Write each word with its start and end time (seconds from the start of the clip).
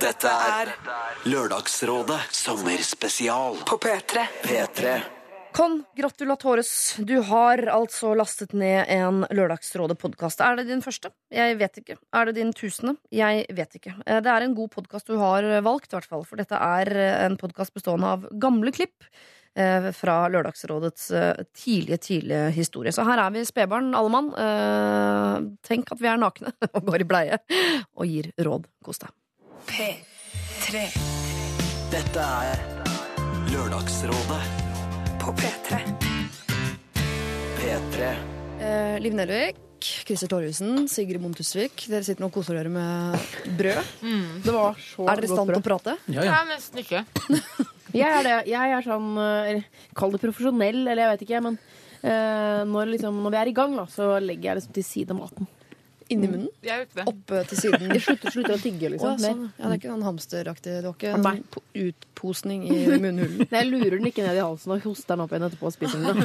Dette 0.00 0.30
er 0.30 0.70
Lørdagsrådet 1.28 2.18
sommerspesial 2.34 3.58
På 3.68 3.76
P3. 3.82 4.22
P3. 4.44 4.92
Congratulatores. 5.56 6.70
Du 7.02 7.16
har 7.26 7.58
altså 7.74 8.12
lastet 8.14 8.52
ned 8.54 8.86
en 8.94 9.24
Lørdagsrådet-podkast. 9.34 10.40
Er 10.46 10.60
det 10.60 10.68
din 10.68 10.82
første? 10.84 11.10
Jeg 11.34 11.58
vet 11.58 11.80
ikke. 11.82 11.96
Er 12.14 12.28
det 12.30 12.36
din 12.38 12.52
tusende? 12.54 12.94
Jeg 13.12 13.44
vet 13.50 13.74
ikke. 13.80 13.96
Eh, 14.06 14.20
Det 14.22 14.30
er 14.30 14.46
en 14.46 14.54
god 14.54 14.70
podkast 14.76 15.10
du 15.10 15.16
har 15.18 15.42
valgt, 15.66 15.90
i 15.92 15.96
hvert 15.98 16.08
fall. 16.08 16.24
For 16.24 16.38
dette 16.38 16.54
er 16.54 16.92
eh, 16.94 17.24
en 17.26 17.36
podkast 17.40 17.74
bestående 17.74 18.06
av 18.14 18.28
gamle 18.40 18.70
klipp 18.72 19.08
eh, 19.58 19.90
fra 19.96 20.20
Lørdagsrådets 20.30 21.10
tidlige, 21.52 21.98
tidlige 21.98 22.50
historie. 22.54 22.92
Så 22.94 23.02
her 23.08 23.18
er 23.18 23.34
vi 23.34 23.42
spedbarn, 23.44 23.90
alle 23.98 24.14
mann. 24.14 24.30
Eh, 24.38 25.50
Tenk 25.66 25.90
at 25.92 26.00
vi 26.00 26.08
er 26.14 26.22
nakne 26.22 26.54
og 26.76 26.84
går 26.86 27.02
i 27.02 27.10
bleie 27.10 27.42
og 27.98 28.06
gir 28.06 28.30
råd. 28.38 28.70
Kos 28.86 29.02
deg. 29.02 29.10
P3. 29.68 30.80
Dette 31.90 32.22
er 32.24 32.60
Lørdagsrådet 33.50 34.38
På 35.20 35.34
P3. 35.36 35.80
P3. 37.58 38.10
Eh, 38.60 38.96
Liv 39.02 39.16
Nelvik, 39.16 39.58
Christer 40.06 40.30
Torjussen, 40.30 40.86
Sigrid 40.88 41.20
Bonde 41.20 41.40
Tusvik. 41.40 41.86
Dere 41.90 42.06
sitter 42.06 42.24
nå 42.24 42.30
og 42.30 42.36
koser 42.38 42.56
dere 42.60 42.72
med 42.72 43.18
brød. 43.58 43.92
Det 44.44 44.54
var 44.54 44.80
så 44.80 45.06
Er 45.08 45.20
dere 45.20 45.28
i 45.28 45.32
stand 45.34 45.52
til 45.52 45.60
å 45.60 45.66
prate? 45.66 45.96
Ja, 46.08 46.24
ja. 46.24 46.38
Nei, 46.38 46.54
nesten 46.54 46.82
ikke. 46.84 47.04
jeg 48.00 48.08
er 48.08 48.26
det. 48.26 48.36
Jeg 48.52 48.76
er 48.78 48.86
sånn 48.86 49.12
eh, 49.20 49.70
Kall 49.98 50.16
det 50.16 50.22
profesjonell, 50.24 50.82
eller 50.86 51.04
jeg 51.04 51.14
vet 51.14 51.24
ikke, 51.28 51.44
men 51.48 51.60
eh, 52.00 52.60
når, 52.68 52.94
liksom, 52.96 53.22
når 53.24 53.36
vi 53.36 53.42
er 53.44 53.52
i 53.52 53.56
gang, 53.62 53.76
da, 53.80 53.88
så 53.90 54.14
legger 54.22 54.52
jeg 54.52 54.62
liksom 54.62 54.76
til 54.78 54.92
side 54.94 55.16
maten. 55.18 55.50
Inni 56.10 56.26
munnen? 56.26 56.48
Jeg 56.66 56.74
er 56.74 56.86
ute 56.88 56.96
det. 56.98 57.04
Oppe 57.10 57.40
til 57.50 57.58
siden? 57.60 57.84
De 57.94 58.00
slutter, 58.02 58.32
slutter 58.34 58.54
å 58.56 58.60
tygge, 58.60 58.88
Å, 58.88 58.92
liksom. 58.96 59.10
ja, 59.12 59.28
sånn. 59.30 59.44
Ja, 59.54 59.62
det 59.62 59.70
er 59.70 59.78
ikke 59.78 59.90
sånn 59.92 60.02
hamsteraktig. 60.08 60.72
Det 60.74 60.82
var 60.88 60.96
ikke 60.98 61.12
Nei. 61.22 61.32
en 61.38 61.44
po- 61.54 61.62
utposning 61.84 62.64
i 62.66 62.78
munnhulen. 62.90 63.36
Nei, 63.52 63.60
jeg 63.60 63.68
lurer 63.70 63.96
den 64.00 64.08
ikke 64.10 64.24
ned 64.26 64.40
i 64.40 64.42
halsen 64.42 64.74
og 64.74 64.82
hoster 64.88 65.14
den 65.14 65.22
opp 65.26 65.34
igjen 65.36 65.46
etterpå 65.46 65.70
og 65.70 65.76
spiser 65.76 66.02
den. 66.02 66.18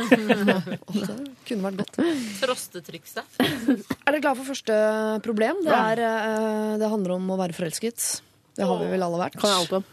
da. 0.49 0.57
Å, 0.89 0.95
det 0.95 1.17
kunne 1.51 1.67
vært 1.69 1.81
godt. 1.83 1.99
Frostetrykset. 2.41 3.37
Er 3.45 4.09
dere 4.09 4.23
klare 4.25 4.39
for 4.41 4.49
første 4.55 4.79
problem? 5.25 5.61
Det, 5.67 5.77
er, 5.77 6.01
eh, 6.09 6.73
det 6.81 6.89
handler 6.91 7.15
om 7.19 7.29
å 7.35 7.39
være 7.45 7.55
forelsket. 7.57 8.09
Det 8.55 8.65
har 8.65 8.81
vi 8.81 8.89
vel 8.95 9.03
alle 9.05 9.21
vært. 9.21 9.37
Kan 9.37 9.51
jeg 9.51 9.61
alt 9.65 9.77
om. 9.81 9.87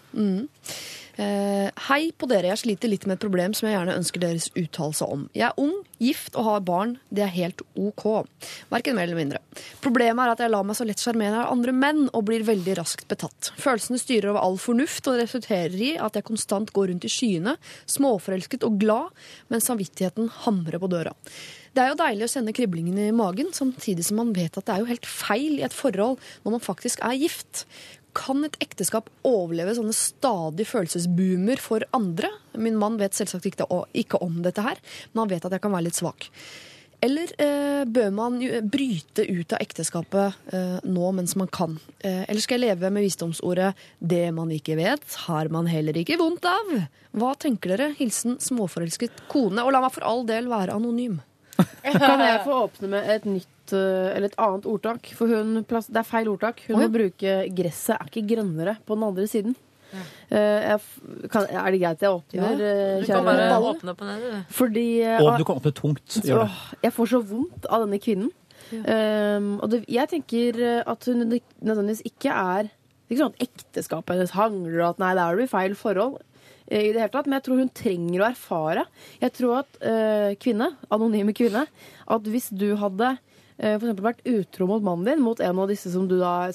Eh, 1.21 1.69
hei 1.91 2.03
på 2.17 2.27
dere. 2.31 2.49
Jeg 2.55 2.63
sliter 2.63 2.89
litt 2.89 3.05
med 3.05 3.19
et 3.19 3.25
problem 3.25 3.53
som 3.57 3.69
jeg 3.69 3.77
gjerne 3.77 3.97
ønsker 4.01 4.23
deres 4.23 4.49
uttalelse 4.57 5.05
om. 5.05 5.27
Jeg 5.37 5.51
er 5.51 5.61
ung, 5.61 5.75
gift 6.01 6.39
og 6.41 6.47
har 6.47 6.65
barn. 6.65 6.95
Det 7.13 7.27
er 7.27 7.35
helt 7.35 7.61
OK. 7.77 8.07
Verken 8.73 8.97
mer 8.97 9.05
eller 9.05 9.21
mindre. 9.21 9.43
Problemet 9.85 10.25
er 10.25 10.33
at 10.33 10.43
jeg 10.45 10.55
lar 10.55 10.65
meg 10.67 10.79
så 10.79 10.87
lett 10.89 11.03
sjarmere 11.03 11.45
av 11.45 11.53
andre 11.53 11.77
menn 11.77 12.07
og 12.11 12.25
blir 12.31 12.47
veldig 12.49 12.79
raskt 12.81 13.09
betatt. 13.13 13.53
Følelsene 13.61 14.01
styrer 14.01 14.33
over 14.33 14.41
all 14.41 14.61
fornuft 14.63 15.11
og 15.13 15.21
resulterer 15.21 15.77
i 15.77 15.95
at 16.01 16.17
jeg 16.17 16.29
konstant 16.29 16.73
går 16.73 16.91
rundt 16.93 17.09
i 17.09 17.13
skyene, 17.13 17.59
småforelsket 17.91 18.65
og 18.69 18.81
glad, 18.81 19.13
mens 19.53 19.69
samvittigheten 19.69 20.33
hamrer 20.47 20.81
på 20.81 20.91
døra. 20.93 21.13
Det 21.73 21.81
er 21.81 21.89
jo 21.89 22.01
deilig 22.03 22.27
å 22.27 22.33
sende 22.35 22.53
kriblingene 22.53 23.07
i 23.09 23.17
magen, 23.17 23.49
samtidig 23.57 24.05
som 24.05 24.19
man 24.21 24.35
vet 24.37 24.59
at 24.61 24.67
det 24.69 24.75
er 24.75 24.83
jo 24.83 24.91
helt 24.91 25.09
feil 25.09 25.57
i 25.57 25.65
et 25.65 25.73
forhold 25.73 26.19
når 26.45 26.59
man 26.59 26.65
faktisk 26.65 27.01
er 27.05 27.17
gift. 27.17 27.65
Kan 28.17 28.45
et 28.45 28.59
ekteskap 28.63 29.09
overleve 29.27 29.75
sånne 29.77 29.95
stadig 29.97 30.67
følelsesboomer 30.69 31.63
for 31.63 31.85
andre? 31.97 32.29
Min 32.61 32.77
mann 32.81 32.99
vet 33.01 33.17
selvsagt 33.17 33.49
ikke, 33.49 34.21
om 34.21 34.43
dette 34.45 34.65
her, 34.65 34.81
men 35.13 35.25
han 35.25 35.33
vet 35.33 35.49
at 35.49 35.57
jeg 35.57 35.65
kan 35.65 35.73
være 35.73 35.89
litt 35.89 35.99
svak. 35.99 36.29
Eller 37.03 37.33
eh, 37.43 37.83
bør 37.91 38.13
man 38.15 38.37
bryte 38.71 39.25
ut 39.27 39.55
av 39.57 39.63
ekteskapet 39.65 40.53
eh, 40.55 40.77
nå 40.87 41.09
mens 41.17 41.35
man 41.41 41.51
kan? 41.51 41.75
Eh, 41.99 42.23
eller 42.29 42.45
skal 42.45 42.61
jeg 42.61 42.69
leve 42.69 42.93
med 42.95 43.03
visdomsordet 43.03 43.73
'det 43.99 44.29
man 44.37 44.53
ikke 44.55 44.77
vet, 44.79 45.17
har 45.27 45.51
man 45.51 45.67
heller 45.67 45.99
ikke 45.99 46.21
vondt 46.21 46.47
av'? 46.47 46.87
Hva 47.19 47.33
tenker 47.35 47.75
dere? 47.75 47.91
Hilsen 47.99 48.39
småforelsket 48.39 49.27
kone. 49.33 49.65
Og 49.67 49.73
la 49.75 49.83
meg 49.83 49.93
for 49.97 50.07
all 50.07 50.23
del 50.29 50.47
være 50.53 50.79
anonym. 50.79 51.19
Kan 51.83 52.23
jeg 52.23 52.45
få 52.47 52.63
åpne 52.69 52.89
med 52.95 53.11
et 53.11 53.27
nytt 53.29 53.52
eh, 53.77 54.13
eller 54.17 54.29
et 54.31 54.39
annet 54.39 54.67
ordtak? 54.69 55.11
For 55.19 55.27
hun, 55.31 55.61
det 55.65 55.97
er 56.01 56.07
feil 56.09 56.29
ordtak. 56.33 56.63
Hun 56.69 56.77
Oi. 56.79 56.87
må 56.87 56.93
bruke 56.95 57.35
'gresset 57.53 57.97
er 57.99 58.09
ikke 58.11 58.27
grønnere' 58.35 58.77
på 58.87 58.95
den 58.97 59.05
andre 59.11 59.27
siden. 59.29 59.55
Ja. 59.93 60.01
jeg, 60.33 60.81
kan, 61.29 61.45
er 61.53 61.71
det 61.71 61.81
greit 61.83 62.01
jeg 62.01 62.09
åpner, 62.09 62.53
Ja. 62.57 63.01
Du 63.03 63.07
kan 63.07 63.25
bare 63.27 63.49
ballen? 63.51 63.77
åpne 63.77 63.91
opp 63.93 63.99
den, 63.99 64.21
du. 64.23 64.45
Fordi 64.49 64.87
eh, 65.03 65.21
Og 65.21 65.39
du 65.39 65.45
kan 65.45 65.57
åpne 65.61 65.73
tungt. 65.77 66.07
Gjør 66.25 66.47
det. 66.47 66.79
Jeg 66.83 66.93
får 66.97 67.07
så 67.13 67.21
vondt 67.21 67.67
av 67.69 67.85
denne 67.85 67.99
kvinnen. 68.01 68.31
Um, 68.73 69.59
og 69.61 69.69
det, 69.69 69.83
jeg 69.91 70.09
tenker 70.09 70.57
eh, 70.63 70.83
at 70.89 71.05
hun 71.05 71.27
nødvendigvis 71.61 72.01
ikke 72.09 72.31
er 72.33 72.71
Det 72.71 73.11
er 73.11 73.17
ikke 73.19 73.21
sånn 73.21 73.35
at 73.35 73.43
ekteskapet 73.45 74.15
hennes 74.17 74.31
hangler, 74.33 74.79
og 74.81 74.89
at 74.95 74.99
nei, 75.03 75.11
det 75.19 75.21
er 75.27 75.41
jo 75.43 75.47
feil 75.53 75.75
forhold. 75.77 76.15
eh, 76.71 76.81
I 76.89 76.93
det 76.95 77.03
hele 77.03 77.13
tatt, 77.13 77.27
Men 77.27 77.37
jeg 77.37 77.45
tror 77.45 77.59
hun 77.61 77.69
trenger 77.77 78.23
å 78.23 78.29
erfare. 78.31 78.85
Jeg 79.21 79.33
tror 79.37 79.59
at 79.59 79.77
eh, 79.85 80.33
kvinne, 80.41 80.71
anonyme 80.91 81.35
kvinne, 81.37 81.67
at 82.09 82.23
hvis 82.33 82.49
du 82.57 82.71
hadde 82.81 83.19
eh, 83.63 83.79
eksempel 83.79 84.05
vært 84.11 84.23
utro 84.27 84.67
mot 84.69 84.83
mannen 84.85 85.07
din, 85.09 85.23
mot 85.25 85.41
en 85.41 85.59
av 85.65 85.69
disse 85.71 85.91
som 85.95 86.07
du 86.11 86.19
da 86.21 86.51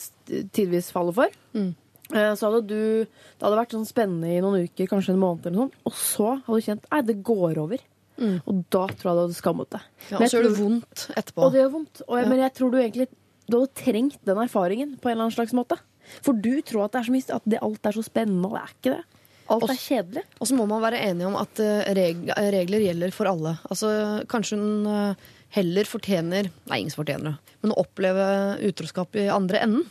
tidvis 0.54 0.92
faller 0.94 1.16
for, 1.18 1.28
Mm. 1.56 1.74
eh, 2.14 2.34
så 2.36 2.48
hadde 2.52 2.68
du 2.68 2.82
Det 3.08 3.44
hadde 3.46 3.58
vært 3.60 3.74
sånn 3.76 3.86
spennende 3.88 4.30
i 4.34 4.42
noen 4.42 4.64
uker, 4.68 4.88
kanskje 4.88 5.14
en 5.14 5.20
måned, 5.22 5.46
eller 5.46 5.58
noe 5.58 5.68
sånt, 5.70 5.78
og 5.86 5.94
så 5.94 6.30
hadde 6.46 6.58
du 6.62 6.66
kjent 6.68 6.86
nei, 6.92 7.02
det 7.02 7.18
går 7.24 7.58
over. 7.62 7.78
Mm. 8.18 8.42
Og 8.48 8.64
da 8.74 8.88
tror 8.88 9.12
jeg 9.12 9.16
du 9.18 9.22
hadde 9.28 9.38
skammet 9.38 9.70
deg. 9.70 9.82
Ja, 10.10 10.18
og 10.18 10.24
så 10.26 10.38
gjør 10.40 10.48
det 10.48 10.58
vondt 10.58 11.04
etterpå. 11.16 11.44
og 11.46 11.52
det 11.54 11.60
gjør 11.62 11.72
vondt. 11.76 12.02
Og 12.08 12.16
jeg, 12.18 12.24
Ja. 12.26 12.30
Men 12.30 12.40
jeg 12.40 12.54
tror 12.56 12.72
du 12.72 12.78
egentlig 12.80 13.08
du 13.48 13.60
hadde 13.60 13.74
trengt 13.76 14.18
den 14.26 14.38
erfaringen 14.38 14.98
på 15.00 15.06
en 15.08 15.12
eller 15.14 15.28
annen 15.30 15.36
slags 15.38 15.54
måte. 15.54 15.78
For 16.24 16.34
du 16.34 16.62
tror 16.64 16.86
at, 16.86 16.92
det 16.94 17.00
er 17.00 17.06
så 17.08 17.12
mye, 17.14 17.36
at 17.36 17.46
det, 17.48 17.60
alt 17.62 17.86
er 17.86 17.92
så 17.92 18.04
spennende, 18.04 18.46
og 18.50 18.54
det 18.58 18.62
er 18.64 18.74
ikke 18.74 18.96
det. 18.98 19.04
Alt 19.50 19.70
er 19.70 19.80
kjedelig. 19.80 20.24
Og 20.42 20.48
så 20.50 20.56
må 20.58 20.66
man 20.68 20.82
være 20.82 21.00
enig 21.08 21.26
om 21.28 21.36
at 21.40 21.60
eh, 21.60 21.94
regler 21.94 22.80
gjelder 22.84 23.14
for 23.14 23.26
alle. 23.30 23.54
Altså, 23.70 24.26
Kanskje 24.28 24.58
hun 24.58 25.16
heller 25.56 25.88
fortjener 25.88 26.50
Nei, 26.68 26.82
ingen 26.82 26.92
som 26.92 27.04
fortjener 27.04 27.32
det. 27.32 27.56
Men 27.64 27.74
å 27.74 27.80
oppleve 27.84 28.28
utroskap 28.68 29.16
i 29.18 29.28
andre 29.32 29.64
enden. 29.66 29.88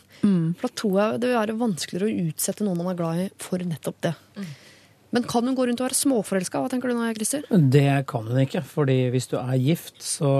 For 0.57 0.69
da 0.69 0.73
tror 0.81 0.95
jeg 1.01 1.19
det 1.21 1.31
vil 1.31 1.39
være 1.39 1.57
vanskeligere 1.59 2.07
å 2.07 2.29
utsette 2.31 2.65
noen 2.65 2.79
man 2.81 2.93
er 2.93 2.99
glad 3.01 3.25
i, 3.25 3.27
for 3.41 3.61
nettopp 3.65 3.99
det. 4.07 4.13
Men 5.15 5.23
kan 5.23 5.45
hun 5.47 5.55
gå 5.55 5.65
rundt 5.67 5.79
og 5.79 5.85
være 5.87 5.95
småforelska? 5.95 6.59
Hva 6.59 6.69
tenker 6.71 6.91
du 6.91 6.97
nå, 6.97 7.05
Christer? 7.15 7.45
Det 7.71 7.85
kan 8.09 8.25
hun 8.27 8.39
ikke, 8.41 8.61
fordi 8.67 8.97
hvis 9.13 9.29
du 9.31 9.37
er 9.39 9.55
gift, 9.61 10.01
så 10.03 10.31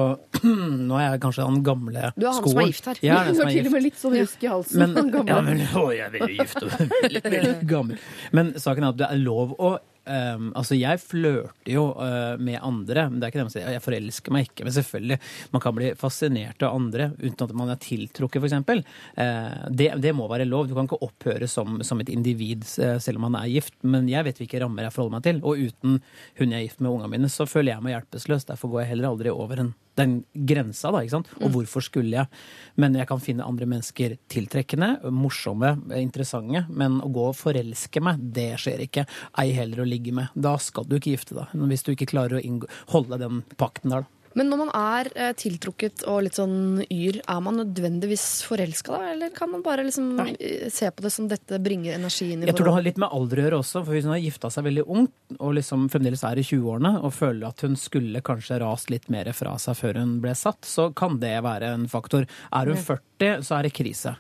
Nå 0.44 0.98
er 1.00 1.14
jeg 1.14 1.22
kanskje 1.24 1.48
den 1.48 1.62
gamle 1.66 2.10
skolen. 2.12 2.18
Du 2.20 2.26
er 2.28 2.34
han 2.36 2.50
som 2.52 2.62
er 2.62 2.72
gift 2.72 2.90
her. 2.92 3.00
Er 3.00 3.32
Du 3.32 3.42
har 3.42 3.48
er 3.48 3.56
til 3.56 3.70
og 3.70 3.76
med 3.78 3.86
litt 3.88 4.02
sånn 4.02 4.18
rusk 4.20 4.44
i 4.44 4.52
halsen. 4.52 4.96
Men, 4.98 5.14
ja, 5.32 5.38
men 5.46 5.64
å, 5.72 5.86
jeg 5.96 6.04
er 6.10 6.16
veldig 6.18 6.40
gift 6.42 6.64
og 6.64 6.74
veldig, 7.08 7.24
veldig 7.30 7.54
gammel. 7.70 8.02
Men 8.36 8.52
saken 8.60 8.88
er 8.90 8.96
at 8.96 9.00
det 9.00 9.12
er 9.14 9.24
lov 9.24 9.56
å 9.56 9.78
ehm, 10.10 10.50
altså 10.58 10.78
Jeg 10.78 11.02
flørter 11.04 11.72
jo 11.72 11.86
uh, 11.98 12.36
med 12.40 12.60
andre. 12.62 13.08
men 13.10 13.20
det 13.20 13.28
er 13.28 13.34
ikke 13.34 13.42
det 13.42 13.48
man 13.48 13.56
sier, 13.56 13.72
Jeg 13.76 13.84
forelsker 13.86 14.36
meg 14.36 14.48
ikke. 14.48 14.66
Men 14.68 14.76
selvfølgelig, 14.76 15.20
man 15.54 15.64
kan 15.64 15.78
bli 15.78 15.94
fascinert 16.00 16.64
av 16.66 16.78
andre 16.78 17.10
uten 17.18 17.44
at 17.46 17.56
man 17.58 17.74
er 17.74 17.82
tiltrukket, 17.84 18.44
f.eks. 18.44 18.86
Uh, 19.18 19.68
det, 19.70 19.92
det 20.04 20.14
må 20.18 20.30
være 20.32 20.48
lov. 20.50 20.68
Du 20.68 20.76
kan 20.78 20.90
ikke 20.90 21.02
opphøre 21.08 21.50
som, 21.52 21.82
som 21.88 22.04
et 22.04 22.14
individ 22.14 22.66
uh, 22.84 22.98
selv 23.04 23.22
om 23.22 23.28
man 23.30 23.42
er 23.42 23.52
gift. 23.58 23.76
Men 23.84 24.10
jeg 24.12 24.28
vet 24.28 24.44
hvilke 24.44 24.62
rammer 24.64 24.88
jeg 24.88 24.96
forholder 24.96 25.18
meg 25.18 25.28
til. 25.28 25.44
Og 25.44 25.68
uten 25.68 26.00
hun 26.40 26.54
jeg 26.54 26.60
er 26.60 26.70
gift 26.70 26.82
med, 26.82 26.94
ungene 26.94 27.14
mine, 27.18 27.32
så 27.32 27.50
føler 27.50 27.76
jeg 27.76 27.86
meg 27.86 27.98
hjelpeløs. 27.98 28.48
Derfor 28.48 28.74
går 28.74 28.84
jeg 28.86 28.96
heller 28.96 29.12
aldri 29.12 29.34
over 29.34 29.64
en 29.64 29.76
den 29.98 30.18
grensa, 30.48 30.92
da. 30.94 31.02
ikke 31.04 31.16
sant? 31.18 31.32
Og 31.42 31.54
hvorfor 31.56 31.86
skulle 31.86 32.14
jeg? 32.14 32.42
Men 32.80 32.98
jeg 32.98 33.10
kan 33.10 33.22
finne 33.24 33.48
andre 33.48 33.68
mennesker 33.70 34.18
tiltrekkende, 34.32 34.94
morsomme, 35.14 35.74
interessante. 35.98 36.66
Men 36.70 37.00
å 37.04 37.12
gå 37.14 37.30
og 37.32 37.38
forelske 37.40 38.04
meg, 38.04 38.22
det 38.38 38.52
skjer 38.62 38.86
ikke. 38.88 39.08
Ei 39.42 39.52
heller 39.58 39.84
å 39.84 39.90
ligge 39.90 40.14
med. 40.16 40.34
Da 40.36 40.58
skal 40.62 40.88
du 40.88 40.98
ikke 41.00 41.16
gifte 41.16 41.38
deg. 41.38 41.56
Hvis 41.72 41.86
du 41.88 41.94
ikke 41.96 42.12
klarer 42.14 42.40
å 42.40 42.60
holde 42.94 43.22
den 43.22 43.44
pakten 43.58 43.94
der, 43.94 44.06
da. 44.06 44.14
Men 44.38 44.52
når 44.52 44.60
man 44.60 44.72
er 44.78 45.10
eh, 45.16 45.32
tiltrukket 45.38 46.04
og 46.10 46.20
litt 46.28 46.38
sånn 46.38 46.84
yr, 46.94 47.20
er 47.26 47.40
man 47.42 47.58
nødvendigvis 47.62 48.26
forelska 48.46 48.94
da? 48.94 49.12
Eller 49.16 49.32
kan 49.36 49.50
man 49.50 49.64
bare 49.66 49.86
liksom 49.88 50.12
eh, 50.38 50.68
se 50.74 50.92
på 50.94 51.06
det 51.06 51.12
som 51.16 51.30
dette 51.32 51.58
bringer 51.64 51.98
energi 51.98 52.30
inn 52.34 52.44
i 52.46 52.50
Jeg 52.52 52.58
tror 52.60 52.70
det 52.70 52.76
har 52.78 52.86
litt 52.86 53.02
med 53.02 53.14
alder 53.18 53.42
å 53.42 53.48
gjøre 53.48 53.62
også. 53.64 53.82
For 53.88 53.98
hvis 53.98 54.06
hun 54.06 54.14
har 54.14 54.22
gifta 54.22 54.52
seg 54.54 54.68
veldig 54.70 54.86
ung 54.86 55.08
og 55.40 55.58
liksom 55.58 55.88
fremdeles 55.94 56.24
er 56.28 56.42
i 56.42 56.46
20-årene 56.46 56.94
og 57.02 57.16
føler 57.18 57.50
at 57.50 57.66
hun 57.66 57.76
skulle 57.80 58.22
kanskje 58.26 58.62
rast 58.62 58.94
litt 58.94 59.10
mer 59.14 59.32
fra 59.38 59.58
seg 59.62 59.78
før 59.80 60.02
hun 60.04 60.18
ble 60.24 60.36
satt, 60.38 60.62
så 60.70 60.92
kan 60.94 61.18
det 61.24 61.34
være 61.46 61.74
en 61.74 61.90
faktor. 61.92 62.30
Er 62.54 62.72
hun 62.72 62.78
40, 62.78 63.42
så 63.48 63.58
er 63.58 63.68
det 63.68 63.76
krise. 63.78 64.16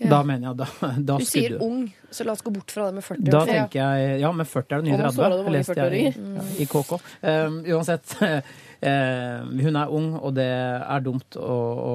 Da 0.00 0.20
mener 0.26 0.50
jeg 0.50 0.58
da, 0.60 0.66
da 1.08 1.16
Du 1.20 1.24
sier 1.24 1.54
sier 1.54 1.62
ung, 1.64 1.86
så 2.12 2.26
la 2.26 2.34
oss 2.36 2.44
gå 2.44 2.52
bort 2.52 2.72
fra 2.72 2.88
det 2.90 2.98
med 2.98 3.04
40. 3.06 3.30
Da 3.32 3.44
tenker 3.48 3.80
jeg 3.80 4.20
Ja, 4.24 4.32
men 4.32 4.48
40 4.48 4.76
er 4.76 4.82
det 4.82 4.88
nye 4.88 4.98
Og 4.98 5.18
30. 5.18 5.42
det 5.48 5.54
leste 5.58 5.76
jeg 5.78 6.00
i, 6.00 6.12
40-åringer. 6.12 6.54
i 6.60 6.68
KK. 6.72 6.94
Um, 7.22 7.58
uansett. 7.76 8.16
eh, 8.86 9.44
hun 9.64 9.78
er 9.80 9.92
ung, 9.92 10.10
og 10.20 10.34
det 10.36 10.46
er 10.46 11.02
dumt 11.04 11.38
å, 11.40 11.56
å 11.84 11.94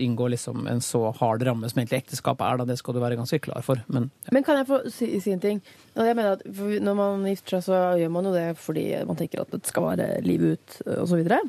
inngå 0.00 0.30
liksom 0.32 0.66
en 0.70 0.80
så 0.84 1.04
hard 1.18 1.44
ramme 1.48 1.68
som 1.70 1.82
egentlig 1.82 2.02
ekteskap 2.02 2.40
er. 2.46 2.60
Da. 2.60 2.68
Det 2.70 2.78
skal 2.80 2.96
du 2.96 3.02
være 3.02 3.18
ganske 3.20 3.40
klar 3.44 3.64
for. 3.66 3.82
Men 3.92 4.10
Men 4.32 4.46
kan 4.46 4.60
jeg 4.60 4.68
få 4.70 4.80
si, 4.92 5.10
si 5.24 5.34
en 5.34 5.42
ting? 5.42 5.62
Når 5.98 6.94
man 6.96 7.28
gifter 7.28 7.58
seg, 7.58 7.66
så 7.68 7.82
gjør 8.00 8.14
man 8.14 8.30
jo 8.30 8.34
det 8.36 8.48
fordi 8.62 8.86
man 9.08 9.18
tenker 9.18 9.44
at 9.44 9.52
det 9.52 9.62
skal 9.68 9.90
være 9.90 10.08
livet 10.24 10.56
ut, 10.56 10.80
og 10.98 11.06
så 11.10 11.20
videre. 11.20 11.42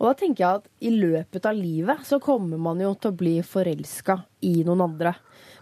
Og 0.00 0.10
da 0.10 0.16
tenker 0.18 0.44
jeg 0.44 0.62
at 0.62 0.70
i 0.82 0.94
løpet 0.94 1.48
av 1.48 1.58
livet 1.58 2.04
så 2.08 2.18
kommer 2.22 2.60
man 2.60 2.82
jo 2.82 2.94
til 2.98 3.12
å 3.12 3.18
bli 3.22 3.38
forelska 3.46 4.22
i 4.48 4.56
noen 4.66 4.88
andre. 4.88 5.14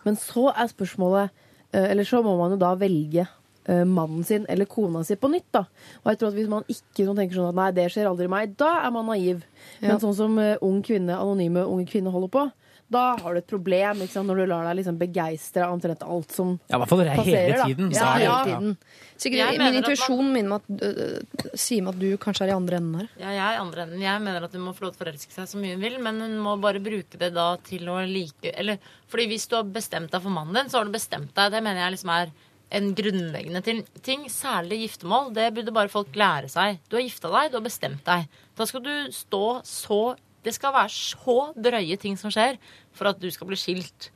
Men 0.07 0.17
så 0.19 0.49
er 0.55 0.73
spørsmålet 0.73 1.43
Eh, 1.73 1.91
Eller 1.91 2.05
så 2.05 2.23
må 2.25 2.37
man 2.39 2.55
jo 2.55 2.61
da 2.61 2.75
velge 2.79 3.25
eh, 3.25 3.39
mannen 3.69 4.25
sin 4.25 4.47
eller 4.49 4.65
kona 4.67 5.05
si 5.05 5.15
på 5.17 5.31
nytt. 5.31 5.51
da. 5.53 5.65
Og 6.05 6.11
jeg 6.13 6.19
tror 6.19 6.29
at 6.29 6.35
Hvis 6.35 6.49
man 6.49 6.65
ikke 6.69 7.07
sånn 7.07 7.17
tenker 7.17 7.35
sånn 7.37 7.49
at 7.53 7.55
nei, 7.55 7.71
det 7.73 7.91
skjer 7.93 8.09
aldri 8.11 8.29
meg, 8.29 8.57
da 8.57 8.87
er 8.87 8.91
man 8.91 9.07
naiv. 9.07 9.45
Ja. 9.81 9.89
Men 9.93 10.01
sånn 10.01 10.15
som 10.17 10.39
eh, 10.39 10.57
ung 10.63 10.83
kvinne, 10.83 11.15
anonyme 11.15 11.63
unge 11.67 11.87
kvinner 11.87 12.11
holder 12.11 12.29
på, 12.29 12.51
da 12.93 13.17
har 13.17 13.33
du 13.33 13.39
et 13.41 13.47
problem 13.49 14.03
ikke 14.05 14.13
sant? 14.13 14.27
når 14.29 14.37
du 14.43 14.47
lar 14.51 14.67
deg 14.67 14.77
liksom 14.83 14.99
begeistre 15.01 15.63
av 15.65 15.73
omtrent 15.73 16.03
alt 16.05 16.31
som 16.35 16.59
passerer. 16.59 16.69
Ja, 16.69 16.77
i 16.77 16.81
hvert 16.83 16.91
fall 16.91 16.99
det 16.99 17.07
er 17.07 17.17
Passerer, 17.17 17.53
hele 17.55 17.69
tiden. 17.71 17.87
Ja, 17.95 17.97
så 17.97 18.05
er 18.05 18.19
det- 18.19 18.27
hele 18.27 18.45
tiden. 18.51 18.77
Sikkert, 19.17 19.39
Jeg 19.39 19.59
min 19.63 19.75
intuisjon 19.81 20.19
man- 20.25 20.33
minner 20.35 20.49
meg 20.51 20.61
at, 20.61 20.83
øh, 20.83 21.57
sier 21.57 21.83
meg 21.83 21.95
at 21.95 22.01
du 22.01 22.17
kanskje 22.19 22.43
er 22.43 22.49
i 22.49 22.57
andre 22.57 22.77
enden 22.77 23.01
her. 23.01 23.09
Ja, 23.19 23.29
jeg 23.31 23.39
er 23.47 23.55
i 23.57 23.63
andre 23.65 23.83
enden. 23.87 24.01
Jeg 24.01 24.21
mener 24.21 24.45
at 24.45 24.53
hun 24.53 24.61
må 24.61 24.75
få 24.77 24.81
lov 24.83 24.93
til 24.97 25.01
å 25.01 25.07
forelske 25.07 25.33
seg 25.33 25.47
så 25.49 25.57
mye 25.57 25.73
hun 25.73 25.81
vil, 25.81 25.99
men 26.03 26.21
hun 26.21 26.39
må 26.39 26.61
bare 26.61 26.81
bruke 26.85 27.17
det 27.19 27.33
da 27.33 27.57
til 27.65 27.81
å 27.89 27.97
like 28.13 28.53
Eller 28.59 28.79
fordi 29.09 29.27
hvis 29.29 29.49
du 29.49 29.57
har 29.57 29.65
bestemt 29.65 30.11
deg 30.11 30.21
for 30.21 30.29
mannen 30.31 30.53
din, 30.53 30.67
så 30.69 30.79
har 30.79 30.85
du 30.85 30.91
bestemt 30.93 31.33
deg. 31.33 31.51
Det 31.51 31.63
mener 31.63 31.81
jeg 31.89 31.93
liksom 31.97 32.11
er 32.11 32.31
en 32.73 32.93
grunnleggende 32.97 33.63
ting. 34.03 34.27
Særlig 34.33 34.83
giftermål. 34.87 35.33
Det 35.37 35.51
burde 35.55 35.75
bare 35.75 35.93
folk 35.93 36.17
lære 36.17 36.51
seg. 36.53 36.81
Du 36.89 36.97
har 36.97 37.05
gifta 37.05 37.31
deg, 37.33 37.51
du 37.53 37.59
har 37.61 37.67
bestemt 37.67 38.05
deg. 38.07 38.29
Da 38.59 38.69
skal 38.69 38.85
du 38.85 38.95
stå 39.15 39.47
så 39.69 40.03
Det 40.43 40.51
skal 40.57 40.73
være 40.75 40.91
så 40.91 41.53
drøye 41.55 41.95
ting 42.03 42.17
som 42.19 42.33
skjer 42.35 42.57
for 42.99 43.07
at 43.07 43.21
du 43.23 43.29
skal 43.31 43.47
bli 43.47 43.55
skilt. 43.55 44.09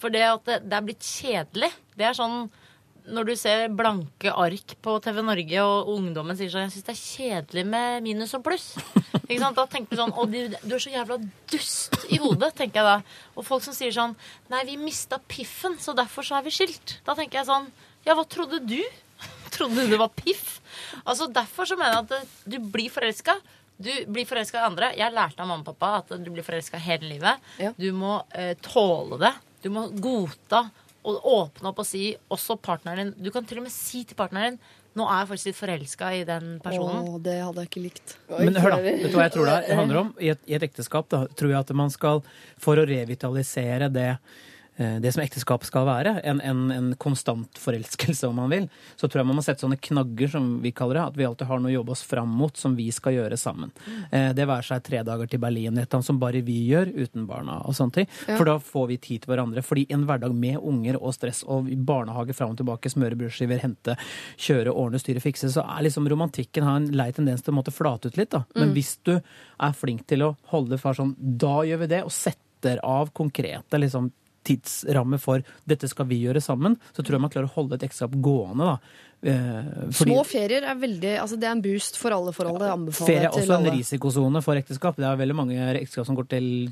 For 0.00 0.08
det 0.08 0.22
at 0.24 0.46
det, 0.48 0.54
det 0.64 0.78
er 0.78 0.86
blitt 0.86 1.04
kjedelig, 1.04 1.68
det 1.92 2.06
er 2.08 2.16
sånn 2.16 2.46
når 3.04 3.26
du 3.28 3.32
ser 3.36 3.66
blanke 3.76 4.32
ark 4.32 4.74
på 4.80 4.94
TV 5.04 5.20
Norge, 5.20 5.60
og 5.60 5.90
ungdommen 5.92 6.38
sier 6.38 6.48
sånn 6.48 6.64
'Jeg 6.64 6.72
syns 6.72 6.86
det 6.86 6.94
er 6.94 7.02
kjedelig 7.04 7.64
med 7.68 8.02
minus 8.02 8.32
og 8.32 8.44
pluss'. 8.46 8.80
Ikke 9.28 9.42
sant? 9.42 9.56
Da 9.56 9.66
tenker 9.68 9.92
du 9.92 10.00
sånn 10.00 10.16
'Å, 10.16 10.24
du, 10.24 10.40
du 10.48 10.74
er 10.74 10.80
så 10.80 10.94
jævla 10.94 11.18
dust 11.52 11.98
i 12.08 12.16
hodet', 12.16 12.54
tenker 12.56 12.80
jeg 12.80 12.88
da. 12.88 12.96
Og 13.36 13.44
folk 13.44 13.62
som 13.62 13.76
sier 13.76 13.92
sånn 13.92 14.16
'Nei, 14.48 14.64
vi 14.64 14.80
mista 14.80 15.20
piffen, 15.20 15.76
så 15.76 15.92
derfor 15.92 16.24
så 16.24 16.38
er 16.38 16.48
vi 16.48 16.54
skilt'. 16.56 17.04
Da 17.04 17.12
tenker 17.12 17.42
jeg 17.42 17.50
sånn 17.52 17.68
'Ja, 18.04 18.14
hva 18.14 18.24
trodde 18.28 18.60
du?' 18.60 18.84
Trodde 19.54 19.84
du 19.84 19.92
det 19.94 19.98
var 20.00 20.10
piff? 20.14 20.60
Altså 21.04 21.28
Derfor 21.30 21.68
så 21.68 21.76
mener 21.78 22.00
jeg 22.00 22.06
at 22.10 22.32
du 22.44 22.58
blir 22.58 22.90
forelska. 22.90 23.36
Du 23.76 23.90
blir 24.06 24.26
forelska 24.26 24.58
i 24.58 24.66
andre. 24.66 24.92
Jeg 24.98 25.14
lærte 25.14 25.42
av 25.42 25.48
mamma 25.50 25.62
og 25.62 25.74
pappa 25.74 26.02
at 26.02 26.14
du 26.22 26.30
blir 26.30 26.46
forelska 26.46 26.78
hele 26.78 27.08
livet. 27.14 27.42
Ja. 27.62 27.72
Du 27.78 27.90
må 27.94 28.20
eh, 28.34 28.54
tåle 28.62 29.18
det. 29.22 29.32
Du 29.62 29.70
må 29.74 29.88
godta 29.88 30.66
og 31.04 31.26
åpne 31.28 31.70
opp 31.70 31.82
og 31.82 31.86
si 31.86 32.14
også 32.32 32.56
partneren 32.64 33.12
din 33.12 33.26
Du 33.26 33.30
kan 33.30 33.44
til 33.44 33.60
og 33.60 33.66
med 33.66 33.74
si 33.74 34.04
til 34.08 34.16
partneren 34.16 34.54
din 34.56 34.80
nå 34.94 35.06
er 35.10 35.24
jeg 35.24 35.28
faktisk 35.32 35.48
litt 35.48 35.58
forelska 35.58 36.08
i 36.14 36.20
den 36.22 36.50
personen. 36.62 37.08
Åh, 37.10 37.14
det 37.22 37.32
hadde 37.42 37.62
jeg 37.64 37.70
ikke 37.70 37.82
likt. 37.82 38.12
Men 38.30 38.58
hør 38.62 38.76
da, 38.76 38.80
vet 38.84 39.00
du 39.10 39.16
hva 39.18 39.24
jeg 39.26 39.34
tror 39.34 39.48
det 39.50 39.56
handler 39.80 40.00
om? 40.04 40.12
I 40.22 40.30
et, 40.30 40.42
i 40.46 40.54
et 40.54 40.66
ekteskap 40.68 41.08
da, 41.10 41.24
tror 41.34 41.50
jeg 41.50 41.58
at 41.58 41.72
man 41.74 41.90
skal, 41.90 42.22
for 42.62 42.78
å 42.78 42.84
revitalisere 42.86 43.88
det, 43.90 44.12
det 44.76 45.12
som 45.14 45.22
ekteskap 45.22 45.62
skal 45.64 45.84
være, 45.86 46.16
en, 46.26 46.40
en, 46.42 46.62
en 46.74 46.88
konstant 46.98 47.58
forelskelse 47.62 48.26
om 48.26 48.34
man 48.40 48.50
vil, 48.50 48.64
så 48.98 49.06
tror 49.06 49.20
jeg 49.22 49.28
man 49.28 49.38
må 49.38 49.44
sette 49.46 49.62
sånne 49.62 49.78
knagger, 49.78 50.32
som 50.32 50.48
vi 50.64 50.72
kaller 50.74 50.98
det, 50.98 51.04
at 51.12 51.18
vi 51.20 51.26
alltid 51.28 51.46
har 51.46 51.60
noe 51.62 51.70
å 51.70 51.74
jobbe 51.76 51.94
oss 51.94 52.02
fram 52.02 52.32
mot 52.34 52.56
som 52.58 52.74
vi 52.74 52.88
skal 52.94 53.14
gjøre 53.14 53.38
sammen. 53.38 53.70
Eh, 54.10 54.32
Det 54.34 54.46
være 54.50 54.66
seg 54.66 54.82
tre 54.82 55.02
dager 55.06 55.30
til 55.30 55.38
Berlin, 55.42 55.78
et 55.78 55.86
eller 55.86 56.00
annet 56.00 56.08
som 56.08 56.18
bare 56.18 56.42
vi 56.42 56.56
gjør, 56.68 56.90
uten 57.04 57.26
barna 57.30 57.60
og 57.68 57.76
sånne 57.78 58.00
ting. 58.00 58.08
Ja. 58.26 58.36
For 58.36 58.44
da 58.50 58.56
får 58.58 58.88
vi 58.90 58.96
tid 58.98 59.22
til 59.22 59.30
hverandre. 59.34 59.62
Fordi 59.62 59.86
en 59.94 60.06
hverdag 60.08 60.34
med 60.34 60.58
unger 60.58 60.98
og 61.00 61.14
stress 61.14 61.44
og 61.46 61.70
barnehage 61.86 62.34
fram 62.34 62.56
og 62.56 62.58
tilbake, 62.58 62.90
smøre 62.90 63.18
brødskiver, 63.20 63.62
hente, 63.62 63.94
kjøre, 64.36 64.74
ordne, 64.74 64.98
styre, 65.02 65.22
fikse, 65.22 65.52
så 65.54 65.62
er 65.64 65.86
liksom 65.86 66.08
romantikken 66.10 66.66
har 66.66 66.80
en 66.82 66.90
lei 66.98 67.10
tendens 67.14 67.42
til 67.46 67.54
å 67.54 67.58
måtte 67.60 67.72
flate 67.74 68.10
ut 68.10 68.18
litt. 68.18 68.30
da. 68.34 68.42
Men 68.58 68.74
hvis 68.74 68.96
du 69.06 69.14
er 69.20 69.72
flink 69.78 70.06
til 70.10 70.26
å 70.26 70.34
holde 70.50 70.74
det 70.74 70.80
far 70.82 70.98
sånn, 70.98 71.14
da 71.18 71.60
gjør 71.62 71.84
vi 71.84 71.90
det, 71.94 72.02
og 72.04 72.12
setter 72.12 72.80
av 72.82 73.10
konkrete 73.14 73.78
liksom 73.78 74.10
tidsramme 74.44 75.18
for 75.20 75.42
dette 75.66 75.88
skal 75.90 76.06
vi 76.10 76.20
gjøre 76.26 76.42
sammen, 76.44 76.76
så 76.92 77.02
tror 77.02 77.16
jeg 77.18 77.24
man 77.24 77.30
klarer 77.34 77.48
å 77.50 77.54
holde 77.56 77.78
et 77.78 77.86
ekteskap 77.88 78.14
gående. 78.20 78.74
da. 78.74 78.78
Eh, 79.24 79.88
fordi- 79.88 80.12
Små 80.12 80.24
ferier 80.28 80.62
er 80.68 80.74
veldig 80.76 81.14
Altså, 81.18 81.38
det 81.40 81.44
er 81.48 81.52
en 81.52 81.62
boost 81.62 81.96
for 81.96 82.10
alle 82.12 82.32
forhold. 82.32 82.58
Det 82.60 82.68
anbefaler 82.68 83.06
Ferie 83.06 83.24
er 83.24 83.30
også 83.30 83.58
en 83.58 83.72
risikosone 83.78 84.42
for 84.44 84.54
ekteskap. 84.60 84.96
Det 84.96 85.04
er 85.08 85.16
veldig 85.16 85.34
mange 85.34 85.56
ekteskap 85.80 86.04
som 86.06 86.16
går 86.16 86.28
til 86.28 86.68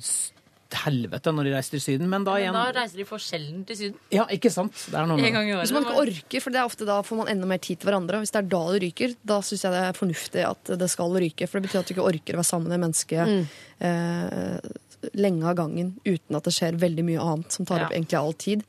helvete 0.72 1.32
når 1.34 1.44
de 1.44 1.52
reiser 1.52 1.74
til 1.76 1.82
Syden, 1.84 2.08
men 2.08 2.24
da 2.24 2.34
Men 2.40 2.54
da 2.56 2.72
reiser 2.72 2.96
de 3.02 3.04
for 3.04 3.18
sjelden 3.18 3.64
til 3.68 3.76
Syden. 3.76 3.96
Ja, 4.10 4.24
ikke 4.32 4.50
sant? 4.52 4.72
Det 4.90 4.94
er 4.96 5.06
noe 5.06 5.16
med 5.20 5.32
det. 5.32 5.58
Hvis 5.62 5.72
man 5.76 5.84
ikke 5.84 6.00
orker, 6.00 6.40
for 6.40 6.50
det 6.50 6.60
er 6.62 6.64
ofte 6.68 6.86
da 6.88 7.00
får 7.02 7.16
man 7.16 7.28
enda 7.28 7.46
mer 7.46 7.58
tid 7.58 7.78
til 7.80 7.90
hverandre. 7.90 8.20
Hvis 8.22 8.32
det 8.32 8.40
er 8.44 8.48
da 8.48 8.62
det 8.72 8.82
ryker, 8.86 9.16
da 9.24 9.40
syns 9.44 9.62
jeg 9.66 9.72
det 9.72 9.82
er 9.82 9.98
fornuftig 9.98 10.46
at 10.48 10.78
det 10.78 10.90
skal 10.90 11.12
ryke. 11.12 11.48
For 11.48 11.60
det 11.60 11.68
betyr 11.68 11.80
at 11.80 11.86
du 11.88 11.94
ikke 11.94 12.08
orker 12.08 12.36
å 12.36 12.40
være 12.40 12.50
sammen 12.52 12.68
med 12.72 12.80
mennesket 12.86 13.46
eh, 13.80 14.58
lenge 15.14 15.44
av 15.50 15.56
gangen 15.58 15.94
uten 16.04 16.36
at 16.38 16.44
det 16.48 16.54
skjer 16.56 16.78
veldig 16.80 17.04
mye 17.08 17.20
annet 17.22 17.52
som 17.52 17.66
tar 17.66 17.78
Ja. 17.82 17.86
opp 17.86 17.92
egentlig 17.96 18.18
all 18.18 18.32
tid. 18.34 18.64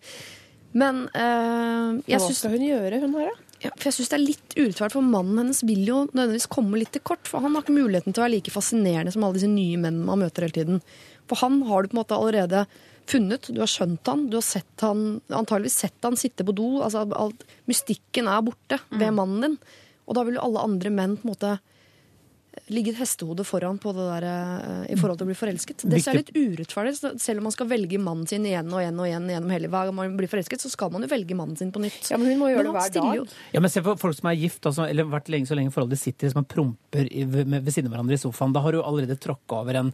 Men 0.73 1.03
eh, 1.13 2.01
jeg 2.09 2.19
Hva 2.19 2.33
skal 2.33 2.55
hun 2.55 2.65
gjøre, 2.65 2.99
hun 3.03 3.13
her, 3.19 3.29
da? 3.29 3.57
ja, 3.63 3.69
for 3.77 3.89
jeg 3.91 3.93
synes 3.99 4.09
det 4.09 4.17
er 4.17 4.23
litt 4.25 4.55
urettferdig, 4.57 4.91
for 4.97 5.05
mannen 5.05 5.37
hennes 5.43 5.61
vil 5.63 5.83
jo 5.85 5.99
nødvendigvis 6.09 6.49
komme 6.49 6.79
litt 6.81 6.91
til 6.95 7.03
kort. 7.05 7.27
For 7.29 7.39
han 7.45 7.53
har 7.53 7.61
ikke 7.63 7.75
muligheten 7.77 8.11
til 8.13 8.23
å 8.23 8.25
være 8.25 8.35
like 8.39 8.51
fascinerende 8.55 9.13
som 9.13 9.23
alle 9.23 9.37
disse 9.37 9.51
nye 9.51 9.77
mennene 9.77 10.05
man 10.09 10.19
møter 10.25 10.47
hele 10.47 10.57
tiden. 10.57 10.81
For 11.29 11.39
han 11.43 11.61
har 11.69 11.83
du 11.85 11.91
på 11.91 11.95
en 11.97 12.01
måte 12.01 12.17
allerede 12.17 12.65
funnet. 13.05 13.47
Du 13.53 13.59
har 13.61 13.69
skjønt 13.69 14.09
han, 14.09 14.25
du 14.31 14.37
har 14.39 14.43
sett 14.47 14.81
han, 14.81 15.21
antageligvis 15.29 15.77
sett 15.85 16.01
han 16.07 16.17
sitte 16.19 16.43
på 16.47 16.55
do. 16.55 16.81
altså 16.83 17.05
alt, 17.15 17.45
Mystikken 17.69 18.27
er 18.31 18.41
borte 18.41 18.79
ved 18.91 19.13
mannen 19.13 19.41
din. 19.45 19.57
Og 20.07 20.15
da 20.17 20.23
vil 20.27 20.35
jo 20.39 20.43
alle 20.49 20.63
andre 20.65 20.89
menn 20.91 21.15
på 21.21 21.27
en 21.29 21.33
måte 21.35 21.53
ligge 22.69 22.91
et 22.93 22.99
hestehode 22.99 23.43
foran 23.45 23.77
på 23.81 23.91
det 23.97 24.03
der 24.07 24.25
eh, 24.29 24.93
i 24.93 24.97
forhold 24.99 25.17
til 25.19 25.25
å 25.25 25.29
bli 25.31 25.37
forelsket. 25.37 25.83
Det 25.89 25.99
er 26.07 26.17
litt 26.19 26.31
urettferdig. 26.35 26.93
Selv 27.21 27.41
om 27.41 27.47
man 27.49 27.55
skal 27.55 27.67
velge 27.71 27.99
mannen 28.01 28.27
sin 28.29 28.45
igjen 28.45 28.69
og 28.71 28.79
igjen 28.83 28.99
og 29.01 29.07
igjen 29.09 29.29
gjennom 29.33 29.53
hele 29.55 29.71
hver 29.73 29.89
gang 29.89 29.97
man 29.97 30.17
blir 30.19 30.31
forelsket, 30.31 30.61
så 30.63 30.71
skal 30.71 30.91
man 30.93 31.05
jo 31.05 31.09
velge 31.11 31.37
mannen 31.39 31.57
sin 31.59 31.71
på 31.75 31.81
nytt. 31.83 32.11
Ja, 32.11 32.17
men 32.21 32.29
hun 32.31 32.39
må 32.43 32.51
gjøre 32.53 32.67
det 32.69 32.75
hver 32.77 32.93
dag. 32.99 33.15
jo- 33.19 33.27
Ja, 33.55 33.59
men 33.63 33.69
se 33.73 33.81
for 33.85 33.95
folk 33.97 34.15
som 34.19 34.29
er 34.31 34.37
gift, 34.39 34.61
altså, 34.69 34.87
eller 34.89 35.09
vært 35.09 35.29
lenge 35.33 35.49
så 35.49 35.55
lenge 35.57 35.73
i 35.73 35.75
forholdet, 35.75 35.99
sitter 35.99 36.29
liksom 36.29 36.43
og 36.45 36.47
promper 36.53 37.09
i, 37.11 37.23
ved, 37.25 37.49
ved 37.49 37.73
siden 37.73 37.89
av 37.91 37.97
hverandre 37.97 38.13
i 38.19 38.23
sofaen. 38.23 38.53
Da 38.53 38.61
har 38.61 38.71
du 38.71 38.81
allerede 38.83 39.17
tråkka 39.19 39.61
over 39.63 39.75
en 39.81 39.93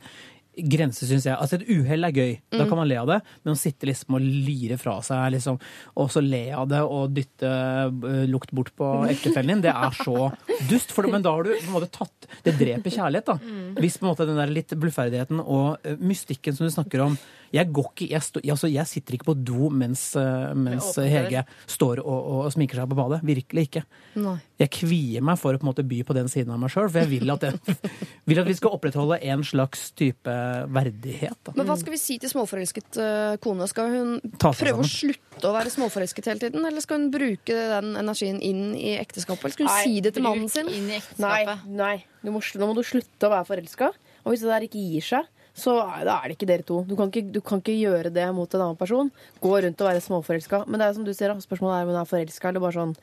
grense, 0.67 1.07
syns 1.07 1.27
jeg. 1.27 1.35
Altså, 1.35 1.59
et 1.59 1.69
uhell 1.71 2.07
er 2.07 2.15
gøy, 2.15 2.33
da 2.53 2.65
kan 2.65 2.79
man 2.79 2.89
le 2.89 2.99
av 3.01 3.09
det, 3.09 3.19
men 3.43 3.53
å 3.55 3.59
sitte 3.59 3.89
liksom 3.89 4.17
og 4.17 4.25
lire 4.25 4.79
fra 4.81 4.97
seg, 5.05 5.25
liksom, 5.35 5.59
og 5.99 6.11
så 6.13 6.23
le 6.23 6.43
av 6.55 6.67
det 6.71 6.81
og 6.85 7.15
dytte 7.15 7.49
uh, 7.49 8.23
lukt 8.29 8.53
bort 8.55 8.71
på 8.77 8.91
ektefellen 9.13 9.59
din, 9.59 9.65
det 9.67 9.73
er 9.73 9.97
så 9.97 10.29
dust. 10.69 10.93
For, 10.95 11.09
men 11.11 11.25
da 11.25 11.33
har 11.35 11.45
du 11.45 11.53
på 11.53 11.67
en 11.67 11.75
måte 11.75 11.91
tatt 11.93 12.27
Det 12.45 12.55
dreper 12.59 12.93
kjærlighet, 12.93 13.29
da. 13.29 13.37
Hvis 13.79 13.99
på 13.99 14.05
en 14.05 14.11
måte 14.11 14.27
den 14.29 14.39
der 14.39 14.51
litt 14.53 14.73
bluferdigheten 14.79 15.41
og 15.43 15.85
eh, 15.87 15.99
mystikken 15.99 16.55
som 16.55 16.67
du 16.67 16.73
snakker 16.73 17.03
om 17.05 17.17
Jeg 17.55 17.71
går 17.73 17.87
ikke, 17.93 18.07
jeg, 18.13 18.23
stå, 18.25 18.41
altså, 18.53 18.69
jeg 18.71 18.89
sitter 18.89 19.17
ikke 19.17 19.29
på 19.31 19.35
do 19.35 19.69
mens, 19.73 20.03
eh, 20.19 20.51
mens. 20.57 20.91
Hege 20.99 21.43
står 21.69 22.01
og, 22.03 22.17
og, 22.17 22.39
og 22.45 22.53
sminker 22.53 22.81
seg 22.81 22.91
på 22.91 22.97
badet. 22.99 23.21
Virkelig 23.25 23.65
ikke. 23.69 23.83
Nei. 24.21 24.35
Jeg 24.59 24.71
kvier 24.75 25.23
meg 25.25 25.39
for 25.39 25.55
å 25.55 25.61
på 25.61 25.65
en 25.65 25.69
måte 25.71 25.85
by 25.87 26.01
på 26.07 26.15
den 26.17 26.29
siden 26.31 26.51
av 26.53 26.59
meg 26.61 26.73
sjøl, 26.73 26.89
for 26.91 27.01
jeg 27.01 27.11
vil 27.13 27.33
at, 27.33 27.45
jeg, 27.47 27.77
vil 28.29 28.41
at 28.43 28.49
vi 28.49 28.57
skal 28.57 28.75
opprettholde 28.75 29.19
en 29.31 29.45
slags 29.47 29.89
type 29.97 30.35
verdighet. 30.75 31.39
Da. 31.47 31.55
Men 31.57 31.69
hva 31.69 31.77
skal 31.79 31.95
vi 31.95 32.01
si 32.01 32.19
til 32.21 32.31
småforelsket 32.33 32.99
eh, 33.01 33.37
kone? 33.43 33.69
Skal 33.71 33.95
hun 33.95 34.13
prøve 34.37 34.83
å 34.83 34.89
slutte 34.89 35.49
å 35.49 35.55
være 35.55 35.73
småforelsket 35.73 36.31
hele 36.31 36.43
tiden? 36.43 36.67
Eller 36.67 36.83
skal 36.85 37.01
hun 37.01 37.09
bruke 37.13 37.57
den 37.73 37.95
energien 37.99 38.39
inn 38.43 38.73
i 38.77 38.93
ekteskapet? 38.99 39.47
Eller 39.47 39.57
skal 39.57 39.69
hun 39.69 39.73
Nei, 39.73 39.81
si 39.87 40.05
det 40.05 40.13
til 40.17 40.27
mannen 40.27 40.51
sin? 40.51 40.69
inn 40.69 40.91
i 40.91 41.01
Nei, 41.21 41.41
nei. 41.67 41.95
Du 42.21 42.31
må, 42.35 42.41
nå 42.43 42.67
må 42.67 42.75
du 42.75 42.83
slutte 42.83 43.27
å 43.27 43.31
være 43.31 43.47
forelska. 43.47 43.93
Og 44.25 44.33
hvis 44.33 44.43
det 44.43 44.51
der 44.51 44.65
ikke 44.67 44.81
gir 44.83 45.05
seg, 45.05 45.29
så 45.57 45.75
er, 45.83 46.05
da 46.07 46.19
er 46.19 46.29
det 46.29 46.37
ikke 46.37 46.49
dere 46.49 46.65
to. 46.67 46.81
Du 46.87 46.95
kan 46.99 47.11
ikke, 47.11 47.25
du 47.35 47.41
kan 47.45 47.61
ikke 47.63 47.75
gjøre 47.75 48.13
det 48.15 48.27
mot 48.35 48.53
en 48.53 48.65
annen 48.65 48.79
person. 48.79 49.11
Gå 49.43 49.53
rundt 49.65 49.81
og 49.83 49.89
være 49.89 50.03
småforelska. 50.05 50.63
Men 50.67 50.79
det 50.79 50.87
er 50.87 50.97
som 50.97 51.07
du 51.07 51.13
sier, 51.15 51.33
spørsmålet 51.43 51.75
er 51.75 51.87
om 51.87 51.93
hun 51.93 52.01
er 52.01 52.09
forelska 52.09 52.51
eller 52.51 52.63
bare 52.63 52.77
sånn 52.77 52.95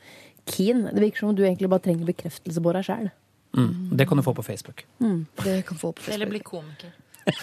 keen. 0.49 0.85
Det 0.89 1.03
virker 1.03 1.23
som 1.23 1.33
om 1.33 1.37
du 1.37 1.43
egentlig 1.45 1.69
bare 1.71 1.85
trenger 1.85 2.07
bekreftelse 2.09 2.63
på 2.63 2.75
deg 2.77 2.87
sjæl. 2.87 3.09
Mm. 3.57 3.97
Det 3.97 4.07
kan 4.07 4.19
du 4.19 4.23
få 4.25 4.33
på 4.37 4.45
Facebook. 4.45 4.85
Det 5.43 5.59
kan 5.67 5.77
få 5.77 5.91
på 5.95 6.11
Eller 6.13 6.29
bli 6.29 6.39
komiker. 6.45 6.95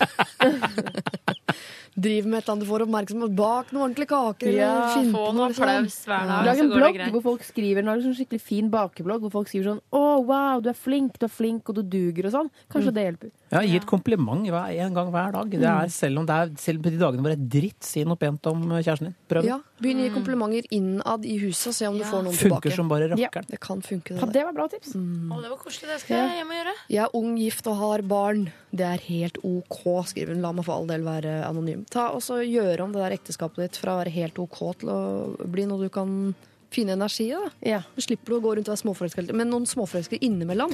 Driv 1.94 2.26
med 2.26 2.40
et 2.40 2.42
eller 2.42 2.52
annet 2.54 2.64
du 2.64 2.66
får 2.66 2.82
oppmerksomhet 2.84 3.34
bak 3.38 3.68
noen 3.70 3.84
ordentlige 3.86 4.10
kaker. 4.10 4.50
Ja, 4.56 4.70
Få 4.90 5.02
på 5.12 5.26
noe 5.36 5.46
applaus 5.52 5.98
hver 6.08 6.24
dag, 6.26 6.48
Lag 6.48 6.62
en 6.62 6.72
blogg 6.72 6.98
hvor 7.14 7.22
folk 7.28 7.44
skriver 7.46 7.84
en 7.84 8.02
sånn 8.02 8.16
skikkelig 8.18 8.42
fin 8.42 8.70
bakeblogg 8.72 9.22
hvor 9.22 9.32
folk 9.36 9.50
skriver 9.50 9.68
sånn 9.70 9.82
'Å, 9.94 10.02
wow, 10.26 10.56
du 10.64 10.68
er 10.72 10.78
flink, 10.78 11.18
du 11.20 11.28
er 11.28 11.34
flink, 11.36 11.68
og 11.70 11.78
du 11.78 11.82
duger', 11.82 12.26
og 12.26 12.34
sånn. 12.34 12.50
Kanskje 12.72 12.94
det 12.96 13.06
hjelper. 13.06 13.30
Ja, 13.54 13.60
Gi 13.62 13.76
et 13.78 13.86
kompliment 13.86 14.42
hver, 14.50 14.72
en 14.84 14.94
gang 14.96 15.10
hver 15.14 15.32
dag. 15.36 15.50
Det 15.54 15.62
er, 15.70 15.88
selv 15.94 16.18
om 16.20 16.26
det 16.26 16.34
er 16.34 16.50
selv 16.60 16.82
på 16.82 16.90
de 16.90 16.98
dagene 17.00 17.22
hvor 17.22 17.30
det 17.32 17.38
er 17.38 17.48
dritt, 17.60 17.84
si 17.86 18.02
noe 18.04 18.18
pent 18.18 18.44
om 18.50 18.64
kjæresten 18.74 19.08
din. 19.12 19.14
Prøv. 19.30 19.46
Ja, 19.46 19.60
Begynn 19.80 20.00
å 20.02 20.06
gi 20.08 20.12
komplimenter 20.14 20.66
innad 20.74 21.24
i 21.28 21.36
huset 21.42 21.68
og 21.70 21.74
se 21.78 21.86
om 21.88 21.96
du 21.98 22.02
Ja. 22.04 22.10
får 22.10 22.22
noen 22.26 22.34
Funker 22.34 22.60
tilbake. 22.70 22.74
som 22.76 22.88
bare 22.90 23.08
Ja. 23.18 23.28
Det 23.48 23.60
kan 23.60 23.80
funke. 23.82 24.18
Det 24.18 24.32
det 24.32 24.44
var 24.44 24.52
bra 24.52 24.66
tips. 24.68 24.94
Å, 24.96 25.40
det 25.42 25.50
var 25.50 25.58
koselig. 25.62 25.88
Det 25.92 26.00
skal 26.00 26.16
jeg 26.16 26.38
hjem 26.42 26.50
og 26.50 26.56
gjøre. 26.58 26.74
Jeg 26.90 27.02
er 27.04 27.10
ung, 27.14 27.36
gift 27.38 27.66
og 27.66 27.76
har 27.76 28.02
barn. 28.02 28.52
Det 28.74 28.84
er 28.86 28.98
helt 29.08 29.38
OK, 29.44 29.84
skriver 30.10 30.34
hun. 30.34 30.42
La 30.42 30.52
meg 30.52 30.64
for 30.64 30.74
all 30.74 30.86
del 30.86 31.02
være 31.02 31.44
anonym. 31.48 31.86
Ta 31.88 32.08
og 32.10 32.20
så 32.20 32.42
Gjøre 32.44 32.80
om 32.82 32.92
det 32.92 33.00
der 33.00 33.16
ekteskapet 33.16 33.56
ditt 33.56 33.76
fra 33.76 33.92
å 33.94 34.04
være 34.04 34.10
helt 34.12 34.38
OK 34.38 34.58
til 34.80 34.88
å 34.88 35.46
bli 35.46 35.64
noe 35.66 35.78
du 35.78 35.88
kan 35.88 36.34
finne 36.70 36.90
energi 36.98 37.28
i. 37.30 37.34
da. 37.38 37.50
Ja. 37.62 37.82
Slipper 37.96 38.34
du 38.34 38.40
å 38.40 38.42
gå 38.42 38.56
rundt 38.56 38.68
og 38.68 38.74
være 38.74 38.82
småforelsket. 38.82 39.32
Men 39.32 39.48
noen 39.48 39.64
småforelskede 39.64 40.18
innimellom, 40.26 40.72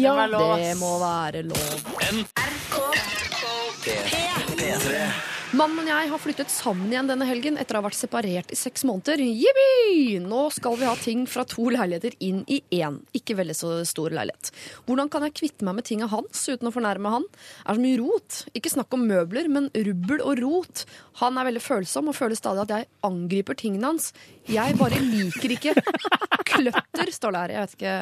ja. 0.00 0.14
Det 0.60 0.76
må 0.80 0.98
være 0.98 1.42
lov. 1.42 1.74
P3. 4.60 5.39
Mannen 5.50 5.82
og 5.82 5.88
jeg 5.90 6.10
har 6.12 6.20
flyttet 6.22 6.52
sammen 6.52 6.92
igjen 6.92 7.08
denne 7.10 7.26
helgen 7.26 7.56
etter 7.58 7.74
å 7.74 7.80
ha 7.80 7.88
vært 7.88 7.98
separert 7.98 8.52
i 8.54 8.58
seks 8.58 8.84
måneder. 8.86 9.18
Jippi! 9.18 10.20
Nå 10.22 10.44
skal 10.54 10.76
vi 10.78 10.86
ha 10.86 10.92
ting 10.94 11.24
fra 11.26 11.42
to 11.48 11.64
leiligheter 11.74 12.14
inn 12.22 12.44
i 12.46 12.60
én. 12.78 13.00
Ikke 13.18 13.34
veldig 13.40 13.56
så 13.58 13.72
stor 13.88 14.14
leilighet. 14.14 14.52
Hvordan 14.86 15.10
kan 15.10 15.26
jeg 15.26 15.34
kvitte 15.40 15.66
meg 15.66 15.80
med 15.80 15.88
tinga 15.88 16.06
hans 16.12 16.44
uten 16.46 16.70
å 16.70 16.72
fornærme 16.74 17.10
han? 17.16 17.26
Er 17.66 17.80
så 17.80 17.82
mye 17.82 17.98
rot. 17.98 18.36
Ikke 18.54 18.70
snakk 18.70 18.94
om 18.94 19.02
møbler, 19.10 19.50
men 19.50 19.66
rubbel 19.74 20.22
og 20.22 20.38
rot. 20.44 20.84
Han 21.24 21.40
er 21.42 21.48
veldig 21.50 21.64
følsom 21.64 22.12
og 22.12 22.18
føler 22.20 22.38
stadig 22.38 22.68
at 22.68 22.74
jeg 22.76 22.88
angriper 23.10 23.58
tingene 23.58 23.90
hans. 23.90 24.12
Jeg 24.46 24.78
bare 24.78 25.02
liker 25.02 25.56
ikke 25.56 25.74
kløtter, 26.46 27.10
står 27.16 27.34
det 27.34 27.42
her. 27.42 27.56
Jeg 27.56 27.66
vet 27.66 27.74
ikke 27.80 27.96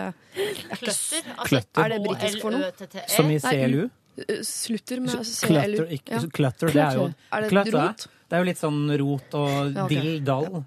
Kløtter. 0.83 1.33
Altså, 1.33 1.49
Kløtter. 1.49 1.81
Er 1.87 1.95
det 1.97 2.03
britisk 2.05 2.45
for 2.45 2.53
noe? 2.53 3.07
Som 3.17 3.33
i 3.33 3.41
CLU? 3.41 3.89
Uh, 4.19 4.39
Slutter 4.47 5.03
med 5.05 5.15
ikke, 5.19 6.15
Ja. 6.17 6.23
clutter, 6.35 6.73
det 6.75 6.85
er 6.85 6.97
jo 6.99 7.09
Er 7.33 7.45
det 7.45 7.51
clutter, 7.53 7.79
rot? 7.79 8.07
Det 8.29 8.37
er 8.37 8.43
jo 8.43 8.49
litt 8.51 8.61
sånn 8.61 8.81
rot 9.01 9.35
og 9.39 9.73
Ja, 9.79 9.87
dill 9.89 10.21
dall. 10.27 10.63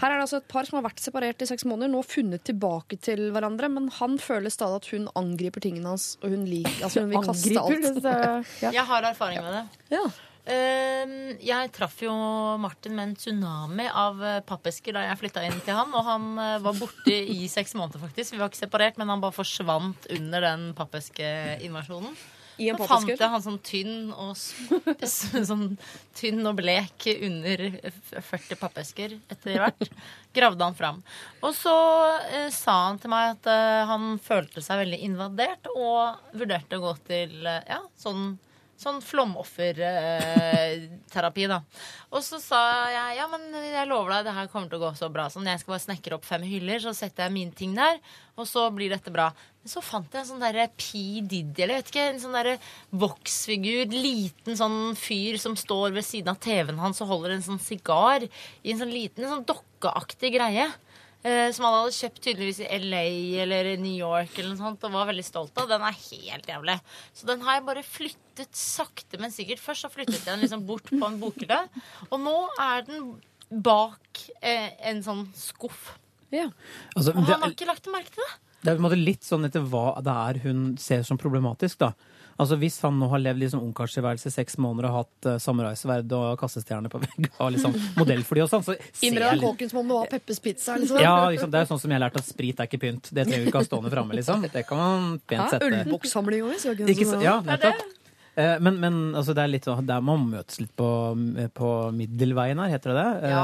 Her 0.00 0.08
er 0.08 0.16
det 0.16 0.24
altså 0.24 0.40
et 0.40 0.48
par 0.48 0.68
som 0.68 0.78
har 0.78 0.86
vært 0.86 1.02
separert 1.04 1.44
i 1.44 1.48
seks 1.50 1.66
måneder, 1.68 1.92
nå 1.92 2.00
funnet 2.06 2.44
tilbake 2.48 2.96
til 3.04 3.28
hverandre, 3.34 3.68
men 3.72 3.90
han 3.98 4.16
føler 4.22 4.52
stadig 4.54 4.80
at 4.80 4.90
hun 4.94 5.08
angriper 5.18 5.64
tingene 5.64 5.92
hans, 5.92 6.14
og 6.22 6.32
hun, 6.32 6.46
liker, 6.48 6.82
altså 6.88 7.04
hun 7.04 7.12
vil 7.12 7.24
kaste 7.26 7.52
Angriper, 7.52 7.88
alt. 7.92 8.04
det 8.06 8.62
ja. 8.64 8.76
Jeg 8.80 8.86
har 8.94 9.10
erfaring 9.12 9.42
med 9.44 9.58
det. 9.58 9.64
Ja. 9.98 10.06
Ehm, 10.50 11.36
jeg 11.38 11.70
traff 11.70 12.00
jo 12.02 12.12
Martin 12.58 12.96
med 12.98 13.12
en 13.12 13.14
tsunami 13.14 13.86
av 13.86 14.18
eh, 14.26 14.40
pappesker 14.42 14.96
da 14.96 15.04
jeg 15.06 15.20
flytta 15.20 15.44
inn 15.46 15.60
til 15.62 15.76
han. 15.78 15.92
Og 15.94 16.06
han 16.06 16.30
eh, 16.42 16.58
var 16.64 16.78
borte 16.78 17.14
i 17.14 17.46
seks 17.50 17.76
måneder, 17.78 18.02
faktisk. 18.02 18.34
Vi 18.34 18.40
var 18.40 18.50
ikke 18.50 18.64
separert, 18.64 18.98
men 18.98 19.12
han 19.12 19.22
bare 19.22 19.36
forsvant 19.36 20.08
under 20.16 20.48
den 20.48 20.70
pappeskeinvasjonen. 20.78 22.16
I 22.62 22.70
en 22.72 22.78
fant 22.80 23.08
jeg 23.08 23.30
han 23.34 23.44
sånn 23.44 23.58
tynn 23.66 23.96
og, 24.14 24.32
sånn 24.38 25.64
tynn 26.18 26.46
og 26.46 26.54
blek 26.60 27.08
under 27.14 27.58
40 27.82 28.60
pappesker 28.60 29.16
etter 29.32 29.58
hvert. 29.58 29.90
Gravde 30.36 30.68
han 30.68 30.78
fram. 30.78 30.98
Og 31.42 31.52
så 31.56 31.74
eh, 32.28 32.50
sa 32.54 32.74
han 32.88 32.98
til 33.02 33.10
meg 33.12 33.24
at 33.36 33.44
eh, 33.52 33.82
han 33.90 34.02
følte 34.22 34.60
seg 34.64 34.82
veldig 34.84 35.00
invadert 35.08 35.64
og 35.74 35.98
vurderte 36.38 36.78
å 36.78 36.84
gå 36.86 36.94
til 37.10 37.30
eh, 37.46 37.64
ja, 37.68 37.80
sånn 38.00 38.22
Sånn 38.82 38.98
flomofferterapi, 39.04 41.44
da. 41.46 41.62
Og 42.10 42.22
så 42.26 42.40
sa 42.42 42.58
jeg 42.90 43.16
ja, 43.20 43.28
men 43.30 43.54
jeg 43.54 43.86
lover 43.86 44.10
deg, 44.16 44.24
det 44.26 44.34
her 44.34 44.48
kommer 44.50 44.66
til 44.72 44.80
å 44.80 44.84
gå 44.88 44.90
så 44.98 45.06
bra. 45.12 45.28
Sånn, 45.30 45.46
jeg 45.46 45.60
skal 45.62 45.76
bare 45.76 45.84
snekre 45.84 46.16
opp 46.16 46.26
fem 46.26 46.42
hyller, 46.48 46.80
så 46.82 46.90
setter 46.96 47.28
jeg 47.28 47.34
mine 47.36 47.54
ting 47.54 47.76
der, 47.78 48.00
og 48.34 48.42
så 48.50 48.66
blir 48.74 48.90
dette 48.90 49.14
bra. 49.14 49.30
Men 49.62 49.70
så 49.70 49.82
fant 49.84 50.10
jeg 50.10 50.24
en 50.24 50.28
sånn 50.32 50.42
derre 50.42 50.64
P. 50.74 51.20
Diddy, 51.22 51.62
eller 51.62 51.76
jeg 51.76 51.82
vet 51.84 51.90
ikke, 51.92 52.06
en 52.10 52.22
sånn 52.22 52.34
derre 52.34 52.56
voksfigur, 52.98 53.92
liten 53.94 54.58
sånn 54.58 54.96
fyr 54.98 55.38
som 55.38 55.54
står 55.58 55.94
ved 55.94 56.06
siden 56.06 56.32
av 56.34 56.40
TV-en 56.42 56.80
hans 56.82 57.02
og 57.04 57.12
holder 57.12 57.36
en 57.36 57.44
sånn 57.46 57.62
sigar 57.62 58.26
i 58.26 58.72
en 58.72 58.80
sånn 58.80 58.90
liten, 58.90 59.22
en 59.22 59.36
sånn 59.36 59.46
dokkeaktig 59.52 60.32
greie. 60.34 60.66
Eh, 61.22 61.52
som 61.54 61.68
han 61.68 61.76
hadde 61.76 61.94
kjøpt 61.94 62.18
tydeligvis 62.24 62.58
i 62.64 62.78
LA 62.82 63.02
eller 63.44 63.68
i 63.70 63.76
New 63.78 63.94
York 63.94 64.34
eller 64.34 64.56
noe 64.56 64.58
sånt, 64.58 64.82
og 64.88 64.96
var 64.96 65.06
veldig 65.12 65.24
stolt 65.28 65.60
av. 65.62 65.68
Den 65.70 65.84
er 65.86 65.94
helt 65.94 66.48
jævlig. 66.50 66.74
Så 67.14 67.28
den 67.30 67.44
har 67.46 67.60
jeg 67.60 67.66
bare 67.68 67.84
flyttet 67.86 68.58
sakte, 68.58 69.20
men 69.22 69.30
sikkert. 69.30 69.62
Først 69.62 69.86
så 69.86 69.92
flyttet 69.92 70.18
jeg 70.18 70.26
den 70.26 70.42
liksom 70.42 70.66
bort 70.66 70.90
på 70.90 70.98
en 71.06 71.20
bokhylle, 71.22 71.60
og 72.08 72.18
nå 72.24 72.34
er 72.66 72.82
den 72.88 73.12
bak 73.62 74.24
eh, 74.40 74.72
en 74.90 75.04
sånn 75.06 75.28
skuff. 75.38 75.92
Ja. 76.34 76.48
Altså, 76.96 77.14
Og 77.14 77.22
han 77.28 77.44
har 77.44 77.54
ikke 77.54 77.70
lagt 77.70 77.86
merke 77.92 78.16
til 78.16 78.24
det. 78.26 78.32
Det 78.62 78.70
er 78.70 78.76
på 78.78 78.82
en 78.82 78.86
måte 78.86 78.98
litt 78.98 79.26
sånn 79.26 79.46
etter 79.48 79.64
hva 79.66 79.96
det 80.04 80.12
er 80.14 80.42
hun 80.44 80.66
ser 80.78 81.02
som 81.06 81.18
problematisk, 81.18 81.80
da. 81.82 81.92
Altså 82.40 82.56
Hvis 82.56 82.78
han 82.80 82.96
nå 82.98 83.08
har 83.12 83.20
levd 83.20 83.42
liksom 83.42 83.60
ungkarstilværelse 83.66 84.30
i 84.30 84.34
seks 84.34 84.56
måneder 84.62 84.88
og 84.88 84.94
hatt 85.02 85.26
uh, 85.28 85.34
samuraisverd 85.42 86.14
og 86.16 86.38
kastestjerne 86.40 86.88
på 86.90 87.00
veggen 87.04 87.28
og 87.36 87.52
liksom 87.54 87.74
modell 87.98 88.22
for 88.26 88.38
de 88.38 88.44
og 88.46 88.50
sånn, 88.50 88.64
så 88.66 88.76
jeg 88.78 89.18
av 89.20 89.42
kåken 89.42 89.70
som 89.70 89.82
om 89.82 89.90
det 89.90 89.98
var 89.98 90.12
Peppers 90.14 90.40
Pizza. 90.42 90.78
Liksom. 90.80 91.02
ja, 91.02 91.16
liksom, 91.34 91.52
Det 91.52 91.60
er 91.60 91.68
sånn 91.70 91.82
som 91.82 91.92
jeg 91.92 92.00
har 92.00 92.06
lært 92.06 92.20
at 92.22 92.28
sprit 92.28 92.62
er 92.62 92.70
ikke 92.70 92.80
pynt. 92.86 93.10
Det 93.12 93.26
trenger 93.28 93.44
du 93.44 93.50
ikke 93.52 93.62
ha 93.62 93.68
stående 93.68 93.92
framme. 93.92 94.16
Liksom. 94.18 94.46
Det 94.48 94.64
kan 94.68 94.80
man 94.80 95.10
pent 95.26 95.42
Ja, 95.42 95.50
sette. 95.52 95.68
Ølboksamling 95.82 96.46
òg, 96.48 97.20
ja, 97.22 97.36
nettopp. 97.46 97.84
Eh, 98.34 98.58
Men, 98.64 98.78
men 98.80 98.94
altså, 99.14 99.34
det 99.36 99.42
er 99.44 99.50
litt 99.52 99.66
sånn, 99.68 99.84
der 99.86 100.00
man 100.04 100.24
møtes 100.30 100.56
litt 100.62 100.72
på, 100.78 100.88
på 101.52 101.72
middelveien 101.92 102.62
her, 102.62 102.70
heter 102.72 102.94
det 102.94 103.02
det? 103.02 103.32
Ja, 103.34 103.42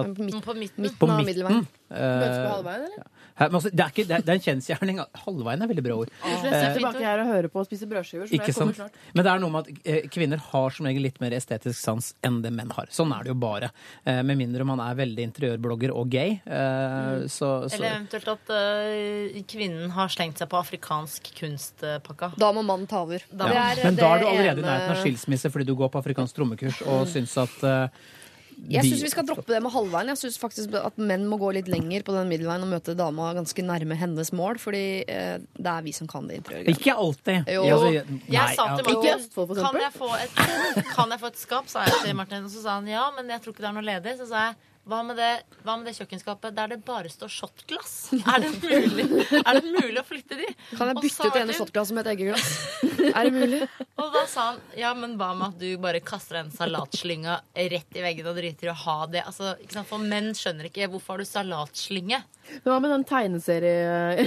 at, 0.00 0.14
På 0.16 0.56
midten. 0.56 0.86
midten 0.86 0.96
på 1.02 1.10
av 1.10 1.20
middelveien. 1.26 1.66
Møtes 1.92 2.38
på 2.38 2.46
eh, 2.46 2.54
halvveien, 2.54 2.86
eller? 2.86 2.96
her, 2.96 3.21
men 3.48 3.56
altså, 3.58 3.70
det, 3.72 3.80
er 3.84 3.90
ikke, 3.92 4.04
det, 4.08 4.16
er, 4.18 4.22
det 4.26 4.32
er 4.32 4.38
en 4.38 4.44
kjensgjerning. 4.46 4.98
Halvveien 5.24 5.62
er 5.64 5.70
veldig 5.70 5.84
bra 5.86 5.96
ord. 6.02 6.10
Jeg 6.26 6.38
sitter 6.42 6.74
tilbake 6.76 7.02
her 7.06 7.22
og 7.22 7.30
hører 7.32 7.48
på 7.52 7.62
og 7.62 7.66
spiser 7.68 7.90
brødskiver. 7.90 8.28
Så 8.30 8.36
Ikke 8.38 8.54
kommer 8.56 8.76
sant? 8.78 8.92
snart. 8.92 9.10
Men 9.16 9.26
det 9.26 9.32
er 9.32 9.42
noe 9.42 9.52
med 9.54 9.66
at 9.72 9.88
eh, 9.94 10.08
kvinner 10.12 10.42
har 10.50 10.76
som 10.76 10.86
regel 10.88 11.06
litt 11.08 11.20
mer 11.22 11.36
estetisk 11.36 11.78
sans 11.80 12.12
enn 12.26 12.40
det 12.44 12.52
menn 12.54 12.70
har. 12.76 12.90
Sånn 12.94 13.12
er 13.16 13.24
det 13.26 13.32
jo 13.32 13.38
bare. 13.42 13.72
Eh, 14.04 14.20
med 14.26 14.38
mindre 14.42 14.66
man 14.68 14.82
er 14.84 14.96
veldig 15.00 15.26
interiørblogger 15.30 15.94
og 15.96 16.08
gay. 16.12 16.38
Eh, 16.46 17.26
så, 17.32 17.50
så 17.68 17.76
Eller 17.78 17.96
eventuelt 17.96 18.32
at 18.36 18.54
eh, 18.58 19.42
kvinnen 19.50 19.90
har 19.96 20.12
slengt 20.12 20.38
seg 20.42 20.50
på 20.52 20.60
afrikansk 20.60 21.32
kunstpakka. 21.40 22.32
Da 22.40 22.52
må 22.54 22.62
mannen 22.66 22.86
ta 22.90 23.02
over. 23.06 23.22
Da- 23.30 23.50
er, 23.52 23.80
Men 23.84 23.96
da 24.00 24.14
er 24.16 24.24
du 24.24 24.26
allerede 24.30 24.60
i 24.60 24.62
ene- 24.62 24.66
nærheten 24.68 24.96
av 24.96 25.02
skilsmisse 25.04 25.50
fordi 25.52 25.66
du 25.68 25.74
går 25.78 25.90
på 25.92 26.00
afrikansk 26.02 26.36
trommekurs 26.36 26.82
og 26.88 27.06
syns 27.10 27.36
at 27.42 27.62
eh, 27.68 28.02
Jeg 28.72 28.86
syns 28.86 29.02
vi 29.04 29.10
skal 29.12 29.26
droppe 29.28 29.50
det 29.52 29.58
med 29.64 29.72
halvveien. 29.74 30.10
Jeg 30.12 30.20
syns 30.20 30.38
faktisk 30.40 30.74
at 30.78 30.98
menn 31.00 31.24
må 31.28 31.36
gå 31.40 31.50
litt 31.56 31.68
lenger 31.70 32.04
på 32.06 32.14
den 32.16 32.30
middelveien 32.30 32.64
og 32.64 32.70
møte 32.70 32.94
dama 32.98 33.32
ganske 33.36 33.64
nærme 33.66 33.96
hennes 33.98 34.32
mål, 34.36 34.60
fordi 34.62 34.82
eh, 35.06 35.38
det 35.58 35.72
er 35.72 35.86
vi 35.86 35.92
som 35.96 36.08
kan 36.10 36.28
det 36.30 36.40
interiørgreiene. 36.40 36.76
Ikke 36.78 36.94
alltid. 36.94 37.50
Jo. 37.52 37.64
Altså, 37.66 38.20
Jeg 38.32 38.56
sa 38.58 38.68
til. 38.76 38.84
Ikke 38.84 38.94
Martin 38.94 39.16
Østfold, 39.18 39.48
for 39.48 39.54
kan 39.54 39.64
eksempel. 39.64 39.82
jeg, 39.82 39.94
få 39.98 40.10
et, 40.22 40.92
kan 40.96 41.16
jeg 41.16 41.20
få 41.24 41.32
et 41.32 41.40
skap, 41.42 41.72
sa 41.72 41.86
jeg 41.88 42.02
til 42.04 42.16
Martin. 42.22 42.44
Og 42.46 42.54
så 42.54 42.62
sa 42.64 42.78
han 42.80 42.88
ja, 42.92 43.08
men 43.18 43.30
jeg 43.34 43.42
tror 43.44 43.56
ikke 43.56 43.66
det 43.66 43.70
er 43.72 43.76
noe 43.80 43.88
ledig. 43.90 44.14
Så 44.22 44.28
sa 44.30 44.46
jeg 44.50 44.60
hva 44.82 44.98
med 45.06 45.14
det, 45.14 45.30
hva 45.62 45.76
med 45.78 45.86
det 45.86 45.92
kjøkkenskapet 45.94 46.54
der 46.56 46.72
det 46.72 46.80
bare 46.86 47.10
står 47.12 47.30
shotglass? 47.30 47.92
Er 48.18 48.42
det 48.42 48.50
mulig, 48.58 49.04
er 49.38 49.58
det 49.60 49.62
mulig 49.70 50.00
å 50.00 50.04
flytte 50.06 50.38
de? 50.40 50.48
Kan 50.74 50.90
jeg 50.90 50.98
bytte 50.98 51.28
ut 51.28 51.32
ut 51.32 51.38
ene 51.42 51.54
shotglasset 51.56 51.94
med 51.94 52.06
et 52.06 52.12
eggeglass? 52.16 52.48
er 53.12 53.28
det 53.28 53.32
mulig? 53.36 53.60
Og 54.02 54.10
da 54.16 54.24
sa 54.30 54.48
han 54.50 54.60
ja, 54.78 54.90
men 54.98 55.14
hva 55.20 55.30
med 55.38 55.52
at 55.52 55.62
du 55.62 55.68
bare 55.82 56.02
kaster 56.02 56.40
den 56.40 56.50
salatslynga 56.54 57.38
rett 57.72 57.98
i 57.98 58.02
veggen 58.04 58.30
og 58.32 58.38
driter 58.40 58.70
i 58.70 58.72
å 58.74 58.78
ha 58.84 58.98
det? 59.12 59.22
Altså, 59.28 59.54
ikke 59.62 59.78
sant? 59.78 59.90
For 59.92 60.02
menn 60.02 60.32
skjønner 60.34 60.66
ikke 60.70 60.90
hvorfor 60.90 61.14
har 61.16 61.22
du 61.22 61.30
salatslynge. 61.30 62.22
Men 62.64 62.66
hva 62.72 62.78
med 62.82 62.90
den 62.90 63.04
tegneserie... 63.06 64.26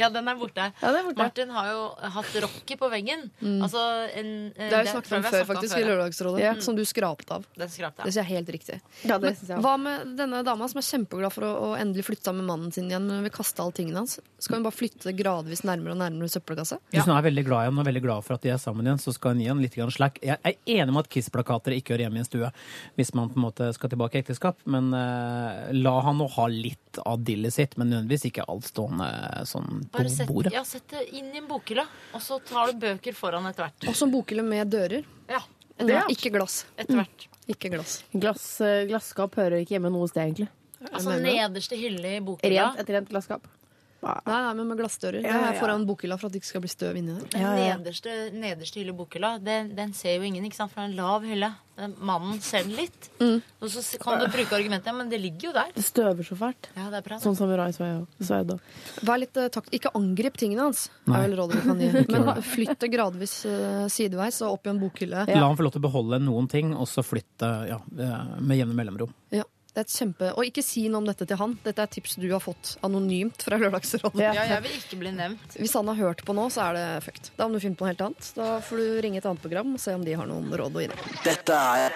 Ja, 0.00 0.08
den 0.12 0.30
er 0.30 0.38
borte. 0.40 0.70
Ja, 0.80 0.92
det 0.94 1.02
er 1.02 1.06
borte. 1.10 1.20
Martin 1.20 1.52
har 1.52 1.68
jo 1.70 1.82
hatt 2.16 2.36
Rocky 2.44 2.78
på 2.80 2.88
veggen. 2.92 3.26
Altså, 3.60 3.82
en, 4.16 4.30
Det 4.56 4.70
har 4.72 4.86
vi 4.86 4.94
snakket 4.94 5.16
om 5.18 5.26
før, 5.28 5.44
faktisk, 5.52 5.76
i 5.76 5.84
Lørdagsrådet. 5.86 6.42
Ja. 6.42 6.54
Som 6.64 6.78
du 6.78 6.84
skrapte 6.88 7.36
av. 7.36 7.46
Den 7.58 7.70
skrapte 7.72 8.06
Det 8.06 8.08
jeg. 8.08 8.16
synes 8.16 8.20
jeg 8.22 8.24
er 8.24 8.32
helt 8.32 8.52
riktig. 8.56 8.80
Ja, 9.04 9.20
det 9.20 9.34
synes 9.36 9.52
jeg 9.52 9.57
Hva 9.58 9.74
med 9.80 10.12
denne 10.18 10.40
dama 10.46 10.68
som 10.70 10.78
er 10.80 10.86
kjempeglad 10.86 11.34
for 11.34 11.46
å, 11.46 11.50
å 11.68 11.68
endelig 11.78 12.04
flytte 12.06 12.28
sammen 12.28 12.44
med 12.44 12.50
mannen 12.52 12.74
sin 12.74 12.86
igjen, 12.90 13.06
men 13.08 13.24
vil 13.26 13.32
kaste 13.34 13.62
alle 13.64 13.74
tingene 13.76 14.02
hans? 14.02 14.18
Skal 14.38 14.58
hun 14.58 14.66
bare 14.66 14.76
flytte 14.76 15.08
det 15.10 15.16
gradvis 15.18 15.64
nærmere 15.66 15.96
og 15.96 16.00
nærmere 16.02 16.30
søppelkassa? 16.32 16.78
Hvis 16.94 17.06
hun 17.08 17.14
er 17.16 17.26
veldig 17.26 17.44
glad 17.48 17.66
i 17.66 17.70
ham 17.70 17.80
og 17.80 17.84
er 17.84 17.90
veldig 17.90 18.04
glad 18.04 18.26
for 18.26 18.36
at 18.38 18.46
de 18.46 18.52
er 18.54 18.60
sammen 18.62 18.86
igjen, 18.88 19.00
så 19.02 19.14
skal 19.16 19.34
hun 19.34 19.42
gi 19.42 19.48
ham 19.50 19.62
litt 19.64 19.76
grann 19.78 19.92
slack. 19.94 20.20
Jeg 20.24 20.38
er 20.38 20.58
enig 20.78 20.94
med 20.94 21.02
at 21.04 21.10
Kiss-plakater 21.14 21.76
ikke 21.76 21.94
hører 21.96 22.06
hjemme 22.06 22.20
i 22.20 22.24
en 22.24 22.28
stue 22.28 22.50
hvis 22.98 23.14
man 23.18 23.32
på 23.32 23.40
en 23.40 23.46
måte 23.48 23.70
skal 23.76 23.92
tilbake 23.92 24.18
i 24.18 24.22
ekteskap, 24.22 24.60
men 24.70 24.90
uh, 24.94 25.68
la 25.74 25.94
han 26.06 26.18
nå 26.20 26.28
ha 26.38 26.46
litt 26.52 27.00
av 27.04 27.22
dillet 27.22 27.54
sitt, 27.54 27.76
men 27.78 27.90
nødvendigvis 27.92 28.28
ikke 28.30 28.46
alt 28.50 28.66
stående 28.70 29.08
sånn 29.48 29.84
på 29.88 30.00
Bare 30.00 30.12
sett, 30.12 30.30
bordet. 30.30 30.54
ja, 30.54 30.64
sett 30.66 30.88
det 30.94 31.04
inn 31.14 31.30
i 31.34 31.42
en 31.42 31.48
bokhylle, 31.50 31.84
og 32.14 32.22
så 32.24 32.40
tar 32.48 32.72
du 32.72 32.82
bøker 32.86 33.16
foran 33.16 33.46
etter 33.50 33.66
hvert. 33.66 33.88
Også 33.90 34.08
en 34.08 34.14
bokhylle 34.14 34.46
med 34.46 34.70
dører. 34.72 35.06
Ja, 35.30 35.42
Nei, 35.78 36.00
ikke 36.10 36.32
glass. 36.34 36.64
etter 36.76 36.98
hvert. 36.98 37.28
Ikke 37.48 37.70
glass. 37.72 38.02
Glass, 38.12 38.46
eh, 38.60 38.84
glasskap 38.90 39.38
hører 39.40 39.62
ikke 39.62 39.76
hjemme 39.78 39.90
noe 39.92 40.08
sted, 40.10 40.26
egentlig. 40.26 40.48
Altså 40.92 41.16
nederste 41.18 41.78
hylle 41.78 42.16
i 42.18 42.20
bokhylla. 42.22 42.68
Rent, 42.74 42.82
et 42.84 42.92
rent 42.94 43.08
glasskap. 43.10 43.48
Nei, 43.98 44.14
nei, 44.30 44.52
men 44.54 44.68
med 44.70 44.78
glassdører. 44.78 45.22
Det 45.24 45.26
Ja, 45.26 45.38
er 45.48 45.54
ja. 45.56 45.58
foran 45.60 45.82
bokhylla 45.88 46.18
for 46.20 46.28
at 46.28 46.34
det 46.36 46.42
ikke 46.42 46.52
skal 46.52 46.62
bli 46.62 46.70
støv 46.70 46.98
inni 47.00 47.16
der. 47.16 47.24
Den 47.32 47.56
nederste, 47.82 48.12
nederste 48.30 48.78
hylle 48.78 48.94
bokhylla, 48.94 49.38
den, 49.42 49.72
den 49.74 49.90
ser 49.96 50.14
jo 50.20 50.22
ingen, 50.28 50.44
ikke 50.46 50.54
sant? 50.60 50.70
For 50.70 50.84
det 50.84 50.86
er 50.86 50.92
en 50.92 51.00
lav 51.00 51.26
hylle. 51.26 51.48
Den, 51.78 51.96
mannen 52.02 52.38
ser 52.42 52.62
den 52.66 52.74
litt. 52.78 53.08
Mm. 53.18 53.40
Og 53.62 53.70
så 53.74 53.82
kan 54.02 54.22
du 54.22 54.26
bruke 54.30 54.54
argumentet, 54.54 54.94
men 54.94 55.10
det 55.10 55.18
ligger 55.22 55.48
jo 55.48 55.52
der. 55.56 55.74
Det 55.74 55.84
støver 55.86 56.26
så 56.26 56.38
fælt. 56.38 56.70
Ja, 56.76 56.86
det 56.92 57.00
er 57.00 57.04
bra. 57.08 57.18
Sånn 57.22 57.36
samurai-sverd. 57.38 58.54
Vær 59.06 59.20
litt 59.22 59.38
uh, 59.38 59.46
takt. 59.54 59.70
Ikke 59.74 59.92
angrip 59.98 60.38
tingene 60.38 60.68
hans, 60.68 60.88
Nei. 61.06 61.18
er 61.18 61.28
vel 61.28 61.36
rådet 61.42 61.58
vi 61.58 61.66
kan 61.66 61.82
gi. 61.82 61.90
Men 62.14 62.42
flytt 62.54 62.78
det 62.82 62.90
gradvis 62.94 63.36
uh, 63.50 63.84
sideveis 63.90 64.40
og 64.46 64.58
opp 64.58 64.66
i 64.70 64.74
en 64.74 64.82
bokhylle. 64.82 65.26
La 65.30 65.44
ham 65.46 65.58
få 65.58 65.66
lov 65.66 65.74
til 65.74 65.82
å 65.82 65.86
beholde 65.90 66.22
noen 66.22 66.50
ting, 66.50 66.70
og 66.74 66.86
så 66.90 67.02
flytte 67.06 67.50
ja, 67.70 67.78
eh, 67.98 68.34
med 68.42 68.58
jevne 68.62 68.74
mellomrom. 68.78 69.14
Ja, 69.34 69.42
det 69.78 69.84
er 69.84 69.86
et 69.86 69.94
kjempe... 69.94 70.28
Og 70.34 70.48
ikke 70.48 70.62
si 70.66 70.80
noe 70.90 70.98
om 70.98 71.06
dette 71.06 71.22
til 71.28 71.38
han. 71.38 71.52
Dette 71.62 71.84
er 71.84 71.90
tips 71.92 72.16
du 72.18 72.26
har 72.32 72.42
fått 72.42 72.72
anonymt 72.82 73.44
fra 73.46 73.60
Lørdagsrådet. 73.62 74.18
Ja. 74.24 74.32
Ja, 74.34 74.46
jeg 74.56 74.64
vil 74.64 74.74
ikke 74.74 74.98
bli 75.04 75.12
nevnt. 75.14 75.54
Hvis 75.54 75.76
han 75.78 75.86
har 75.92 76.00
hørt 76.00 76.24
på 76.26 76.34
nå, 76.34 76.48
så 76.50 76.64
er 76.66 76.78
det 76.78 76.86
fucked. 77.06 77.30
Da 77.38 77.46
må 77.46 77.54
du 77.54 77.62
finne 77.62 77.78
på 77.78 77.86
noe 77.86 77.92
helt 77.92 78.02
annet. 78.08 78.30
Da 78.34 78.48
får 78.66 78.82
du 78.82 78.98
ringe 79.06 79.22
et 79.22 79.28
annet 79.30 79.44
program 79.44 79.76
og 79.76 79.82
se 79.82 79.94
om 79.94 80.02
de 80.02 80.18
har 80.18 80.26
noen 80.26 80.50
råd 80.50 80.80
å 80.80 80.82
gi 80.82 80.90
deg. 80.90 81.04
Dette 81.28 81.62
er 81.78 81.94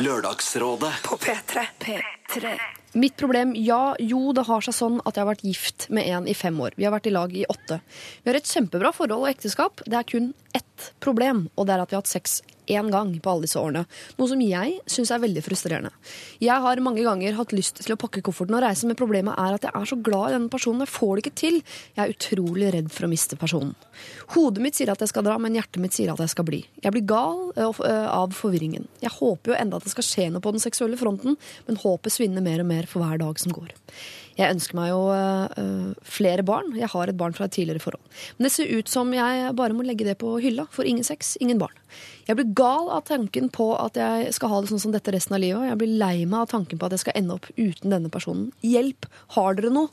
Lørdagsrådet. 0.00 0.94
På 1.04 1.20
P3. 1.20 1.66
P3. 1.84 2.56
Mitt 2.96 3.18
problem, 3.20 3.52
ja, 3.60 3.92
jo, 4.00 4.30
det 4.32 4.46
har 4.48 4.64
seg 4.64 4.78
sånn 4.78 4.96
at 5.04 5.12
jeg 5.12 5.26
har 5.26 5.28
vært 5.28 5.44
gift 5.44 5.88
med 5.92 6.08
en 6.08 6.28
i 6.30 6.36
fem 6.38 6.56
år. 6.64 6.72
Vi 6.80 6.86
har 6.88 6.94
vært 6.94 7.10
i 7.10 7.12
lag 7.12 7.34
i 7.36 7.44
åtte. 7.44 7.82
Vi 8.22 8.32
har 8.32 8.38
et 8.40 8.48
kjempebra 8.48 8.94
forhold 8.96 9.26
og 9.26 9.32
ekteskap. 9.34 9.84
Det 9.84 10.00
er 10.00 10.08
kun 10.08 10.32
ett 10.56 10.92
problem, 11.02 11.48
og 11.56 11.66
det 11.66 11.74
er 11.74 11.82
at 11.82 11.90
vi 11.90 11.98
har 11.98 12.04
hatt 12.04 12.10
sex 12.10 12.40
én 12.68 12.90
gang 12.92 13.14
på 13.20 13.30
alle 13.30 13.46
disse 13.46 13.58
årene. 13.60 13.84
Noe 14.18 14.28
som 14.30 14.40
jeg 14.44 14.74
syns 14.90 15.10
er 15.12 15.22
veldig 15.22 15.42
frustrerende. 15.44 15.90
Jeg 16.44 16.64
har 16.64 16.82
mange 16.84 17.04
ganger 17.06 17.36
hatt 17.38 17.54
lyst 17.56 17.80
til 17.80 17.94
å 17.94 17.98
pakke 18.00 18.22
kofferten 18.24 18.56
og 18.58 18.62
reise, 18.64 18.88
men 18.88 18.98
problemet 18.98 19.38
er 19.40 19.56
at 19.56 19.64
jeg 19.64 19.74
er 19.74 19.88
så 19.88 19.98
glad 20.04 20.30
i 20.30 20.36
denne 20.36 20.52
personen. 20.52 20.84
Jeg 20.84 20.92
får 20.92 21.14
det 21.14 21.24
ikke 21.24 21.40
til. 21.42 21.58
Jeg 21.96 22.02
er 22.04 22.14
utrolig 22.14 22.72
redd 22.76 22.92
for 22.92 23.08
å 23.08 23.10
miste 23.12 23.40
personen. 23.40 23.74
Hodet 24.34 24.64
mitt 24.64 24.78
sier 24.78 24.92
at 24.92 25.02
jeg 25.02 25.12
skal 25.12 25.26
dra, 25.26 25.38
men 25.40 25.56
hjertet 25.56 25.80
mitt 25.82 25.96
sier 25.96 26.12
at 26.12 26.22
jeg 26.22 26.34
skal 26.34 26.48
bli. 26.48 26.62
Jeg 26.84 26.94
blir 26.94 27.08
gal 27.08 27.48
ø, 27.56 27.70
ø, 27.72 27.96
av 28.12 28.36
forvirringen. 28.36 28.88
Jeg 29.02 29.16
håper 29.16 29.54
jo 29.54 29.58
enda 29.58 29.80
at 29.80 29.88
det 29.88 29.94
skal 29.96 30.06
skje 30.06 30.30
noe 30.34 30.44
på 30.44 30.54
den 30.54 30.62
seksuelle 30.62 31.00
fronten, 31.00 31.40
men 31.66 31.82
håpet 31.82 32.14
svinner 32.14 32.44
mer 32.44 32.62
og 32.62 32.68
mer 32.70 32.90
for 32.90 33.04
hver 33.04 33.20
dag 33.24 33.40
som 33.40 33.54
går. 33.56 33.72
Jeg 34.38 34.54
ønsker 34.54 34.78
meg 34.78 34.92
jo 34.92 35.00
uh, 35.10 35.94
flere 36.06 36.44
barn. 36.46 36.70
Jeg 36.78 36.90
har 36.92 37.10
et 37.10 37.18
barn 37.18 37.34
fra 37.34 37.48
et 37.48 37.56
tidligere 37.56 37.82
forhold. 37.82 38.04
Men 38.38 38.46
det 38.46 38.52
ser 38.54 38.70
ut 38.70 38.90
som 38.90 39.10
jeg 39.14 39.50
bare 39.58 39.74
må 39.74 39.82
legge 39.86 40.06
det 40.06 40.14
på 40.20 40.36
hylla, 40.42 40.68
for 40.70 40.86
ingen 40.86 41.06
sex, 41.06 41.34
ingen 41.42 41.58
barn. 41.58 41.74
Jeg 42.28 42.38
blir 42.38 42.52
gal 42.54 42.90
av 42.92 43.02
tanken 43.08 43.48
på 43.50 43.70
at 43.80 43.98
jeg 43.98 44.30
skal 44.36 44.52
ha 44.52 44.60
det 44.62 44.70
sånn 44.70 44.82
som 44.84 44.94
dette 44.94 45.14
resten 45.14 45.34
av 45.34 45.42
livet. 45.42 45.66
Jeg 45.70 45.80
blir 45.80 45.98
lei 45.98 46.22
meg 46.22 46.44
av 46.44 46.52
tanken 46.52 46.78
på 46.78 46.86
at 46.86 46.94
jeg 46.94 47.02
skal 47.06 47.18
ende 47.18 47.34
opp 47.34 47.50
uten 47.56 47.94
denne 47.94 48.12
personen. 48.14 48.48
Hjelp! 48.62 49.10
Har 49.34 49.58
dere 49.58 49.74
noe? 49.74 49.90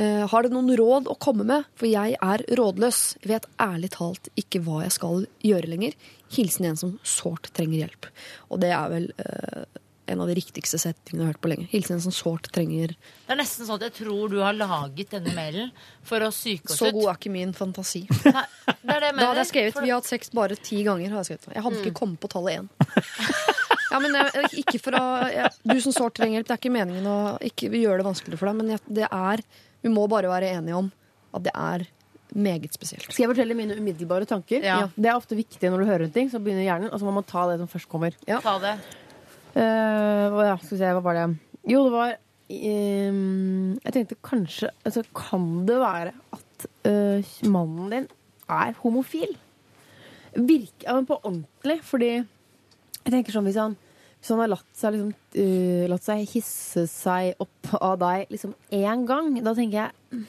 Uh, 0.00 0.24
har 0.32 0.46
dere 0.46 0.54
noen 0.56 0.72
råd 0.80 1.12
å 1.12 1.18
komme 1.20 1.44
med? 1.48 1.68
For 1.76 1.90
jeg 1.90 2.16
er 2.16 2.48
rådløs. 2.56 3.04
Jeg 3.20 3.34
vet 3.34 3.50
ærlig 3.60 3.92
talt 3.98 4.32
ikke 4.40 4.64
hva 4.64 4.84
jeg 4.86 4.96
skal 4.96 5.26
gjøre 5.44 5.74
lenger. 5.74 5.98
Hilsen 6.34 6.70
en 6.70 6.80
som 6.80 6.98
sårt 7.04 7.52
trenger 7.52 7.84
hjelp. 7.84 8.08
Og 8.48 8.64
det 8.64 8.72
er 8.74 8.92
vel 8.92 9.10
eh, 9.20 9.82
en 10.06 10.20
av 10.20 10.28
de 10.28 10.34
riktigste 10.36 10.76
setningene 10.78 11.22
jeg 11.22 11.26
har 11.26 11.32
hørt 11.32 11.40
på 11.44 11.48
lenge. 11.52 11.66
Hilsen 11.72 11.96
en 11.96 12.02
som 12.04 12.12
sårt 12.12 12.50
trenger 12.52 12.92
Det 12.92 13.32
er 13.32 13.38
nesten 13.40 13.64
sånn 13.64 13.78
at 13.80 13.86
jeg 13.88 13.94
tror 14.04 14.28
du 14.32 14.38
har 14.44 14.52
laget 14.52 15.10
denne 15.14 15.32
mailen 15.36 15.70
for 16.04 16.20
å 16.20 16.28
psyke 16.34 16.68
oss 16.68 16.76
ut. 16.76 16.88
Så 16.88 16.90
god 16.92 17.08
er 17.08 17.16
ikke 17.18 17.32
min 17.32 17.54
fantasi. 17.56 18.02
Nei, 18.24 18.44
det 18.66 18.96
er 18.96 19.00
det 19.00 19.08
jeg 19.10 19.16
Da 19.20 19.28
hadde 19.30 19.42
jeg 19.44 19.50
skrevet 19.52 19.72
For- 19.72 19.80
Mm. 19.80 19.86
'vi 19.86 19.90
har 19.94 20.00
hatt 20.00 20.10
sex 20.12 20.30
bare 20.30 20.56
ti 20.56 20.82
ganger'. 20.84 21.10
Jeg, 21.10 21.24
skrevet. 21.30 21.54
jeg 21.54 21.62
hadde 21.62 21.80
ikke 21.84 21.94
kommet 22.02 22.20
på 22.20 22.28
tallet 22.28 22.60
én. 22.60 22.68
Ja, 23.94 24.00
men 24.00 24.12
jeg, 24.16 24.64
ikke 24.64 24.80
for 24.82 24.96
å, 24.98 25.02
jeg, 25.30 25.50
du 25.70 25.80
som 25.80 25.92
sårt 25.94 26.14
trenger 26.18 26.40
hjelp, 26.40 26.48
det 26.48 26.54
er 26.56 26.58
ikke 26.58 26.72
meningen 26.74 27.04
å 27.06 27.18
ikke 27.46 27.68
gjøre 27.70 28.00
det 28.00 28.06
vanskeligere 28.08 28.38
for 28.40 28.46
deg, 28.50 28.56
men 28.58 28.70
jeg, 28.74 28.80
det 28.90 29.06
er 29.06 29.42
Vi 29.84 29.88
må 29.92 30.08
bare 30.10 30.26
være 30.32 30.48
enige 30.56 30.74
om 30.74 30.88
at 31.36 31.42
det 31.44 31.52
er 31.54 31.84
meget 32.34 32.72
spesielt. 32.74 33.04
Skal 33.12 33.22
jeg 33.28 33.30
fortelle 33.36 33.54
mine 33.54 33.76
umiddelbare 33.78 34.26
tanker? 34.26 34.64
Ja. 34.64 34.88
Det 34.96 35.06
er 35.06 35.14
ofte 35.14 35.36
viktig 35.38 35.70
når 35.70 35.78
du 35.84 35.86
hører 35.86 36.04
en 36.08 36.10
ting, 36.10 36.30
så 36.32 36.40
begynner 36.42 36.64
hjernen, 36.66 36.90
og 36.90 36.98
så 36.98 37.04
må 37.06 37.12
man 37.14 37.22
ta 37.28 37.46
det 37.52 37.60
som 37.60 37.68
først 37.70 37.86
kommer. 37.92 38.16
Ta 38.26 38.58
det. 38.58 38.74
Eh, 39.54 40.34
ja, 40.48 40.56
skal 40.58 40.74
vi 40.74 40.80
se, 40.80 40.90
hva 40.96 41.02
var 41.04 41.14
det? 41.18 41.26
Jo, 41.70 41.84
det 41.86 41.92
var 41.94 42.14
um, 42.50 43.76
Jeg 43.84 43.94
tenkte 43.94 44.16
kanskje 44.26 44.68
altså, 44.84 45.04
Kan 45.16 45.44
det 45.68 45.76
være 45.80 46.10
at 46.34 46.66
uh, 46.88 47.32
mannen 47.48 47.92
din 47.94 48.08
er 48.50 48.74
homofil? 48.82 49.36
Virke, 50.34 50.82
ja, 50.88 50.96
men 50.98 51.06
på 51.06 51.20
ordentlig, 51.22 51.78
fordi 51.86 52.10
jeg 52.16 53.12
tenker 53.12 53.32
sånn 53.36 53.46
hvis 53.46 53.58
han, 53.60 53.76
hvis 54.18 54.32
han 54.32 54.40
har 54.42 54.50
latt 54.50 54.70
seg, 54.74 54.96
liksom, 54.96 55.12
uh, 55.38 55.84
latt 55.92 56.04
seg 56.08 56.24
hisse 56.34 56.86
seg 56.90 57.38
opp 57.44 57.70
av 57.78 57.94
deg 58.02 58.32
liksom 58.34 58.56
én 58.74 59.04
gang, 59.06 59.30
da 59.46 59.54
tenker 59.54 59.84
jeg 59.84 60.24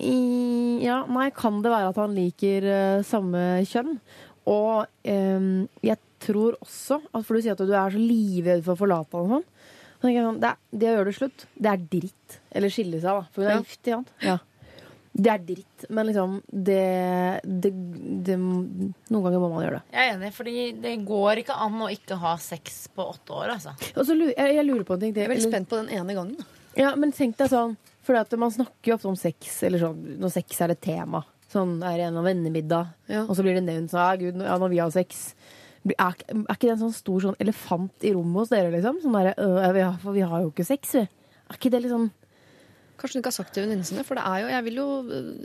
i- 0.00 0.82
Ja, 0.82 1.04
nei, 1.06 1.28
kan 1.36 1.62
det 1.62 1.70
være 1.72 1.90
at 1.94 1.98
han 2.02 2.14
liker 2.18 2.66
uh, 2.66 3.02
samme 3.06 3.60
kjønn? 3.68 3.98
Og 4.50 4.86
um, 5.06 5.68
jeg 5.84 5.98
tror 6.20 6.56
også 6.60 7.00
at 7.14 7.24
For 7.26 7.34
du 7.36 7.42
sier 7.42 7.52
at 7.56 7.62
du 7.64 7.72
er 7.72 7.90
så 7.94 8.00
livredd 8.00 8.62
for 8.66 8.74
å 8.76 8.80
forlate 8.84 9.16
han 9.16 9.26
og 9.26 9.34
sånn. 9.38 9.48
Så 10.00 10.06
tenker 10.06 10.16
jeg 10.20 10.28
sånn, 10.28 10.38
det, 10.40 10.50
er, 10.50 10.78
det 10.80 10.86
å 10.88 10.94
gjøre 10.96 11.10
det 11.10 11.16
slutt, 11.18 11.42
det 11.60 11.70
er 11.74 11.82
dritt. 11.92 12.38
Eller 12.56 12.72
skille 12.72 13.00
seg, 13.02 13.10
da. 13.10 13.26
For 13.34 13.42
hun 13.42 13.50
er 13.50 13.54
Ja. 13.54 13.64
gift, 13.64 13.86
Ja. 13.90 14.00
Ja. 14.24 14.38
Det 15.12 15.26
er 15.32 15.38
dritt. 15.42 15.84
Men 15.90 16.06
liksom 16.06 16.36
det, 16.48 17.40
det, 17.44 17.70
det 18.24 18.36
Noen 18.38 19.24
ganger 19.26 19.40
må 19.42 19.48
man 19.50 19.64
gjøre 19.66 19.80
det. 19.80 19.82
Jeg 19.92 20.06
er 20.06 20.14
enig, 20.14 20.30
fordi 20.36 20.54
det 20.80 20.92
går 21.08 21.40
ikke 21.42 21.56
an 21.66 21.80
å 21.82 21.88
ikke 21.90 22.16
ha 22.22 22.36
sex 22.40 22.84
på 22.94 23.08
åtte 23.10 23.34
år, 23.34 23.56
altså. 23.56 23.74
Så 23.98 24.14
jeg, 24.16 24.36
jeg 24.38 24.66
lurer 24.68 24.86
på 24.86 24.94
en 24.94 25.00
ting 25.02 25.12
Det, 25.12 25.24
Jeg 25.24 25.28
er 25.28 25.34
veldig 25.34 25.42
Eller- 25.46 25.56
spent 25.58 25.68
på 25.68 25.80
den 25.82 25.90
ene 25.98 26.14
gangen. 26.14 26.46
Ja, 26.78 26.94
men 26.94 27.10
tenk 27.12 27.36
deg 27.36 27.50
sånn 27.50 27.76
For 28.06 28.14
man 28.38 28.50
snakker 28.54 28.92
jo 28.92 28.94
ofte 28.94 29.08
om 29.10 29.16
sex, 29.18 29.62
eller 29.66 29.78
sånn 29.82 29.98
når 30.22 30.30
sex 30.32 30.60
er 30.62 30.70
et 30.70 30.80
tema. 30.80 31.24
Sånn 31.52 31.82
er 31.82 31.96
det 31.98 32.06
en 32.06 32.16
av 32.16 32.24
vennemiddag, 32.24 32.94
Ja. 33.10 33.24
og 33.26 33.34
så 33.36 33.42
blir 33.42 33.54
det 33.58 33.64
nevnt 33.66 33.90
sånn, 33.90 33.98
Ja, 34.00 34.16
Gud, 34.16 34.36
ja, 34.40 34.56
når 34.56 34.70
vi 34.70 34.78
har 34.78 34.90
sex. 34.90 35.34
Er, 35.88 36.12
ikke- 36.12 36.28
er 36.28 36.54
ikke 36.54 36.60
det 36.68 36.70
en 36.74 36.82
sånn 36.90 36.92
stor 36.94 37.20
sånn 37.20 37.36
elefant 37.40 38.04
i 38.04 38.12
rommet 38.12 38.36
hos 38.42 38.48
dere, 38.50 38.70
liksom? 38.70 38.98
Sånn 39.02 39.12
der, 39.16 39.34
øh, 39.38 39.72
vi 39.72 39.80
har- 39.80 39.96
For 39.98 40.12
vi 40.12 40.20
har 40.20 40.40
jo 40.42 40.50
ikke 40.50 40.66
sex, 40.66 40.92
vi. 40.92 41.00
Er 41.00 41.56
ikke 41.56 41.70
det 41.70 41.82
liksom 41.84 42.10
Kanskje 42.98 43.14
hun 43.14 43.22
ikke 43.22 43.26
har 43.32 43.32
sagt 43.32 43.54
det 43.54 43.54
til 43.54 43.64
venninnene 43.64 43.86
sine. 43.86 44.04
For 44.04 44.14
det 44.14 44.24
er 44.26 44.40
jo, 44.42 44.48
jeg 44.48 44.64
vil 44.64 44.74
jo, 44.74 44.88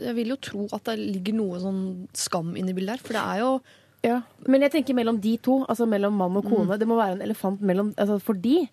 jeg 0.04 0.14
vil 0.14 0.26
jo 0.28 0.36
tro 0.36 0.68
at 0.74 0.84
det 0.84 0.98
ligger 0.98 1.32
noe 1.34 1.58
sånn 1.58 2.06
skam 2.12 2.54
inni 2.54 2.74
bildet 2.74 2.90
her. 2.90 2.98
For 2.98 3.12
det 3.14 3.22
er 3.22 3.38
jo 3.40 3.60
Ja. 4.04 4.20
Men 4.46 4.60
jeg 4.60 4.72
tenker 4.72 4.94
mellom 4.94 5.18
de 5.20 5.36
to, 5.38 5.64
altså 5.64 5.88
mellom 5.88 6.12
mann 6.12 6.36
og 6.36 6.44
kone. 6.44 6.78
Det 6.78 6.86
må 6.86 6.96
være 7.00 7.12
en 7.12 7.22
elefant 7.22 7.60
mellom 7.62 7.94
altså 7.96 8.20
for 8.20 8.34
de. 8.34 8.68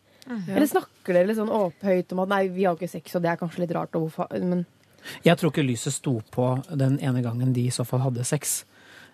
Eller 0.49 0.67
snakker 0.67 1.13
dere 1.13 1.27
litt 1.27 1.37
sånn 1.37 1.49
opphøyt 1.49 2.11
om 2.11 2.19
at 2.19 2.27
nei, 2.29 2.47
vi 2.49 2.63
har 2.65 2.75
ikke 2.75 2.89
sex, 2.89 3.15
og 3.15 3.21
det 3.23 3.31
er 3.31 3.37
kanskje 3.37 3.59
litt 3.59 3.71
rart, 3.71 3.95
og 3.95 4.11
hvorfor 4.11 4.27
Men 4.43 4.65
Jeg 5.23 5.37
tror 5.37 5.51
ikke 5.51 5.65
lyset 5.67 5.93
sto 5.93 6.21
på 6.31 6.63
den 6.77 6.99
ene 6.99 7.21
gangen 7.23 7.53
de 7.53 7.65
i 7.67 7.69
så 7.69 7.85
fall 7.85 7.99
hadde 8.01 8.23
sex. 8.25 8.65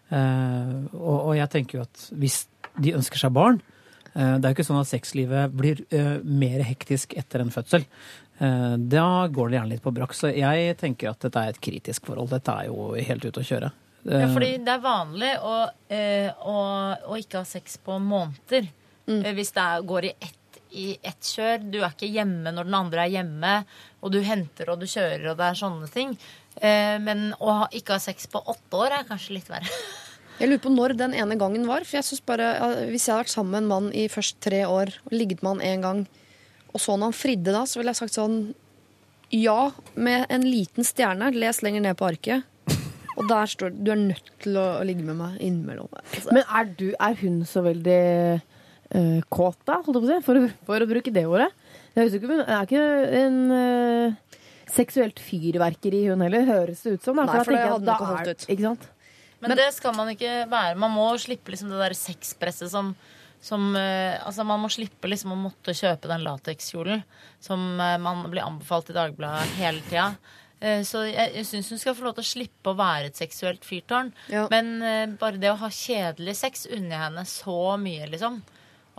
Eh, 0.10 0.70
og, 0.98 1.18
og 1.30 1.34
jeg 1.38 1.52
tenker 1.54 1.80
jo 1.80 1.84
at 1.86 2.08
hvis 2.18 2.42
de 2.82 2.96
ønsker 2.98 3.22
seg 3.22 3.30
barn 3.36 3.60
eh, 4.16 4.40
Det 4.40 4.48
er 4.48 4.48
jo 4.48 4.56
ikke 4.56 4.66
sånn 4.66 4.80
at 4.82 4.90
sexlivet 4.90 5.54
blir 5.54 5.84
eh, 5.94 6.16
mer 6.26 6.64
hektisk 6.66 7.14
etter 7.20 7.46
en 7.46 7.54
fødsel. 7.54 7.86
Da 8.40 9.28
går 9.28 9.50
det 9.50 9.58
gjerne 9.58 9.72
litt 9.74 9.82
på 9.84 9.92
brakk. 9.92 10.14
Så 10.16 10.30
jeg 10.32 10.78
tenker 10.80 11.10
at 11.10 11.26
dette 11.26 11.42
er 11.44 11.52
et 11.52 11.58
kritisk 11.60 12.06
forhold. 12.08 12.30
Dette 12.32 12.54
er 12.56 12.70
jo 12.70 12.94
helt 12.96 13.26
ute 13.28 13.42
å 13.42 13.48
kjøre. 13.50 13.72
Ja, 14.08 14.30
fordi 14.32 14.54
det 14.64 14.78
er 14.78 14.80
vanlig 14.80 15.34
å, 15.44 15.56
å, 16.48 16.54
å 17.12 17.18
ikke 17.20 17.42
ha 17.42 17.50
sex 17.50 17.76
på 17.84 17.98
måneder. 18.00 18.70
Mm. 19.12 19.26
Hvis 19.36 19.52
det 19.58 19.68
går 19.92 20.08
i 20.08 20.14
ett, 20.24 20.62
i 20.72 20.98
ett 21.02 21.32
kjør. 21.36 21.68
Du 21.68 21.80
er 21.82 21.92
ikke 21.92 22.10
hjemme 22.10 22.54
når 22.56 22.70
den 22.70 22.80
andre 22.80 23.04
er 23.04 23.16
hjemme, 23.18 23.54
og 24.00 24.14
du 24.14 24.22
henter 24.24 24.72
og 24.72 24.80
du 24.80 24.88
kjører, 24.88 25.32
og 25.32 25.40
det 25.40 25.50
er 25.50 25.60
sånne 25.60 25.90
ting. 25.92 26.16
Eh, 26.62 26.98
men 27.04 27.30
å 27.40 27.54
ha, 27.62 27.68
ikke 27.76 27.96
ha 27.96 28.02
sex 28.04 28.28
på 28.32 28.42
åtte 28.52 28.80
år 28.80 28.96
er 29.00 29.08
kanskje 29.10 29.38
litt 29.38 29.50
verre. 29.52 29.68
Jeg 30.40 30.48
lurer 30.48 30.62
på 30.64 30.72
når 30.72 30.94
den 30.96 31.14
ene 31.20 31.36
gangen 31.36 31.66
var. 31.68 31.84
For 31.84 31.98
jeg 32.00 32.06
synes 32.08 32.22
bare, 32.24 32.46
ja, 32.56 32.68
Hvis 32.88 33.10
jeg 33.10 33.12
hadde 33.12 33.24
vært 33.26 33.32
sammen 33.34 33.52
med 33.52 33.60
en 33.66 33.68
mann 33.74 33.88
i 33.92 34.06
først 34.08 34.38
tre 34.40 34.62
år 34.72 34.94
og 35.04 35.12
ligget 35.12 35.42
med 35.44 35.58
han 35.58 35.66
én 35.68 35.82
gang, 35.84 36.00
og 36.72 36.80
så 36.80 36.96
når 36.96 37.10
han 37.12 37.18
fridde 37.18 37.52
da, 37.52 37.66
så 37.68 37.82
ville 37.82 37.92
jeg 37.92 38.00
sagt 38.00 38.16
sånn 38.16 38.38
Ja, 39.36 39.72
med 40.00 40.24
en 40.32 40.46
liten 40.48 40.88
stjerne. 40.88 41.28
Les 41.36 41.60
lenger 41.66 41.84
ned 41.84 41.98
på 42.00 42.08
arket. 42.08 42.48
Og 43.20 43.28
der 43.28 43.52
står 43.52 43.74
det 43.76 43.84
du 43.84 43.92
er 43.92 44.00
nødt 44.00 44.32
til 44.40 44.56
å, 44.62 44.64
ligge 44.88 45.04
med 45.04 45.18
meg 45.20 45.42
innimellom. 45.44 45.92
Altså, 46.00 46.32
Men 46.32 46.46
er, 46.48 46.72
du, 46.80 46.88
er 46.96 47.20
hun 47.20 47.42
så 47.50 47.66
veldig 47.66 48.00
uh, 48.40 49.20
kåt, 49.28 49.60
da? 49.68 49.82
Holdt 49.84 50.00
jeg 50.00 50.00
på 50.00 50.08
å 50.08 50.14
si, 50.14 50.22
for, 50.30 50.40
å- 50.40 50.54
for 50.72 50.86
å 50.86 50.88
bruke 50.88 51.12
det 51.20 51.26
ordet. 51.28 51.50
Jeg 51.98 52.08
husker 52.08 52.22
ikke, 52.24 52.32
hun 52.32 52.46
er 52.48 52.64
ikke 52.70 52.86
en 53.26 53.38
eh, 53.60 54.18
seksuelt 54.76 55.20
fyrverkeri, 55.24 56.06
hun 56.12 56.22
heller, 56.26 56.46
høres 56.48 56.86
det 56.86 56.98
ut 56.98 57.04
som. 57.06 57.20
Da. 57.20 57.28
Nei, 57.30 57.36
for, 57.40 57.50
for 57.50 57.58
det 57.58 57.66
hadde 57.66 57.80
hun 57.80 57.94
ikke 57.94 58.10
holdt 58.14 58.34
ut. 58.34 58.50
Ikke 58.54 58.66
sant? 58.70 58.90
Men, 59.40 59.56
det 59.56 59.70
skal 59.76 59.96
man 59.96 60.12
ikke 60.12 60.44
være. 60.52 60.76
Man 60.80 60.92
må 60.96 61.08
slippe 61.22 61.54
liksom 61.54 61.72
det 61.72 61.80
der 61.80 61.96
sexpresset 61.98 62.72
som, 62.74 62.92
som 63.44 63.72
uh, 63.76 64.20
Altså, 64.26 64.44
man 64.48 64.60
må 64.60 64.72
slippe 64.74 65.08
liksom 65.08 65.34
å 65.36 65.40
måtte 65.40 65.76
kjøpe 65.78 66.12
den 66.12 66.26
latekskjolen 66.28 67.06
som 67.44 67.64
uh, 67.80 67.96
man 68.02 68.26
blir 68.28 68.44
anbefalt 68.44 68.92
i 68.92 68.98
Dagbladet 68.98 69.56
hele 69.62 69.84
tida. 69.88 70.12
Uh, 70.60 70.82
Så 70.84 71.06
jeg, 71.08 71.32
jeg 71.38 71.48
syns 71.48 71.72
hun 71.72 71.80
skal 71.80 71.96
få 71.96 72.10
lov 72.10 72.18
til 72.18 72.26
å 72.26 72.32
slippe 72.34 72.74
å 72.74 72.80
være 72.80 73.14
et 73.14 73.20
seksuelt 73.20 73.64
fyrtårn. 73.64 74.12
Ja. 74.28 74.48
Men 74.52 74.76
bare 75.22 75.40
det 75.40 75.54
å 75.54 75.60
ha 75.62 75.72
kjedelig 75.72 76.36
sex 76.42 76.68
unner 76.68 76.98
jeg 76.98 77.06
henne 77.08 77.28
så 77.32 77.60
mye, 77.80 78.12
liksom. 78.12 78.42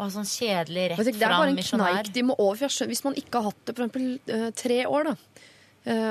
Å 0.00 0.06
ha 0.06 0.08
sånn 0.14 0.24
kjedelig 0.24 0.86
rett 0.94 1.02
rett 1.02 1.10
misjonær. 1.12 1.20
det 1.20 1.26
er 1.28 1.36
bare 1.36 1.52
en 1.52 1.98
kneik 2.00 2.14
de 2.16 2.22
må 2.24 2.38
over. 2.40 2.72
Hvis 2.88 3.04
man 3.04 3.18
ikke 3.20 3.42
har 3.42 3.50
hatt 3.50 3.66
det 3.68 3.74
for 3.76 3.84
eksempel 3.84 4.54
tre 4.56 4.78
år, 4.88 5.10
da, 5.10 5.29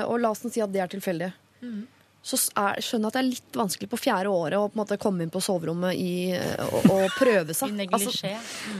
og 0.04 0.20
la 0.20 0.30
oss 0.34 0.44
si 0.50 0.60
at 0.64 0.72
det 0.72 0.80
er 0.82 0.90
tilfeldig, 0.96 1.32
Mm. 1.60 1.82
så 2.24 2.36
er, 2.56 2.78
skjønner 2.80 3.04
jeg 3.04 3.10
at 3.10 3.16
det 3.16 3.20
er 3.20 3.26
litt 3.28 3.56
vanskelig 3.60 3.88
på 3.92 3.98
fjerde 4.00 4.30
året 4.32 4.56
å 4.56 4.68
på 4.70 4.76
en 4.76 4.80
måte 4.80 4.96
komme 5.00 5.22
inn 5.26 5.30
på 5.32 5.42
soverommet 5.44 5.92
i, 6.00 6.32
eh, 6.32 6.62
og, 6.72 6.86
og 6.88 7.10
prøve 7.18 7.52
I 7.52 7.56
seg. 7.58 7.82
Altså, 7.92 8.30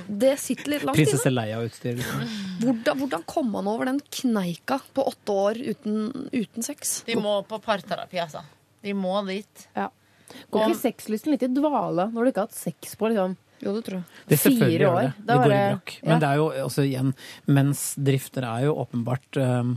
det 0.08 0.30
sitter 0.40 0.72
litt 0.74 0.86
langt 0.88 0.96
inne. 0.96 1.04
Prinsesse 1.10 1.32
Leia-utstyr. 1.32 1.98
Liksom. 2.00 2.24
Hvordan, 2.64 2.98
hvordan 3.02 3.26
kom 3.28 3.50
man 3.52 3.68
over 3.68 3.90
den 3.90 4.00
kneika 4.08 4.80
på 4.96 5.04
åtte 5.12 5.36
år 5.44 5.60
uten, 5.74 6.28
uten 6.32 6.64
sex? 6.64 7.02
De 7.04 7.16
må 7.20 7.36
på 7.48 7.60
parterapi, 7.64 8.20
altså. 8.24 8.42
De 8.80 8.96
må 8.96 9.12
dit. 9.28 9.68
Går 9.76 10.66
ikke 10.70 10.80
sexlysten 10.86 11.32
litt 11.34 11.44
i 11.44 11.52
dvale 11.52 12.08
når 12.14 12.22
du 12.24 12.30
ikke 12.32 12.44
har 12.46 12.48
hatt 12.48 12.56
sex 12.56 12.96
på 12.96 13.12
liksom 13.12 13.36
Jo, 13.60 13.74
det 13.76 13.82
tror 13.84 13.98
jeg. 13.98 14.22
Det 14.30 14.38
selvfølgelig 14.40 14.78
gjør 14.80 14.94
år. 14.94 15.00
det. 15.00 15.24
Det 15.28 15.36
går 15.36 15.52
i 15.52 15.58
brakk. 15.58 15.92
Men 16.04 16.14
ja. 16.14 16.20
det 16.22 16.28
er 16.30 16.38
jo 16.40 16.46
også 16.64 16.84
igjen 16.86 17.10
Mensdrifter 17.58 18.46
er 18.48 18.64
jo 18.64 18.76
åpenbart 18.84 19.40
øh, 19.42 19.74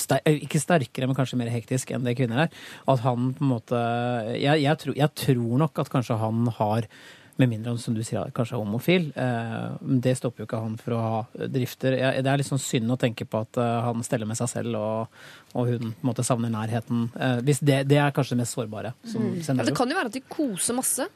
ster 0.00 0.22
øh, 0.24 0.40
ikke 0.46 0.62
sterkere, 0.62 1.10
men 1.10 1.18
kanskje 1.18 1.40
mer 1.40 1.52
hektisk 1.52 1.92
enn 1.92 2.06
det 2.06 2.16
kvinner 2.16 2.46
er. 2.46 2.64
At 2.88 3.04
han 3.04 3.34
på 3.36 3.44
en 3.44 3.52
måte 3.52 3.82
Jeg, 4.40 4.62
jeg, 4.64 4.80
tror, 4.80 4.96
jeg 4.96 5.14
tror 5.26 5.62
nok 5.66 5.84
at 5.84 5.92
kanskje 5.92 6.16
han 6.22 6.48
har 6.56 6.88
Med 7.36 7.50
mindre 7.50 7.74
han, 7.74 7.80
som 7.82 7.92
du 7.92 8.00
sier, 8.00 8.30
kanskje 8.32 8.56
er 8.56 8.62
homofil. 8.62 9.10
Eh, 9.12 9.74
det 10.00 10.14
stopper 10.16 10.40
jo 10.40 10.46
ikke 10.46 10.60
han 10.62 10.78
for 10.80 10.96
å 10.96 11.00
ha 11.02 11.18
drifter. 11.52 11.92
Det 12.24 12.30
er 12.32 12.40
litt 12.40 12.48
sånn 12.48 12.62
synd 12.62 12.94
å 12.94 12.96
tenke 12.96 13.26
på 13.28 13.42
at 13.44 13.60
eh, 13.60 13.74
han 13.84 14.00
steller 14.06 14.30
med 14.30 14.38
seg 14.40 14.48
selv, 14.54 14.78
og, 14.80 15.18
og 15.52 15.68
hun 15.68 15.90
på 15.90 15.90
en 15.90 16.08
måte 16.08 16.24
savner 16.24 16.54
nærheten. 16.54 17.10
Eh, 17.12 17.42
hvis 17.44 17.60
det, 17.60 17.82
det 17.92 18.00
er 18.00 18.16
kanskje 18.16 18.38
det 18.38 18.40
mest 18.40 18.56
sårbare 18.56 18.94
Ja, 19.04 19.68
det 19.68 19.76
kan 19.76 19.92
jo 19.92 20.00
være 20.00 20.08
at 20.08 20.16
de 20.16 20.24
koser 20.32 20.80
masse. 20.80 21.10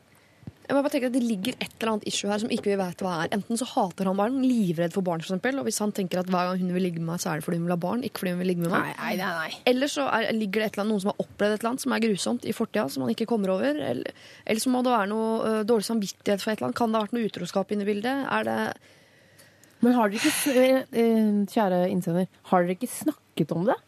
Jeg 0.71 0.77
må 0.77 0.85
bare 0.85 0.93
tenke 0.95 1.09
at 1.11 1.15
Det 1.17 1.25
ligger 1.25 1.57
et 1.57 1.73
eller 1.81 1.91
annet 1.97 2.05
issue 2.07 2.31
her 2.31 2.39
som 2.39 2.53
ikke 2.55 2.71
vi 2.71 2.77
vet 2.79 3.01
hva 3.03 3.17
er. 3.25 3.31
Enten 3.35 3.59
så 3.59 3.67
hater 3.67 4.07
han 4.07 4.19
barn, 4.21 4.37
livredd 4.45 4.95
for 4.95 5.03
barn, 5.03 5.19
for 5.19 5.33
eksempel, 5.33 5.59
og 5.59 5.67
hvis 5.67 5.81
han 5.83 5.91
tenker 5.97 6.21
at 6.21 6.31
hver 6.31 6.47
gang 6.47 6.61
hun 6.61 6.71
vil 6.77 6.87
ligge 6.87 7.03
med 7.03 7.09
meg, 7.09 7.23
så 7.25 7.33
er 7.33 7.41
det 7.41 7.47
fordi 7.49 7.59
hun 7.59 7.67
vil 7.67 7.75
ha 7.75 7.79
barn, 7.83 8.05
ikke 8.07 8.23
fordi 8.23 8.35
hun 8.37 8.45
vil 8.45 8.51
ligge 8.53 8.63
med 8.63 8.71
meg. 8.77 8.93
Nei, 9.01 9.17
nei, 9.19 9.33
nei. 9.41 9.59
Eller 9.73 9.91
så 9.91 10.07
er, 10.07 10.29
ligger 10.37 10.63
det 10.63 10.69
et 10.69 10.79
eller 10.79 10.85
annet, 10.85 10.95
noen 10.95 11.03
som 11.03 11.11
har 11.11 11.25
opplevd 11.27 11.57
et 11.57 11.65
eller 11.65 11.73
annet 11.73 11.85
som 11.87 11.97
er 11.97 12.05
grusomt 12.07 12.47
i 12.47 12.55
fortida, 12.55 12.87
som 12.95 13.03
han 13.05 13.13
ikke 13.17 13.27
kommer 13.33 13.55
over. 13.57 13.83
Eller, 13.91 14.23
eller 14.47 14.63
så 14.63 14.71
må 14.71 14.85
det 14.87 14.95
være 14.95 15.11
noe 15.11 15.35
uh, 15.43 15.59
dårlig 15.67 15.91
samvittighet 15.91 16.45
for 16.45 16.55
et 16.55 16.61
eller 16.61 16.71
annet. 16.71 16.79
Kan 16.85 16.95
det 16.95 17.01
ha 17.01 17.07
vært 17.09 17.19
noe 17.19 17.33
utroskap 17.33 17.75
inne 17.75 17.89
i 17.89 17.91
bildet? 17.91 18.25
Er 18.31 18.47
det 18.47 18.59
Men 19.83 19.99
har 19.99 20.13
dere 20.13 20.31
ikke, 20.31 20.55
eh, 20.55 20.83
eh, 21.03 21.37
kjære 21.51 21.85
innsender, 21.91 22.31
har 22.53 22.63
dere 22.63 22.79
ikke 22.79 22.95
snakket 22.95 23.59
om 23.59 23.67
det? 23.67 23.81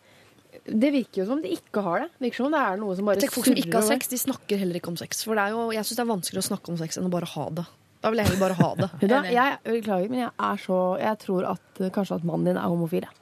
Det 0.64 0.92
virker 0.94 1.22
jo 1.22 1.27
som 1.27 1.40
de 1.42 1.51
ikke 1.57 1.83
har 1.83 2.05
det. 2.05 2.09
Det 2.18 2.27
virker 2.29 2.44
som 2.44 2.53
det 2.55 2.61
er 2.62 2.77
noe 2.79 2.94
som 2.96 3.09
bare 3.09 3.22
Tenk, 3.22 3.33
Folk 3.35 3.48
som 3.48 3.57
ikke 3.59 3.79
har 3.81 3.87
sex, 3.88 4.11
de 4.12 4.18
snakker 4.20 4.61
heller 4.61 4.79
ikke 4.79 4.92
om 4.92 4.98
sex. 5.01 5.25
For 5.27 5.35
det 5.38 5.46
er 5.48 5.57
jo, 5.57 5.64
jeg 5.75 5.88
syns 5.88 5.98
det 5.98 6.05
er 6.05 6.11
vanskeligere 6.12 6.44
å 6.44 6.51
snakke 6.53 6.70
om 6.70 6.79
sex 6.79 6.98
enn 7.01 7.09
å 7.09 7.12
bare 7.12 7.31
ha 7.33 7.46
det. 7.59 7.64
Da 8.03 8.11
vil 8.11 8.18
jeg 8.22 8.31
heller 8.31 8.42
bare 8.42 8.59
ha 8.59 8.68
det. 8.79 8.88
hva, 9.11 9.18
Jeg 9.31 9.59
beklager, 9.66 10.11
men 10.11 10.20
jeg 10.25 10.31
er 10.51 10.62
så 10.62 10.79
Jeg 11.03 11.18
tror 11.22 11.48
at 11.53 11.83
eh, 11.83 11.90
kanskje 11.94 12.18
at 12.18 12.25
mannen 12.27 12.51
din 12.53 12.61
er 12.62 12.70
homofil. 12.70 13.07
jeg. 13.09 13.18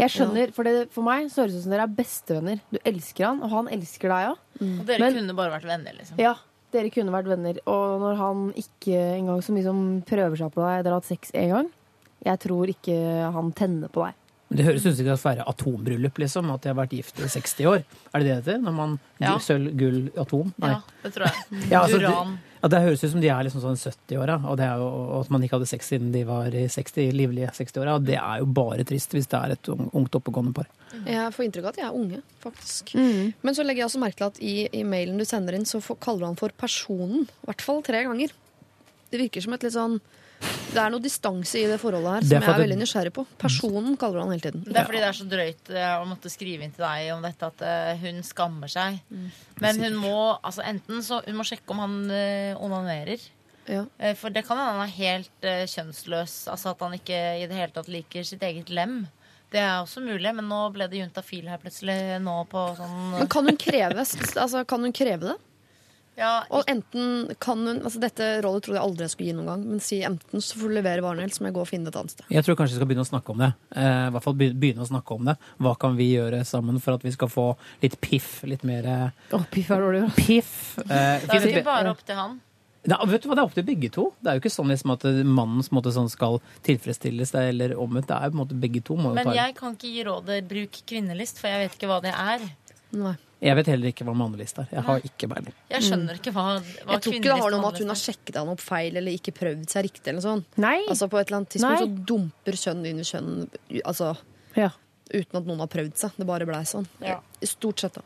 Jeg 0.00 0.10
skjønner, 0.10 0.50
for, 0.56 0.66
det, 0.66 0.88
for 0.94 1.06
meg 1.06 1.28
så 1.30 1.42
høres 1.44 1.54
det 1.54 1.60
ut 1.60 1.66
som 1.66 1.74
dere 1.74 1.84
er 1.86 1.94
bestevenner. 1.98 2.60
Du 2.72 2.78
elsker 2.88 3.28
han, 3.28 3.42
og 3.44 3.52
han 3.52 3.68
elsker 3.72 4.10
deg 4.10 4.32
òg. 4.32 4.42
Og 4.64 4.84
dere 4.88 4.98
Men- 5.04 5.16
kunne 5.20 5.36
bare 5.38 5.54
vært 5.54 5.68
venner, 5.68 5.96
liksom. 6.00 6.18
Ja, 6.18 6.34
dere 6.74 6.90
kunne 6.90 7.14
vært 7.14 7.28
venner. 7.30 7.60
Og 7.70 8.00
når 8.02 8.16
han 8.18 8.44
ikke 8.58 8.96
engang 9.20 9.44
så 9.44 9.54
mye 9.54 9.66
som 9.68 9.80
prøver 10.08 10.40
seg 10.40 10.52
på 10.56 10.64
deg, 10.64 10.82
dere 10.84 10.96
har 10.96 11.00
hatt 11.02 11.10
sex 11.12 11.30
en 11.36 11.52
gang, 11.52 11.70
jeg 12.24 12.40
tror 12.40 12.72
ikke 12.72 12.96
han 13.36 13.52
tenner 13.52 13.92
på 13.92 14.06
deg. 14.08 14.14
Det 14.54 14.64
høres 14.66 14.84
ut 14.84 14.94
som 14.94 15.06
det 15.06 15.14
skal 15.18 15.34
være 15.36 15.44
atombryllup, 15.50 16.18
liksom. 16.20 16.50
At 16.54 16.62
de 16.62 16.68
har 16.70 16.76
vært 16.78 16.92
gift 16.94 17.18
i 17.18 17.28
60 17.32 17.64
år. 17.70 17.84
Er 18.12 18.20
det 18.20 18.26
det 18.28 18.34
det 18.34 18.34
heter? 18.44 18.58
Når 18.62 18.74
man 18.76 18.98
Ja. 19.20 19.38
Sølv, 19.38 19.70
gull, 19.76 20.10
atom? 20.20 20.52
Nei. 20.60 20.70
Ja, 20.74 20.80
det 21.02 21.12
tror 21.14 21.26
jeg. 21.26 21.46
Ja, 21.72 21.80
altså, 21.80 21.98
det, 21.98 22.10
Uran. 22.12 22.36
ja, 22.62 22.68
det 22.68 22.80
høres 22.84 23.02
ut 23.04 23.10
som 23.14 23.20
de 23.24 23.28
er 23.32 23.42
liksom 23.48 23.62
sånn 23.64 23.78
70-åra, 23.80 24.36
og, 24.44 24.56
det 24.60 24.66
er 24.68 24.78
og 24.84 25.14
at 25.24 25.30
man 25.34 25.42
ikke 25.42 25.56
hadde 25.56 25.66
sex 25.70 25.88
siden 25.90 26.12
de 26.14 26.22
var 26.28 26.52
i 26.54 26.66
60, 26.68 27.10
livlige 27.16 27.50
60-åra. 27.56 27.96
Og 27.98 28.04
det 28.06 28.18
er 28.20 28.42
jo 28.44 28.46
bare 28.60 28.84
trist 28.86 29.16
hvis 29.16 29.26
det 29.32 29.40
er 29.40 29.54
et 29.56 29.68
ungt, 29.74 30.14
oppegående 30.20 30.54
par. 30.54 30.68
Jeg 31.08 31.32
får 31.34 31.44
inntrykk 31.48 31.64
av 31.64 31.72
at 31.72 31.80
de 31.80 31.86
er 31.88 31.98
unge, 32.04 32.20
faktisk. 32.44 32.94
Men 33.42 33.54
så 33.56 33.64
legger 33.66 33.82
jeg 33.84 33.88
også 33.90 34.02
merke 34.04 34.20
til 34.20 34.28
at 34.30 34.42
i, 34.44 34.54
i 34.80 34.84
mailen 34.86 35.18
du 35.18 35.24
sender 35.26 35.56
inn, 35.58 35.64
så 35.66 35.80
får- 35.82 35.98
kaller 36.04 36.20
du 36.20 36.30
han 36.30 36.38
for 36.38 36.54
personen. 36.60 37.24
I 37.42 37.48
hvert 37.50 37.64
fall 37.64 37.82
tre 37.82 38.04
ganger. 38.06 38.30
Det 39.10 39.18
virker 39.24 39.42
som 39.42 39.56
et 39.56 39.64
litt 39.66 39.74
sånn 39.74 39.98
Det 40.74 40.80
er 40.82 40.90
noe 40.90 41.02
distanse 41.02 41.60
i 41.60 41.66
det 41.70 41.76
forholdet 41.78 42.16
her 42.16 42.24
Det 42.24 42.36
er 42.36 42.42
som 42.42 42.48
jeg 42.48 42.54
er 42.56 42.62
veldig 42.64 42.78
nysgjerrig 42.80 43.12
på. 43.14 43.24
Personen 43.38 43.94
kaller 44.00 44.18
du 44.18 44.22
han 44.24 44.34
hele 44.34 44.44
tiden. 44.46 44.64
Det 44.66 44.80
er 44.80 44.88
fordi 44.88 45.02
det 45.04 45.08
er 45.08 45.18
så 45.18 45.28
drøyt 45.30 45.70
eh, 45.70 45.92
å 46.00 46.08
måtte 46.10 46.32
skrive 46.32 46.66
inn 46.66 46.74
til 46.74 46.86
deg 46.86 47.12
om 47.14 47.22
dette 47.24 47.50
at 47.52 47.64
eh, 47.68 48.02
hun 48.02 48.20
skammer 48.26 48.72
seg. 48.72 48.98
Men 49.62 49.80
hun 49.84 49.98
må 50.02 50.18
altså 50.40 50.64
enten 50.66 51.04
så 51.06 51.20
hun 51.26 51.38
må 51.38 51.46
sjekke 51.46 51.74
om 51.76 51.82
han 51.84 51.98
eh, 52.10 52.52
onanerer. 52.58 53.22
Ja. 53.64 53.86
For 54.20 54.28
det 54.28 54.42
kan 54.44 54.58
hende 54.60 54.74
han 54.76 54.82
er 54.84 54.96
helt 54.98 55.46
kjønnsløs. 55.72 56.34
Altså 56.52 56.74
at 56.74 56.82
han 56.84 56.98
ikke 56.98 57.20
i 57.40 57.46
det 57.48 57.56
hele 57.56 57.72
tatt 57.72 57.88
liker 57.88 58.26
sitt 58.26 58.42
eget 58.44 58.68
lem. 58.68 59.06
Det 59.54 59.62
er 59.62 59.78
også 59.78 60.02
mulig, 60.02 60.32
men 60.34 60.48
nå 60.50 60.60
ble 60.74 60.88
det 60.90 60.98
juntafil 60.98 61.46
her 61.46 61.60
plutselig. 61.62 61.96
Nå 62.20 62.34
på 62.50 62.66
sånn 62.74 63.14
Men 63.14 63.30
kan 63.30 63.46
hun 63.46 63.56
kreves? 63.60 64.16
altså, 64.34 64.64
kan 64.68 64.82
hun 64.82 64.92
kreve 64.92 65.30
det? 65.30 65.36
Ja, 66.16 66.44
Og 66.54 66.68
enten 66.70 67.34
kan 67.42 67.58
hun 67.66 67.80
altså 67.82 67.98
Dette 68.02 68.28
rådet 68.44 68.64
trodde 68.66 68.78
jeg 68.78 68.86
aldri 68.86 69.06
jeg 69.06 69.12
skulle 69.14 69.30
gi 69.32 69.36
noen 69.36 69.50
gang, 69.50 69.64
men 69.66 69.82
si 69.82 69.98
enten 70.06 70.44
så 70.44 70.60
får 70.60 70.70
du 70.70 70.76
levere 70.76 71.02
varen, 71.02 71.24
eller 71.24 71.34
så 71.34 71.42
må 71.42 71.50
jeg 71.50 71.56
gå 71.56 71.64
og 71.64 71.70
finne 71.70 71.88
det 71.88 71.94
et 71.94 72.00
annet 72.00 72.14
sted. 72.14 72.28
Jeg 72.36 72.46
tror 72.46 72.58
kanskje 72.60 72.76
vi 72.76 72.80
skal 72.80 72.90
begynne 72.92 73.06
å 73.06 73.10
snakke 73.10 73.34
om 73.34 73.42
det. 73.42 73.50
Eh, 73.74 74.00
I 74.06 74.14
hvert 74.14 74.26
fall 74.28 74.38
begynne 74.38 74.86
å 74.86 74.90
snakke 74.92 75.18
om 75.18 75.28
det. 75.30 75.36
Hva 75.66 75.74
kan 75.84 75.98
vi 75.98 76.08
gjøre 76.12 76.44
sammen 76.46 76.80
for 76.84 76.98
at 77.00 77.06
vi 77.06 77.14
skal 77.16 77.32
få 77.32 77.46
litt 77.82 77.98
piff? 78.04 78.30
Litt 78.46 78.62
mer 78.68 78.90
oh, 79.34 79.46
piff 79.50 79.70
er 79.74 79.86
dårlig. 79.86 80.06
piff. 80.20 80.56
Eh, 80.86 81.26
Da 81.26 81.34
er 81.34 81.46
det 81.48 81.54
ikke 81.56 81.66
bare 81.66 81.94
opp 81.94 82.06
til 82.06 82.20
han. 82.20 82.38
Da, 82.84 82.98
vet 83.08 83.22
du 83.24 83.30
hva, 83.30 83.34
Det 83.34 83.40
er 83.40 83.48
opp 83.48 83.54
til 83.56 83.64
begge 83.64 83.88
to. 83.92 84.10
Det 84.20 84.28
er 84.30 84.36
jo 84.36 84.42
ikke 84.42 84.52
sånn 84.52 84.68
liksom 84.68 84.92
at 84.92 85.04
mannen 85.24 85.64
måte, 85.72 85.92
sånn 85.94 86.10
skal 86.12 86.36
tilfredsstilles, 86.66 87.32
eller 87.40 87.74
omvendt. 87.80 88.10
Det 88.10 88.18
er 88.18 88.28
på 88.28 88.36
en 88.36 88.42
måte 88.42 88.58
begge 88.60 88.82
to. 88.84 88.96
Må 89.00 89.14
jo 89.14 89.18
Men 89.18 89.30
ta 89.30 89.36
jeg 89.38 89.54
kan 89.56 89.72
ikke 89.78 89.92
gi 89.94 90.04
rådet 90.04 90.42
'bruk 90.50 90.82
kvinnelist', 90.84 91.40
for 91.40 91.48
jeg 91.48 91.64
vet 91.64 91.78
ikke 91.78 91.88
hva 91.88 92.02
det 92.04 92.12
er. 92.12 92.44
Nei. 92.94 93.16
Jeg 93.44 93.56
vet 93.58 93.66
heller 93.68 93.90
ikke 93.92 94.04
hva 94.08 94.14
mannelist 94.16 94.58
er. 94.62 94.68
Jeg 94.72 94.84
har 94.86 95.02
ikke 95.04 95.28
peiling. 95.34 95.54
Jeg 95.74 95.84
skjønner 95.84 96.16
ikke 96.20 96.32
hva, 96.32 96.44
hva 96.62 96.94
Jeg 96.96 97.02
tror 97.04 97.16
ikke 97.18 97.28
det 97.28 97.34
har 97.42 97.50
noe 97.52 97.60
med 97.60 97.74
at 97.74 97.82
hun 97.82 97.92
har 97.92 98.00
sjekket 98.00 98.38
han 98.40 98.52
opp 98.54 98.62
feil 98.64 98.96
eller 98.96 99.12
ikke 99.18 99.34
prøvd 99.36 99.66
seg 99.74 99.84
riktig. 99.90 100.06
eller 100.14 100.24
sånt. 100.24 100.46
Nei. 100.64 100.78
Altså 100.88 101.08
På 101.12 101.20
et 101.20 101.28
eller 101.28 101.42
annet 101.42 101.52
tidspunkt 101.52 101.76
Nei. 101.76 101.84
så 101.84 102.06
dumper 102.12 102.58
kjønn 102.64 102.86
inn 102.88 103.02
i 103.02 103.04
kjønn 103.04 103.28
altså, 103.84 104.14
Ja. 104.56 104.70
uten 105.12 105.36
at 105.42 105.44
noen 105.46 105.60
har 105.60 105.68
prøvd 105.68 105.94
seg. 106.00 106.16
Det 106.16 106.26
bare 106.26 106.46
blei 106.48 106.64
sånn. 106.64 106.86
Ja. 107.04 107.20
Stort 107.42 107.80
sett, 107.84 107.94
da. 108.00 108.02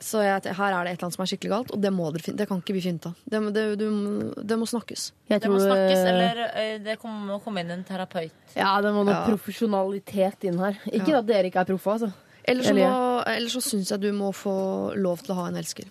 Så 0.00 0.22
jeg, 0.24 0.40
her 0.56 0.72
er 0.72 0.84
det 0.86 0.92
et 0.94 0.96
eller 0.96 1.04
annet 1.10 1.12
som 1.18 1.22
er 1.26 1.28
skikkelig 1.28 1.50
galt, 1.52 1.70
og 1.76 1.80
det, 1.84 1.90
må 1.92 2.06
dere 2.14 2.32
det 2.40 2.46
kan 2.48 2.62
ikke 2.62 2.72
vi 2.72 2.80
finne 2.80 3.02
ut 3.02 3.08
av. 3.10 3.18
Det, 3.28 3.40
det, 3.52 3.64
det 4.48 4.56
må 4.56 4.64
snakkes. 4.64 5.10
Jeg 5.28 5.42
Det 5.44 5.50
må 5.52 5.58
snakkes, 5.60 5.98
eh, 6.00 6.08
eller 6.08 6.40
eh, 6.56 6.78
det 6.80 6.94
må 7.04 7.36
komme 7.44 7.60
inn 7.60 7.70
en 7.74 7.84
terapeut. 7.84 8.32
Ja, 8.56 8.80
det 8.80 8.94
må 8.96 9.04
noe 9.04 9.12
Ja. 9.12 9.26
profesjonalitet 9.28 10.44
inn 10.48 10.56
her. 10.58 10.78
Ikke 10.88 11.12
Ja. 11.12 11.18
at 11.18 11.26
dere 11.26 11.50
ikke 11.50 11.60
er 11.60 11.68
proffe, 11.68 11.90
altså. 11.98 12.12
Eller 12.44 12.62
så, 12.62 12.70
Eller- 12.74 12.90
må, 12.90 13.22
eller 13.36 13.48
så 13.48 13.60
syns 13.64 13.90
jeg 13.90 14.00
du 14.00 14.10
må 14.12 14.32
få 14.36 14.94
lov 14.96 15.22
til 15.24 15.32
å 15.34 15.38
ha 15.42 15.46
en 15.48 15.56
elsker. 15.56 15.84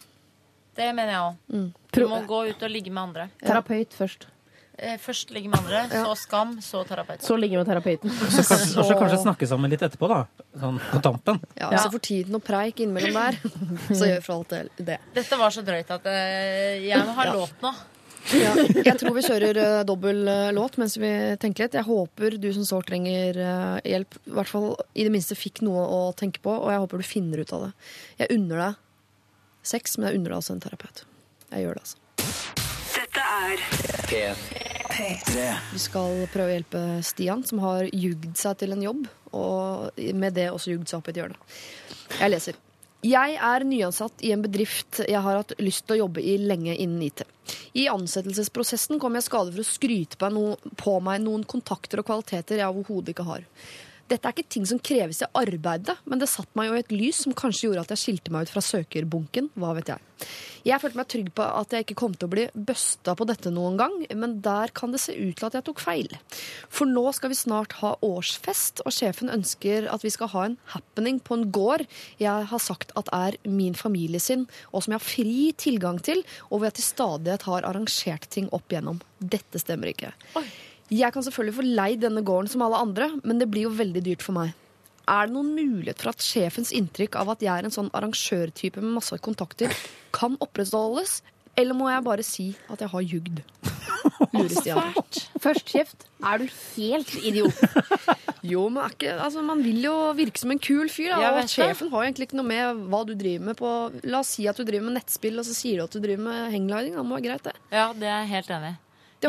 Det 0.76 0.89
mener 0.96 1.12
jeg 1.12 1.22
òg. 1.22 1.36
Mm. 1.54 1.74
Du 1.94 2.08
må 2.10 2.20
gå 2.28 2.44
ut 2.50 2.63
og 2.63 2.70
ligge 2.72 2.92
med 2.94 3.04
andre. 3.04 3.30
Terapeut 3.44 3.94
først. 3.94 4.28
Eh, 4.76 4.98
Først 4.98 5.30
ligge 5.30 5.50
med 5.50 5.60
andre, 5.60 5.84
så 5.92 6.16
skam, 6.18 6.56
så 6.66 6.80
terapeut. 6.89 7.22
Så 7.22 7.36
ligge 7.38 7.58
med 7.60 7.68
terapeuten. 7.70 8.10
Så 8.10 8.42
kanskje, 8.42 8.80
og 8.82 8.88
så 8.89 8.96
kanskje 8.98 9.20
snakke 9.22 9.48
sammen 9.48 9.70
litt 9.70 9.84
etterpå, 9.86 10.08
da. 10.10 10.26
Sånn 10.58 10.80
på 10.89 11.02
tampen. 11.06 11.39
Ja, 11.60 11.70
Ja. 11.72 11.78
Så 11.78 11.92
får 11.94 12.02
tiden 12.02 12.34
og 12.36 12.44
preik 12.44 12.82
innimellom 12.82 13.13
der, 13.13 13.38
så 13.94 14.08
gjør 14.10 14.24
for 14.26 14.34
alt 14.39 14.50
det. 14.50 14.63
det. 14.89 14.98
Dette 15.13 15.38
var 15.38 15.54
så 15.54 15.62
drøyt 15.63 15.92
at 15.94 16.06
eh, 16.10 16.82
jeg 16.88 17.06
må 17.06 17.13
ha 17.13 17.26
Ja. 17.30 17.34
låt 17.38 17.62
nå. 17.62 17.74
Ja, 18.31 18.53
jeg 18.55 18.95
tror 19.01 19.15
vi 19.17 19.23
kjører 19.25 19.57
uh, 19.59 19.81
dobbel 19.88 20.23
uh, 20.29 20.51
låt 20.55 20.77
mens 20.81 20.95
vi 21.01 21.12
tenker 21.41 21.65
litt. 21.67 21.75
Jeg 21.77 21.88
håper 21.88 22.38
du 22.39 22.47
som 22.55 22.65
sårt 22.67 22.88
trenger 22.91 23.39
uh, 23.39 23.77
hjelp, 23.83 24.17
i 24.29 24.36
hvert 24.38 24.51
fall 24.51 24.69
i 24.95 25.05
det 25.05 25.12
minste 25.13 25.38
fikk 25.38 25.63
noe 25.67 25.83
å 25.83 25.99
tenke 26.17 26.41
på, 26.43 26.53
og 26.53 26.71
jeg 26.71 26.83
håper 26.86 27.03
du 27.03 27.07
finner 27.07 27.43
ut 27.43 27.53
av 27.55 27.67
det. 27.67 27.71
Jeg 28.23 28.38
unner 28.38 28.63
deg 28.63 28.79
sex, 29.73 29.97
men 29.97 30.09
jeg 30.09 30.19
unner 30.19 30.33
deg 30.33 30.39
også 30.39 30.55
en 30.55 30.63
terapeut. 30.63 31.03
Jeg 31.51 31.65
gjør 31.65 31.79
det, 31.79 31.86
altså. 31.86 31.99
Dette 32.93 33.27
er 33.36 34.73
P3. 34.93 35.47
Vi 35.73 35.81
skal 35.81 36.25
prøve 36.33 36.51
å 36.51 36.55
hjelpe 36.57 36.83
Stian, 37.05 37.43
som 37.47 37.62
har 37.63 37.88
jugd 37.89 38.36
seg 38.39 38.59
til 38.62 38.75
en 38.75 38.83
jobb, 38.86 39.07
og 39.36 40.03
med 40.15 40.38
det 40.38 40.51
også 40.53 40.75
jugd 40.75 40.91
seg 40.91 41.01
opp 41.01 41.09
i 41.09 41.15
et 41.15 41.23
hjørne. 41.23 41.39
Jeg 42.19 42.31
leser. 42.31 42.59
Jeg 43.03 43.36
er 43.36 43.65
nyansatt 43.67 44.21
i 44.23 44.31
en 44.31 44.43
bedrift 44.45 45.01
jeg 45.03 45.19
har 45.19 45.41
hatt 45.41 45.51
lyst 45.59 45.83
til 45.88 45.97
å 45.97 46.05
jobbe 46.05 46.23
i 46.23 46.38
lenge 46.39 46.75
innen 46.77 47.01
IT. 47.03 47.25
I 47.73 47.88
ansettelsesprosessen 47.89 48.99
kom 49.01 49.17
jeg 49.17 49.25
skade 49.25 49.53
for 49.53 49.63
å 49.63 49.65
skryte 49.65 50.19
på 50.77 50.93
meg 51.01 51.23
noen 51.23 51.45
kontakter 51.49 52.01
og 52.03 52.07
kvaliteter 52.09 52.62
jeg 52.62 52.69
overhodet 52.69 53.15
ikke 53.15 53.25
har. 53.25 53.47
Dette 54.12 54.28
er 54.28 54.36
ikke 54.36 54.52
ting 54.52 54.66
som 54.68 54.82
kreves 54.84 55.22
i 55.24 55.30
arbeidet, 55.39 55.96
men 56.10 56.20
det 56.20 56.28
satte 56.32 56.52
meg 56.60 56.70
jo 56.70 56.78
i 56.78 56.82
et 56.84 56.92
lys 56.92 57.24
som 57.24 57.36
kanskje 57.38 57.70
gjorde 57.70 57.86
at 57.86 57.94
jeg 57.96 58.02
skilte 58.02 58.34
meg 58.34 58.46
ut 58.46 58.52
fra 58.52 58.63
søkerbunken. 58.66 59.48
Hva 59.56 59.72
vet 59.78 59.94
jeg. 59.94 60.04
Jeg 60.63 60.80
følte 60.80 61.00
meg 61.00 61.08
trygg 61.12 61.30
på 61.36 61.46
at 61.46 61.74
jeg 61.76 61.84
ikke 61.86 61.98
kom 62.00 62.13
til 62.16 62.30
å 62.30 62.32
bli 62.32 62.44
bøsta 62.56 63.16
på 63.20 63.28
dette 63.28 63.52
noen 63.52 63.76
gang, 63.80 63.96
men 64.16 64.38
der 64.44 64.72
kan 64.76 64.94
det 64.94 65.02
se 65.04 65.16
ut 65.16 65.36
til 65.39 65.48
at 65.50 65.58
jeg 65.58 65.66
tok 65.68 65.82
feil. 65.84 66.12
For 66.72 66.88
nå 66.88 67.04
skal 67.16 67.34
vi 67.34 67.39
snart 67.39 67.76
ha 67.82 67.94
årsfest, 68.06 68.84
og 68.88 68.96
sjefen 68.96 69.32
ønsker 69.34 69.89
at 69.92 70.06
vi 70.06 70.13
skal 70.13 70.32
ha 70.36 70.46
en 70.48 70.58
happening 70.76 71.20
på 71.24 71.39
en 71.39 71.48
gård 71.56 71.86
jeg 72.22 72.50
har 72.52 72.63
sagt 72.63 72.94
at 73.00 73.12
er 73.16 73.39
min 73.48 73.76
familie 73.76 74.22
sin, 74.24 74.48
og 74.72 74.86
som 74.86 74.96
jeg 74.96 75.02
har 75.02 75.08
fri 75.08 75.39
tilgang 75.60 76.00
til, 76.04 76.24
og 76.50 76.60
hvor 76.60 76.70
jeg 76.70 76.80
til 76.80 76.89
stadighet 76.92 77.48
har 77.50 77.68
arrangert 77.68 78.30
ting 78.32 78.48
opp 78.56 78.72
igjennom. 78.72 79.04
Dette 79.20 79.60
stemmer 79.60 79.92
ikke. 79.92 80.13
Jeg 80.91 81.13
kan 81.15 81.24
selvfølgelig 81.26 81.56
få 81.60 81.65
leid 81.65 82.02
denne 82.04 82.24
gården 82.26 82.52
som 82.52 82.65
alle 82.65 82.82
andre, 82.84 83.08
men 83.24 83.39
det 83.39 83.48
blir 83.52 83.67
jo 83.69 83.76
veldig 83.78 84.04
dyrt 84.06 84.26
for 84.26 84.36
meg. 84.36 84.54
Er 85.10 85.28
det 85.28 85.36
noen 85.36 85.52
mulighet 85.56 86.00
for 86.00 86.13
at 86.13 86.24
sjefens 86.24 86.72
inntrykk 86.76 87.17
av 87.19 87.34
at 87.34 87.41
jeg 87.43 87.52
er 87.52 87.67
en 87.67 87.74
sånn 87.76 87.91
arrangørtype 87.96 88.80
med 88.84 88.96
masse 89.00 89.17
kontakter, 89.24 89.74
kan 90.15 90.38
opprettholdes? 90.43 91.22
Eller 91.60 91.78
må 91.78 91.89
jeg 91.91 92.06
bare 92.06 92.24
si 92.26 92.46
at 92.72 92.82
jeg 92.82 92.89
har 92.89 93.04
jugd? 93.06 93.41
Lurer 94.34 94.54
Stian. 94.56 94.96
Først 95.43 95.67
kjeft. 95.69 96.08
Er 96.24 96.41
du 96.41 96.48
helt 96.76 97.15
idiot? 97.22 97.60
Jo, 98.43 98.65
men 98.67 98.82
er 98.84 98.91
ikke, 98.91 99.12
altså, 99.24 99.39
man 99.39 99.62
vil 99.63 99.78
jo 99.86 99.93
virke 100.17 100.36
som 100.41 100.52
en 100.52 100.60
kul 100.60 100.89
fyr. 100.91 101.13
Da, 101.13 101.30
og 101.39 101.46
sjefen 101.48 101.88
har 101.93 102.02
jo 102.02 102.08
egentlig 102.10 102.26
ikke 102.28 102.36
noe 102.41 102.50
med 102.50 102.82
hva 102.91 103.00
du 103.08 103.13
driver 103.15 103.46
med 103.48 103.56
på 103.56 103.69
La 104.12 104.19
oss 104.19 104.34
si 104.36 104.43
at 104.52 104.58
du 104.60 104.65
driver 104.67 104.89
med 104.89 104.98
nettspill, 104.98 105.38
og 105.39 105.48
så 105.48 105.56
sier 105.56 105.80
du 105.80 105.86
at 105.86 105.96
du 105.96 106.02
driver 106.04 106.26
med 106.26 106.50
hangliding. 106.52 106.98
Da 107.00 107.06
må 107.08 107.15
det 107.15 107.22
være 107.22 107.30
greit, 107.30 107.48
det. 107.48 107.54
Ja, 107.72 107.86
det 107.96 108.10
er 108.10 108.17
jeg 108.26 108.32
helt 108.34 108.52
enig 108.58 108.74
i. 108.74 108.76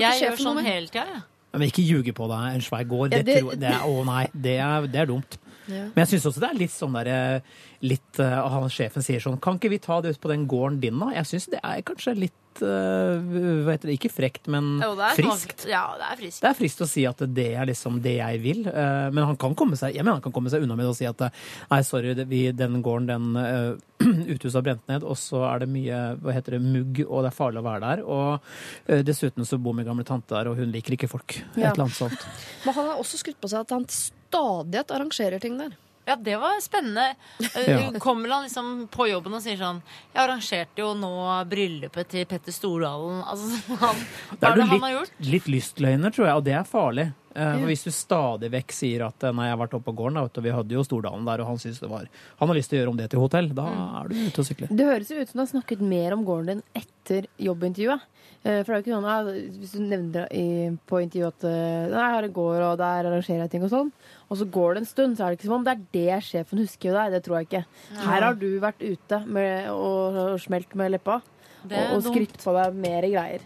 Jeg 0.03 0.19
gjør 0.19 0.43
sånn 0.43 0.61
hele 0.67 0.90
tida, 0.90 1.05
jeg. 1.12 1.23
Men 1.55 1.69
ikke 1.71 1.85
ljuge 1.87 2.12
på 2.12 2.27
deg 2.29 2.55
en 2.57 2.61
svær 2.67 2.83
gård. 2.90 3.11
Det, 3.14 3.21
Ja, 3.23 3.40
det- 3.40 3.61
det, 3.61 3.69
er, 3.71 3.85
å 3.87 4.05
nei, 4.05 4.27
det 4.35 4.57
er, 4.59 4.87
det 4.90 5.01
er 5.05 5.07
dumt. 5.07 5.38
Ja. 5.70 5.88
Men 5.94 6.05
jeg 6.05 6.14
syns 6.14 6.29
også 6.29 6.42
det 6.44 6.53
er 6.53 6.61
litt 6.61 6.74
sånn 6.74 6.96
der 6.98 7.09
eh, 7.11 7.59
litt, 7.85 8.20
uh, 8.20 8.44
Han 8.53 8.72
sjefen 8.72 9.05
sier 9.05 9.22
sånn 9.22 9.40
Kan 9.42 9.57
ikke 9.61 9.72
vi 9.72 9.83
ta 9.83 10.00
det 10.05 10.14
ut 10.14 10.22
på 10.22 10.33
den 10.33 10.48
gården 10.50 10.81
din, 10.83 10.98
da? 11.00 11.12
Jeg 11.16 11.31
syns 11.31 11.50
det 11.55 11.61
er 11.64 11.85
kanskje 11.87 12.16
litt 12.18 12.40
Hva 12.61 13.72
heter 13.72 13.88
det? 13.90 13.96
Ikke 13.96 14.12
frekt, 14.12 14.46
men 14.53 14.77
Jo, 14.79 14.92
friskt. 15.16 15.64
Ja, 15.66 15.96
det 15.98 16.07
er 16.07 16.20
friskt. 16.20 16.42
Det 16.44 16.50
er 16.53 16.59
friskt 16.59 16.85
å 16.85 16.87
si 16.87 17.03
at 17.09 17.24
det 17.35 17.48
er 17.59 17.66
liksom 17.66 17.96
det 18.05 18.12
jeg 18.20 18.42
vil, 18.44 18.61
eh, 18.70 19.09
men 19.11 19.27
han 19.27 19.38
kan 19.40 19.57
komme 19.59 19.74
seg, 19.81 19.96
jeg 19.96 20.07
mener 20.07 20.20
han 20.20 20.22
kan 20.22 20.37
komme 20.37 20.53
seg 20.53 20.62
unna 20.62 20.77
med 20.79 20.87
å 20.87 20.94
si 20.94 21.09
at 21.09 21.24
nei, 21.24 21.81
sorry, 21.83 22.14
vi, 22.31 22.44
den 22.55 22.79
gården, 22.85 23.11
den 23.11 23.35
uh, 23.35 23.98
uthuset 24.37 24.61
har 24.61 24.66
brent 24.68 24.87
ned, 24.92 25.03
og 25.03 25.18
så 25.18 25.42
er 25.48 25.64
det 25.64 25.70
mye 25.74 26.00
hva 26.22 26.37
heter 26.37 26.55
det, 26.55 26.62
mugg, 26.62 27.03
og 27.09 27.24
det 27.27 27.33
er 27.33 27.38
farlig 27.40 27.64
å 27.64 27.66
være 27.66 27.88
der. 27.88 28.07
Og 28.07 29.03
dessuten 29.11 29.50
så 29.50 29.59
bor 29.59 29.74
min 29.74 29.88
gamle 29.88 30.07
tante 30.07 30.37
der, 30.37 30.53
og 30.53 30.62
hun 30.62 30.70
liker 30.70 30.94
ikke 30.94 31.11
folk. 31.11 31.40
Ja. 31.57 31.72
Et 31.72 31.72
eller 31.72 31.88
annet 31.88 31.98
sånt. 31.98 32.29
Men 32.62 32.79
han 32.79 32.92
har 32.92 33.03
også 33.03 33.18
skutt 33.18 33.42
på 33.42 33.50
seg 33.50 33.66
at 33.66 33.74
han 33.74 33.88
stadighet 34.35 34.90
arrangerer 34.99 35.40
ting 35.40 35.57
der. 35.62 35.73
Ja, 36.05 36.16
det 36.20 36.35
var 36.37 36.59
spennende. 36.61 37.14
Eh, 37.57 37.70
Ja. 37.70 37.99
Kommer 38.03 38.29
han 38.29 38.42
liksom 38.44 38.88
på 38.92 39.07
jobben 39.09 39.33
og 39.33 39.40
sier 39.40 39.57
sånn 39.57 39.79
Jeg 40.12 40.20
arrangerte 40.20 40.83
jo 40.83 40.90
nå 41.01 41.12
bryllupet 41.49 42.11
til 42.12 42.27
Petter 42.29 42.53
Stordalen. 42.53 43.23
Altså, 43.25 43.57
han, 43.81 44.03
hva 44.37 44.37
er 44.37 44.42
det, 44.42 44.59
det 44.59 44.66
han 44.68 44.75
litt, 44.75 44.83
har 44.85 44.92
gjort? 44.99 45.14
litt 45.33 45.49
lystløgner, 45.49 46.12
tror 46.12 46.27
jeg, 46.29 46.37
og 46.37 46.44
det 46.44 46.59
er 46.61 46.68
farlig. 46.68 47.07
Eh, 47.35 47.59
for 47.59 47.66
Hvis 47.66 47.83
du 47.83 47.90
stadig 47.90 48.51
vekk 48.53 48.70
sier 48.73 49.03
at 49.09 49.25
eh, 49.27 49.33
nei, 49.35 49.49
jeg 49.49 49.57
har 49.57 49.61
vært 49.64 49.73
oppe 49.75 49.88
på 49.90 49.97
gården, 49.99 50.20
da, 50.23 50.42
vi 50.44 50.53
hadde 50.55 50.77
jo 50.77 50.85
Stordalen 50.87 51.27
der, 51.27 51.40
og 51.42 51.49
han 51.51 51.59
synes 51.59 51.81
det 51.83 51.88
var 51.90 52.07
Han 52.38 52.51
har 52.51 52.55
lyst 52.55 52.70
til 52.70 52.79
å 52.79 52.81
gjøre 52.83 52.92
om 52.92 52.99
det 53.01 53.09
til 53.11 53.23
hotell, 53.25 53.49
da 53.57 53.64
er 54.03 54.09
du 54.12 54.14
ute 54.29 54.42
og 54.44 54.47
sykler. 54.47 54.68
Det 54.70 54.87
høres 54.87 55.11
jo 55.11 55.18
ut 55.18 55.29
som 55.33 55.40
du 55.40 55.42
har 55.42 55.51
snakket 55.51 55.81
mer 55.83 56.14
om 56.14 56.23
gården 56.29 56.47
din 56.53 56.62
etter 56.79 57.27
jobbintervjuet. 57.42 58.05
Eh, 58.44 58.61
For 58.62 58.70
det 58.70 58.77
er 58.77 58.79
jo 58.79 58.85
ikke 58.85 58.99
sånn 59.01 59.59
Hvis 59.59 59.73
du 59.75 59.81
nevner 59.83 60.29
i, 60.31 60.44
på 60.87 61.01
intervjuet 61.03 61.35
at 61.35 61.47
Nei, 61.49 62.05
jeg 62.05 62.14
har 62.14 62.29
en 62.29 62.37
gård, 62.38 62.61
og 62.68 62.79
der 62.79 63.09
arrangerer 63.11 63.42
jeg 63.47 63.53
ting 63.57 63.66
og 63.66 63.73
sånn, 63.75 63.90
og 64.31 64.38
så 64.38 64.47
går 64.59 64.75
det 64.79 64.85
en 64.85 64.90
stund, 64.92 65.16
så 65.18 65.25
er 65.25 65.33
det 65.35 65.40
ikke 65.40 65.49
som 65.49 65.57
om 65.59 65.64
det 65.66 65.75
er 65.75 65.83
det 65.99 66.20
sjefen 66.29 66.62
husker 66.62 66.94
deg. 67.01 67.16
Det 67.16 67.23
tror 67.27 67.40
jeg 67.40 67.49
ikke. 67.51 67.64
Her 68.05 68.29
har 68.29 68.38
du 68.38 68.49
vært 68.62 68.85
ute 68.85 69.20
med, 69.27 69.73
og, 69.75 70.20
og 70.37 70.38
smelt 70.44 70.79
med 70.79 70.94
leppa 70.94 71.18
og, 71.18 71.75
og 71.97 72.07
skrytt 72.07 72.38
på 72.44 72.55
deg 72.61 72.79
mer 72.79 73.09
greier. 73.11 73.42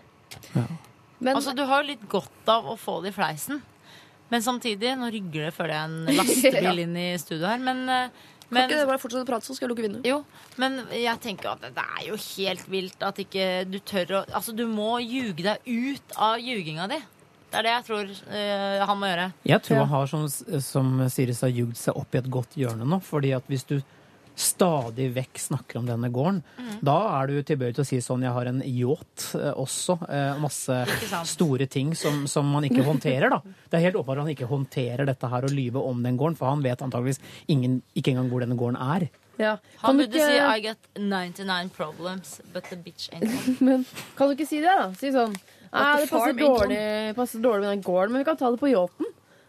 Men 1.18 1.34
Altså, 1.34 1.54
du 1.56 1.64
har 1.66 1.82
jo 1.82 1.88
litt 1.94 2.04
godt 2.10 2.50
av 2.52 2.68
å 2.70 2.76
få 2.78 3.00
det 3.02 3.10
i 3.10 3.16
fleisen. 3.16 3.62
Men 4.30 4.42
samtidig, 4.44 4.94
nå 5.00 5.08
rygger 5.14 5.46
det, 5.48 5.52
føler 5.56 5.74
jeg, 5.74 5.84
en 5.88 6.16
lastebil 6.18 6.82
inn 6.84 6.96
i 7.00 7.06
studio 7.20 7.46
her. 7.48 7.58
Men, 7.64 7.84
men 7.86 8.62
kan 8.62 8.68
ikke 8.70 8.80
det 8.82 8.88
bare 8.90 9.00
fortsette 9.02 9.24
å 9.24 9.28
prate, 9.28 9.46
så 9.48 9.54
skal 9.56 9.66
jeg 9.66 9.72
lukke 9.74 9.86
vinduet? 9.86 10.08
Jo, 10.08 10.18
men 10.60 10.80
jeg 10.92 11.20
tenker 11.24 11.52
at 11.54 11.62
det 11.68 11.84
er 11.84 12.02
jo 12.10 12.18
helt 12.24 12.66
vilt 12.72 13.04
at 13.08 13.20
ikke 13.24 13.46
du 13.68 13.78
tør 13.88 14.18
å 14.20 14.24
Altså, 14.36 14.52
du 14.56 14.66
må 14.68 14.98
ljuge 15.04 15.44
deg 15.46 15.64
ut 15.68 16.16
av 16.16 16.36
ljuginga 16.44 16.88
di. 16.92 17.00
Det 17.48 17.56
er 17.56 17.64
det 17.64 17.70
jeg 17.72 17.84
tror 17.86 18.10
eh, 18.36 18.82
han 18.84 18.98
må 19.00 19.08
gjøre. 19.08 19.26
Jeg 19.48 19.62
tror 19.64 19.78
Ja. 19.78 19.84
han 19.86 19.92
har, 19.94 20.10
som, 20.10 20.26
som 20.60 20.90
Sirius 21.08 21.40
har 21.46 21.52
jugd 21.56 21.78
seg 21.80 21.96
opp 21.96 22.12
i 22.12 22.20
et 22.20 22.28
godt 22.28 22.58
hjørne 22.60 22.84
nå. 22.84 22.98
fordi 23.00 23.30
at 23.36 23.46
hvis 23.48 23.64
du 23.70 23.78
stadig 24.38 25.08
vekk 25.16 25.38
snakker 25.42 25.80
om 25.80 25.86
denne 25.88 26.10
gården, 26.14 26.42
Mm. 26.58 26.78
da 26.84 26.96
er 27.20 27.26
du 27.26 27.42
tilbøyelig 27.42 27.74
til 27.78 27.84
å 27.84 27.88
si 27.88 27.98
sånn 28.04 28.22
Jeg 28.22 28.32
har 28.32 28.46
en 28.46 28.60
yacht 28.62 29.34
eh, 29.34 29.52
også. 29.58 29.98
Eh, 30.08 30.38
masse 30.38 30.76
store 31.26 31.66
ting 31.66 31.94
som, 31.98 32.26
som 32.30 32.46
man 32.46 32.62
ikke 32.68 32.84
håndterer, 32.90 33.30
da. 33.34 33.40
Det 33.70 33.78
er 33.80 33.86
helt 33.90 33.96
åpenbart 34.00 34.22
at 34.22 34.26
han 34.28 34.34
ikke 34.36 34.48
håndterer 34.50 35.06
dette 35.10 35.28
her 35.32 35.42
og 35.48 35.50
lyve 35.54 35.82
om 35.82 36.02
den 36.06 36.16
gården, 36.20 36.36
for 36.38 36.48
han 36.52 36.62
vet 36.62 36.78
antageligvis 36.86 37.20
ingen, 37.48 37.80
ikke 37.98 38.14
engang 38.14 38.30
hvor 38.30 38.40
denne 38.46 38.56
gården 38.58 38.78
er. 38.78 39.08
Ja. 39.38 39.56
Han 39.82 39.92
Kan, 39.94 39.98
du 39.98 40.06
burde 40.06 40.24
si 40.26 40.38
'I 40.38 40.60
got 40.60 40.78
99 40.96 41.70
problems, 41.76 42.40
but 42.52 42.64
the 42.70 42.76
bitch 42.76 43.08
ain't 43.12 43.22
one'. 43.30 43.60
men, 43.60 43.86
kan 44.16 44.28
du 44.28 44.34
ikke 44.34 44.48
si 44.48 44.60
det, 44.60 44.70
da? 44.78 44.92
Si 44.94 45.10
sånn 45.14 45.34
Nei, 45.68 46.00
det 46.00 46.08
passer 46.08 46.32
dårlig, 46.32 47.14
passer 47.14 47.40
dårlig 47.44 47.60
med 47.66 47.70
den 47.76 47.82
gården, 47.84 48.12
men 48.12 48.22
vi 48.22 48.24
kan 48.24 48.36
ta 48.40 48.48
det 48.50 48.58
på 48.58 48.70
yachten. 48.72 49.07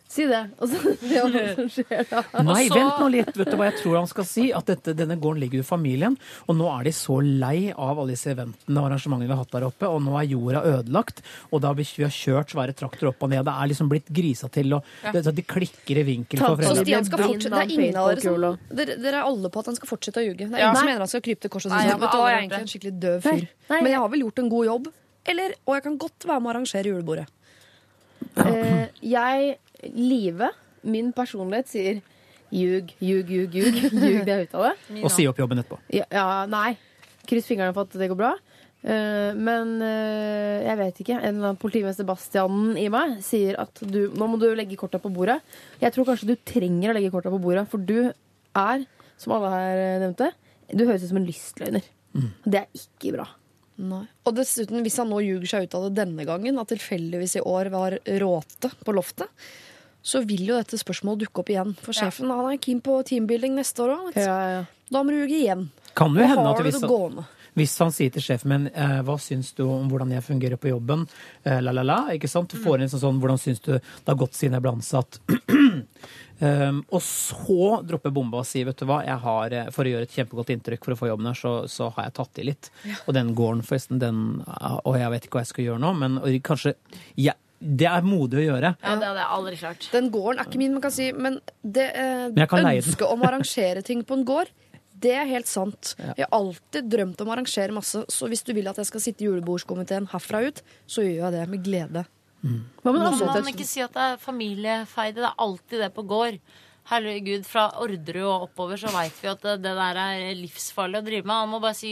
Si 0.10 0.26
det. 0.26 0.40
Og 0.58 0.72
så 0.72 0.80
se 0.98 1.20
hva 1.22 1.42
som 1.54 1.68
skjer 1.70 2.08
da. 2.10 2.22
Nei, 2.42 2.64
så- 2.66 2.74
vent 2.80 2.96
nå 3.04 3.10
litt. 3.14 3.28
Vet 3.38 3.52
du 3.52 3.58
hva 3.60 3.68
jeg 3.70 3.76
tror 3.84 3.98
han 4.00 4.08
skal 4.10 4.26
si? 4.26 4.48
At 4.58 4.66
dette, 4.72 4.96
denne 4.98 5.20
gården 5.22 5.44
ligger 5.44 5.60
jo 5.62 5.66
i 5.66 5.68
familien. 5.68 6.16
Og 6.50 6.58
nå 6.58 6.66
er 6.80 6.88
de 6.88 6.94
så 6.98 7.20
lei 7.22 7.70
av 7.76 8.00
alle 8.02 8.16
disse 8.16 8.32
eventene 8.34 8.82
og 8.82 8.88
arrangementene 8.90 9.28
vi 9.30 9.36
har 9.36 9.44
hatt 9.44 9.54
der 9.54 9.68
oppe. 9.68 9.86
Og 9.94 10.02
nå 10.02 10.16
er 10.18 10.26
jorda 10.32 10.64
ødelagt. 10.72 11.22
Og 11.54 11.62
da 11.62 11.70
har 11.70 11.78
vi 11.78 11.86
vi 12.00 12.08
har 12.08 12.16
kjørt 12.16 12.56
svære 12.56 12.74
traktorer 12.80 13.12
opp 13.14 13.22
og 13.28 13.30
ned. 13.36 13.46
Det 13.46 13.54
er 13.54 13.70
liksom 13.70 13.92
blitt 13.94 14.10
grisa 14.10 14.50
til. 14.50 14.74
Og 14.80 14.84
det, 15.14 15.22
så 15.30 15.36
de 15.38 15.46
klikker 15.46 16.02
i 16.02 16.08
vinkel 16.10 16.42
for 16.42 16.66
Så. 16.66 16.76
Stian 16.82 17.06
skal 17.06 17.24
fortsette, 17.28 17.54
det 17.54 17.62
er 17.70 17.76
ingen 17.78 18.02
av 18.02 18.10
dere 18.16 18.26
som 18.26 18.58
dere, 18.82 18.98
dere 19.06 19.22
er 19.22 19.30
alle 19.30 19.54
på 19.54 19.62
at 19.62 19.70
han 19.70 19.78
skal 19.78 19.94
fortsette 19.94 20.24
å 20.24 20.26
ljuge. 20.26 20.50
Det 20.50 20.58
er 20.58 20.66
Ja. 20.66 20.74
som 20.74 20.86
mener 20.90 21.06
han 21.06 21.12
skal 21.14 21.22
krype 21.22 21.46
til 21.46 21.54
korset 21.54 21.70
og 21.70 21.78
si 21.78 21.78
Nei, 21.78 21.86
sånn, 21.86 21.94
jeg 21.94 22.02
vet 22.02 22.12
du 22.12 22.18
hva, 22.18 22.30
jeg 22.30 22.38
er 22.38 22.42
egentlig 22.42 22.64
en 22.66 22.72
skikkelig 22.74 22.96
døv 23.06 23.22
fyr. 23.30 23.46
nei, 23.70 23.82
Men 23.84 23.92
jeg 23.94 24.00
har 24.02 24.10
vel 24.10 24.24
gjort 24.26 24.40
en 24.42 24.50
god 24.50 24.66
jobb. 24.66 24.88
Eller, 25.30 25.54
og 25.68 25.76
jeg 25.78 25.84
kan 25.84 25.98
godt 26.02 26.26
være 26.26 26.40
med 26.42 26.50
å 26.50 26.54
arrangere 26.56 26.90
julebordet. 26.90 27.28
Eh, 28.40 28.88
jeg, 29.02 29.58
Live, 29.96 30.52
min 30.84 31.12
personlighet, 31.16 31.70
sier 31.72 32.02
ljug, 32.56 32.94
ljug, 33.00 33.30
ljug, 33.30 33.56
ljug. 33.56 33.82
Ljug 33.94 34.22
det 34.28 34.38
ut 34.44 34.56
av 34.58 34.70
det. 34.70 35.02
Og 35.04 35.12
si 35.14 35.28
opp 35.30 35.40
jobben 35.42 35.62
etterpå. 35.62 35.80
Ja, 35.94 36.08
ja 36.14 36.30
nei. 36.50 36.74
Kryss 37.30 37.50
fingrene 37.50 37.76
for 37.76 37.86
at 37.88 37.98
det 38.00 38.10
går 38.12 38.20
bra. 38.20 38.34
Uh, 38.80 39.36
men 39.36 39.76
uh, 39.84 40.64
jeg 40.64 40.80
vet 40.80 41.02
ikke. 41.04 41.18
En 41.20 41.34
eller 41.36 41.52
annen 41.52 41.62
politimester 41.62 42.08
Bastianen 42.08 42.78
i 42.80 42.88
meg 42.92 43.18
sier 43.26 43.60
at 43.60 43.84
du, 43.84 44.06
nå 44.16 44.30
må 44.32 44.40
du 44.42 44.48
legge 44.56 44.80
korta 44.80 45.02
på 45.04 45.12
bordet. 45.14 45.40
Jeg 45.84 45.96
tror 45.96 46.08
kanskje 46.08 46.32
du 46.32 46.38
trenger 46.48 46.94
å 46.94 46.98
legge 46.98 47.12
korta 47.14 47.34
på 47.34 47.42
bordet, 47.44 47.68
for 47.72 47.84
du 47.84 48.10
er, 48.10 48.86
som 49.20 49.36
alle 49.36 49.52
her 49.54 49.82
eh, 49.84 49.98
nevnte, 50.02 50.32
du 50.72 50.86
høres 50.86 51.04
ut 51.04 51.12
som 51.12 51.20
en 51.20 51.28
lystløgner. 51.28 51.96
Mm. 52.10 52.30
det 52.42 52.64
er 52.64 52.80
ikke 52.80 53.12
bra. 53.14 53.28
Nei. 53.80 54.02
Og 54.28 54.34
dessuten, 54.36 54.82
hvis 54.84 54.98
han 55.00 55.12
nå 55.12 55.20
ljuger 55.22 55.52
seg 55.52 55.68
ut 55.68 55.76
av 55.78 55.86
det 55.86 56.00
denne 56.02 56.26
gangen, 56.28 56.58
at 56.60 56.72
tilfeldigvis 56.72 57.38
i 57.38 57.44
år 57.48 57.70
var 57.72 57.96
råte 58.24 58.72
på 58.82 58.96
loftet, 58.96 59.30
så 60.02 60.22
vil 60.26 60.46
jo 60.48 60.60
dette 60.60 60.80
spørsmålet 60.80 61.26
dukke 61.26 61.44
opp 61.44 61.52
igjen. 61.54 61.74
For 61.84 61.96
sjefen 61.96 62.32
han 62.32 62.52
er 62.52 62.62
keen 62.64 62.80
på 62.84 63.00
teambuilding 63.08 63.58
neste 63.60 63.84
år 63.86 63.96
òg. 63.98 64.14
Ja, 64.20 64.38
ja. 64.54 64.62
Da 64.90 65.04
må 65.04 65.14
du 65.14 65.20
ljuge 65.22 65.38
igjen. 65.38 65.68
Kan 65.98 66.16
jo 66.18 66.26
hende 66.26 66.48
at 66.50 66.64
hvis 66.66 66.80
det 66.82 66.90
han, 66.90 67.20
hvis 67.60 67.76
han 67.82 67.92
sier 67.94 68.14
til 68.14 68.24
sjefen 68.24 68.52
min 68.54 68.70
eh, 68.72 69.00
hva 69.06 69.18
syns 69.22 69.52
du 69.58 69.66
om 69.68 69.90
hvordan 69.92 70.14
jeg 70.16 70.26
fungerer 70.26 70.60
på 70.62 70.72
jobben, 70.72 71.06
eh, 71.44 71.60
la, 71.62 71.74
la, 71.76 71.84
la, 71.86 72.00
ikke 72.16 72.30
sant? 72.32 72.54
Du 72.54 72.62
får 72.64 72.82
inn 72.82 72.92
sånn, 72.92 73.04
sånn 73.04 73.20
hvordan 73.22 73.42
syns 73.42 73.62
du 73.66 73.74
det 73.76 74.08
har 74.08 74.18
gått 74.20 74.38
siden 74.38 74.58
jeg 74.58 74.66
ble 74.66 74.74
ansatt. 74.78 75.20
Um, 76.40 76.80
og 76.96 77.04
så 77.04 77.82
dropper 77.84 78.14
bomba 78.16 78.42
og 78.42 78.48
sier 78.48 78.70
vet 78.70 78.80
du 78.80 78.88
hva, 78.90 79.02
jeg 79.06 79.20
har, 79.26 79.58
eh, 79.58 79.74
for 79.76 79.86
å 79.86 79.94
gjøre 79.94 80.08
et 80.08 80.16
kjempegodt 80.16 80.54
inntrykk 80.56 80.88
for 80.88 80.96
å 80.96 81.02
få 81.02 81.12
jobben 81.12 81.30
her, 81.30 81.38
så, 81.42 81.54
så 81.68 81.92
har 81.98 82.08
jeg 82.08 82.18
tatt 82.22 82.42
i 82.42 82.48
litt. 82.48 82.72
Og 83.06 83.14
den 83.18 83.36
gården 83.38 83.66
forresten, 83.68 84.02
den 84.02 84.24
Og 84.88 84.96
jeg 84.98 85.12
vet 85.12 85.28
ikke 85.28 85.40
hva 85.40 85.46
jeg 85.46 85.54
skal 85.54 85.68
gjøre 85.68 85.84
nå, 85.84 85.94
men 86.00 86.18
og 86.22 86.42
kanskje 86.46 86.78
ja, 87.20 87.36
Det 87.60 87.88
er 87.92 88.06
modig 88.08 88.40
å 88.40 88.46
gjøre. 88.46 88.72
Ja, 88.80 88.96
det 88.96 89.08
hadde 89.10 89.20
jeg 89.20 89.32
aldri 89.36 89.58
klart. 89.60 89.88
Den 89.92 90.10
gården 90.14 90.40
er 90.40 90.48
ikke 90.48 90.62
min, 90.62 90.76
man 90.78 90.84
kan 90.86 90.94
si, 90.96 91.10
men 91.12 91.40
det 91.62 91.90
eh, 91.92 92.26
Men 92.32 92.44
jeg 92.46 92.52
kan 92.54 92.64
leie 92.64 92.80
den. 92.80 92.88
ønsket 92.88 93.12
om 93.12 93.24
å 93.26 93.28
arrangere 93.28 93.84
ting 93.84 94.04
på 94.08 94.16
en 94.16 94.24
gård, 94.28 94.52
det 95.00 95.12
er 95.16 95.28
helt 95.30 95.48
sant. 95.48 95.94
Jeg 96.00 96.26
har 96.26 96.32
alltid 96.36 96.88
drømt 96.92 97.20
om 97.24 97.30
å 97.32 97.36
arrangere 97.36 97.76
masse, 97.76 98.02
så 98.12 98.28
hvis 98.32 98.44
du 98.48 98.54
vil 98.56 98.68
at 98.68 98.80
jeg 98.80 98.88
skal 98.90 99.04
sitte 99.04 99.24
i 99.24 99.30
julebordskomiteen 99.30 100.10
herfra 100.12 100.42
ut, 100.48 100.64
så 100.88 101.04
gjør 101.06 101.22
jeg 101.28 101.36
det 101.38 101.44
med 101.52 101.64
glede. 101.64 102.06
Hva 102.40 102.94
med 102.96 103.20
Kan 103.20 103.44
man 103.44 103.52
ikke 103.52 103.68
si 103.68 103.84
at 103.84 103.96
det 103.96 104.08
er 104.14 104.20
familiefeide? 104.24 105.20
Det 105.20 105.28
er 105.28 105.46
alltid 105.46 105.84
det 105.84 105.92
på 105.96 106.04
gård. 106.08 106.40
Herregud, 106.90 107.44
fra 107.46 107.68
Orderud 107.84 108.26
og 108.26 108.48
oppover 108.48 108.80
så 108.82 108.90
veit 108.94 109.16
vi 109.22 109.30
at 109.30 109.44
det, 109.46 109.60
det 109.62 109.76
der 109.78 110.00
er 110.02 110.24
livsfarlig 110.40 111.02
å 111.02 111.06
drive 111.06 111.28
med. 111.28 111.36
Han 111.44 111.52
må 111.52 111.60
bare 111.62 111.78
si 111.78 111.92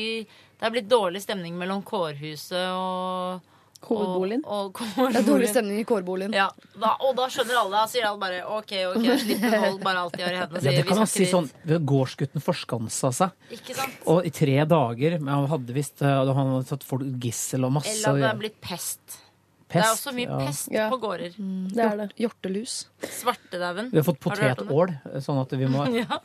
det 0.58 0.66
er 0.66 0.74
blitt 0.74 0.90
dårlig 0.90 1.22
stemning 1.22 1.54
mellom 1.60 1.84
kårhuset 1.86 2.72
og 2.74 3.44
Kårboligen? 3.88 4.44
Og, 4.46 4.82
og 4.84 5.12
Det 5.14 5.22
er 5.22 5.28
dårlig 5.28 5.50
stemning 5.52 5.82
i 5.82 5.86
kårboligen. 5.88 6.36
Ja, 6.36 6.48
da, 6.76 6.94
og 7.08 7.16
da 7.18 7.28
skjønner 7.34 7.62
alle. 7.62 7.74
Da 7.78 7.86
sier 7.92 8.08
alle 8.10 8.22
bare 8.22 8.42
OK, 8.58 8.74
OK, 8.94 9.08
slipp 9.24 9.46
det 9.46 9.62
hold 9.64 9.80
bare 9.86 10.04
alt 10.06 10.18
de 10.18 10.26
har 10.26 10.36
i 10.36 10.42
hendene. 10.42 10.64
Ja, 10.66 10.76
det 10.82 10.88
kan 10.90 11.02
man 11.02 11.10
si 11.12 11.24
si 11.24 11.30
sånn 11.32 11.48
Gårdsgutten 11.88 12.44
forskansa 12.44 13.14
seg. 13.16 13.38
Ikke 13.58 13.78
sant? 13.78 14.02
Og 14.12 14.28
i 14.28 14.34
tre 14.34 14.58
dager 14.70 15.18
men 15.20 15.32
Han 15.34 15.48
hadde 15.52 15.76
visst 15.76 16.04
eh, 16.04 16.20
Han 16.28 16.52
hadde 16.54 16.68
tatt 16.70 16.86
folk 16.88 17.08
gissel 17.24 17.66
og 17.68 17.78
masse 17.80 17.94
Eller 17.96 18.18
at 18.18 18.24
det 18.24 18.30
er 18.34 18.42
blitt 18.44 18.60
pest. 18.64 19.22
Pest, 19.68 19.74
det 19.74 19.84
er 19.84 19.94
også 19.98 20.12
mye 20.16 20.28
ja. 20.30 20.38
pest 20.46 20.70
Ja. 20.72 20.86
på 20.90 20.98
gårder. 21.02 21.34
Det 21.76 21.84
er 21.84 21.98
det. 22.00 22.08
Hjortelus. 22.24 22.76
Svartedauden. 23.04 23.90
Vi 23.92 24.00
har 24.00 24.06
fått 24.08 24.24
Har 24.24 24.36
potetål, 24.38 24.94
sånn 25.26 25.42
at 25.42 25.56
vi 25.60 25.68
må 25.72 25.86
Ja. 25.98 26.20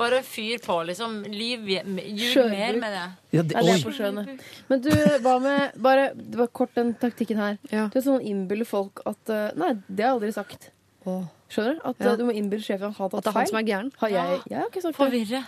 Bare 0.00 0.22
fyr 0.24 0.58
på, 0.64 0.78
liksom. 0.88 1.18
Liv, 1.28 1.66
ljug 1.68 2.48
mer 2.50 2.78
med 2.80 2.94
det. 2.96 3.02
ja, 3.36 3.42
det, 3.42 3.52
det 3.52 3.74
er 3.74 3.84
på 3.84 3.92
sjøen. 3.92 4.22
Men 4.70 4.80
du, 4.82 4.90
hva 5.22 5.34
med 5.44 5.76
Bare 5.84 6.08
det 6.16 6.40
var 6.40 6.48
kort 6.48 6.72
den 6.74 6.94
taktikken 6.98 7.36
her. 7.38 7.58
Ja. 7.70 7.88
Du 7.92 8.00
er 8.00 8.06
sånn 8.08 8.24
innbiller 8.24 8.66
folk 8.66 9.04
at 9.06 9.30
eh, 9.30 9.50
Nei, 9.60 9.74
det 9.86 10.06
har 10.06 10.14
jeg 10.14 10.16
aldri 10.16 10.32
sagt. 10.40 10.70
Åh. 11.04 11.26
Skjønner 11.52 11.76
du? 11.76 11.80
At 11.92 12.00
Ja. 12.00 12.12
eh, 12.14 12.16
du 12.16 12.24
må 12.24 12.32
innbille 12.32 12.64
sjefen 12.64 12.88
at 12.88 12.96
han 12.96 13.10
har 13.10 13.18
At 13.18 13.24
det 13.24 13.34
er 13.34 13.38
han 13.38 13.50
som 13.52 13.60
er 13.60 13.68
gæren. 13.68 13.92
Har 14.00 14.08
jeg, 14.16 14.40
jeg 14.48 14.58
har 14.58 14.70
ikke 14.72 14.82
sagt 14.88 14.96
det. 14.96 15.02
Forvirre. 15.04 15.44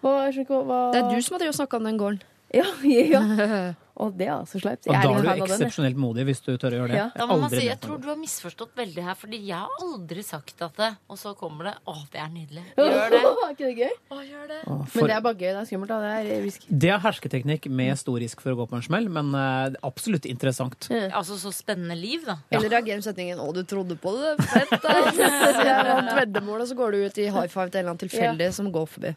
Hva, 0.00 0.14
jeg 0.24 0.46
ikke 0.46 0.62
hva 0.64 0.80
Det 0.94 1.02
er 1.04 1.10
du 1.12 1.22
som 1.22 1.38
har 1.40 1.52
snakka 1.52 1.76
om 1.76 1.84
den 1.84 1.98
gården. 2.00 2.22
Ja, 2.54 2.64
ja. 3.12 3.74
Og 4.02 4.12
det 4.16 4.26
er 4.28 4.34
altså 4.36 4.60
sleipt. 4.60 4.86
Og 4.90 4.92
da 4.92 5.12
er 5.16 5.24
du 5.40 5.44
eksepsjonelt 5.46 5.98
modig 6.00 6.26
hvis 6.28 6.42
du 6.44 6.50
tør 6.60 6.74
å 6.74 6.80
gjøre 6.82 6.90
det. 6.92 6.98
Ja. 6.98 7.06
Da 7.16 7.26
må 7.28 7.38
man 7.40 7.46
Aldri 7.48 7.62
si, 7.62 7.68
Jeg 7.70 7.78
tror 7.80 8.00
du 8.02 8.08
har 8.10 8.18
misforstått 8.20 8.74
veldig 8.76 9.04
her, 9.06 9.16
fordi 9.16 9.40
jeg 9.48 9.56
har 9.56 9.84
aldri 9.86 10.24
sagt 10.26 10.62
at 10.66 10.76
det 10.80 10.90
Og 11.12 11.20
så 11.20 11.32
kommer 11.38 11.70
det. 11.70 11.74
Å, 11.88 11.94
det 12.12 12.20
er 12.20 12.30
nydelig. 12.34 12.64
Gjør 12.76 13.14
det. 13.14 13.22
Er 13.26 13.54
ikke 13.54 13.70
det 13.70 13.76
gøy? 13.80 13.94
Å, 14.12 14.20
gjør 14.26 14.46
det. 14.52 14.60
Å, 14.66 14.76
Men 14.94 15.10
det 15.10 15.16
er 15.16 15.24
bare 15.26 15.38
gøy. 15.40 15.48
Det 15.48 15.60
er 15.62 15.68
skummelt. 15.70 15.92
Da. 15.92 16.00
Det 16.04 16.36
er. 16.36 16.70
Det 16.86 16.92
er 16.92 17.02
hersketeknikk 17.06 17.68
med 17.80 18.00
stor 18.00 18.18
risk 18.20 18.42
for 18.44 18.52
å 18.52 18.58
gå 18.60 18.66
på 18.70 18.78
en 18.78 18.84
smell, 18.84 19.08
men 19.12 19.32
eh, 19.38 19.78
absolutt 19.86 20.28
interessant. 20.28 20.88
Altså 21.06 21.38
så 21.40 21.52
spennende 21.54 21.96
liv, 21.98 22.24
da. 22.26 22.38
Eller 22.52 22.72
reagerer 22.76 23.00
med 23.00 23.06
setningen 23.06 23.40
'Å, 23.40 23.48
du 23.56 23.62
trodde 23.68 23.96
på 24.00 24.12
det'. 24.16 24.42
Fett, 24.50 24.74
da. 24.82 24.96
Jeg 25.66 25.86
vant 25.88 26.12
veddemålet, 26.20 26.68
så 26.70 26.76
går 26.78 26.92
du 26.92 27.06
ut 27.06 27.18
i 27.22 27.28
high 27.30 27.48
five 27.48 27.70
til 27.70 27.80
en 27.80 27.86
eller 27.86 27.94
annen 27.94 28.02
tilfeldig 28.04 28.50
som 28.56 28.68
går 28.74 28.86
forbi. 28.90 29.14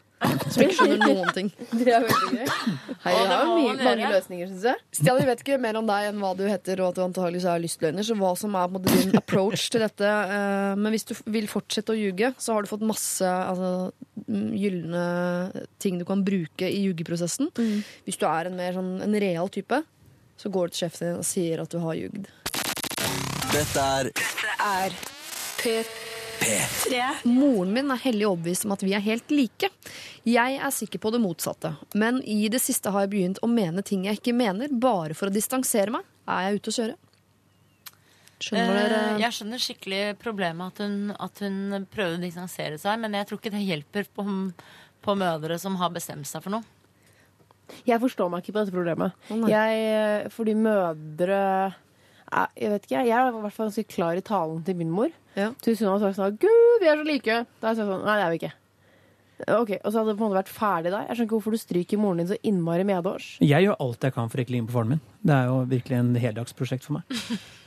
Som 0.50 0.64
ikke 0.66 0.76
skjønner 0.76 1.00
noen 1.00 1.30
ting. 1.36 1.48
Det 1.80 1.94
er 1.96 2.04
veldig 2.04 2.40
gøy. 2.40 2.48
Hei, 3.04 3.14
Å, 3.14 3.20
det 3.24 3.36
er 3.36 3.50
mye, 3.50 3.76
mange 3.80 4.10
løsninger, 4.12 4.50
syns 4.50 4.66
jeg. 4.68 4.69
Stian, 4.94 5.18
vi 5.20 5.26
vet 5.28 5.42
ikke 5.44 5.58
mer 5.62 5.78
om 5.80 5.86
deg 5.88 6.08
enn 6.10 6.18
hva 6.22 6.32
du 6.38 6.42
heter, 6.48 6.80
og 6.82 6.90
at 6.90 6.98
du 6.98 7.02
antakeligvis 7.04 7.46
er 7.50 7.62
lystløgner, 7.62 8.06
så 8.06 8.16
hva 8.18 8.32
som 8.38 8.56
er 8.58 8.68
på 8.68 8.76
måte 8.78 8.96
din 8.96 9.16
approach 9.20 9.68
til 9.72 9.84
dette. 9.84 10.10
eh, 10.10 10.74
Men 10.80 10.92
hvis 10.94 11.06
du 11.08 11.14
vil 11.30 11.48
fortsette 11.50 11.94
å 11.94 11.98
ljuge, 11.98 12.32
så 12.38 12.54
har 12.56 12.62
du 12.66 12.70
fått 12.72 12.84
masse 12.86 13.24
altså, 13.24 13.92
mm, 14.26 14.50
gylne 14.60 15.04
ting 15.82 15.98
du 16.00 16.04
kan 16.08 16.24
bruke 16.26 16.68
i 16.68 16.84
ljugeprosessen. 16.86 17.50
Hvis 18.06 18.20
du 18.20 18.26
er 18.26 18.50
en 18.50 18.56
mer 18.58 18.76
sånn 18.76 18.92
en 19.02 19.18
real 19.22 19.48
type, 19.48 19.82
så 20.40 20.50
går 20.52 20.68
du 20.70 20.76
til 20.76 20.86
sjefen 20.88 21.06
din 21.10 21.18
og 21.20 21.26
sier 21.28 21.60
at 21.64 21.70
du 21.72 21.78
har 21.82 21.98
ljugd. 21.98 22.30
Dette 23.50 23.88
er 23.98 24.12
Dette 24.14 24.54
er 24.62 24.94
P3. 25.60 26.09
Moren 27.28 27.72
min 27.74 27.90
er 27.92 28.00
hellig 28.04 28.26
overbevist 28.28 28.64
om 28.66 28.72
at 28.74 28.82
vi 28.86 28.94
er 28.96 29.02
helt 29.04 29.30
like. 29.34 29.68
Jeg 30.26 30.56
er 30.58 30.72
sikker 30.74 31.00
på 31.02 31.12
det 31.14 31.20
motsatte, 31.22 31.74
men 31.98 32.22
i 32.24 32.48
det 32.52 32.60
siste 32.64 32.92
har 32.94 33.04
jeg 33.06 33.12
begynt 33.14 33.40
å 33.44 33.48
mene 33.50 33.84
ting 33.86 34.06
jeg 34.08 34.20
ikke 34.20 34.34
mener, 34.36 34.72
bare 34.72 35.16
for 35.16 35.28
å 35.30 35.34
distansere 35.34 35.92
meg. 35.94 36.06
Er 36.30 36.48
jeg 36.50 36.60
ute 36.60 36.72
å 36.72 36.76
kjøre? 36.78 36.98
Skjønner 38.40 38.70
Eh, 38.72 38.88
dere? 38.88 39.00
Jeg 39.20 39.36
skjønner 39.36 39.60
skikkelig 39.60 40.02
problemet 40.20 40.72
at 40.72 40.78
hun, 40.84 40.94
at 41.12 41.42
hun 41.44 41.86
prøver 41.92 42.16
å 42.16 42.22
distansere 42.22 42.78
seg, 42.80 43.00
men 43.02 43.12
jeg 43.18 43.28
tror 43.28 43.40
ikke 43.42 43.52
det 43.52 43.64
hjelper 43.66 44.08
på, 44.16 44.24
på 45.04 45.16
mødre 45.20 45.58
som 45.60 45.76
har 45.76 45.92
bestemt 45.92 46.28
seg 46.28 46.44
for 46.46 46.56
noe. 46.56 46.64
Jeg 47.86 48.00
forstår 48.02 48.30
meg 48.32 48.42
ikke 48.42 48.56
på 48.56 48.62
dette 48.64 48.74
problemet. 48.74 49.12
Oh, 49.30 49.44
jeg, 49.46 50.30
fordi 50.34 50.56
mødre 50.58 51.42
Jeg 52.30 52.70
vet 52.70 52.84
ikke, 52.86 53.02
jeg 53.08 53.10
er 53.16 53.28
i 53.32 53.42
hvert 53.42 53.54
fall 53.56 53.68
ganske 53.70 53.86
klar 53.90 54.18
i 54.18 54.22
talen 54.22 54.62
til 54.66 54.76
min 54.78 54.90
mor. 54.94 55.10
Ja. 55.34 55.50
Så 55.62 55.72
hvis 55.72 55.82
hun 55.82 55.90
hadde 55.90 56.10
sagt 56.10 56.18
sånn 56.20 56.38
Gud, 56.42 56.80
vi 56.82 56.90
er 56.90 56.98
så 57.00 57.06
like! 57.06 57.38
Da 57.60 57.70
hadde 57.70 57.80
jeg 57.80 57.80
sagt 57.82 57.92
sånn 57.94 58.04
Nei, 58.06 58.16
det 58.18 58.24
er 58.26 58.34
vi 58.34 58.40
ikke. 58.40 58.52
Ok, 59.56 59.70
Og 59.78 59.86
så 59.88 60.00
hadde 60.00 60.12
det 60.12 60.18
på 60.18 60.24
en 60.26 60.28
måte 60.30 60.40
vært 60.42 60.52
ferdig 60.52 60.90
da. 60.92 61.00
Jeg 61.06 61.16
skjønner 61.16 61.28
ikke 61.30 61.38
hvorfor 61.38 61.56
du 61.56 61.60
stryker 61.62 62.00
moren 62.02 62.20
din 62.20 62.28
så 62.28 62.36
innmari 62.46 62.84
medårs. 62.86 63.30
Jeg 63.40 63.64
gjør 63.66 63.78
alt 63.86 64.04
jeg 64.04 64.14
kan 64.16 64.28
for 64.28 64.40
å 64.40 64.44
ikke 64.44 64.54
ligne 64.56 64.68
på 64.68 64.76
faren 64.76 64.92
min. 64.94 65.02
Det 65.24 65.36
er 65.36 65.48
jo 65.48 65.62
virkelig 65.70 65.96
en 66.00 66.12
heldagsprosjekt 66.26 66.86
for 66.86 66.98
meg. 67.00 67.16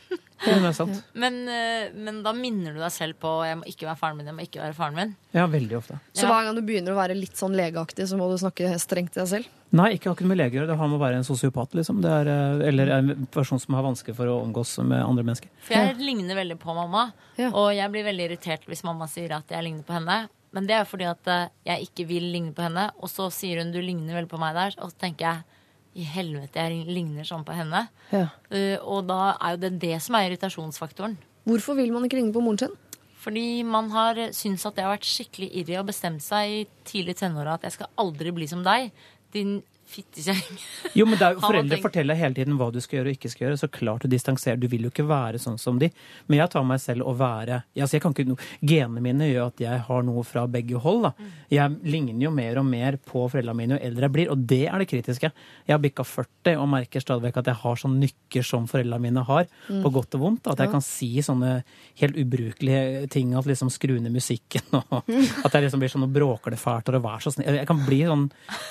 Det 0.44 0.54
er 0.60 0.74
sant. 0.76 0.98
Men, 1.16 1.38
eh, 1.48 1.92
men 1.96 2.22
da 2.26 2.34
minner 2.36 2.74
du 2.76 2.80
deg 2.82 2.92
selv 2.92 3.16
på 3.22 3.32
jeg 3.48 3.58
må 3.62 3.64
ikke 3.70 3.88
være 3.88 4.00
faren 4.00 4.18
min, 4.20 4.28
jeg 4.28 4.36
må 4.36 4.44
ikke 4.46 4.62
være 4.64 4.76
faren 4.78 4.96
min. 4.98 5.16
Ja, 5.34 5.46
veldig 5.48 5.78
ofte. 5.80 6.00
Så 6.14 6.24
Ja. 6.26 6.30
hver 6.34 6.44
gang 6.50 6.56
du 6.56 6.62
begynner 6.62 6.92
å 6.94 7.00
være 7.00 7.16
litt 7.16 7.36
sånn 7.40 7.56
legeaktig, 7.56 8.08
så 8.10 8.18
må 8.20 8.28
du 8.30 8.38
snakke 8.38 8.74
strengt 8.80 9.14
til 9.14 9.24
deg 9.24 9.30
selv? 9.32 9.48
Nei, 9.72 9.94
ikke 9.98 10.12
akkurat 10.12 10.28
med 10.34 10.38
leger. 10.38 10.68
Det 10.68 10.78
har 10.78 10.88
med 10.88 11.00
å 11.00 11.02
være 11.02 11.16
en 11.22 11.24
sosiopat, 11.24 11.72
liksom. 11.74 12.02
Det 12.04 12.12
er, 12.12 12.28
eh, 12.28 12.68
eller 12.68 12.90
en 13.00 13.26
person 13.32 13.60
som 13.60 13.74
har 13.76 13.84
vansker 13.84 14.14
for 14.14 14.26
å 14.28 14.44
omgås 14.44 14.78
med 14.86 15.02
andre 15.02 15.24
mennesker. 15.24 15.48
For 15.62 15.74
jeg 15.74 15.98
ligner 15.98 16.36
veldig 16.36 16.60
på 16.60 16.76
mamma, 16.76 17.12
Ja. 17.38 17.50
og 17.50 17.74
jeg 17.74 17.90
blir 17.92 18.04
veldig 18.04 18.30
irritert 18.30 18.66
hvis 18.68 18.84
mamma 18.84 19.08
sier 19.08 19.32
at 19.32 19.48
jeg 19.48 19.64
ligner 19.64 19.84
på 19.84 19.94
henne. 19.94 20.28
Men 20.54 20.68
det 20.68 20.76
er 20.76 20.86
fordi 20.86 21.10
at 21.10 21.26
eh, 21.28 21.48
jeg 21.66 21.88
ikke 21.90 22.08
vil 22.08 22.24
ligne 22.32 22.54
på 22.54 22.62
henne, 22.62 22.92
og 23.02 23.10
så 23.10 23.32
sier 23.32 23.58
hun 23.64 23.72
du 23.72 23.82
ligner 23.82 24.14
veldig 24.14 24.30
på 24.30 24.38
meg 24.40 24.54
der, 24.54 24.76
og 24.84 24.92
så 24.92 24.98
tenker 25.00 25.20
jeg 25.20 25.44
i 25.94 26.06
helvete, 26.10 26.58
jeg 26.58 26.88
ligner 26.90 27.28
sånn 27.28 27.46
på 27.46 27.56
henne. 27.56 27.86
Ja. 28.14 28.28
Uh, 28.50 28.78
og 28.82 29.06
da 29.10 29.36
er 29.36 29.56
jo 29.56 29.64
det 29.66 29.74
det 29.84 30.00
som 30.04 30.18
er 30.18 30.30
irritasjonsfaktoren. 30.30 31.18
Hvorfor 31.50 31.78
vil 31.78 31.92
man 31.94 32.08
ikke 32.08 32.20
ligne 32.20 32.34
på 32.36 32.44
moren 32.44 32.62
sin? 32.64 32.78
Fordi 33.24 33.64
man 33.64 33.90
har 33.94 34.20
syntes 34.36 34.66
at 34.68 34.76
det 34.76 34.84
har 34.84 34.96
vært 34.96 35.08
skikkelig 35.08 35.50
irri 35.62 35.78
og 35.80 35.88
bestemt 35.88 36.24
seg 36.26 36.56
i 36.58 36.64
tidlig 36.88 37.16
tenåra 37.22 37.56
at 37.56 37.68
jeg 37.68 37.78
skal 37.78 37.92
aldri 38.04 38.34
bli 38.36 38.50
som 38.52 38.66
deg, 38.66 38.90
din 39.36 39.62
fittekjerring. 39.94 40.60
Jo, 40.98 41.06
men 41.10 41.20
da 41.22 41.32
er 41.32 41.40
Foreldre 41.44 41.78
forteller 41.84 42.18
hele 42.20 42.38
tiden 42.38 42.58
hva 42.60 42.68
du 42.74 42.80
skal 42.84 43.00
gjøre 43.00 43.12
og 43.14 43.18
ikke 43.18 43.32
skal 43.34 43.46
gjøre. 43.48 43.60
Så 43.64 43.70
klart 43.74 44.04
du 44.06 44.12
distanserer. 44.12 44.60
Du 44.62 44.68
vil 44.72 44.88
jo 44.88 44.92
ikke 44.94 45.06
være 45.10 45.40
sånn 45.42 45.60
som 45.62 45.78
de. 45.82 45.90
Men 46.28 46.40
jeg 46.42 46.52
tar 46.54 46.66
meg 46.68 46.82
selv 46.84 47.06
å 47.10 47.14
være 47.20 47.62
altså 47.78 47.98
jeg 47.98 48.04
kan 48.06 48.14
ikke, 48.16 48.26
no- 48.30 48.40
Genene 48.64 49.02
mine 49.04 49.28
gjør 49.30 49.50
at 49.52 49.64
jeg 49.64 49.80
har 49.88 50.04
noe 50.08 50.24
fra 50.28 50.46
begge 50.48 50.80
hold. 50.82 51.04
da. 51.08 51.14
Jeg 51.54 51.78
ligner 51.84 52.26
jo 52.28 52.32
mer 52.34 52.58
og 52.62 52.66
mer 52.70 52.98
på 52.98 53.26
foreldrene 53.30 53.58
mine 53.60 53.78
jo 53.78 53.82
eldre 53.90 54.08
jeg 54.08 54.14
blir, 54.18 54.32
og 54.34 54.46
det 54.50 54.62
er 54.70 54.78
det 54.84 54.88
kritiske. 54.90 55.32
Jeg 55.68 55.74
har 55.76 55.82
bikka 55.84 56.04
40 56.08 56.58
og 56.62 56.68
merker 56.72 57.04
stadig 57.04 57.28
vekk 57.30 57.38
at 57.44 57.50
jeg 57.52 57.60
har 57.64 57.76
sånne 57.84 58.02
nykker 58.08 58.46
som 58.48 58.66
foreldrene 58.72 59.02
mine 59.04 59.24
har, 59.28 59.48
på 59.70 59.92
godt 59.94 60.18
og 60.18 60.24
vondt. 60.26 60.48
At 60.52 60.60
jeg 60.64 60.72
kan 60.74 60.84
si 60.86 61.12
sånne 61.26 61.54
helt 62.02 62.18
ubrukelige 62.20 63.08
ting, 63.14 63.34
at 63.38 63.46
liksom 63.50 63.70
skru 63.74 63.96
ned 64.02 64.14
musikken, 64.14 64.64
og 64.74 65.04
at 65.46 65.54
jeg 65.54 65.66
liksom 65.68 65.84
blir 65.84 65.92
sånn 65.94 66.06
og 66.08 66.14
bråker 66.16 66.56
det 66.56 66.60
fælt, 66.62 66.90
og 66.94 67.04
vær 67.04 67.24
så 67.24 67.34
snill. 67.34 67.60
Jeg 67.60 67.68
kan 67.70 67.84
bli 67.86 68.02
sånn 68.08 68.26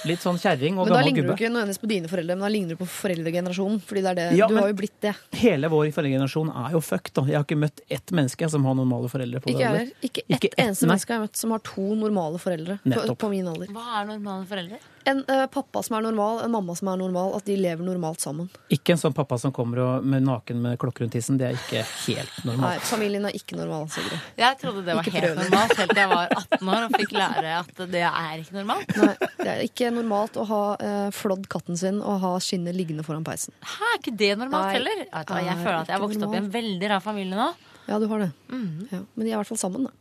litt 0.08 0.22
sånn 0.24 0.40
kjerring 0.40 0.78
og 0.78 0.86
Men 0.88 0.94
da 0.96 1.00
gammel 1.02 1.11
ligner 1.14 1.28
du 1.28 1.34
ikke 1.36 1.50
nødvendigvis 1.52 1.80
på 1.82 1.90
dine 1.92 2.10
foreldre, 2.10 2.36
men 2.36 2.44
da 2.46 2.50
ligner 2.52 2.76
du 2.76 2.80
på 2.82 2.88
foreldregenerasjonen. 2.92 3.80
Fordi 3.86 4.02
det 4.04 4.10
er 4.12 4.18
det. 4.20 4.26
Ja, 4.38 4.48
du 4.48 4.56
har 4.58 4.68
jo 4.72 4.76
blitt 4.78 4.96
det. 5.04 5.14
Hele 5.42 5.70
vår 5.72 5.90
foreldregenerasjon 5.96 6.52
er 6.64 6.76
jo 6.76 6.80
fucked. 6.84 7.14
Da. 7.18 7.26
Jeg 7.30 7.38
har 7.40 7.46
ikke 7.46 7.60
møtt 7.62 7.82
ett 7.92 8.14
menneske 8.16 8.48
som 8.52 8.64
har 8.68 8.74
normale 8.78 9.10
foreldre. 9.12 9.40
på 9.44 9.52
Ikke 9.54 9.72
det. 9.76 9.84
Ikke 10.02 10.24
Ikke 10.28 10.50
ett 10.52 10.56
ett, 10.56 10.64
eneste 10.66 10.86
nei. 10.86 10.92
menneske 10.94 11.12
jeg 11.14 11.20
har 11.20 11.26
møtt 11.28 11.42
som 11.44 11.54
har 11.56 11.64
to 11.68 11.86
normale 11.98 12.38
foreldre 12.42 12.78
på, 12.84 13.14
på 13.24 13.32
min 13.32 13.48
alder. 13.52 13.70
Hva 13.74 13.86
er 14.00 14.10
normale 14.14 14.46
foreldre? 14.50 14.80
En 15.04 15.24
uh, 15.26 15.46
pappa 15.50 15.82
som 15.82 15.96
er 15.98 16.04
normal, 16.06 16.40
en 16.44 16.52
mamma 16.54 16.74
som 16.78 16.88
er 16.92 16.98
normal, 17.00 17.32
at 17.38 17.46
de 17.48 17.56
lever 17.58 17.84
normalt 17.86 18.22
sammen. 18.22 18.48
Ikke 18.72 18.94
en 18.94 19.00
sånn 19.00 19.14
pappa 19.16 19.38
som 19.40 19.54
kommer 19.54 19.80
og, 19.82 20.06
med 20.06 20.24
naken 20.26 20.60
med 20.62 20.78
klokke 20.82 21.02
rundt 21.04 21.16
tissen. 21.16 21.38
Det 21.40 21.48
er 21.48 21.58
ikke 21.58 21.82
helt 22.06 22.36
normalt. 22.46 22.78
Nei, 22.78 22.90
familien 22.92 23.26
er 23.28 23.38
ikke 23.38 23.58
normal, 23.58 23.88
Sigrid. 23.92 24.28
Jeg 24.38 24.58
trodde 24.62 24.84
det 24.86 24.96
var 24.98 25.06
Ikke 25.08 25.16
helt 25.16 25.26
prøvende. 25.26 25.48
normalt 25.50 25.74
helt 25.80 25.94
til 25.94 26.02
jeg 26.02 26.12
var 26.12 26.36
18 26.38 26.72
år 26.76 26.86
og 26.86 26.96
fikk 27.00 27.16
lære 27.18 27.56
at 27.58 27.82
det 27.96 28.04
er 28.12 28.44
ikke 28.44 28.58
normalt. 28.60 28.94
Nei, 29.02 29.14
det 29.42 29.50
er 29.56 29.64
ikke 29.66 29.90
normalt 29.96 30.38
å 30.38 30.46
ha 30.52 30.62
uh, 30.78 31.08
flådd 31.16 31.48
katten 31.52 31.80
sin 31.80 32.00
og 32.02 32.22
ha 32.22 32.32
skinnet 32.42 32.78
liggende 32.78 33.06
foran 33.06 33.26
peisen. 33.26 33.56
Hæ, 33.62 33.90
er 33.90 33.98
ikke 34.00 34.16
det 34.22 34.32
normalt 34.38 34.70
Nei, 34.70 34.76
heller? 34.78 35.02
Jeg 35.02 35.56
er 35.56 35.64
føler 35.64 35.80
at 35.82 35.90
jeg 35.90 35.98
har 35.98 36.06
vokst 36.06 36.26
opp 36.28 36.36
i 36.36 36.42
en 36.42 36.52
veldig 36.54 36.94
rar 36.94 37.04
familie 37.04 37.38
nå. 37.38 37.50
Ja, 37.88 37.98
du 37.98 38.06
har 38.06 38.22
det. 38.22 38.30
Mm. 38.52 38.88
Ja, 38.92 39.02
men 39.02 39.26
de 39.26 39.30
er 39.30 39.34
i 39.34 39.40
hvert 39.40 39.50
fall 39.50 39.58
sammen, 39.58 39.88
da. 39.88 39.96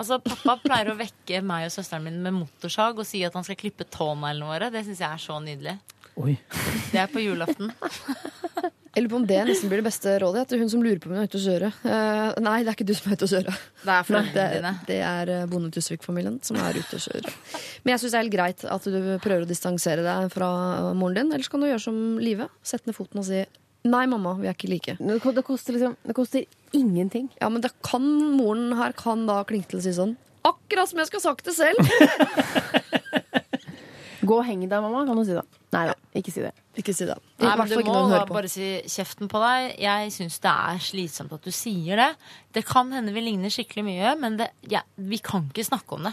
Altså, 0.00 0.16
Pappa 0.24 0.56
pleier 0.62 0.94
å 0.94 0.98
vekke 0.98 1.42
meg 1.44 1.66
og 1.68 1.74
søsteren 1.74 2.06
min 2.06 2.20
med 2.24 2.38
motorsag 2.38 3.00
og 3.02 3.08
si 3.08 3.20
at 3.26 3.34
han 3.36 3.44
skal 3.44 3.58
klippe 3.60 3.84
tåneglene 3.84 4.48
våre. 4.48 4.70
Det 4.72 4.86
syns 4.86 5.02
jeg 5.02 5.10
er 5.10 5.20
så 5.20 5.36
nydelig. 5.44 5.76
Oi. 6.20 6.38
Det 6.90 7.00
er 7.02 7.10
på 7.12 7.20
julaften. 7.22 7.72
Jeg 8.90 9.04
lurer 9.04 9.12
på 9.12 9.18
om 9.20 9.26
det 9.28 9.38
nesten 9.46 9.70
blir 9.70 9.78
det 9.78 9.86
beste 9.86 10.16
rådet. 10.18 10.42
At 10.48 10.54
hun 10.58 10.70
som 10.72 10.82
lurer 10.82 10.98
på 10.98 11.06
om 11.06 11.14
hun 11.14 11.22
er 11.22 11.28
ute 11.30 11.38
å 11.38 11.44
kjøre. 11.44 11.68
Uh, 11.84 12.40
nei, 12.42 12.56
det 12.64 12.72
er 12.72 12.78
ikke 12.78 12.88
du 12.88 12.94
som 12.98 13.06
er 13.12 13.18
ute 13.20 13.28
å 13.28 13.30
kjøre. 13.30 13.54
Det 13.54 13.84
er 13.84 14.00
Det, 14.00 14.06
foreldrene 14.08 14.48
dine. 14.56 14.72
det 14.88 14.98
er 15.06 15.32
eh, 15.36 15.44
Bonde 15.52 15.70
Tusvik-familien 15.76 16.40
som 16.44 16.58
er 16.58 16.80
ute 16.80 16.98
og 16.98 17.04
kjøre. 17.04 17.34
Men 17.84 17.94
jeg 17.94 18.02
syns 18.02 18.10
det 18.10 18.18
er 18.18 18.24
helt 18.24 18.34
greit 18.34 18.64
at 18.66 18.88
du 18.90 18.98
prøver 19.22 19.46
å 19.46 19.50
distansere 19.52 20.04
deg 20.06 20.32
fra 20.34 20.50
moren 20.98 21.20
din. 21.20 21.30
Ellers 21.36 21.52
kan 21.52 21.62
du 21.62 21.68
gjøre 21.70 21.84
som 21.86 22.00
Live. 22.20 22.50
Sette 22.66 22.90
ned 22.90 22.98
foten 22.98 23.22
og 23.22 23.28
si 23.30 23.44
nei, 23.86 24.02
mamma, 24.10 24.34
vi 24.40 24.50
er 24.50 24.58
ikke 24.58 24.72
like. 24.72 24.96
Det 24.98 25.20
det 25.38 25.46
koster 25.46 25.78
liksom 25.78 25.94
Det 26.04 26.16
koster 26.18 26.44
ingenting. 26.76 27.28
Ja, 27.40 27.48
men 27.52 27.62
det 27.64 27.72
kan 27.86 28.04
moren 28.36 28.72
her 28.78 28.92
kan 28.98 29.26
da 29.28 29.40
klinke 29.48 29.72
til 29.72 29.80
å 29.80 29.84
si 29.84 29.92
sånn 29.96 30.16
Akkurat 30.46 30.88
som 30.88 30.98
jeg 31.02 31.10
skulle 31.10 31.26
sagt 31.26 31.44
det 31.44 31.52
selv! 31.52 31.76
Gå 34.20 34.36
og 34.36 34.44
heng 34.46 34.62
deg, 34.68 34.72
mamma, 34.84 35.02
kan 35.08 35.16
du 35.16 35.24
si 35.24 35.32
da. 35.36 35.42
Nei 35.74 35.82
da, 35.88 35.94
ikke 36.16 36.32
si 36.32 36.42
det. 36.44 36.50
Ikke 36.80 36.92
si 36.96 37.06
det. 37.08 37.14
I 37.40 37.44
Nei, 37.44 37.50
hvert 37.50 37.58
men 37.60 37.68
du 37.70 37.74
fall 37.74 37.82
ikke 37.82 37.92
må 37.92 37.94
når 37.94 38.02
hun 38.04 38.10
da 38.12 38.16
hører 38.18 38.28
på. 38.30 38.36
bare 38.36 38.50
si 38.52 38.66
kjeften 38.92 39.30
på 39.32 39.40
deg. 39.42 39.68
Jeg 39.80 40.12
syns 40.14 40.36
det 40.44 40.52
er 40.52 40.82
slitsomt 40.84 41.32
at 41.36 41.46
du 41.46 41.52
sier 41.56 42.00
det. 42.02 42.08
Det 42.56 42.62
kan 42.68 42.92
hende 42.94 43.14
vi 43.16 43.22
ligner 43.24 43.52
skikkelig 43.52 43.84
mye, 43.86 44.12
men 44.20 44.36
det, 44.40 44.50
ja, 44.70 44.82
vi 44.96 45.20
kan 45.24 45.48
ikke 45.48 45.64
snakke 45.70 45.96
om 45.96 46.04
det. 46.08 46.12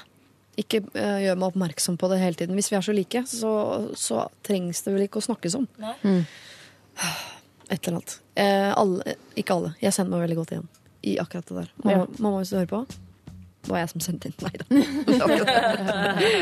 Ikke 0.63 0.81
eh, 0.97 1.19
gjør 1.27 1.37
meg 1.43 1.51
oppmerksom 1.51 1.99
på 2.01 2.09
det 2.13 2.21
hele 2.23 2.39
tiden. 2.39 2.55
Hvis 2.57 2.71
vi 2.71 2.79
er 2.79 2.85
så 2.87 2.95
like, 2.95 3.23
så, 3.29 3.51
så 3.99 4.23
trengs 4.47 4.81
det 4.87 4.95
vel 4.95 5.05
ikke 5.05 5.19
å 5.21 5.27
snakkes 5.27 5.59
om. 5.59 5.67
Nei. 5.83 5.95
Et 7.69 7.87
eller 7.87 7.97
annet. 7.97 8.19
Eh, 8.39 8.71
alle, 8.79 9.15
ikke 9.35 9.55
alle. 9.57 9.73
Jeg 9.81 9.93
sender 9.95 10.13
meg 10.15 10.23
veldig 10.27 10.37
godt 10.39 10.53
igjen 10.55 10.67
i 11.07 11.17
akkurat 11.21 11.45
det 11.49 11.55
der. 11.59 11.69
Mamma, 11.83 11.97
Ja. 11.97 12.05
mamma 12.17 12.37
hvis 12.41 12.49
du 12.49 12.55
hører 12.57 12.71
på, 12.71 12.79
var 13.67 13.81
jeg 13.81 13.89
som 13.91 14.03
sendte 14.05 14.29
inn. 14.29 14.37
Nei 14.41 14.55
da. 14.61 14.65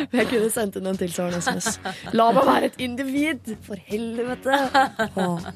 jeg 0.19 0.27
kunne 0.29 0.49
sendt 0.53 0.77
inn 0.77 0.87
en 0.91 0.99
tilsvarende 0.99 1.41
SMS. 1.41 1.79
La 2.13 2.29
meg 2.35 2.45
være 2.45 2.69
et 2.69 2.77
individ! 2.85 3.55
For 3.65 3.81
helvete! 3.89 4.59
Åh. 5.17 5.49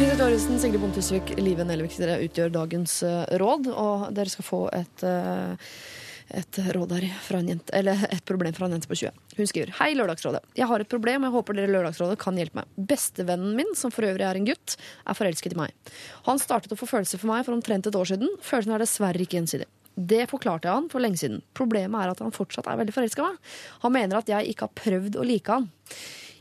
Knut 0.00 0.16
Thoresen, 0.16 0.56
Sigrid 0.60 0.80
Bonde 0.80 0.96
Tusvik, 0.96 1.34
Live 1.36 1.64
Nelvik 1.68 1.92
dere 2.00 2.14
utgjør 2.24 2.52
dagens 2.54 2.94
uh, 3.04 3.24
råd. 3.40 3.68
Og 3.68 4.06
dere 4.16 4.32
skal 4.32 4.46
få 4.46 4.60
et, 4.72 5.02
eh, 5.04 5.74
et 6.36 6.60
råd 6.74 6.92
her 6.96 7.06
fra 7.24 7.40
en 7.40 7.48
jente, 7.52 7.72
eller 7.76 8.04
et 8.10 8.24
problem 8.28 8.54
fra 8.56 8.68
en 8.68 8.76
jente 8.76 8.88
på 8.90 8.98
20. 9.02 9.18
Hun 9.38 9.50
skriver 9.50 9.74
Hei, 9.80 9.90
Lørdagsrådet. 9.98 10.42
Jeg 10.58 10.68
har 10.70 10.82
et 10.82 10.90
problem, 10.90 11.24
og 11.24 11.30
jeg 11.30 11.36
håper 11.38 11.58
dere 11.58 11.72
Lørdagsrådet 11.74 12.20
kan 12.22 12.38
hjelpe 12.38 12.60
meg. 12.60 12.70
Bestevennen 12.90 13.56
min, 13.58 13.74
som 13.78 13.92
for 13.94 14.06
øvrig 14.08 14.26
er 14.26 14.38
en 14.38 14.48
gutt, 14.48 14.76
er 15.06 15.18
forelsket 15.18 15.56
i 15.56 15.60
meg. 15.60 15.92
Han 16.28 16.40
startet 16.42 16.74
å 16.74 16.78
få 16.78 16.88
følelser 16.90 17.22
for 17.22 17.32
meg 17.32 17.44
for 17.46 17.56
omtrent 17.56 17.90
et 17.90 17.98
år 17.98 18.12
siden. 18.12 18.32
Følelsene 18.46 18.78
er 18.78 18.84
dessverre 18.86 19.26
ikke 19.26 19.40
gjensidig. 19.40 19.68
Det 20.00 20.24
forklarte 20.30 20.68
jeg 20.68 20.78
han 20.78 20.88
for 20.92 21.02
lenge 21.02 21.20
siden. 21.20 21.42
Problemet 21.56 21.98
er 22.00 22.12
at 22.12 22.22
han 22.22 22.34
fortsatt 22.34 22.68
er 22.70 22.78
veldig 22.80 22.94
forelska 22.94 23.24
i 23.24 23.28
meg. 23.28 23.54
Han 23.84 23.96
mener 23.96 24.20
at 24.20 24.30
jeg 24.30 24.52
ikke 24.52 24.68
har 24.68 24.78
prøvd 24.78 25.18
å 25.20 25.26
like 25.26 25.58
han. 25.58 25.68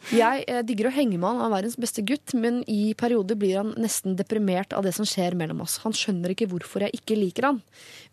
Jeg 0.09 0.45
eh, 0.47 0.61
digger 0.65 0.87
å 0.89 0.93
henge 0.95 1.17
med 1.17 1.27
han, 1.27 1.41
han 1.43 1.49
er 1.49 1.55
verdens 1.57 1.77
beste 1.79 2.01
gutt, 2.07 2.33
men 2.37 2.61
i 2.71 2.93
perioder 2.97 3.37
blir 3.39 3.59
han 3.59 3.73
nesten 3.79 4.15
deprimert 4.17 4.71
av 4.73 4.85
det 4.87 4.93
som 4.95 5.07
skjer 5.07 5.35
mellom 5.37 5.61
oss. 5.65 5.79
Han 5.83 5.95
skjønner 5.95 6.33
ikke 6.33 6.47
hvorfor 6.49 6.85
jeg 6.85 6.95
ikke 7.01 7.17
liker 7.19 7.49
han. 7.49 7.59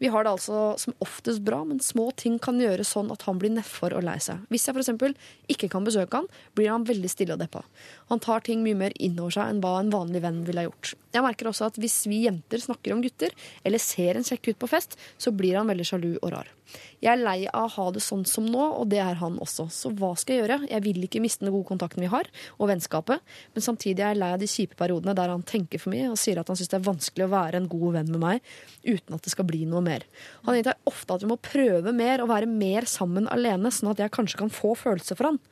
Vi 0.03 0.11
har 0.12 0.26
det 0.26 0.34
altså 0.34 0.74
som 0.82 0.97
oftest 1.05 1.45
bra, 1.47 1.62
men 1.68 1.80
små 1.84 2.11
ting 2.18 2.41
kan 2.43 2.59
gjøre 2.61 2.84
sånn 2.84 3.12
at 3.14 3.24
han 3.28 3.41
blir 3.41 3.55
nedfor 3.55 3.95
og 3.97 4.05
lei 4.09 4.18
seg. 4.22 4.43
Hvis 4.51 4.66
jeg 4.68 4.76
f.eks. 4.76 5.30
ikke 5.55 5.70
kan 5.72 5.87
besøke 5.87 6.20
han, 6.20 6.28
blir 6.59 6.72
han 6.74 6.87
veldig 6.89 7.12
stille 7.12 7.39
og 7.39 7.43
deppa. 7.45 7.62
Han 8.11 8.22
tar 8.22 8.45
ting 8.47 8.66
mye 8.66 8.78
mer 8.87 8.97
innover 8.99 9.39
seg 9.39 9.55
enn 9.55 9.62
hva 9.64 9.78
en 9.80 9.95
vanlig 9.95 10.24
venn 10.26 10.43
ville 10.49 10.64
ha 10.64 10.68
gjort. 10.68 10.97
Jeg 11.14 11.24
merker 11.24 11.53
også 11.53 11.70
at 11.70 11.80
hvis 11.80 12.03
vi 12.11 12.24
jenter 12.26 12.61
snakker 12.61 12.93
om 12.93 13.03
gutter, 13.05 13.32
eller 13.64 13.82
ser 13.82 14.18
en 14.18 14.26
kjekk 14.26 14.51
gutt 14.51 14.62
på 14.64 14.74
fest, 14.74 14.99
så 15.16 15.32
blir 15.32 15.57
han 15.61 15.70
veldig 15.70 15.89
sjalu 15.89 16.12
og 16.18 16.32
rar. 16.34 16.56
Jeg 17.03 17.12
er 17.12 17.23
lei 17.23 17.39
av 17.51 17.69
å 17.69 17.73
ha 17.77 17.87
det 17.95 18.03
sånn 18.05 18.25
som 18.29 18.47
nå, 18.49 18.62
og 18.81 18.89
det 18.91 19.01
er 19.03 19.19
han 19.21 19.39
også. 19.43 19.69
Så 19.73 19.93
hva 19.97 20.12
skal 20.19 20.37
jeg 20.37 20.43
gjøre? 20.45 20.59
Jeg 20.71 20.85
vil 20.85 21.07
ikke 21.07 21.23
miste 21.25 21.45
den 21.45 21.55
gode 21.55 21.69
kontakten 21.69 22.05
vi 22.05 22.11
har, 22.12 22.29
og 22.59 22.71
vennskapet, 22.71 23.23
men 23.55 23.64
samtidig 23.64 24.03
er 24.03 24.14
jeg 24.14 24.21
lei 24.23 24.33
av 24.35 24.43
de 24.43 24.51
kjipe 24.51 24.79
periodene 24.79 25.17
der 25.17 25.33
han 25.33 25.47
tenker 25.47 25.83
for 25.83 25.95
mye 25.95 26.11
og 26.12 26.21
sier 26.21 26.41
at 26.41 26.51
han 26.51 26.59
syns 26.59 26.73
det 26.73 26.81
er 26.81 26.89
vanskelig 26.89 27.27
å 27.27 27.33
være 27.33 27.61
en 27.61 27.71
god 27.71 27.99
venn 27.99 28.12
med 28.12 28.23
meg 28.23 28.53
uten 28.87 29.17
at 29.17 29.25
det 29.25 29.33
skal 29.35 29.49
bli 29.49 29.64
noe 29.69 29.85
mer. 29.85 30.07
Han 30.49 30.59
gjentar 30.59 30.79
ofte 30.89 31.17
at 31.17 31.25
vi 31.25 31.31
må 31.31 31.39
prøve 31.43 31.95
mer 31.97 32.25
og 32.25 32.31
være 32.33 32.51
mer 32.51 32.89
sammen 32.91 33.31
alene, 33.33 33.73
sånn 33.73 33.93
at 33.95 34.03
jeg 34.05 34.14
kanskje 34.14 34.43
kan 34.45 34.53
få 34.53 34.75
følelser 34.79 35.19
for 35.19 35.33
han. 35.33 35.43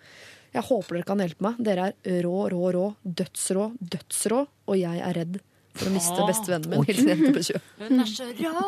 Jeg 0.54 0.68
håper 0.68 0.98
dere 0.98 1.08
kan 1.08 1.22
hjelpe 1.22 1.42
meg. 1.42 1.58
Dere 1.66 1.88
er 2.06 2.20
rå, 2.22 2.36
rå, 2.52 2.68
rå, 2.74 2.84
dødsrå, 3.02 3.72
dødsrå, 3.80 4.44
og 4.70 4.78
jeg 4.78 5.02
er 5.02 5.18
redd 5.18 5.40
for 5.74 5.90
å 5.90 5.94
miste 5.94 6.18
Åh. 6.22 6.26
bestevennen 6.30 6.70
min. 6.70 6.84
Hilsen 6.88 7.08
jente 7.12 7.32
på 7.34 7.44
20. 7.50 7.62
Hun 7.82 8.00
er 8.04 8.10
så 8.10 8.28
rå! 8.38 8.66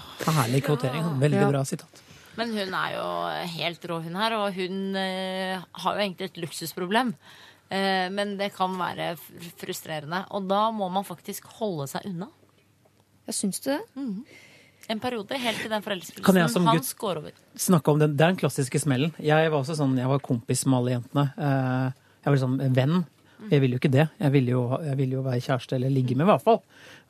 Herlig 0.38 0.62
kvotering. 0.66 1.06
Veldig 1.22 1.40
Ja. 1.40 1.48
bra 1.50 1.62
sitat. 1.64 2.02
Men 2.36 2.52
hun 2.56 2.74
er 2.74 2.92
jo 2.96 3.06
helt 3.58 3.82
rå, 3.90 3.98
hun 4.04 4.14
her. 4.16 4.32
Og 4.40 4.54
hun 4.56 4.96
eh, 4.96 5.58
har 5.84 5.96
jo 5.98 6.00
egentlig 6.04 6.30
et 6.30 6.38
luksusproblem. 6.44 7.14
Eh, 7.72 8.08
men 8.12 8.36
det 8.38 8.52
kan 8.56 8.72
være 8.78 9.14
frustrerende. 9.60 10.22
Og 10.32 10.46
da 10.48 10.70
må 10.72 10.88
man 10.92 11.04
faktisk 11.08 11.44
holde 11.58 11.88
seg 11.92 12.06
unna. 12.08 12.28
Ja, 13.26 13.32
syns 13.36 13.60
det. 13.64 13.78
En 14.90 14.98
periode, 15.00 15.36
helt 15.38 15.60
til 15.62 15.70
den 15.70 15.80
Kan 15.84 15.94
jeg 15.94 16.10
forelskelsen 16.10 16.48
som 16.52 16.66
hans 16.66 16.92
går 16.98 17.20
over. 17.20 17.32
Snakke 17.56 17.92
om 17.92 17.98
den, 18.00 18.16
Det 18.16 18.24
er 18.24 18.32
den 18.32 18.40
klassiske 18.40 18.80
smellen. 18.82 19.12
Jeg 19.22 19.50
var 19.52 19.60
også 19.62 19.76
sånn, 19.78 19.96
jeg 19.96 20.08
var 20.10 20.18
kompis 20.24 20.64
med 20.66 20.78
alle 20.80 20.96
jentene. 20.96 21.26
Eh, 21.38 21.92
Jeg 22.22 22.30
var 22.30 22.36
liksom 22.36 22.74
venn. 22.74 23.04
Jeg 23.50 23.60
ville 23.62 23.74
jo 23.76 23.80
ikke 23.82 23.90
det. 23.92 24.04
Jeg 24.20 24.32
ville 24.32 24.52
jo, 24.54 24.62
jeg 24.84 24.96
ville 24.98 25.16
jo 25.18 25.22
være 25.26 25.40
kjæreste 25.42 25.74
eller 25.76 25.90
ligge 25.90 26.14
med, 26.14 26.24
i 26.26 26.30
hvert 26.30 26.44
fall. 26.44 26.60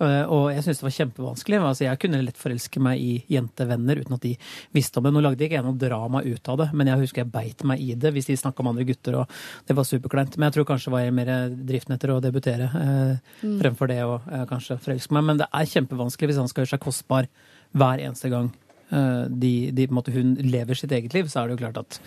Eh, 0.01 0.23
Og 0.33 0.47
jeg 0.55 0.63
syntes 0.65 0.81
det 0.81 0.87
var 0.87 0.95
kjempevanskelig. 0.97 1.59
Altså, 1.61 1.85
jeg 1.85 2.01
kunne 2.03 2.23
lett 2.25 2.41
forelske 2.41 2.81
meg 2.83 3.03
i 3.03 3.13
jentevenner 3.35 4.01
uten 4.01 4.17
at 4.17 4.25
de 4.25 4.33
visste 4.73 4.99
om 4.99 5.05
det. 5.05 5.13
Nå 5.13 5.23
lagde 5.25 5.43
jeg 5.45 5.51
ikke 5.53 5.59
jeg 5.61 5.67
noe 5.69 5.79
drama 5.83 6.23
ut 6.25 6.49
av 6.55 6.59
det, 6.63 6.69
men 6.73 6.87
jeg 6.93 7.03
husker 7.05 7.23
jeg 7.25 7.33
beit 7.35 7.65
meg 7.69 7.81
i 7.85 7.95
det 7.95 8.13
hvis 8.17 8.31
de 8.31 8.37
snakka 8.41 8.65
om 8.65 8.73
andre 8.73 8.87
gutter, 8.89 9.19
og 9.23 9.37
det 9.69 9.77
var 9.77 9.89
superkleint. 9.89 10.39
Men 10.39 10.49
jeg 10.49 10.57
tror 10.59 10.69
kanskje 10.73 10.95
var 10.95 11.05
jeg 11.05 11.17
mer 11.19 11.33
driften 11.53 11.95
etter 11.97 12.15
å 12.15 12.21
debutere 12.25 12.71
eh, 12.83 13.15
fremfor 13.61 13.93
det 13.93 14.01
å 14.07 14.21
eh, 14.23 14.47
kanskje 14.51 14.79
forelske 14.83 15.15
meg. 15.19 15.29
Men 15.29 15.43
det 15.43 15.51
er 15.53 15.71
kjempevanskelig 15.77 16.33
hvis 16.33 16.41
han 16.43 16.49
skal 16.51 16.65
gjøre 16.65 16.75
seg 16.77 16.85
kostbar 16.87 17.29
hver 17.73 18.03
eneste 18.05 18.29
gang 18.33 18.51
eh, 18.93 19.25
de, 19.29 19.53
de, 19.73 19.87
på 19.87 19.93
en 19.95 19.99
måte, 20.01 20.13
hun 20.17 20.35
lever 20.45 20.79
sitt 20.79 20.93
eget 20.93 21.15
liv, 21.17 21.29
så 21.33 21.43
er 21.43 21.49
det 21.53 21.57
jo 21.59 21.63
klart 21.67 21.81
at 21.85 22.01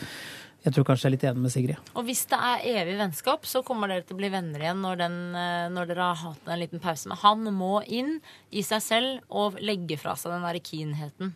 jeg 0.65 0.73
tror 0.73 0.85
kanskje 0.87 1.05
jeg 1.05 1.11
er 1.11 1.13
litt 1.13 1.25
enig 1.29 1.43
med 1.45 1.53
Sigrid. 1.53 1.93
Og 1.93 2.07
hvis 2.07 2.23
det 2.31 2.41
er 2.41 2.63
evig 2.81 2.97
vennskap, 2.97 3.45
så 3.45 3.61
kommer 3.65 3.91
dere 3.91 4.05
til 4.07 4.17
å 4.17 4.21
bli 4.23 4.31
venner 4.33 4.63
igjen 4.63 4.81
når, 4.81 4.99
den, 5.03 5.17
eh, 5.37 5.69
når 5.69 5.91
dere 5.91 6.09
har 6.09 6.21
hatt 6.23 6.49
en 6.49 6.61
liten 6.61 6.81
pause. 6.81 7.09
Men 7.11 7.21
han 7.21 7.49
må 7.53 7.73
inn 7.85 8.15
i 8.49 8.65
seg 8.65 8.81
selv 8.81 9.25
og 9.29 9.59
legge 9.61 9.99
fra 10.01 10.15
seg 10.17 10.33
den 10.33 10.47
der 10.47 10.61
keenheten. 10.65 11.35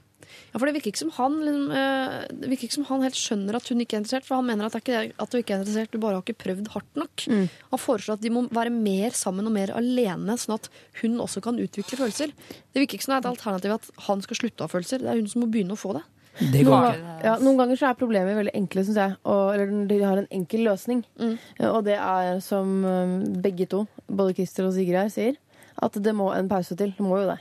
Ja, 0.49 0.59
for 0.59 0.67
det 0.67 0.75
virker 0.75 0.91
ikke 0.91 1.01
som 1.01 1.13
han 1.15 1.39
liksom, 1.41 1.71
eh, 1.73 2.15
Det 2.29 2.49
virker 2.51 2.67
ikke 2.67 2.75
som 2.75 2.87
han 2.89 3.05
helt 3.05 3.17
skjønner 3.17 3.57
at 3.57 3.69
hun 3.69 3.81
ikke 3.81 3.97
er 3.97 4.01
interessert. 4.01 4.27
For 4.27 4.39
han 4.39 4.49
mener 4.49 4.65
at, 4.65 4.73
det 4.73 4.93
er 4.93 5.07
ikke, 5.09 5.21
at 5.21 5.29
du 5.29 5.37
ikke 5.39 5.55
er 5.55 5.61
interessert, 5.61 5.93
du 5.93 6.01
bare 6.01 6.17
har 6.17 6.25
ikke 6.25 6.41
prøvd 6.43 6.73
hardt 6.73 7.01
nok. 7.03 7.25
Han 7.29 7.85
foreslår 7.85 8.17
at 8.17 8.25
de 8.25 8.33
må 8.33 8.47
være 8.49 8.73
mer 8.73 9.17
sammen 9.17 9.49
og 9.49 9.53
mer 9.53 9.73
alene, 9.77 10.37
sånn 10.41 10.57
at 10.57 10.69
hun 11.01 11.21
også 11.21 11.41
kan 11.45 11.61
utvikle 11.61 12.01
følelser. 12.01 12.33
Det 12.73 12.81
virker 12.81 12.97
ikke 12.97 13.05
som 13.05 13.13
det 13.13 13.21
er 13.21 13.27
et 13.27 13.33
alternativ 13.37 13.77
at 13.77 13.89
han 14.09 14.25
skal 14.25 14.41
slutte 14.41 14.65
å 14.65 14.69
ha 14.69 14.73
følelser. 14.73 15.05
Det 15.05 15.13
er 15.13 15.21
hun 15.21 15.29
som 15.29 15.45
må 15.45 15.53
begynne 15.53 15.77
å 15.77 15.81
få 15.81 15.97
det. 15.97 16.05
Det 16.39 16.61
Noen, 16.63 16.69
går 16.69 16.85
ga- 16.85 16.93
ikke. 16.95 17.23
ja, 17.25 17.33
noen 17.43 17.57
ganger 17.59 17.75
så 17.81 17.89
er 17.89 17.97
problemer 17.99 18.35
veldig 18.37 18.53
enkle, 18.55 18.83
syns 18.87 18.95
jeg. 19.01 19.15
Og, 19.25 19.53
eller 19.55 19.87
de 19.89 19.97
har 20.03 20.17
en 20.21 20.27
enkel 20.31 20.61
løsning. 20.69 21.03
Mm. 21.19 21.35
Og 21.73 21.83
det 21.89 21.97
er 21.99 22.39
som 22.45 22.85
eh, 22.85 23.13
begge 23.43 23.67
to, 23.67 23.85
både 24.07 24.35
Christer 24.37 24.69
og 24.69 24.73
Sigrid 24.77 24.95
her, 25.01 25.09
sier, 25.11 25.35
at 25.81 25.99
det 25.99 26.13
må 26.15 26.29
en 26.35 26.47
pause 26.51 26.75
til. 26.79 26.93
Det 26.95 27.03
må 27.05 27.19
jo 27.23 27.27
det. 27.33 27.39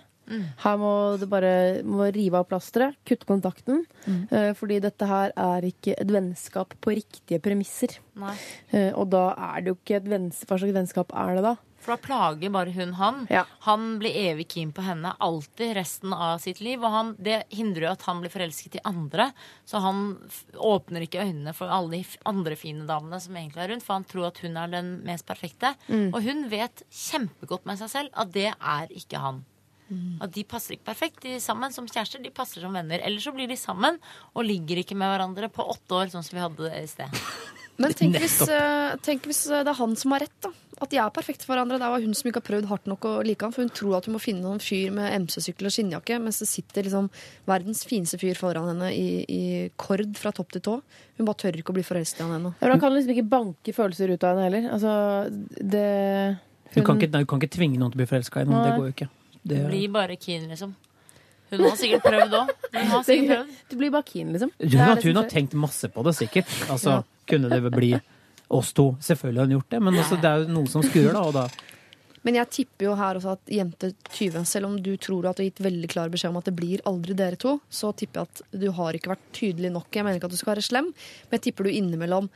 Her 0.61 0.75
må 0.77 1.17
det 1.17 1.25
bare 1.33 1.51
må 1.89 2.05
rive 2.13 2.37
av 2.37 2.45
plasteret, 2.51 2.99
kutte 3.09 3.25
kontakten. 3.25 3.87
eh, 4.31 4.51
Fordi 4.59 4.77
dette 4.85 5.07
her 5.09 5.33
er 5.37 5.65
ikke 5.71 5.95
et 5.97 6.11
vennskap 6.13 6.75
på 6.85 6.93
riktige 6.99 7.39
premisser. 7.41 7.95
Nei. 8.21 8.35
Eh, 8.73 8.91
Og 8.93 9.09
da 9.09 9.31
er 9.33 9.63
det 9.63 9.73
jo 9.73 9.79
ikke 9.79 9.97
et 10.03 10.11
vennskap. 10.11 10.49
Hva 10.51 10.59
slags 10.61 10.75
vennskap 10.77 11.15
er 11.17 11.35
det 11.39 11.45
da? 11.47 11.55
For 11.89 11.97
da 11.97 12.05
plager 12.05 12.51
bare 12.53 12.73
hun 12.77 12.91
han. 12.99 13.23
Ja. 13.33 13.47
Han 13.65 13.95
blir 13.99 14.13
evig 14.13 14.45
keen 14.53 14.75
på 14.77 14.83
henne 14.85 15.15
alltid 15.25 15.73
resten 15.79 16.13
av 16.13 16.37
sitt 16.43 16.61
liv. 16.61 16.83
Og 16.85 16.93
han, 16.93 17.15
det 17.17 17.47
hindrer 17.49 17.87
jo 17.87 17.93
at 17.95 18.05
han 18.05 18.21
blir 18.21 18.33
forelsket 18.35 18.77
i 18.77 18.83
andre. 18.85 19.31
Så 19.65 19.81
han 19.81 20.19
åpner 20.53 21.07
ikke 21.07 21.25
øynene 21.25 21.55
for 21.57 21.73
alle 21.73 22.03
de 22.03 22.19
andre 22.29 22.59
fine 22.61 22.85
damene 22.85 23.23
som 23.25 23.37
egentlig 23.41 23.65
er 23.65 23.73
rundt. 23.73 23.87
For 23.87 23.97
han 23.97 24.05
tror 24.11 24.29
at 24.29 24.43
hun 24.45 24.61
er 24.61 24.75
den 24.77 24.91
mest 25.09 25.25
perfekte. 25.31 25.73
Og 26.13 26.21
hun 26.29 26.45
vet 26.53 26.85
kjempegodt 26.93 27.65
med 27.65 27.81
seg 27.81 27.95
selv 27.95 28.13
at 28.21 28.37
det 28.37 28.51
er 28.53 28.93
ikke 28.93 29.25
han. 29.25 29.41
At 30.21 30.35
de 30.37 30.45
passer 30.45 30.77
ikke 30.77 30.91
perfekt 30.91 31.23
de 31.25 31.39
sammen 31.41 31.73
som 31.73 31.89
kjærester, 31.89 32.21
de 32.21 32.29
passer 32.37 32.61
som 32.61 32.77
venner. 32.77 33.01
Eller 33.01 33.25
så 33.25 33.33
blir 33.33 33.49
de 33.49 33.57
sammen 33.57 33.97
og 34.35 34.45
ligger 34.45 34.83
ikke 34.83 34.99
med 34.99 35.09
hverandre 35.09 35.49
på 35.49 35.65
åtte 35.65 36.03
år, 36.03 36.13
sånn 36.13 36.27
som 36.27 36.37
vi 36.37 36.45
hadde 36.45 36.69
det 36.69 36.83
i 36.85 36.91
sted. 36.93 37.23
Men 37.79 37.95
tenk 37.95 38.17
hvis, 38.23 38.41
eh, 38.51 38.97
tenk 39.07 39.29
hvis 39.29 39.45
eh, 39.51 39.63
det 39.63 39.73
er 39.73 39.79
han 39.79 39.95
som 39.99 40.15
har 40.15 40.25
rett, 40.27 40.39
da. 40.45 40.51
At 40.79 40.93
de 40.93 40.99
er 41.03 41.11
perfekte 41.11 41.43
for 41.43 41.55
hverandre. 41.57 41.79
Det 41.81 41.89
var 41.91 42.03
hun 42.05 42.15
som 42.15 42.29
ikke 42.31 42.39
har 42.39 42.47
prøvd 42.47 42.69
hardt 42.71 42.85
nok 42.91 43.07
å 43.09 43.13
like 43.27 43.43
ham. 43.43 43.55
for 43.55 43.67
hun 43.67 43.73
tror 43.75 43.97
at 43.99 44.07
hun 44.07 44.15
må 44.15 44.21
finne 44.23 44.45
noen 44.45 44.61
fyr 44.63 44.93
med 44.95 45.11
MC-sykkel 45.25 45.67
og 45.67 45.75
skinnjakke, 45.75 46.21
mens 46.23 46.39
det 46.43 46.47
sitter 46.51 46.87
liksom 46.87 47.09
verdens 47.51 47.83
fineste 47.89 48.21
fyr 48.23 48.39
foran 48.39 48.69
henne 48.71 48.93
i, 48.95 49.09
i 49.27 49.43
kord 49.81 50.15
fra 50.19 50.31
topp 50.35 50.55
til 50.55 50.63
tå. 50.69 50.77
Hun 51.19 51.27
bare 51.27 51.41
tør 51.43 51.59
ikke 51.59 51.75
å 51.75 51.79
bli 51.81 51.87
forelsket 51.87 52.23
i 52.23 52.27
han 52.29 52.37
ennå. 52.39 52.55
Ja, 52.61 52.71
Han 52.71 52.83
kan 52.83 52.95
liksom 52.95 53.15
ikke 53.17 53.27
banke 53.27 53.75
følelser 53.75 54.15
ut 54.15 54.23
av 54.23 54.37
henne 54.37 54.47
heller. 54.47 54.71
Altså, 54.77 54.93
det 55.59 55.87
Du 56.77 56.83
kan 56.87 57.01
ikke, 57.01 57.11
nei, 57.11 57.25
du 57.27 57.31
kan 57.31 57.43
ikke 57.43 57.57
tvinge 57.59 57.81
noen 57.81 57.91
til 57.91 57.99
å 57.99 58.05
bli 58.05 58.11
forelska 58.15 58.47
i 58.47 58.51
noen. 58.51 58.63
Det 58.63 58.77
går 58.79 58.87
jo 58.87 58.95
ikke. 58.95 59.11
Det, 59.49 59.65
Blir 59.67 59.91
bare 59.99 60.19
keen, 60.21 60.47
liksom. 60.51 60.79
Hun 61.49 61.63
har 61.65 61.79
sikkert 61.81 62.05
prøvd 62.05 62.35
òg. 62.39 62.51
Hun. 62.77 63.47
Du 63.71 63.79
blir 63.81 63.91
bare 63.91 64.07
keen, 64.07 64.31
liksom. 64.35 64.51
hun, 64.61 64.81
er 64.85 65.01
hun 65.03 65.17
har 65.17 65.31
tenkt 65.31 65.55
masse 65.59 65.89
på 65.91 66.05
det, 66.07 66.15
sikkert. 66.19 66.51
Altså, 66.69 67.01
Kunne 67.29 67.51
det 67.53 67.73
bli 67.75 67.93
oss 68.49 68.73
to? 68.77 68.91
Selvfølgelig 69.05 69.43
har 69.43 69.49
hun 69.49 69.57
gjort 69.59 69.75
det, 69.75 69.81
men 69.85 69.99
også, 70.01 70.21
det 70.23 70.31
er 70.31 70.45
jo 70.45 70.55
noen 70.57 70.71
som 70.73 70.85
skurrer, 70.87 71.13
da. 71.13 71.25
Og 71.29 71.37
da 71.37 71.47
Men 72.27 72.41
jeg 72.41 72.51
tipper 72.57 72.89
jo 72.89 72.97
her 72.99 73.21
også 73.21 73.37
at 73.37 73.53
jente 73.53 73.93
20, 74.11 74.43
selv 74.49 74.69
om 74.69 74.77
du 74.83 74.91
tror 74.97 75.29
at 75.29 75.39
du 75.39 75.45
har 75.45 75.51
gitt 75.51 75.63
veldig 75.65 75.89
klar 75.93 76.11
beskjed 76.13 76.33
om 76.33 76.41
at 76.41 76.49
det 76.51 76.57
blir 76.59 76.83
aldri 76.89 77.17
dere 77.17 77.39
to, 77.41 77.59
så 77.71 77.93
tipper 77.97 78.25
jeg 78.25 78.33
at 78.33 78.61
du 78.65 78.69
har 78.75 78.97
ikke 78.99 79.13
vært 79.15 79.33
tydelig 79.37 79.73
nok. 79.77 79.89
Jeg 79.95 80.05
mener 80.05 80.21
ikke 80.21 80.31
at 80.33 80.37
du 80.37 80.41
skal 80.41 80.57
være 80.57 80.67
slem, 80.67 80.93
men 80.93 81.39
jeg 81.39 81.49
tipper 81.49 81.69
du 81.69 81.73
innimellom 81.73 82.29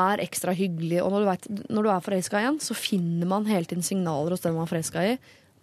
er 0.00 0.22
ekstra 0.22 0.54
hyggelig. 0.54 1.00
Og 1.02 1.12
når 1.12 1.22
du, 1.22 1.28
vet, 1.30 1.46
når 1.70 1.86
du 1.86 1.90
er 1.92 2.04
forelska 2.04 2.40
igjen, 2.42 2.60
så 2.62 2.76
finner 2.78 3.30
man 3.30 3.48
hele 3.50 3.68
tiden 3.68 3.86
signaler 3.86 4.34
hos 4.34 4.44
den 4.44 4.54
man 4.56 4.66
er 4.66 4.72
forelska 4.72 5.06
i. 5.12 5.14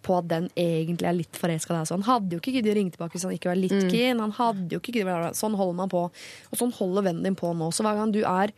På 0.06 0.20
at 0.20 0.28
den 0.30 0.48
egentlig 0.54 1.08
er 1.08 1.16
litt 1.16 1.38
forelska 1.38 1.74
i 1.74 1.76
deg. 1.78 1.92
Han 1.96 2.06
hadde 2.06 2.36
jo 2.36 2.42
ikke 2.42 2.54
giddet 2.54 2.72
å 2.72 2.78
ringe 2.78 2.94
tilbake 2.94 3.16
hvis 3.16 3.26
han 3.26 3.34
ikke 3.34 3.50
var 3.50 3.60
litt 3.60 3.90
keen. 3.90 4.22
Han 4.22 4.34
hadde 4.36 4.76
jo 4.76 4.82
ikke 4.82 4.94
giddet. 4.94 5.38
Sånn 5.38 5.56
holder 5.58 5.78
man 5.80 5.92
på. 5.92 6.04
Og 6.08 6.60
sånn 6.60 6.74
holder 6.78 7.08
vennen 7.10 7.26
din 7.26 7.38
på 7.38 7.50
nå. 7.56 7.70
Så 7.74 7.86
hver 7.86 7.98
gang 7.98 8.14
du 8.14 8.20
er 8.22 8.54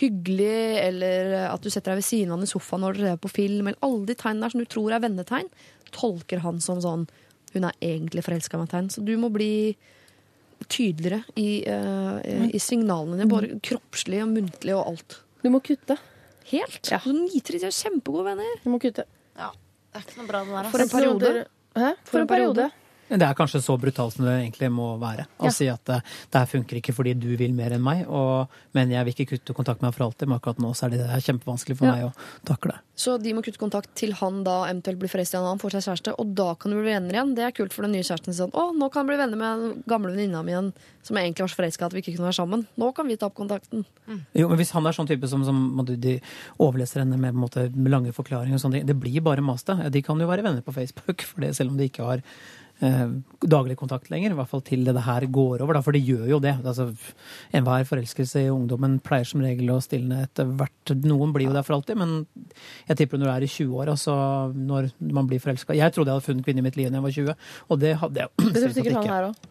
hyggelig, 0.00 0.60
eller 0.80 1.34
at 1.50 1.64
du 1.64 1.70
setter 1.70 1.92
deg 1.92 2.00
ved 2.00 2.06
siden 2.06 2.30
av 2.30 2.38
han 2.38 2.46
i 2.46 2.50
sofaen 2.50 2.84
når 2.84 2.96
dere 2.96 3.14
ser 3.14 3.22
på 3.24 3.32
film, 3.32 3.66
eller 3.68 3.84
alle 3.84 4.06
de 4.08 4.16
tegnene 4.16 4.46
der 4.46 4.54
som 4.54 4.62
du 4.62 4.68
tror 4.70 4.94
er 4.94 5.02
vennetegn, 5.02 5.50
tolker 5.94 6.44
han 6.44 6.60
som 6.62 6.80
sånn 6.82 7.08
hun 7.50 7.66
er 7.66 7.74
egentlig 7.82 8.22
forelska 8.22 8.56
i 8.56 8.62
meg-tegn. 8.62 8.90
Så 8.94 9.02
du 9.02 9.16
må 9.18 9.30
bli 9.34 9.74
tydeligere 10.70 11.24
i, 11.40 11.64
uh, 11.66 12.20
i 12.46 12.60
signalene 12.62 13.18
dine, 13.18 13.30
både 13.30 13.58
kroppslig 13.64 14.20
og 14.22 14.30
muntlig 14.36 14.76
og 14.76 14.92
alt. 14.92 15.16
Du 15.42 15.48
må 15.50 15.62
kutte. 15.64 15.96
Helt. 16.50 16.82
Ja. 16.90 17.00
Så 17.02 17.14
nitrige, 17.14 17.64
de 17.64 17.70
er 17.70 17.74
kjempegode 17.74 18.28
venner. 18.30 18.60
Du 18.62 18.70
må 18.72 18.78
kutte. 18.82 19.06
Det 19.90 19.98
er 19.98 20.04
ikke 20.06 20.20
noe 20.20 20.28
bra, 20.30 20.40
det 20.44 20.52
der. 20.54 20.70
For 20.70 20.78
en 20.78 20.82
Altså. 20.86 20.96
periode. 20.96 21.44
Hæ? 21.76 21.88
For, 22.04 22.18
en 22.18 22.26
periode. 22.30 22.70
Det 23.10 23.26
er 23.26 23.34
kanskje 23.34 23.60
så 23.64 23.74
brutalt 23.80 24.14
som 24.14 24.24
det 24.24 24.36
egentlig 24.38 24.70
må 24.70 24.92
være. 25.02 25.26
Å 25.40 25.48
Ja. 25.48 25.50
si 25.50 25.66
at 25.68 25.82
det, 25.84 26.00
det 26.30 26.38
her 26.38 26.46
funker 26.46 26.78
ikke 26.78 26.94
fordi 26.94 27.14
du 27.18 27.36
vil 27.36 27.52
mer 27.52 27.72
enn 27.74 27.82
meg, 27.82 28.04
og, 28.08 28.48
men 28.72 28.90
jeg 28.94 29.04
vil 29.04 29.14
ikke 29.16 29.30
kutte 29.34 29.54
kontakt 29.56 29.82
med 29.82 29.90
deg 29.90 29.96
for 29.98 30.06
alltid. 30.06 30.28
Men 30.30 30.38
akkurat 30.38 30.58
nå 30.62 30.70
så 30.78 30.86
er 30.86 30.94
det, 30.94 31.00
det 31.02 31.10
er 31.10 31.24
kjempevanskelig 31.26 31.76
for 31.80 31.86
Ja. 31.90 31.96
meg 31.96 32.04
å 32.06 32.12
takle. 32.46 32.78
Så 33.00 33.16
de 33.20 33.32
må 33.32 33.40
kutte 33.42 33.58
kontakt 33.58 33.88
til 33.96 34.12
han 34.12 34.42
da 34.44 34.66
eventuelt 34.68 34.98
blir 35.00 35.08
forelsket 35.08 35.34
i 35.34 35.40
en 35.40 35.46
annen, 35.48 35.58
får 35.62 35.72
seg 35.78 35.86
kjæreste, 35.88 36.14
og 36.20 36.34
da 36.36 36.54
kan 36.54 36.70
du 36.70 36.76
bli 36.82 36.90
venner 36.92 37.16
igjen. 37.16 37.34
Det 37.34 37.44
er 37.48 37.50
kult 37.56 37.72
for 37.72 37.82
den 37.82 37.92
nye 37.96 38.04
kjæresten. 38.04 38.34
Sånn, 38.36 38.52
å, 38.52 38.70
nå 38.76 38.90
kan 38.92 39.02
jeg 39.06 39.08
bli 39.14 39.20
venner 39.24 39.40
med 39.40 39.62
den 39.64 39.82
gamle 39.88 40.12
venninna 40.12 40.42
mi 40.44 40.52
igjen, 40.52 40.72
som 41.02 41.16
jeg 41.16 41.24
egentlig 41.30 41.46
var 41.46 41.52
så 41.54 41.60
forelska 41.62 41.86
at 41.86 41.92
vi 41.96 42.02
ikke 42.04 42.14
kunne 42.18 42.28
være 42.28 42.38
sammen. 42.42 42.66
Nå 42.76 42.92
kan 42.94 43.08
vi 43.08 43.16
ta 43.16 43.26
opp 43.30 43.34
kontakten. 43.40 43.86
Jo, 44.36 44.48
men 44.52 44.58
Hvis 44.60 44.70
han 44.76 44.86
er 44.86 44.92
sånn 44.92 45.08
type 45.08 45.26
som, 45.32 45.42
som 45.48 45.62
på 45.80 45.86
de 45.96 46.20
overleser 46.60 47.00
henne 47.02 47.16
med, 47.16 47.32
på 47.32 47.40
en 47.40 47.44
måte, 47.46 47.66
med 47.74 47.90
lange 47.90 48.12
forklaringer 48.12 48.54
og 48.54 48.60
sånne 48.62 48.80
ting, 48.80 48.86
det 48.92 48.98
blir 49.00 49.20
bare 49.24 49.40
mas, 49.42 49.64
det. 49.64 49.78
De 49.96 50.02
kan 50.04 50.20
jo 50.20 50.28
være 50.28 50.44
venner 50.44 50.60
på 50.62 50.74
Facebook, 50.76 51.22
for 51.30 51.40
det, 51.40 51.54
selv 51.56 51.70
om 51.72 51.78
de 51.80 51.88
ikke 51.88 52.04
har 52.04 52.20
eh, 52.20 52.59
daglig 52.80 53.76
kontakt 53.76 54.10
lenger. 54.10 54.32
I 54.32 54.38
hvert 54.38 54.50
fall 54.50 54.62
til 54.64 54.86
det 54.86 55.04
her 55.04 55.26
går 55.28 55.64
over, 55.64 55.76
da, 55.76 55.82
for 55.84 55.96
det 55.96 56.02
gjør 56.06 56.26
jo 56.32 56.38
det. 56.42 56.54
Altså, 56.64 56.88
Enhver 57.56 57.84
forelskelse 57.88 58.46
i 58.46 58.50
ungdommen 58.52 58.98
pleier 59.04 59.28
som 59.28 59.44
regel 59.44 59.70
å 59.74 59.80
stilne 59.84 60.22
etter 60.24 60.48
hvert. 60.48 60.94
Noen 61.04 61.34
blir 61.36 61.50
jo 61.50 61.54
der 61.56 61.66
for 61.66 61.76
alltid, 61.78 62.00
men 62.00 62.26
jeg 62.88 63.02
tipper 63.02 63.20
når 63.20 63.28
du 63.28 63.32
er 63.34 63.46
i 63.46 63.52
20-åra, 63.52 63.96
altså 63.98 64.16
når 64.56 64.90
man 65.12 65.28
blir 65.30 65.42
forelska 65.42 65.76
Jeg 65.76 65.92
trodde 65.94 66.10
jeg 66.12 66.20
hadde 66.20 66.28
funnet 66.30 66.46
kvinnen 66.46 66.64
i 66.64 66.68
mitt 66.68 66.80
liv 66.80 66.90
da 66.90 67.00
jeg 67.00 67.06
var 67.08 67.16
20, 67.20 67.48
og 67.68 67.80
det 67.84 67.94
hadde 68.02 68.24
jeg 68.24 68.30
Det 68.40 68.44
tror 68.44 68.60
selvsagt 68.60 68.78
sikkert 68.80 69.00
han 69.00 69.08
ikke. 69.08 69.16
her 69.18 69.30
òg. 69.30 69.49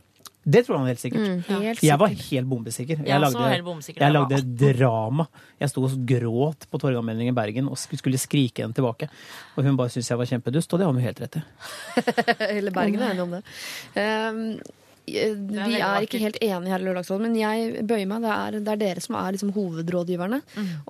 Det 0.50 0.64
tror 0.66 0.80
han 0.80 0.90
helt 0.90 1.02
sikkert. 1.02 1.28
Mm, 1.28 1.62
Helt 1.64 1.84
Jeg 1.86 2.00
var 2.02 2.16
helt 2.16 2.50
bombesikker. 2.50 3.04
Jeg 3.04 3.08
Jeg 3.12 3.22
lagde, 3.22 3.50
helt 3.54 3.68
bombesikker. 3.68 4.02
jeg 4.02 4.16
lagde 4.16 4.42
drama. 4.74 5.28
Jeg 5.60 5.70
sto 5.70 5.84
og 5.86 5.96
gråt 6.10 6.66
på 6.72 6.82
Torgallmenningen 6.82 7.36
i 7.36 7.38
Bergen 7.38 7.70
og 7.70 7.78
skulle 7.78 8.18
skrike 8.22 8.66
henne 8.66 8.74
tilbake. 8.74 9.10
Og 9.56 9.64
hun 9.68 9.78
bare 9.78 9.94
syntes 9.94 10.10
jeg 10.10 10.18
var 10.18 10.30
kjempedust, 10.32 10.74
og 10.74 10.80
det 10.80 10.88
har 10.88 10.94
hun 10.94 11.02
helt 11.04 11.22
rett 11.22 11.40
i. 11.40 11.46
Hele 12.58 12.74
Bergen 12.76 13.02
er 13.04 13.14
enig 13.14 13.26
om 13.28 13.38
det. 13.38 13.44
Um, 13.96 14.44
vi 15.10 15.80
er 15.82 16.06
ikke 16.06 16.20
helt 16.22 16.38
enige 16.42 16.70
her 16.70 16.84
i 16.84 16.86
Lørdagsrådet, 16.86 17.24
men 17.26 17.38
jeg 17.40 17.86
bøyer 17.90 18.06
meg. 18.10 18.22
Det 18.26 18.34
er, 18.36 18.58
det 18.66 18.74
er 18.76 18.82
dere 18.84 19.04
som 19.04 19.18
er 19.18 19.34
liksom 19.36 19.54
hovedrådgiverne. 19.56 20.42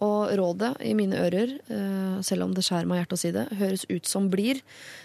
Og 0.06 0.34
rådet 0.40 0.74
i 0.84 0.94
mine 0.98 1.22
ører, 1.24 1.56
eh, 1.72 2.20
selv 2.28 2.48
om 2.48 2.56
det 2.56 2.66
skjærer 2.68 2.90
meg 2.90 3.00
i 3.00 3.02
hjertet 3.04 3.20
å 3.20 3.22
si 3.22 3.32
det, 3.36 3.48
høres 3.62 3.86
ut 3.90 4.10
som 4.10 4.30
blir 4.32 4.60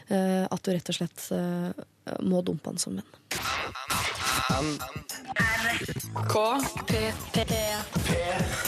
eh, 0.09 0.45
at 0.51 0.63
du 0.67 0.73
rett 0.75 0.91
og 0.91 0.99
slett 0.99 1.29
eh, 1.37 1.85
må 2.27 2.43
dumpe 2.47 2.73
han 2.73 2.83
som 2.83 2.99
venn. 2.99 4.24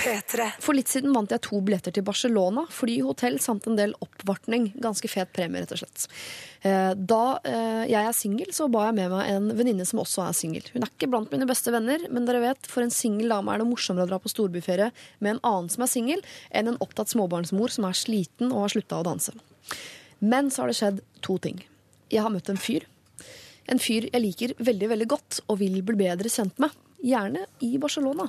P3. 0.01 0.47
For 0.63 0.77
litt 0.77 0.89
siden 0.91 1.13
vant 1.15 1.31
jeg 1.33 1.43
to 1.45 1.59
billetter 1.65 1.93
til 1.95 2.05
Barcelona, 2.07 2.65
fly, 2.73 2.95
hotell 3.05 3.37
samt 3.43 3.67
en 3.69 3.77
del 3.79 3.93
oppvartning. 4.05 4.71
Ganske 4.83 5.11
fet 5.11 5.33
premie, 5.37 5.63
rett 5.63 5.75
og 5.77 5.81
slett. 5.83 6.07
Eh, 6.63 6.93
Da 6.97 7.21
eh, 7.45 7.85
jeg 7.91 8.01
er 8.01 8.17
singel, 8.17 8.53
så 8.57 8.71
ba 8.73 8.87
jeg 8.89 8.97
med 8.99 9.13
meg 9.13 9.31
en 9.35 9.51
venninne 9.59 9.87
som 9.89 10.01
også 10.03 10.25
er 10.27 10.39
singel. 10.39 10.67
Hun 10.73 10.87
er 10.87 10.93
ikke 10.93 11.11
blant 11.13 11.33
mine 11.35 11.49
beste 11.49 11.75
venner, 11.75 12.09
men 12.11 12.29
dere 12.29 12.43
vet, 12.45 12.71
for 12.73 12.87
en 12.87 12.95
singel 12.95 13.33
dame 13.35 13.53
er 13.53 13.63
det 13.63 13.69
morsommere 13.69 14.09
å 14.09 14.13
dra 14.15 14.21
på 14.23 14.33
storbyferie 14.33 14.91
med 15.21 15.37
en 15.37 15.45
annen 15.45 15.73
som 15.73 15.85
er 15.85 15.93
singel, 15.93 16.27
enn 16.51 16.73
en 16.73 16.81
opptatt 16.85 17.13
småbarnsmor 17.13 17.75
som 17.75 17.89
er 17.89 17.99
sliten 17.99 18.53
og 18.53 18.65
har 18.65 18.77
slutta 18.79 19.01
å 19.03 19.07
danse. 19.13 19.37
Men 20.25 20.49
så 20.51 20.65
har 20.65 20.73
det 20.73 20.81
skjedd 20.81 21.05
to 21.27 21.37
ting. 21.43 21.65
Jeg 22.09 22.25
har 22.25 22.33
møtt 22.33 22.49
en 22.49 22.61
fyr. 22.61 22.87
En 23.73 23.81
fyr 23.83 24.09
jeg 24.13 24.23
liker 24.23 24.55
veldig 24.63 24.89
veldig 24.95 25.09
godt 25.11 25.41
og 25.49 25.59
vil 25.63 25.81
bli 25.87 25.97
bedre 26.07 26.31
kjent 26.33 26.59
med. 26.63 26.75
Gjerne 27.07 27.43
i 27.63 27.77
Barcelona. 27.79 28.25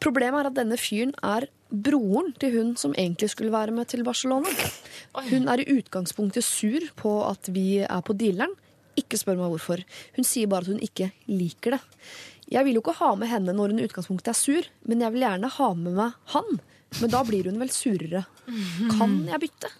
Problemet 0.00 0.40
er 0.44 0.48
at 0.50 0.56
denne 0.56 0.76
fyren 0.80 1.10
er 1.26 1.48
broren 1.68 2.30
til 2.40 2.54
hun 2.54 2.70
som 2.80 2.94
egentlig 2.94 3.30
skulle 3.32 3.52
være 3.52 3.74
med 3.74 3.88
til 3.90 4.04
Barcelona. 4.06 4.48
Hun 5.28 5.48
er 5.50 5.60
i 5.64 5.68
utgangspunktet 5.78 6.46
sur 6.46 6.84
på 6.96 7.16
at 7.26 7.50
vi 7.52 7.80
er 7.82 8.04
på 8.06 8.14
dealeren. 8.16 8.54
Ikke 8.98 9.18
spør 9.20 9.36
meg 9.40 9.52
hvorfor. 9.52 9.82
Hun 10.16 10.26
sier 10.26 10.48
bare 10.50 10.66
at 10.66 10.72
hun 10.72 10.80
ikke 10.84 11.10
liker 11.30 11.76
det. 11.76 11.82
Jeg 12.48 12.64
vil 12.64 12.78
jo 12.78 12.84
ikke 12.84 12.96
ha 13.02 13.10
med 13.18 13.28
henne 13.28 13.52
når 13.52 13.74
hun 13.74 13.82
i 13.82 13.84
utgangspunktet 13.88 14.32
er 14.32 14.38
sur, 14.38 14.68
men 14.88 15.02
jeg 15.04 15.12
vil 15.14 15.26
gjerne 15.26 15.50
ha 15.58 15.68
med 15.76 15.98
meg 15.98 16.16
han. 16.32 16.60
Men 17.02 17.12
da 17.12 17.20
blir 17.28 17.50
hun 17.50 17.58
vel 17.60 17.68
surere. 17.74 18.24
Kan 18.96 19.18
jeg 19.28 19.42
bytte? 19.42 19.70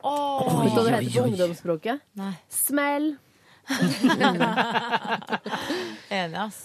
Åh, 0.00 0.62
Vet 0.64 0.74
du 0.74 0.80
hva 0.80 0.84
det 0.88 0.94
heter 0.96 1.12
på 1.20 1.26
ungdomsspråket? 1.28 2.02
Nei. 2.18 2.32
Smell. 2.50 3.12
Enig, 6.20 6.36
ass. 6.40 6.60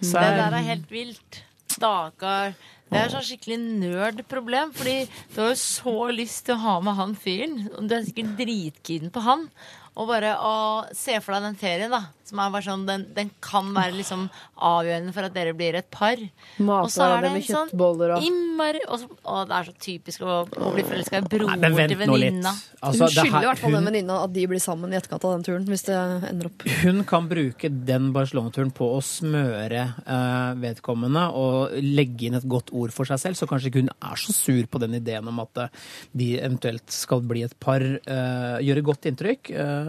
Det 0.00 0.12
der 0.12 0.54
er 0.54 0.64
helt 0.70 0.90
vilt. 0.92 1.42
Stakkar. 1.72 2.54
Det 2.86 2.98
er 3.00 3.10
sånn 3.10 3.24
skikkelig 3.26 3.56
nerd-problem, 3.82 4.70
fordi 4.76 5.08
du 5.34 5.40
har 5.40 5.48
jo 5.50 5.56
så 5.58 5.94
lyst 6.14 6.44
til 6.46 6.54
å 6.54 6.62
ha 6.62 6.74
med 6.86 6.94
han 7.00 7.16
fyren. 7.18 7.56
Du 7.66 7.94
er 7.96 8.06
sikkert 8.06 8.36
dritkeen 8.38 9.10
på 9.10 9.20
han. 9.26 9.48
Og 9.96 10.10
bare 10.10 10.34
å 10.44 10.54
se 10.92 11.16
for 11.24 11.32
deg 11.36 11.46
den 11.46 11.56
ferien, 11.56 11.92
da. 11.92 12.02
Som 12.26 12.40
er 12.42 12.50
bare 12.50 12.66
sånn, 12.66 12.82
den, 12.88 13.04
den 13.14 13.28
kan 13.44 13.68
være 13.70 13.94
liksom 14.00 14.24
avgjørende 14.66 15.12
for 15.14 15.28
at 15.28 15.34
dere 15.36 15.52
blir 15.56 15.76
et 15.78 15.86
par. 15.94 16.18
Og 16.58 16.88
så 16.90 17.06
er 17.06 17.22
det 17.22 17.30
med 17.36 17.44
en 17.44 17.68
sånn 17.70 17.70
og 17.70 18.24
innmari 18.26 18.80
og 18.88 18.98
så, 18.98 19.06
Det 19.46 19.54
er 19.54 19.68
så 19.68 19.74
typisk 19.86 20.24
å, 20.26 20.40
å 20.42 20.72
bli 20.74 20.82
forelska 20.88 21.20
i 21.22 21.28
broren 21.30 21.62
til 21.62 22.00
venninna. 22.00 22.50
Altså, 22.80 23.06
hun 23.06 23.14
skylder 23.14 23.46
i 23.46 23.48
hvert 23.48 23.62
fall 23.62 23.76
den 23.78 23.86
venninna 23.88 24.18
at 24.24 24.34
de 24.34 24.46
blir 24.50 24.62
sammen 24.62 24.90
i 24.92 24.98
etterkant 24.98 25.26
av 25.28 25.36
den 25.36 25.46
turen. 25.46 25.68
Hvis 25.70 25.86
det 25.86 26.00
ender 26.32 26.50
opp 26.50 26.66
Hun 26.82 27.00
kan 27.08 27.30
bruke 27.30 27.70
den 27.92 28.10
Barcelona-turen 28.16 28.74
på 28.74 28.90
å 28.96 28.98
smøre 29.06 29.86
uh, 30.02 30.58
vedkommende 30.60 31.28
og 31.38 31.78
legge 31.78 32.26
inn 32.26 32.40
et 32.40 32.48
godt 32.50 32.74
ord 32.74 32.92
for 32.96 33.08
seg 33.08 33.22
selv, 33.22 33.38
så 33.38 33.48
kanskje 33.48 33.70
ikke 33.70 33.84
hun 33.86 33.94
er 33.94 34.18
så 34.20 34.34
sur 34.34 34.66
på 34.66 34.82
den 34.82 34.98
ideen 34.98 35.30
om 35.30 35.40
at 35.46 35.62
eh, 35.62 35.86
de 36.16 36.32
eventuelt 36.40 36.90
skal 36.92 37.22
bli 37.22 37.46
et 37.46 37.54
par. 37.62 37.86
Uh, 38.10 38.58
gjøre 38.66 38.84
godt 38.90 39.08
inntrykk. 39.12 39.54
B- 39.54 39.85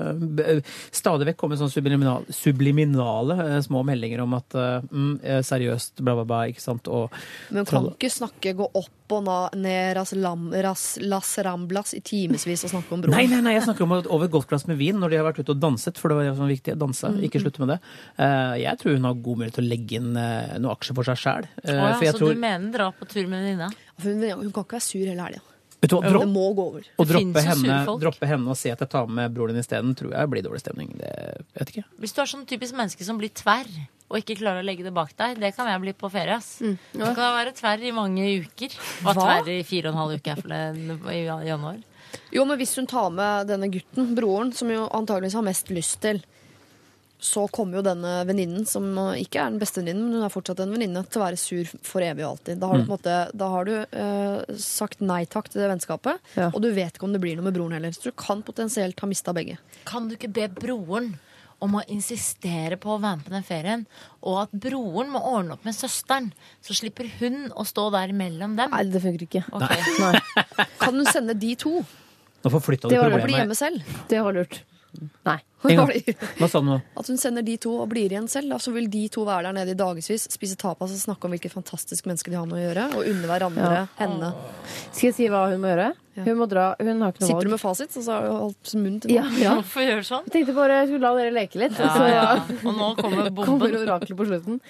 stadig 0.93 1.28
vekk 1.32 1.39
kommer 1.41 1.60
sånne 1.60 1.74
subliminale, 1.74 2.34
subliminale 2.34 3.38
eh, 3.45 3.58
små 3.66 3.84
meldinger 3.88 4.24
om 4.24 4.36
at 4.38 4.58
eh, 4.58 4.86
mm, 4.86 5.14
eh, 5.24 5.41
seriøst, 5.45 6.02
bla, 6.02 6.16
bla, 6.20 6.26
bla, 6.28 6.41
ikke 6.52 6.64
sant. 6.64 6.89
Og 6.91 7.14
Men 7.50 7.64
hun 7.64 7.70
kan 7.70 7.89
ikke 7.93 8.12
snakke, 8.14 8.56
gå 8.58 8.68
opp 8.68 9.16
og 9.18 9.30
ned 9.56 9.93
ras, 9.95 10.12
lam, 10.20 10.50
ras, 10.52 10.86
Las 11.00 11.32
Ramblas 11.45 11.93
i 11.95 12.02
timevis 12.04 12.66
og 12.68 12.74
snakke 12.74 12.91
om 12.95 13.06
broren. 13.06 13.16
Nei, 13.16 13.28
nei, 13.32 13.39
nei, 13.45 13.56
jeg 13.56 13.68
snakker 13.70 13.88
om 13.88 13.95
over 14.02 14.28
et 14.28 14.34
godt 14.34 14.50
glass 14.52 14.68
med 14.68 14.80
vin 14.82 15.00
når 15.00 15.14
de 15.14 15.22
har 15.22 15.28
vært 15.30 15.39
ute 15.39 15.56
og 15.56 15.62
danset, 15.64 16.00
for 16.02 16.12
det 16.12 16.20
var 16.20 16.34
sånn 16.38 16.52
viktig. 16.52 16.76
Danse, 16.80 17.14
ikke 17.24 17.41
slutte 17.43 17.64
med 17.64 17.76
det. 17.76 17.80
Eh, 18.20 18.56
jeg 18.66 18.82
tror 18.82 18.98
hun 18.98 19.08
har 19.08 19.22
god 19.30 19.43
mulighet 19.43 19.60
til 19.62 19.68
å 19.68 19.72
legge 19.72 20.02
inn 20.02 20.12
noen 20.14 20.72
aksjer 20.74 20.98
for 20.98 21.08
seg 21.08 21.22
sjæl. 21.24 21.52
Oh, 21.64 21.78
ja, 21.78 21.93
så 22.12 22.18
tror 22.20 22.36
du 22.36 22.41
mener 22.41 22.74
dra 22.74 22.91
på 22.95 23.08
tur 23.08 23.24
med 23.26 23.39
venninna? 23.39 23.72
Hun, 24.04 24.20
hun 24.22 24.52
kan 24.52 24.68
ikke 24.68 24.78
være 24.78 24.89
sur 24.89 25.06
hele 25.06 25.30
helga. 25.30 25.45
Vet 25.82 25.91
du 25.91 25.95
hva, 25.99 26.09
Det 26.09 26.28
må 26.32 26.45
gå 26.57 26.63
over. 26.71 26.86
Å 26.97 27.05
droppe 27.05 27.43
henne, 27.45 27.75
droppe 28.01 28.25
henne 28.30 28.49
og 28.49 28.57
si 28.57 28.71
at 28.73 28.80
jeg 28.82 28.89
tar 28.89 29.05
med 29.13 29.34
broren 29.36 29.53
din 29.53 29.61
isteden, 29.61 29.93
tror 29.97 30.15
jeg 30.15 30.32
blir 30.32 30.45
dårlig 30.45 30.63
stemning. 30.63 30.95
Det 30.97 31.11
vet 31.59 31.73
ikke. 31.73 31.84
Hvis 32.01 32.15
du 32.17 32.21
er 32.23 32.32
sånn 32.32 32.47
typisk 32.49 32.73
menneske 32.80 33.05
som 33.05 33.19
blir 33.21 33.30
tverr 33.38 33.69
og 34.07 34.17
ikke 34.21 34.38
klarer 34.39 34.63
å 34.63 34.65
legge 34.65 34.86
det 34.88 34.93
bak 34.95 35.11
deg, 35.19 35.38
det 35.43 35.51
kan 35.57 35.67
jeg 35.69 35.84
bli 35.84 35.93
på 35.93 36.09
ferie. 36.09 36.38
ass. 36.39 36.57
Du 36.63 37.03
kan 37.03 37.36
være 37.36 37.53
tverr 37.57 37.84
i 37.86 37.91
mange 37.93 38.25
uker. 38.41 38.73
Var 39.03 39.13
Hva? 39.19 39.28
tverr 39.43 39.51
i 39.53 39.61
fire 39.67 39.91
og 39.91 39.93
en 39.93 40.01
halv 40.01 40.17
uke 40.17 40.36
for 40.39 40.53
det, 40.53 40.61
i 41.13 41.21
januar. 41.51 41.78
Jo, 42.32 42.45
men 42.47 42.57
hvis 42.57 42.73
hun 42.80 42.88
tar 42.88 43.11
med 43.11 43.49
denne 43.51 43.67
gutten, 43.69 44.15
broren, 44.15 44.53
som 44.55 44.71
jo 44.71 44.88
antageligvis 44.95 45.36
har 45.38 45.45
mest 45.45 45.69
lyst 45.75 45.99
til, 46.01 46.23
så 47.20 47.47
kommer 47.49 47.80
jo 47.80 47.82
denne 47.82 48.11
venninnen, 48.30 48.65
som 48.70 48.86
ikke 49.18 49.39
er 49.41 49.49
den 49.49 49.59
beste 49.59 49.82
venninnen, 49.82 50.05
men 50.05 50.20
hun 50.20 50.26
er 50.28 50.34
fortsatt 50.34 50.59
en 50.61 50.72
venninne, 50.76 51.01
til 51.09 51.20
å 51.22 51.26
være 51.26 51.38
sur 51.41 51.65
for 51.82 52.01
evig 52.05 52.22
og 52.26 52.36
alltid. 52.38 52.59
Da 52.61 52.68
har 52.70 52.78
du, 52.78 52.84
på 52.86 52.93
måte, 52.93 53.15
da 53.34 53.47
har 53.49 53.65
du 53.65 53.72
uh, 53.82 54.57
sagt 54.61 55.01
nei 55.01 55.24
takk 55.26 55.49
til 55.49 55.61
det 55.63 55.72
vennskapet, 55.72 56.20
Ja. 56.38 56.51
og 56.53 56.61
du 56.61 56.70
vet 56.76 56.93
ikke 56.99 57.07
om 57.09 57.13
det 57.13 57.22
blir 57.24 57.36
noe 57.39 57.47
med 57.49 57.55
broren 57.57 57.74
heller. 57.74 57.89
Så 57.97 58.11
du 58.11 58.11
kan 58.11 58.43
potensielt 58.45 58.99
ha 59.01 59.09
mista 59.09 59.34
begge. 59.34 59.57
Kan 59.89 60.07
du 60.11 60.13
ikke 60.15 60.30
be 60.32 60.45
broren 60.53 61.15
om 61.59 61.74
å 61.80 61.82
insistere 61.89 62.78
på 62.78 62.91
å 62.93 62.99
være 63.01 63.18
med 63.18 63.26
på 63.26 63.34
den 63.34 63.43
ferien, 63.47 63.88
og 64.22 64.43
at 64.43 64.51
broren 64.53 65.09
må 65.09 65.18
ordne 65.26 65.55
opp 65.57 65.65
med 65.65 65.74
søsteren, 65.74 66.30
så 66.61 66.76
slipper 66.78 67.09
hun 67.18 67.47
å 67.57 67.65
stå 67.65 67.88
der 67.97 68.13
mellom 68.13 68.53
dem? 68.59 68.70
Nei, 68.78 68.84
det 68.93 69.01
funker 69.01 69.26
ikke. 69.26 69.41
Okay. 69.49 69.82
Nei, 70.03 70.68
Kan 70.78 70.93
hun 71.01 71.09
sende 71.09 71.34
de 71.34 71.55
to? 71.57 71.80
Nå 72.45 72.51
forflytta 72.53 72.86
du 72.88 72.93
Det 72.93 72.99
var- 73.01 73.09
Og 73.09 73.18
bli 73.26 73.34
problemet. 73.34 73.41
hjemme 73.41 73.57
selv? 73.57 73.82
det 74.07 74.22
var 74.22 74.34
lurt. 74.38 74.59
Nei. 75.28 75.38
Hva 76.38 76.47
sa 76.47 76.59
du 76.61 76.67
nå? 76.69 76.75
At 77.01 77.07
hun 77.09 77.17
sender 77.19 77.41
de 77.43 77.55
to 77.59 77.71
og 77.82 77.88
blir 77.91 78.11
igjen 78.13 78.28
selv. 78.32 78.51
Da, 78.53 78.59
så 78.61 78.71
vil 78.75 78.86
de 78.93 79.07
to 79.11 79.23
være 79.28 79.49
der 79.49 79.55
nede 79.57 79.73
i 79.73 79.78
dagevis, 79.80 80.28
spise 80.32 80.55
tapas 80.61 80.93
og 80.93 81.01
snakke 81.01 81.25
om 81.28 81.34
hvilket 81.34 81.51
fantastisk 81.55 82.05
menneske 82.07 82.30
de 82.32 82.38
har 82.39 82.45
med 82.47 82.59
å 82.61 82.65
gjøre, 82.67 82.84
og 82.93 83.07
unne 83.09 83.28
hverandre 83.32 83.71
Ja. 83.73 83.86
henne. 83.97 84.30
Skal 84.93 85.09
jeg 85.09 85.15
si 85.17 85.28
hva 85.34 85.47
hun 85.51 85.63
må 85.65 85.71
gjøre? 85.73 85.89
Ja. 86.17 86.23
Hun 86.25 86.38
må 86.39 86.47
dra 86.49 86.71
Hun 86.80 87.01
har 87.03 87.11
ikke 87.13 87.21
noe 87.21 87.28
valg. 87.28 87.30
Sitter 87.30 87.45
du 87.45 87.51
med 87.53 87.61
fasit, 87.61 87.91
så 87.93 88.05
har 88.09 88.23
du 88.25 88.32
holdt 88.34 88.71
munn 88.82 88.95
til 89.03 89.11
Ja, 89.13 89.25
nå. 89.30 89.38
ja. 89.41 89.51
Hvorfor 89.59 89.84
gjøre 89.86 90.05
sånn? 90.07 90.23
Jeg 90.30 90.34
tenkte 90.38 90.55
bare 90.57 90.78
jeg 90.80 90.88
skulle 90.89 91.09
la 91.09 91.11
dere 91.19 91.34
leke 91.36 91.59
litt. 91.61 91.75
Ja, 91.78 91.89
Så 91.93 92.07
ja. 92.09 92.23
Og 92.63 92.71
nå 92.78 92.88
kommer 93.01 93.28
kommer 93.38 93.59
bomben. 93.59 93.75
oraklet 93.84 94.17
på 94.17 94.25
slutten. 94.30 94.61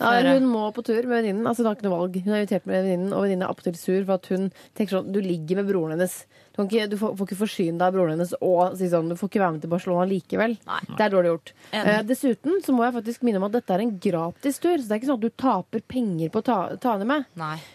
Ja, 0.00 0.14
hun 0.32 0.48
må 0.50 0.64
på 0.74 0.82
tur 0.86 1.02
med 1.06 1.20
venninnen. 1.20 1.46
Altså, 1.46 1.62
hun 1.62 1.70
har 1.70 1.76
ikke 1.78 1.86
noe 1.90 1.98
valg. 2.00 2.18
Hun 2.24 2.32
er 2.34 2.42
invitert 2.42 2.66
med 2.66 2.80
venninnen, 2.86 3.12
og 3.14 3.22
venninnen 3.26 3.46
er 3.46 3.54
appetitt 3.54 3.78
sur 3.82 4.00
for 4.08 4.16
at 4.18 4.26
hun 4.34 4.48
tenker 4.78 4.98
sånn 4.98 5.12
Du 5.14 5.20
ligger 5.22 5.60
med 5.62 5.70
broren 5.70 5.94
hennes. 5.94 6.18
Du, 6.56 6.62
kan 6.62 6.70
ikke, 6.72 6.88
du 6.90 6.96
får, 6.98 7.14
får 7.20 7.26
ikke 7.30 7.38
forsyne 7.44 7.76
deg 7.78 7.86
av 7.86 7.94
broren 7.98 8.14
hennes 8.16 8.30
og 8.40 8.76
si 8.80 8.86
sånn 8.90 9.10
Du 9.12 9.14
får 9.20 9.28
ikke 9.28 9.42
være 9.44 9.52
med 9.58 9.62
til 9.66 9.70
Barcelona 9.76 10.05
likevel. 10.10 10.56
Det 10.96 11.04
er 11.06 11.12
dårlig 11.12 11.30
gjort. 11.32 11.52
Eh, 11.72 12.02
dessuten 12.08 12.60
så 12.64 12.72
må 12.76 12.84
jeg 12.86 12.94
faktisk 12.98 13.22
minne 13.26 13.40
om 13.40 13.44
at 13.48 13.52
dette 13.58 13.74
er 13.76 13.84
en 13.84 13.94
gratis 13.98 14.58
tur. 14.62 14.76
Så 14.78 14.86
det 14.88 14.92
er 14.96 15.00
ikke 15.02 15.10
sånn 15.12 15.20
at 15.20 15.26
du 15.26 15.30
taper 15.44 15.84
penger 15.88 16.30
på 16.34 16.42
å 16.42 16.46
ta, 16.46 16.58
ta 16.82 16.94
henne 16.96 17.06
med. 17.10 17.26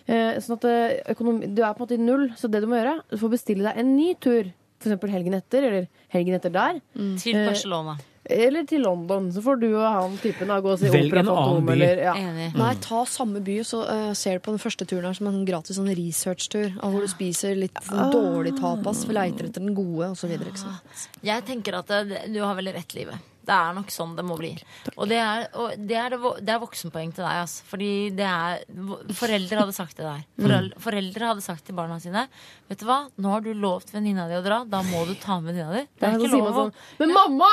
Eh, 0.07 0.39
sånn 0.43 0.57
at 0.59 0.65
eh, 0.71 0.97
økonomi, 1.15 1.51
Du 1.55 1.61
er 1.63 1.73
på 1.73 1.83
en 1.83 1.87
måte 1.87 1.97
i 1.99 2.03
null, 2.05 2.27
så 2.39 2.49
det 2.51 2.61
du 2.63 2.67
må 2.71 2.79
gjøre, 2.79 2.97
du 3.11 3.17
får 3.21 3.33
bestille 3.37 3.67
deg 3.69 3.77
en 3.83 3.95
ny 3.97 4.13
tur. 4.19 4.51
F.eks. 4.81 5.03
helgen 5.13 5.35
etter, 5.37 5.61
eller 5.67 5.87
helgen 6.09 6.33
etter 6.39 6.49
der. 6.55 6.79
Til 7.21 7.35
Eh, 7.37 7.45
Barcelona. 7.51 7.97
Eller 8.31 8.67
til 8.69 8.83
London. 8.85 9.29
Så 9.33 9.43
får 9.45 9.61
du 9.61 9.67
og 9.71 9.85
han 9.85 10.17
typen 10.21 10.51
da 10.51 10.59
gå 10.63 10.73
og 10.73 10.79
se 10.81 10.91
Velg 10.93 11.15
en 11.21 11.31
annen 11.33 11.65
by. 11.67 11.75
eller 11.75 12.03
ja. 12.07 12.15
Enig. 12.19 12.51
Nei, 12.57 12.71
ta 12.83 13.03
samme 13.09 13.41
by, 13.45 13.57
så 13.67 13.81
uh, 13.87 14.11
ser 14.17 14.39
du 14.39 14.45
på 14.47 14.55
den 14.55 14.61
første 14.63 14.87
turen 14.87 15.09
her 15.09 15.17
som 15.17 15.31
en 15.31 15.41
gratis 15.47 15.79
sånn 15.79 15.91
researchtur. 15.97 16.71
av 16.79 16.93
Hvor 16.93 17.05
du 17.05 17.11
spiser 17.11 17.57
litt 17.59 17.81
sånn 17.87 18.13
dårlig 18.13 18.55
tapas, 18.59 19.03
leiter 19.11 19.49
etter 19.49 19.63
den 19.63 19.75
gode, 19.77 20.13
osv. 20.13 20.37
Jeg 21.25 21.47
tenker 21.47 21.81
at 21.81 21.91
det, 21.91 22.23
du 22.31 22.41
har 22.43 22.57
veldig 22.59 22.77
rett, 22.77 22.97
livet. 22.97 23.27
Det 23.41 23.53
er 23.57 23.73
nok 23.73 23.89
sånn 23.91 24.13
det 24.15 24.23
må 24.25 24.35
bli. 24.37 24.51
Og 24.93 25.09
det 25.09 25.17
er, 25.17 25.47
og 25.57 25.73
det 25.89 25.97
er, 25.97 26.13
det, 26.13 26.53
er 26.53 26.61
voksenpoeng 26.61 27.09
til 27.15 27.25
deg. 27.25 27.41
Altså. 27.43 27.65
Fordi 27.71 27.91
det 28.15 28.27
er 28.27 28.61
Foreldre 29.17 29.63
hadde 29.63 29.75
sagt 29.75 29.97
det 29.97 30.05
der. 30.05 30.23
Foreldre, 30.37 30.81
foreldre 30.85 31.31
hadde 31.31 31.45
sagt 31.45 31.65
til 31.67 31.77
barna 31.77 31.97
sine 32.03 32.27
Vet 32.69 32.83
du 32.83 32.87
hva, 32.87 33.01
nå 33.17 33.33
har 33.33 33.43
du 33.45 33.51
lovt 33.57 33.93
venninna 33.95 34.27
di 34.29 34.37
å 34.37 34.43
dra. 34.45 34.61
Da 34.69 34.83
må 34.85 35.03
du 35.09 35.15
ta 35.19 35.39
med 35.41 35.55
venninna 35.55 35.73
di. 35.79 35.85
Det 35.97 36.07
er 36.07 36.19
ikke 36.19 36.35
lov 36.37 36.51
å 36.51 36.57
sånn 36.59 36.75
Men 37.01 37.15
mamma! 37.17 37.51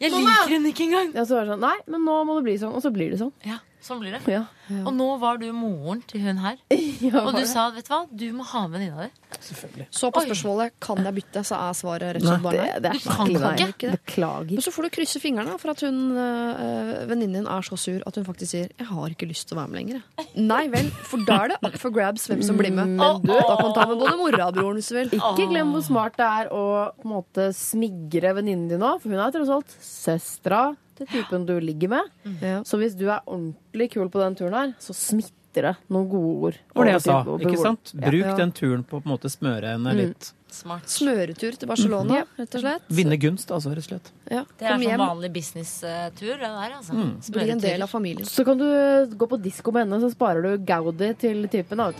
Jeg 0.00 0.12
liker 0.14 0.48
henne 0.54 0.70
ikke 0.72 0.86
engang! 0.88 1.10
Ja, 1.14 1.26
så 1.28 1.36
var 1.36 1.44
det 1.44 1.54
sånn, 1.54 1.64
Nei, 1.66 1.76
men 1.92 2.06
nå 2.08 2.14
må 2.24 2.38
det 2.38 2.46
bli 2.46 2.54
sånn. 2.60 2.72
Og 2.76 2.80
så 2.84 2.92
blir 2.94 3.12
det 3.12 3.18
sånn. 3.20 3.32
Ja, 3.44 3.58
sånn 3.82 4.00
blir 4.02 4.12
det. 4.12 4.20
Ja. 4.28 4.44
Og 4.86 4.92
nå 4.94 5.06
var 5.18 5.38
du 5.40 5.46
moren 5.52 6.02
til 6.06 6.20
hun 6.22 6.38
her. 6.38 6.56
Ja, 7.00 7.22
Og 7.24 7.32
du 7.32 7.38
det. 7.40 7.46
sa 7.48 7.70
vet 7.72 7.86
du 7.88 7.92
hva, 7.94 7.98
du 8.12 8.26
må 8.36 8.44
ha 8.44 8.66
med 8.68 8.76
venninna 8.78 9.06
di. 9.06 9.36
Selvfølgelig. 9.40 9.86
Så 9.96 10.10
på 10.12 10.20
spørsmålet 10.26 10.74
kan 10.84 10.98
jeg 11.06 11.14
bytte, 11.16 11.40
så 11.48 11.56
er 11.56 11.72
svaret 11.78 12.14
rett 12.16 12.22
og 12.22 12.28
slett 12.28 12.42
bare 12.44 12.64
nei. 12.66 12.80
det 12.84 12.92
Du 12.92 13.08
kan 13.08 13.30
ikke. 13.70 13.92
Beklager. 13.96 14.52
Men 14.58 14.60
så 14.66 14.72
får 14.74 14.82
du 14.84 14.90
krysse 14.98 15.20
fingrene 15.22 15.54
for 15.62 15.72
at 15.72 15.80
hun 15.86 15.96
øh, 16.12 16.90
venninnen 17.08 17.38
din 17.40 17.48
er 17.48 17.64
så 17.64 17.78
sur 17.80 18.04
at 18.06 18.14
hun 18.20 18.26
faktisk 18.28 18.50
sier 18.52 18.68
'jeg 18.76 18.86
har 18.90 19.08
ikke 19.14 19.28
lyst 19.30 19.48
til 19.48 19.56
å 19.56 19.60
være 19.62 19.70
med 19.72 19.80
lenger'. 19.80 20.02
Nei 20.36 20.68
vel, 20.68 20.90
for 21.08 21.24
da 21.24 21.38
er 21.44 21.48
det 21.48 21.58
up 21.64 21.78
for 21.80 21.90
grabs 21.90 22.28
hvem 22.28 22.42
som 22.44 22.58
blir 22.60 22.70
med. 22.72 22.86
Men 23.00 23.22
du- 23.22 23.32
Da 23.32 23.56
kan 23.56 23.72
du 23.72 23.74
ta 23.80 23.86
med 23.88 23.98
både 23.98 24.16
mora 24.20 24.46
og 24.48 24.54
broren 24.54 24.76
hvis 24.76 24.88
du 24.92 24.94
vil. 25.00 25.08
Ikke 25.16 25.48
glem 25.48 25.72
hvor 25.72 25.82
smart 25.82 26.16
det 26.20 26.26
er 26.28 26.52
å 26.52 26.92
på 27.00 27.04
en 27.08 27.10
måte 27.16 27.48
smigre 27.56 28.34
venninnen 28.36 28.68
din 28.68 28.78
nå, 28.80 29.00
for 29.00 29.08
hun 29.08 29.18
er 29.18 29.30
tross 29.32 29.48
alt 29.48 29.72
søstera 29.80 30.76
til 31.00 31.10
typen 31.16 31.46
du 31.48 31.56
ligger 31.64 31.92
med. 31.96 32.10
Ja. 32.44 32.60
Så 32.68 32.78
hvis 32.80 32.96
du 32.98 33.06
er 33.10 33.20
ordentlig 33.26 33.90
kul 33.96 34.08
på 34.12 34.22
den 34.22 34.36
turen 34.38 34.56
her, 34.58 34.74
så 34.82 34.94
smitter 34.96 35.36
det 35.70 35.76
noen 35.90 36.06
gode 36.12 36.34
ord. 36.50 36.58
Det 36.60 36.76
var 36.78 36.86
det 36.86 36.92
jeg 36.94 37.02
sa. 37.08 37.16
ikke 37.42 37.58
sant? 37.58 37.92
Bruk 37.98 38.26
Ja. 38.28 38.36
den 38.38 38.52
turen 38.54 38.84
på 38.86 39.00
å 39.00 39.02
på 39.02 39.08
en 39.10 39.14
måte 39.16 39.30
smøre 39.32 39.72
henne 39.74 39.94
litt. 39.98 40.28
Smart. 40.50 40.86
Smøretur 40.90 41.54
til 41.58 41.68
Barcelona, 41.70 42.24
rett 42.38 42.54
og 42.58 42.62
slett. 42.64 42.82
Vinne 42.90 43.16
gunst, 43.22 43.50
altså, 43.54 43.70
rett 43.70 43.84
og 43.84 43.88
slett. 43.88 44.10
Ja. 44.30 44.44
Det 44.58 44.66
er 44.66 44.78
sånn 44.82 44.98
vanlig 44.98 45.30
businesstur, 45.32 46.32
det 46.38 46.40
der, 46.42 46.74
altså. 46.74 47.32
bli 47.32 47.50
en 47.50 47.62
del 47.62 47.82
av 47.82 47.88
familien. 47.90 48.26
Så 48.26 48.44
kan 48.44 48.58
du 48.58 48.66
gå 49.14 49.28
på 49.30 49.38
disko 49.42 49.70
med 49.72 49.86
henne, 49.86 50.00
så 50.02 50.10
sparer 50.14 50.42
du 50.42 50.64
Gaudi 50.66 51.12
til 51.18 51.46
typen. 51.48 51.78
Da. 51.78 51.92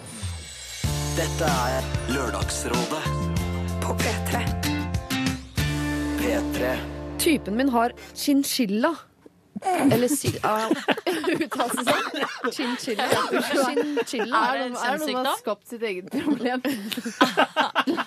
Dette 1.16 1.46
er 1.46 1.82
Lørdagsrådet 2.10 3.04
På 3.82 3.94
P3. 3.98 4.46
P3. 6.18 6.99
Typen 7.20 7.56
min 7.60 7.68
har 7.74 7.92
chinchilla. 8.14 8.94
Eller 9.92 10.08
si... 10.08 10.30
Uh, 10.40 10.70
Uttalelsen 11.34 11.84
sånn. 11.84 12.52
Chinchilla. 12.54 13.08
Chinchilla. 13.50 14.40
Er 14.46 14.60
det 14.60 14.68
en 14.68 14.72
noen 14.72 14.76
som 14.76 14.86
har 14.86 14.94
kjønnssykdom? 14.94 15.34
skapt 15.42 15.66
sitt 15.68 15.82
eget 15.84 16.06
problem? 16.14 16.62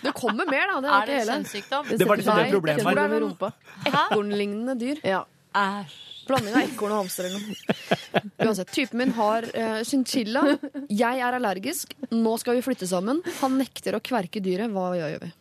Det 0.02 0.14
kommer 0.18 0.50
mer, 0.50 0.72
da. 0.72 0.80
Det 0.82 0.90
er 0.90 0.96
Er 0.96 1.04
ikke 1.04 1.12
det 1.12 1.14
en 1.14 1.20
hele. 1.20 1.36
kjønnssykdom? 1.36 1.92
Det 2.00 2.08
var 2.10 2.18
det 2.22 2.26
som 2.26 2.40
ble 2.40 2.48
Nei, 2.48 2.56
problemet 2.56 2.82
det 2.82 2.88
her. 2.90 3.04
er 3.04 3.14
Med 3.14 3.22
rumpa. 3.28 3.52
Ekornlignende 3.92 4.76
dyr. 4.82 5.04
Ja. 5.06 5.22
Æsj. 5.54 6.00
Blanding 6.24 6.54
av 6.56 6.62
ekorn 6.64 6.94
og 6.96 7.02
hamster 7.04 7.26
eller 7.28 7.42
noe. 7.44 8.24
Uansett, 8.48 8.70
typen 8.72 9.02
min 9.04 9.10
har 9.18 9.44
uh, 9.44 9.82
chinchilla. 9.84 10.46
Jeg 10.88 11.20
er 11.20 11.36
allergisk. 11.36 11.92
Nå 12.16 12.38
skal 12.40 12.56
vi 12.58 12.64
flytte 12.64 12.88
sammen. 12.88 13.20
Han 13.42 13.58
nekter 13.60 13.98
å 13.98 14.02
kverke 14.02 14.40
dyret. 14.42 14.72
Hva 14.72 14.94
gjør 14.98 15.20
vi? 15.26 15.32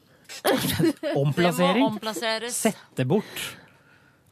Det 0.42 1.12
må 1.14 1.22
Omplassering. 1.28 1.84
omplasseres. 1.86 2.56
Sette 2.66 3.06
bort. 3.06 3.42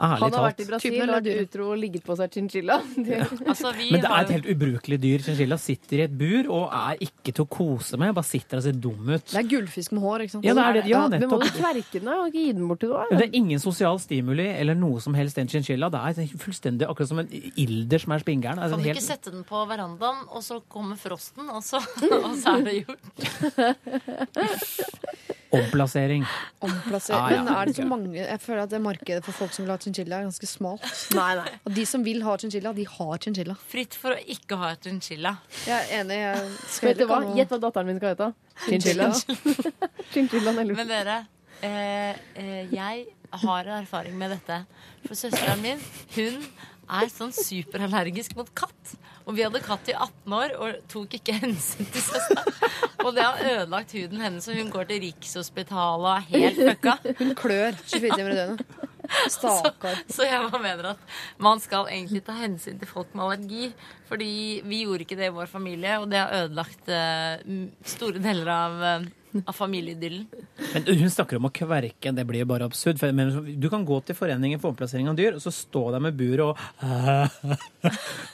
Ærlig 0.00 0.20
Han 0.22 0.32
har 0.32 0.44
vært 0.46 0.60
i 0.60 0.64
talt. 0.64 0.70
Brasil 0.70 1.02
og 1.02 1.10
vært 1.12 1.40
utro 1.44 1.64
og 1.74 1.78
ligget 1.78 2.04
på 2.06 2.14
seg 2.16 2.30
chinchilla. 2.32 2.76
Det- 2.96 3.18
Altså, 3.50 3.72
Men 3.76 4.00
det 4.00 4.08
er 4.10 4.20
et 4.24 4.30
helt 4.36 4.46
ubrukelig 4.54 4.98
dyr. 5.02 5.18
Chinchilla 5.26 5.58
sitter 5.60 5.98
i 5.98 6.02
et 6.06 6.14
bur 6.16 6.48
og 6.56 6.72
er 6.72 6.96
ikke 7.04 7.34
til 7.36 7.44
å 7.44 7.48
kose 7.52 7.98
med. 8.00 8.14
Bare 8.16 8.24
sitter 8.24 8.56
og 8.60 8.64
ser 8.64 8.72
dum 8.80 9.10
ut. 9.12 9.26
Det 9.28 9.36
er 9.42 9.48
gullfisk 9.50 9.92
med 9.92 10.02
hår, 10.06 10.24
ikke 10.24 10.34
sant? 10.36 10.44
Ja, 10.48 10.54
det 10.56 10.64
er 10.64 10.72
det. 10.78 10.84
Ja, 10.88 11.02
Vi 11.12 11.28
må 11.28 11.40
jo 11.44 11.50
kverke 11.58 12.00
den 12.00 12.08
og 12.14 12.30
ikke 12.30 12.44
gi 12.46 12.52
den 12.56 12.66
bort 12.70 12.80
til 12.80 12.94
noe? 12.94 13.04
det 13.12 13.26
er 13.28 13.36
ingen 13.36 13.60
sosial 13.60 14.00
stimuli 14.00 14.46
eller 14.56 14.74
noe 14.78 15.00
som 15.04 15.12
helst 15.18 15.36
den 15.36 15.48
chinchilla. 15.52 15.90
Det 15.92 16.00
er 16.00 16.32
fullstendig 16.40 16.88
akkurat 16.88 17.08
som 17.12 17.20
en 17.20 17.28
ilder 17.60 17.98
som 18.06 18.16
er 18.16 18.24
spinngæren. 18.24 18.56
Kan 18.62 18.70
du 18.70 18.76
du 18.80 18.88
helt- 18.88 18.96
ikke 19.02 19.04
sette 19.10 19.30
den 19.34 19.44
på 19.44 19.60
verandaen, 19.68 20.24
og 20.30 20.40
så 20.46 20.60
kommer 20.72 20.96
frosten, 20.96 21.50
og 21.52 21.60
så, 21.62 21.76
og 22.24 22.32
så 22.40 22.56
er 22.56 22.62
det 22.64 22.74
gjort? 22.86 23.02
Omplassering. 25.50 26.22
Omplassering. 26.62 27.20
Ah, 27.20 27.32
ja. 27.34 27.42
Men 27.42 27.54
er 27.58 27.66
det 27.66 27.74
så 27.76 27.82
mange 27.88 28.14
Jeg 28.14 28.38
føler 28.40 28.62
at 28.62 28.70
det 28.70 28.78
markedet 28.84 29.24
for 29.26 29.32
folk 29.34 29.50
som 29.52 29.64
vil 29.64 29.72
ha 29.72 29.78
chinchilla, 29.82 29.89
er 29.98 30.24
ganske 30.26 30.46
smalt. 30.46 30.84
Nei, 31.18 31.34
nei. 31.38 31.52
Og 31.66 31.74
de 31.74 31.84
som 31.88 32.04
vil 32.06 32.22
ha 32.26 32.36
chinchilla, 32.38 32.72
de 32.76 32.86
har 32.86 33.18
chinchilla. 33.24 33.56
Fritt 33.70 33.96
for 33.98 34.14
å 34.14 34.22
ikke 34.34 34.58
ha 34.60 34.72
chinchilla. 34.76 35.36
Jeg 35.66 35.76
er 35.76 36.00
enig. 36.00 36.18
Jeg 36.22 36.48
skal 36.66 36.90
Vet 36.90 37.02
du 37.02 37.06
hva? 37.10 37.20
Gjett 37.36 37.54
hva 37.54 37.60
datteren 37.66 37.90
min 37.90 38.00
skal 38.00 38.14
hete. 38.14 38.30
Chinchilla. 38.66 39.10
Chinchilla. 40.14 40.54
Men 40.80 40.90
dere, 40.90 41.20
eh, 41.66 42.18
eh, 42.38 42.74
jeg 42.74 43.06
har 43.44 43.72
erfaring 43.80 44.18
med 44.18 44.34
dette. 44.36 44.64
For 45.06 45.18
søsteren 45.18 45.62
min, 45.62 45.80
hun 46.16 46.42
er 46.90 47.10
sånn 47.12 47.32
superallergisk 47.34 48.34
mot 48.38 48.50
katt. 48.58 48.96
Og 49.28 49.36
vi 49.36 49.44
hadde 49.44 49.60
katt 49.62 49.88
i 49.90 49.94
18 49.94 50.34
år 50.34 50.54
og 50.58 50.78
tok 50.90 51.14
ikke 51.20 51.36
hensyn 51.38 51.86
til 51.92 52.02
søsteren. 52.02 52.54
Og 53.04 53.14
det 53.16 53.24
har 53.24 53.38
ødelagt 53.52 53.92
huden 53.94 54.24
hennes, 54.24 54.48
og 54.50 54.58
hun 54.58 54.72
går 54.72 54.88
til 54.90 55.02
Rikshospitalet 55.06 56.08
og 56.08 56.16
er 56.16 56.26
helt 56.32 56.62
fucka. 56.66 56.96
Hun 57.20 57.34
klør 57.38 57.78
24 57.84 58.16
timer 58.16 58.32
i 58.32 58.38
døgnet. 58.40 58.88
Stakkar. 59.34 60.02
Så 60.10 60.26
jeg 60.26 60.50
bare 60.50 60.62
mener 60.62 60.92
at 60.92 61.14
man 61.42 61.60
skal 61.62 61.88
egentlig 61.90 62.22
ta 62.26 62.36
hensyn 62.38 62.78
til 62.80 62.90
folk 62.90 63.14
med 63.14 63.26
allergi. 63.26 63.70
Fordi 64.10 64.32
vi 64.66 64.82
gjorde 64.84 65.06
ikke 65.06 65.18
det 65.18 65.30
i 65.30 65.34
vår 65.34 65.50
familie, 65.50 65.98
og 66.00 66.10
det 66.10 66.18
har 66.22 66.44
ødelagt 66.44 66.90
eh, 66.90 67.42
store 67.86 68.22
deler 68.22 68.50
av, 68.54 68.78
eh, 68.82 69.08
av 69.44 69.54
familieidyllen. 69.56 70.26
Men 70.72 70.86
hun 71.00 71.10
snakker 71.10 71.38
om 71.38 71.48
å 71.48 71.52
kverke. 71.54 72.12
Det 72.16 72.24
blir 72.28 72.42
jo 72.44 72.48
bare 72.50 72.66
absurd. 72.68 72.98
For, 73.00 73.12
men, 73.16 73.32
du 73.60 73.68
kan 73.72 73.84
gå 73.86 74.00
til 74.06 74.16
Foreningen 74.18 74.60
for 74.62 74.72
omplassering 74.72 75.08
av 75.10 75.18
dyr, 75.18 75.36
og 75.38 75.44
så 75.44 75.52
stå 75.54 75.84
der 75.94 76.04
med 76.04 76.18
buret 76.18 76.44
og 76.50 76.56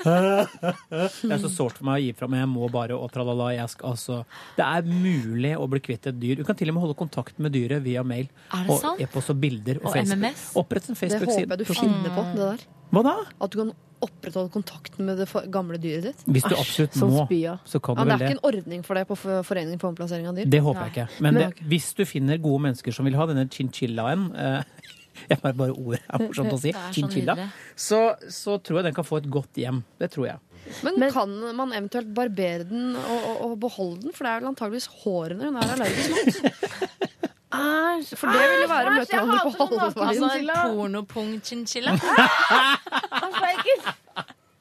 Det 0.07 1.33
er 1.33 1.43
så 1.43 1.51
sårt 1.53 1.81
for 1.81 1.87
meg 1.89 1.99
å 1.99 2.05
gi 2.05 2.13
fra 2.17 2.29
meg. 2.31 2.45
Jeg 2.45 2.53
må 2.53 2.69
bare 2.73 2.97
og 2.97 3.11
tralala. 3.15 3.53
Jeg 3.57 3.73
skal, 3.75 3.95
altså. 3.95 4.21
Det 4.59 4.67
er 4.67 4.87
mulig 4.91 5.55
å 5.57 5.69
bli 5.71 5.83
kvitt 5.85 6.11
et 6.11 6.21
dyr. 6.21 6.41
Du 6.41 6.47
kan 6.49 6.59
til 6.59 6.73
og 6.73 6.79
med 6.79 6.87
holde 6.87 6.99
kontakt 6.99 7.41
med 7.43 7.55
dyret 7.57 7.85
via 7.85 8.05
mail. 8.07 8.31
Er 8.53 8.67
det 8.67 8.75
og 8.75 8.83
sant? 8.83 9.03
e-post 9.03 9.35
og 9.35 9.43
bilder. 9.43 9.83
Og, 9.83 9.91
Og. 9.93 10.01
MMS? 10.07 10.49
Opprett 10.61 10.91
en 10.91 10.99
Det 10.99 11.21
håper 11.23 11.57
jeg 11.57 11.61
du 11.63 11.67
finner 11.73 12.15
på, 12.15 12.27
det 12.37 12.45
der. 12.45 12.67
Hva 12.95 13.03
da? 13.03 13.17
At 13.43 13.53
du 13.53 13.59
kan 13.59 13.73
opprettholde 14.05 14.51
kontakten 14.53 15.07
med 15.09 15.19
det 15.19 15.29
gamle 15.55 15.79
dyret 15.81 16.03
ditt. 16.11 16.25
Hvis 16.27 16.45
du 16.49 16.55
absolutt 16.57 16.97
Asj, 16.97 17.01
må, 17.07 17.59
så 17.65 17.81
kan 17.83 17.97
Ja, 17.97 18.05
vel 18.05 18.11
det 18.11 18.19
Det 18.19 18.27
er 18.27 18.35
ikke 18.35 18.39
en 18.39 18.55
ordning 18.55 18.85
for 18.85 18.95
det 18.95 19.07
på 19.09 19.17
For- 19.17 19.43
Foreningen 19.47 19.81
for 19.81 19.89
omplassering 19.93 20.27
av 20.29 20.35
dyr. 20.37 20.45
Det 20.51 20.61
håper 20.63 20.83
jeg 20.85 20.93
ikke. 20.95 21.09
Men, 21.21 21.35
Men- 21.35 21.51
det, 21.51 21.65
hvis 21.71 21.95
du 21.97 22.05
finner 22.05 22.39
gode 22.39 22.63
mennesker 22.67 22.93
som 22.93 23.05
vil 23.09 23.15
ha 23.17 23.27
denne 23.27 23.49
chinchillaen 23.49 24.29
eh, 24.37 24.63
Jeg 25.31 25.41
bare, 25.41 25.55
bare 25.57 25.73
ordet 25.73 26.03
er 26.13 26.19
morsomt 26.21 26.53
å 26.53 26.59
si. 26.61 26.69
Er 26.69 26.75
så 26.77 26.93
Chinchilla. 26.93 27.49
Så, 27.75 28.01
så 28.29 28.59
tror 28.63 28.83
jeg 28.83 28.85
den 28.91 28.95
kan 28.99 29.05
få 29.09 29.17
et 29.23 29.31
godt 29.33 29.57
hjem. 29.57 29.79
Det 29.99 30.11
tror 30.13 30.27
jeg. 30.29 30.39
Men, 30.85 30.99
Men- 31.01 31.13
kan 31.15 31.31
man 31.57 31.73
eventuelt 31.73 32.13
barbere 32.15 32.65
den 32.69 32.97
og, 32.97 33.23
og, 33.31 33.41
og 33.47 33.55
beholde 33.61 34.03
den? 34.03 34.13
For 34.13 34.25
det 34.27 34.33
er 34.35 34.41
vel 34.43 34.51
antageligvis 34.51 34.89
hårene 35.05 35.49
hun 35.49 35.57
er 35.57 35.73
allergisk 35.73 36.11
mot. 36.11 36.91
Æsj! 37.57 38.17
For 38.21 38.27
det 38.27 38.41
ville 38.41 38.63
jo 38.63 38.69
være 38.69 38.85
Æsj, 38.87 39.13
jeg 39.13 39.23
møteholder 39.27 39.41
på 39.43 39.51
hater 39.51 39.91
sånn 39.93 40.07
halve 40.07 40.07
naken- 40.07 40.07
Altså 40.07 40.25
en 40.25 40.31
Chinchilla. 40.31 40.57
pornopung-chinchilla. 40.77 41.93
Æsj, 41.93 43.37
det 43.37 43.47
er 43.47 43.53
ekkelt! 43.57 43.87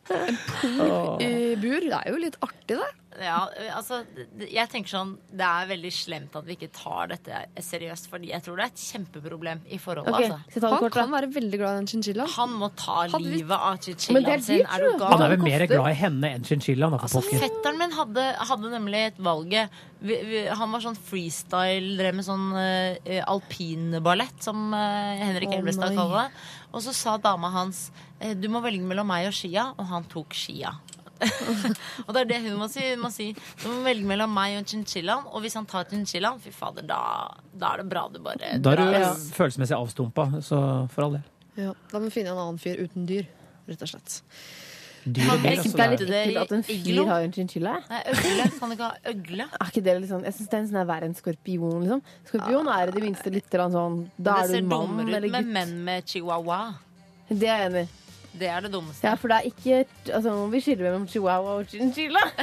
I 0.06 1.30
bur. 1.62 1.80
Det 1.82 1.98
er 1.98 2.10
jo 2.12 2.18
litt 2.22 2.38
artig, 2.46 2.76
det. 2.78 2.90
Ja, 3.22 3.46
altså, 3.78 4.02
jeg 4.44 4.68
tenker 4.72 4.92
sånn 4.92 5.12
Det 5.32 5.46
er 5.46 5.68
veldig 5.70 5.92
slemt 5.94 6.34
at 6.36 6.44
vi 6.48 6.58
ikke 6.58 6.72
tar 6.76 7.12
dette 7.14 7.44
seriøst, 7.64 8.10
fordi 8.12 8.32
jeg 8.34 8.44
tror 8.44 8.60
det 8.60 8.66
er 8.66 8.74
et 8.74 8.84
kjempeproblem 8.84 9.62
i 9.72 9.80
forholdet. 9.80 10.16
Okay, 10.16 10.32
Altså. 10.36 10.62
Han 10.66 10.78
kort, 10.82 10.96
kan 10.96 11.12
være 11.14 11.30
veldig 11.32 11.60
glad 11.62 11.76
i 11.76 11.80
den 11.80 11.90
chinchillaen. 11.92 12.32
Han 12.36 12.56
må 12.60 12.70
ta 12.76 12.98
Hadde 13.06 13.24
vi- 13.24 13.38
livet 13.38 13.56
av 13.56 13.76
Men 13.76 13.80
er 13.80 13.84
chinchillaen 13.86 14.44
sin. 14.44 14.58
dyrt, 14.60 14.74
Er 14.74 14.80
du 14.84 14.98
gal? 15.00 15.12
Han 15.12 15.22
er 15.22 15.36
vel 15.36 15.44
mer 15.46 15.68
glad 15.68 15.90
i 15.92 15.98
henne 16.00 16.32
enn 16.36 16.44
chinchillaen, 16.44 17.00
Altså, 17.00 17.22
fetteren 17.22 17.78
min 17.78 17.92
hadde, 17.92 18.24
hadde 18.50 18.72
nemlig 18.72 19.06
et 19.08 19.18
valget. 19.18 19.70
Vi, 20.02 20.16
vi, 20.24 20.46
han 20.48 20.72
var 20.72 20.82
sånn 20.84 20.98
freestyle, 20.98 21.96
drev 21.98 22.16
med 22.16 22.26
sånn 22.26 22.52
uh, 22.54 23.24
alpinballett, 23.32 24.44
som 24.44 24.74
uh, 24.74 25.16
Henrik 25.22 25.50
oh, 25.50 25.58
Elvestad 25.60 25.96
kaller 25.96 26.28
det. 26.28 26.44
Og 26.74 26.84
så 26.84 26.94
sa 26.94 27.16
dama 27.18 27.50
hans 27.50 27.92
eh, 28.20 28.34
du 28.36 28.50
må 28.52 28.62
velge 28.62 28.84
mellom 28.84 29.08
meg 29.08 29.30
og 29.30 29.34
skia, 29.34 29.70
og 29.80 29.88
han 29.88 30.04
tok 30.12 30.36
skia. 30.36 30.76
Og 32.06 32.12
det 32.16 32.22
er 32.22 32.30
det 32.30 32.40
hun 32.44 32.58
må 32.60 32.68
si. 32.72 32.84
Hun 32.92 33.04
må 33.06 33.12
si 33.14 33.30
du 33.36 33.68
må 33.70 33.80
velge 33.86 34.08
mellom 34.10 34.34
meg 34.36 34.58
og 34.60 34.68
chinchillaen, 34.70 35.30
og 35.32 35.46
hvis 35.46 35.56
han 35.60 35.68
tar 35.70 35.88
chinchillaen, 35.92 36.42
fy 36.44 36.52
fader, 36.56 36.86
da, 36.90 37.00
da 37.56 37.74
er 37.74 37.84
det 37.84 37.88
bra 37.94 38.06
du 38.12 38.20
bare 38.26 38.58
Da 38.60 38.76
er 38.76 38.84
du 38.84 39.00
ja. 39.00 39.14
følelsesmessig 39.38 39.78
avstumpa, 39.78 40.30
så 40.46 40.60
for 40.92 41.08
all 41.08 41.18
del. 41.18 41.26
Ja, 41.56 41.74
da 41.92 42.00
må 42.00 42.10
vi 42.10 42.16
finne 42.18 42.36
en 42.36 42.42
annen 42.42 42.62
fyr 42.62 42.82
uten 42.84 43.08
dyr, 43.08 43.28
rett 43.70 43.84
og 43.86 43.94
slett. 43.94 44.20
Dyr 45.06 45.28
og 45.30 45.44
altså. 45.46 45.70
det 45.78 45.84
er 45.84 45.92
litt 45.92 46.04
ekkelt 46.10 46.40
at 46.42 46.54
en 46.56 46.64
fyr 46.66 47.02
har 47.12 47.26
en 47.28 47.34
chinchilla. 47.36 47.76
Nei, 47.92 48.00
øgle. 48.10 48.48
Kan 48.58 48.72
ikke 48.74 48.88
ha 48.88 49.12
øgle? 49.12 49.46
Er 49.62 49.70
ikke 49.70 49.84
det 49.86 49.94
litt 50.00 50.10
sånn, 50.10 50.24
jeg 50.26 50.38
synes 50.38 50.50
det 50.50 50.58
er 50.58 50.64
en 50.64 50.72
sånn 50.72 50.88
verre 50.90 51.10
enn 51.10 51.18
skorpion. 51.18 51.84
liksom. 51.84 52.02
Skorpion 52.32 52.72
er 52.74 52.90
i 52.90 52.96
det 52.96 53.04
minste 53.04 53.34
litt 53.36 53.60
sånn 53.62 54.00
Da 54.18 54.40
det 54.40 54.40
er 54.40 54.50
ser 54.50 54.66
du 54.66 54.72
mann 54.72 54.90
dummere 54.96 55.22
ut 55.22 55.36
med 55.38 55.54
menn 55.60 55.76
med 55.86 56.10
chihuahua. 56.10 56.64
Det 57.30 57.46
er 57.46 57.62
jeg 57.62 57.70
enig 57.70 57.86
i. 57.86 58.05
Det 58.40 58.48
er 58.48 58.60
det 58.66 58.72
dummeste. 58.74 59.08
Ja, 59.08 59.14
for 59.14 59.32
det 59.32 59.38
er 59.38 59.42
ikke 59.52 59.86
Altså, 60.14 60.30
må 60.36 60.48
vi 60.52 60.60
skille 60.62 60.84
mellom 60.84 61.08
chihuahua 61.08 61.60
og 61.62 61.66
chinchilla. 61.72 62.24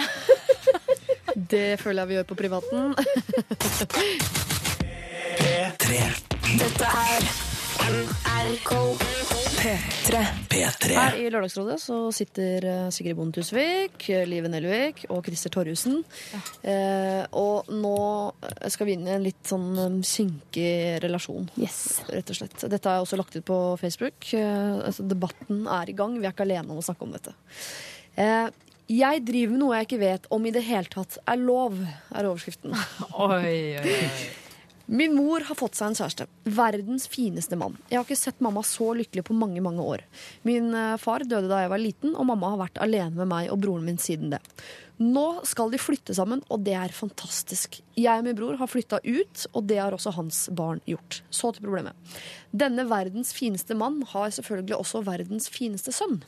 Det 1.51 1.81
føler 1.81 2.03
jeg 2.03 2.09
vi 2.09 2.15
gjør 2.15 2.23
på 2.29 2.35
privaten. 2.35 2.95
Dette 6.59 6.85
er 6.85 7.52
NRK 7.83 8.75
P3. 9.59 10.93
Her 10.95 11.17
i 11.19 11.25
Lørdagsrådet 11.33 11.79
så 11.83 11.97
sitter 12.15 12.67
eh, 12.69 12.83
Sigrid 12.95 13.17
Bonde 13.19 13.35
Tusvik, 13.35 14.05
eh, 14.13 14.23
Live 14.29 14.51
Nelvik 14.51 15.01
og 15.11 15.25
Christer 15.27 15.51
Torjussen. 15.55 15.97
Eh, 16.63 17.23
og 17.39 17.71
nå 17.75 17.97
skal 18.71 18.87
vi 18.87 18.95
inn 18.95 19.09
i 19.09 19.15
en 19.17 19.25
litt 19.25 19.41
sånn 19.51 19.99
synkig 20.07 20.13
kinkig 20.53 21.03
relasjon, 21.03 21.49
rett 21.59 22.31
og 22.31 22.39
slett. 22.39 22.67
Dette 22.71 22.93
er 22.93 23.03
også 23.03 23.19
lagt 23.19 23.35
ut 23.39 23.47
på 23.49 23.59
Facebook. 23.81 24.31
Eh, 24.37 24.77
altså, 24.87 25.07
debatten 25.09 25.65
er 25.67 25.91
i 25.91 25.97
gang. 25.99 26.15
Vi 26.21 26.29
er 26.29 26.37
ikke 26.37 26.47
alene 26.47 26.71
om 26.71 26.79
å 26.79 26.87
snakke 26.87 27.09
om 27.09 27.17
dette. 27.17 27.35
Eh, 28.15 28.47
jeg 28.93 29.25
driver 29.27 29.57
med 29.57 29.63
noe 29.65 29.81
jeg 29.81 29.89
ikke 29.89 30.03
vet 30.05 30.31
om 30.37 30.47
i 30.47 30.55
det 30.55 30.63
hele 30.69 30.93
tatt 30.93 31.19
er 31.27 31.43
lov, 31.43 31.81
er 32.15 32.31
overskriften. 32.31 32.77
Oi, 33.27 33.43
oi, 33.43 33.99
oi. 33.99 34.42
Min 34.87 35.15
mor 35.15 35.45
har 35.47 35.59
fått 35.59 35.77
seg 35.79 35.91
en 35.91 35.99
kjæreste. 35.99 36.27
Verdens 36.45 37.07
fineste 37.11 37.57
mann. 37.59 37.77
Jeg 37.89 38.01
har 38.01 38.07
ikke 38.07 38.19
sett 38.19 38.43
mamma 38.45 38.65
så 38.67 38.91
lykkelig 38.99 39.25
på 39.29 39.37
mange 39.37 39.63
mange 39.65 39.85
år. 39.85 40.05
Min 40.47 40.73
eh, 40.75 40.97
far 41.01 41.25
døde 41.25 41.51
da 41.51 41.63
jeg 41.63 41.73
var 41.73 41.83
liten, 41.83 42.17
og 42.17 42.29
mamma 42.29 42.53
har 42.55 42.65
vært 42.65 42.83
alene 42.83 43.15
med 43.17 43.31
meg 43.31 43.53
og 43.53 43.63
broren 43.63 43.87
min 43.87 44.01
siden 44.03 44.35
det. 44.35 44.43
Nå 45.03 45.27
skal 45.49 45.73
de 45.73 45.81
flytte 45.81 46.15
sammen, 46.15 46.43
og 46.53 46.63
det 46.67 46.75
er 46.79 46.95
fantastisk. 46.95 47.81
Jeg 47.99 48.21
og 48.21 48.27
min 48.27 48.37
bror 48.39 48.59
har 48.61 48.71
flytta 48.71 49.01
ut, 49.03 49.47
og 49.53 49.67
det 49.71 49.81
har 49.81 49.97
også 49.97 50.15
hans 50.19 50.45
barn 50.55 50.83
gjort. 50.87 51.23
Så 51.31 51.55
til 51.55 51.67
problemet. 51.67 51.97
Denne 52.53 52.85
verdens 52.91 53.33
fineste 53.35 53.75
mann 53.79 54.03
har 54.13 54.31
selvfølgelig 54.35 54.79
også 54.79 55.03
verdens 55.09 55.49
fineste 55.51 55.95
sønn. 55.97 56.21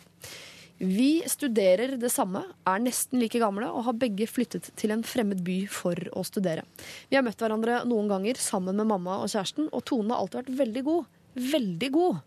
Vi 0.78 1.22
studerer 1.30 1.94
det 2.02 2.10
samme, 2.10 2.42
er 2.66 2.80
nesten 2.82 3.20
like 3.22 3.38
gamle 3.38 3.68
og 3.70 3.84
har 3.86 3.94
begge 4.00 4.26
flyttet 4.26 4.72
til 4.80 4.90
en 4.90 5.04
fremmed 5.06 5.44
by 5.46 5.60
for 5.70 5.94
å 6.18 6.24
studere. 6.26 6.64
Vi 7.08 7.16
har 7.16 7.22
møtt 7.24 7.38
hverandre 7.40 7.84
noen 7.88 8.10
ganger 8.10 8.40
sammen 8.42 8.76
med 8.80 8.90
mamma 8.90 9.20
og 9.22 9.30
kjæresten, 9.30 9.68
og 9.70 9.84
tonen 9.86 10.10
har 10.10 10.24
alltid 10.24 10.40
vært 10.42 10.58
veldig 10.64 10.84
god. 10.88 11.10
Veldig 11.54 11.90
god. 11.94 12.18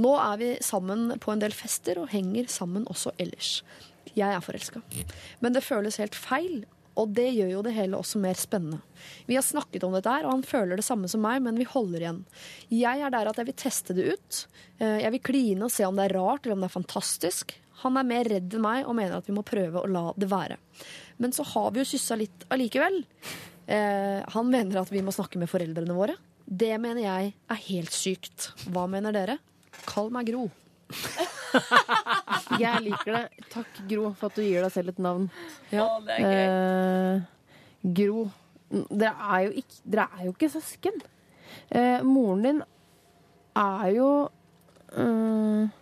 Nå 0.00 0.12
er 0.18 0.38
vi 0.40 0.48
sammen 0.64 1.12
på 1.22 1.32
en 1.34 1.42
del 1.44 1.52
fester 1.54 2.00
og 2.02 2.08
henger 2.10 2.48
sammen 2.50 2.86
også 2.90 3.12
ellers. 3.20 3.58
Jeg 4.16 4.32
er 4.32 4.42
forelska. 4.44 4.80
Men 5.44 5.54
det 5.54 5.62
føles 5.66 6.00
helt 6.00 6.16
feil, 6.18 6.64
og 6.98 7.12
det 7.14 7.28
gjør 7.34 7.50
jo 7.52 7.62
det 7.66 7.72
hele 7.76 7.98
også 7.98 8.20
mer 8.22 8.38
spennende. 8.38 8.80
Vi 9.28 9.36
har 9.36 9.44
snakket 9.44 9.84
om 9.86 9.94
dette 9.96 10.10
her, 10.10 10.24
og 10.26 10.36
han 10.38 10.46
føler 10.46 10.78
det 10.80 10.86
samme 10.86 11.08
som 11.10 11.22
meg, 11.24 11.40
men 11.44 11.58
vi 11.60 11.66
holder 11.68 12.00
igjen. 12.04 12.20
Jeg 12.72 13.02
er 13.04 13.12
der 13.14 13.30
at 13.30 13.38
jeg 13.40 13.48
vil 13.50 13.60
teste 13.60 13.96
det 13.96 14.08
ut. 14.16 14.40
Eh, 14.78 15.00
Jeg 15.04 15.12
vil 15.16 15.24
kline 15.30 15.66
og 15.68 15.72
se 15.74 15.84
om 15.86 15.94
det 15.98 16.08
er 16.08 16.16
rart 16.16 16.46
eller 16.46 16.56
om 16.56 16.64
det 16.64 16.70
er 16.72 16.78
fantastisk. 16.80 17.56
Han 17.84 18.00
er 18.00 18.08
mer 18.08 18.28
redd 18.32 18.56
enn 18.56 18.64
meg 18.64 18.88
og 18.88 18.96
mener 18.98 19.18
at 19.18 19.28
vi 19.28 19.36
må 19.36 19.44
prøve 19.46 19.82
å 19.82 19.90
la 19.90 20.06
det 20.18 20.28
være. 20.30 20.58
Men 21.22 21.34
så 21.36 21.46
har 21.54 21.70
vi 21.72 21.82
jo 21.82 21.88
kyssa 21.92 22.18
litt 22.18 22.46
allikevel. 22.52 23.02
Eh, 23.70 24.20
han 24.34 24.50
mener 24.50 24.82
at 24.82 24.92
vi 24.92 25.02
må 25.04 25.14
snakke 25.14 25.40
med 25.40 25.50
foreldrene 25.52 25.96
våre. 25.96 26.16
Det 26.44 26.74
mener 26.80 27.04
jeg 27.04 27.32
er 27.32 27.64
helt 27.68 27.94
sykt. 27.94 28.50
Hva 28.72 28.84
mener 28.90 29.14
dere? 29.14 29.38
Kall 29.88 30.10
meg 30.12 30.28
Gro. 30.32 30.48
Jeg 32.60 32.82
liker 32.84 33.14
det. 33.16 33.44
Takk, 33.52 33.78
Gro, 33.88 34.10
for 34.18 34.28
at 34.28 34.38
du 34.38 34.44
gir 34.44 34.64
deg 34.64 34.72
selv 34.74 34.92
et 34.92 35.00
navn. 35.02 35.28
Å, 35.72 35.86
det 36.04 36.16
er 36.16 36.24
gøy. 36.24 36.34
Eh, 36.34 37.94
Gro, 38.00 38.24
dere 38.90 39.14
er, 39.14 39.40
jo 39.46 39.54
ikke, 39.62 39.80
dere 39.94 40.06
er 40.18 40.26
jo 40.26 40.34
ikke 40.34 40.50
søsken. 40.52 41.02
Eh, 41.70 42.04
moren 42.06 42.44
din 42.44 42.60
er 43.60 43.88
jo 43.94 44.08
eh, 44.98 45.72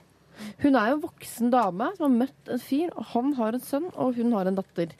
Hun 0.62 0.76
er 0.76 0.90
jo 0.90 0.96
en 0.98 1.04
voksen 1.06 1.50
dame 1.52 1.88
som 1.96 2.06
har 2.10 2.26
møtt 2.26 2.52
en 2.54 2.58
fyr, 2.62 2.90
han 3.12 3.32
har 3.38 3.52
en 3.58 3.60
sønn, 3.64 3.88
og 3.96 4.14
hun 4.16 4.32
har 4.32 4.46
en 4.50 4.58
datter. 4.58 4.92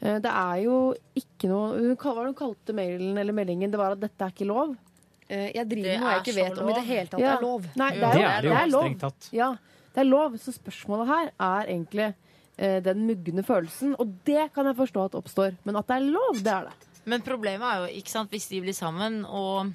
Eh, 0.00 0.18
det 0.24 0.30
er 0.32 0.62
jo 0.64 0.78
ikke 1.18 1.48
noe 1.50 1.94
Hva 1.96 2.14
var 2.14 2.24
det 2.26 2.32
hun 2.32 2.40
kalte 2.40 2.74
mailen 2.74 3.18
eller 3.18 3.32
meldingen? 3.36 3.70
Det 3.70 3.78
var 3.78 3.92
at 3.96 4.00
dette 4.02 4.24
er 4.26 4.32
ikke 4.34 4.48
lov. 4.48 4.76
Eh, 5.28 5.50
jeg 5.54 5.68
driver 5.70 5.92
med 5.92 6.00
noe 6.00 6.10
jeg 6.10 6.18
er 6.18 6.24
ikke 6.24 6.34
vet 6.38 6.50
vet 6.50 6.58
om 6.58 6.68
i 6.68 6.72
det 6.72 6.80
lov. 6.82 6.86
hele 6.92 7.06
tatt 7.12 7.20
Ja. 7.20 7.36
er 7.36 7.40
lov. 7.46 7.66
Nei, 7.76 7.90
det 7.90 8.00
Det 8.00 8.08
er, 8.08 8.14
jo, 8.14 8.28
er 8.28 8.40
det 8.42 8.48
jo, 8.48 8.54
det 8.54 8.62
er 8.62 8.72
lov. 8.72 8.82
strengt 8.82 9.00
tatt. 9.00 9.28
Ja, 9.32 9.50
det 9.94 10.00
er 10.00 10.08
lov. 10.10 10.36
Så 10.38 10.52
spørsmålet 10.52 11.06
her 11.06 11.30
er 11.40 11.66
egentlig 11.72 12.14
eh, 12.58 12.80
den 12.80 13.06
mugne 13.06 13.42
følelsen. 13.46 13.94
Og 13.98 14.12
det 14.24 14.52
kan 14.54 14.66
jeg 14.66 14.76
forstå 14.76 15.04
at 15.06 15.14
oppstår. 15.14 15.56
Men 15.64 15.76
at 15.76 15.86
det 15.86 15.96
er 15.96 16.10
lov, 16.10 16.34
det 16.42 16.52
er 16.52 16.64
det. 16.68 16.88
Men 17.06 17.20
problemet 17.22 17.62
er 17.66 17.78
jo, 17.86 17.94
ikke 17.98 18.10
sant, 18.10 18.30
hvis 18.30 18.48
de 18.48 18.60
blir 18.60 18.74
sammen, 18.74 19.24
og 19.26 19.72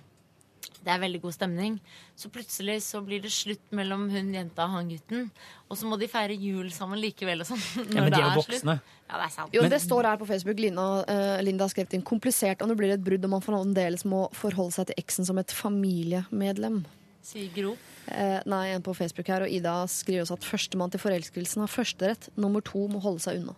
det 0.84 0.92
er 0.94 1.00
veldig 1.02 1.20
god 1.24 1.36
stemning, 1.36 1.78
så 2.16 2.30
plutselig 2.34 2.78
så 2.86 3.02
blir 3.06 3.22
det 3.24 3.32
slutt 3.34 3.74
mellom 3.76 4.08
hun 4.12 4.34
jenta 4.36 4.66
og 4.66 4.76
han 4.78 4.92
gutten. 4.92 5.30
Og 5.68 5.80
så 5.80 5.90
må 5.90 5.98
de 6.00 6.10
feire 6.12 6.36
jul 6.38 6.70
sammen 6.76 7.02
likevel 7.02 7.44
og 7.44 7.50
sånn. 7.50 7.64
Ja, 7.96 8.04
men 8.04 8.14
de 8.14 8.22
er 8.22 8.28
jo 8.30 8.42
voksne. 8.42 8.78
Ja, 9.08 9.20
det 9.20 9.26
er 9.26 9.34
sant. 9.34 9.56
Jo, 9.56 9.62
Men- 9.64 9.72
Det 9.72 9.82
står 9.82 10.10
her 10.10 10.18
på 10.18 10.28
Facebook. 10.28 10.60
Linda, 10.60 10.88
uh, 11.08 11.42
Linda 11.44 11.66
har 11.66 11.74
skrevet 11.74 11.94
inn 11.94 12.04
komplisert 12.04 12.62
om 12.62 12.70
det 12.72 12.78
blir 12.80 12.94
et 12.96 13.04
brudd 13.04 13.24
og 13.24 13.34
man 13.38 13.44
fremdeles 13.44 14.06
må 14.06 14.28
forholde 14.36 14.76
seg 14.76 14.90
til 14.90 15.00
eksen 15.04 15.26
som 15.26 15.38
et 15.38 15.54
familiemedlem. 15.56 16.84
Sier 17.24 17.52
Gro. 17.56 17.76
Uh, 18.08 18.40
nei, 18.48 18.68
en 18.72 18.84
på 18.84 18.96
Facebook 18.96 19.28
her, 19.28 19.44
og 19.44 19.52
Ida 19.52 19.82
skriver 19.92 20.24
også 20.24 20.38
at 20.40 20.48
førstemann 20.48 20.92
til 20.92 21.04
forelskelsen 21.04 21.64
har 21.64 21.72
førsterett. 21.72 22.30
Nummer 22.40 22.64
to 22.64 22.88
må 22.88 23.02
holde 23.04 23.24
seg 23.24 23.42
unna. 23.42 23.56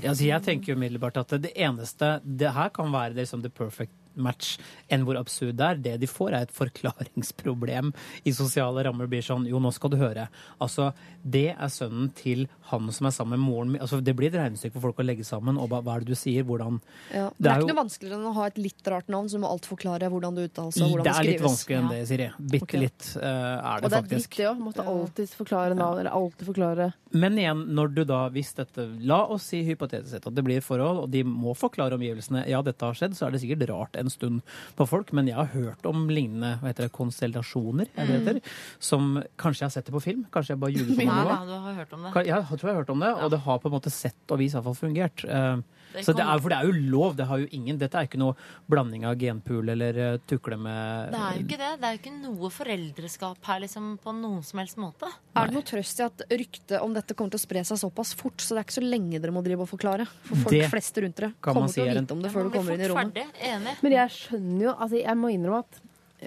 Altså, 0.00 0.24
jeg 0.24 0.40
tenker 0.44 0.72
jo 0.72 0.78
umiddelbart 0.78 1.18
at 1.20 1.34
det 1.44 1.50
eneste 1.52 2.14
Det 2.24 2.48
her 2.56 2.70
kan 2.72 2.88
være 2.92 3.12
det 3.12 3.26
liksom, 3.26 3.42
the 3.44 3.50
perfect 3.52 3.92
match 4.16 4.56
enn 4.90 5.04
hvor 5.06 5.18
absurd 5.20 5.56
det 5.56 5.66
er. 5.66 5.74
Det 5.76 5.94
de 6.00 6.06
får, 6.10 6.32
er 6.34 6.42
et 6.48 6.52
forklaringsproblem 6.56 7.92
i 8.26 8.32
sosiale 8.34 8.84
rammer. 8.86 9.08
Blir 9.10 9.22
sånn 9.24 9.46
Jo, 9.48 9.60
nå 9.62 9.72
skal 9.74 9.90
du 9.92 9.96
høre. 10.00 10.28
Altså, 10.62 10.90
det 11.24 11.50
er 11.56 11.68
sønnen 11.72 12.10
til 12.16 12.46
han 12.70 12.90
som 12.94 13.06
er 13.08 13.14
sammen 13.14 13.38
med 13.38 13.46
moren 13.48 13.72
min. 13.74 13.80
Altså, 13.82 14.00
det 14.04 14.14
blir 14.16 14.30
et 14.30 14.38
regnestykke 14.40 14.74
for 14.76 14.88
folk 14.90 15.02
å 15.02 15.06
legge 15.06 15.24
sammen. 15.26 15.58
Og 15.60 15.68
hva, 15.70 15.80
hva 15.84 15.96
er 15.96 16.04
det 16.04 16.12
du 16.14 16.18
sier? 16.18 16.44
Hvordan 16.44 16.80
Ja. 17.12 17.28
Det, 17.30 17.36
Det 17.40 17.46
er 17.46 17.54
er 17.54 17.60
jo- 17.60 17.66
ikke 17.66 17.74
noe 17.74 17.84
vanskeligere 17.84 18.18
enn 18.20 18.30
å 18.30 18.34
ha 18.34 18.44
et 18.46 18.58
litt 18.58 18.86
rart 18.86 19.08
navn, 19.08 19.28
så 19.28 19.32
du 19.32 19.38
må 19.44 19.50
alt 19.50 19.66
forklare 19.66 20.10
hvordan 20.10 20.34
det 20.34 20.50
uttales 20.52 20.76
og 20.80 20.90
hvordan 20.90 21.04
Det 21.04 21.14
skrives. 21.14 21.20
det, 21.20 21.26
er 21.26 21.32
litt 21.32 21.48
vanskeligere 21.50 21.82
enn 21.82 21.88
det, 21.90 22.08
Siri. 22.08 22.30
Bitte 22.40 22.62
okay. 22.62 22.80
litt 22.80 23.16
uh, 23.16 23.22
er 23.24 23.76
Og 23.76 23.82
det 23.82 23.90
det 23.90 23.92
er 23.92 24.02
faktisk. 24.02 24.30
ditt, 24.30 24.36
det 24.36 24.46
òg. 24.50 24.58
Måtte 24.60 24.86
alltid 24.86 25.28
forklare 25.30 25.74
navn. 25.76 25.98
Eller 26.00 26.10
alltid 26.10 26.46
forklare 26.46 26.92
Men 27.12 27.32
igjen, 27.38 27.66
når 27.74 27.94
du 27.94 28.04
da, 28.04 28.28
hvis 28.30 28.54
dette 28.54 28.88
La 29.00 29.24
oss 29.26 29.42
si 29.50 29.62
hypotetisk 29.64 30.10
sett 30.10 30.26
at 30.26 30.34
det 30.34 30.44
blir 30.44 30.60
forhold, 30.62 31.04
og 31.04 31.10
de 31.10 31.22
må 31.24 31.54
forklare 31.56 31.92
omgivelsene. 31.98 32.46
Ja, 32.48 32.62
dette 32.62 32.80
har 32.84 32.94
skjedd, 32.94 33.14
så 33.16 33.26
er 33.26 33.30
det 33.32 33.40
sikkert 33.42 33.68
rart 33.68 33.96
en 34.00 34.10
stund 34.12 34.40
på 34.78 34.86
folk, 34.88 35.12
men 35.16 35.26
jeg 35.30 35.36
har 35.38 35.50
hørt 35.54 35.86
om 35.90 36.06
lignende 36.10 36.54
hva 36.60 36.70
heter 36.72 36.88
det, 36.88 36.92
konstellasjoner, 36.96 37.90
er 37.96 38.06
det 38.10 38.20
det 38.24 38.34
heter, 38.36 38.54
som 38.80 39.22
kanskje 39.40 39.64
jeg 39.64 39.68
har 39.68 39.74
sett 39.76 39.86
det 39.90 39.96
på 39.96 40.02
film. 40.04 40.24
Kanskje 40.32 40.54
jeg 40.56 40.62
bare 40.62 40.72
ljuger 40.76 40.96
på 40.96 41.06
noe. 41.10 41.26
Ja, 41.28 41.40
du 41.46 41.54
har 41.68 41.74
hørt 41.82 41.92
om 41.98 42.02
det. 42.08 42.12
Kan- 42.16 42.26
Jeg 42.30 42.46
tror 42.50 42.66
jeg 42.68 42.74
har 42.74 42.80
hørt 42.82 42.90
om 42.96 43.00
det, 43.06 43.12
og 43.24 43.30
det 43.36 43.40
har 43.46 43.58
på 43.62 43.70
en 43.70 43.76
måte 43.78 43.90
sett 43.94 44.32
og 44.34 44.38
vis 44.42 44.52
i 44.54 44.58
hvert 44.58 44.68
fall 44.70 44.80
fungert. 44.80 45.24
Eh, 45.24 45.56
Det 45.92 46.04
Så 46.06 46.14
det 46.16 46.24
er, 46.24 46.40
for 46.42 46.52
det 46.52 46.58
er 46.58 46.68
jo 46.68 46.90
lov. 46.92 47.16
Det 47.18 47.26
har 47.26 47.42
jo 47.42 47.48
ingen, 47.56 47.78
dette 47.80 47.98
er 47.98 48.08
ikke 48.08 48.20
noe 48.20 48.36
blanding 48.70 49.06
av 49.08 49.16
genpool 49.20 49.72
eller 49.74 49.98
uh, 49.98 50.18
tukle 50.30 50.58
med 50.60 51.10
Det 51.14 51.20
er 51.20 51.38
jo 51.38 51.44
ikke 51.46 51.60
det. 51.60 51.72
Det 51.80 51.88
er 51.88 51.96
jo 51.96 52.00
ikke 52.02 52.14
noe 52.18 52.52
foreldreskap 52.54 53.50
her 53.50 53.62
liksom, 53.64 53.90
på 54.02 54.14
noen 54.16 54.40
som 54.46 54.62
helst 54.62 54.80
måte. 54.80 55.10
Er 55.34 55.50
det 55.50 55.58
noe 55.58 55.66
trøst 55.66 56.02
i 56.02 56.06
at 56.06 56.24
ryktet 56.30 56.78
om 56.80 56.94
dette 56.96 57.16
kommer 57.18 57.34
til 57.34 57.42
å 57.42 57.44
spre 57.44 57.64
seg 57.66 57.82
såpass 57.82 58.14
fort, 58.18 58.38
så 58.42 58.54
det 58.54 58.62
er 58.62 58.68
ikke 58.68 58.78
så 58.78 58.86
lenge 58.86 59.20
dere 59.20 59.34
må 59.34 59.44
drive 59.46 59.66
og 59.66 59.72
forklare? 59.72 60.08
For 60.28 60.46
folk 60.46 60.56
Det 60.56 60.72
flest 60.72 61.04
rundt 61.04 61.20
dere 61.20 61.32
kan 61.36 61.56
man 61.56 61.66
kommer 61.66 61.74
til 61.74 61.86
å 61.86 62.00
vite 62.00 62.16
om 62.16 62.24
det 62.24 62.34
før 62.34 62.48
du 62.48 62.54
kommer 62.54 62.76
inn 62.76 62.86
i 62.86 62.90
rommet. 62.92 63.22
Ferdig. 63.36 63.76
Men 63.84 63.96
jeg 63.98 64.16
skjønner 64.16 64.66
jo 64.68 64.74
altså 64.76 65.00
Jeg 65.00 65.18
må 65.18 65.32
innrømme 65.34 65.64
at 65.66 65.80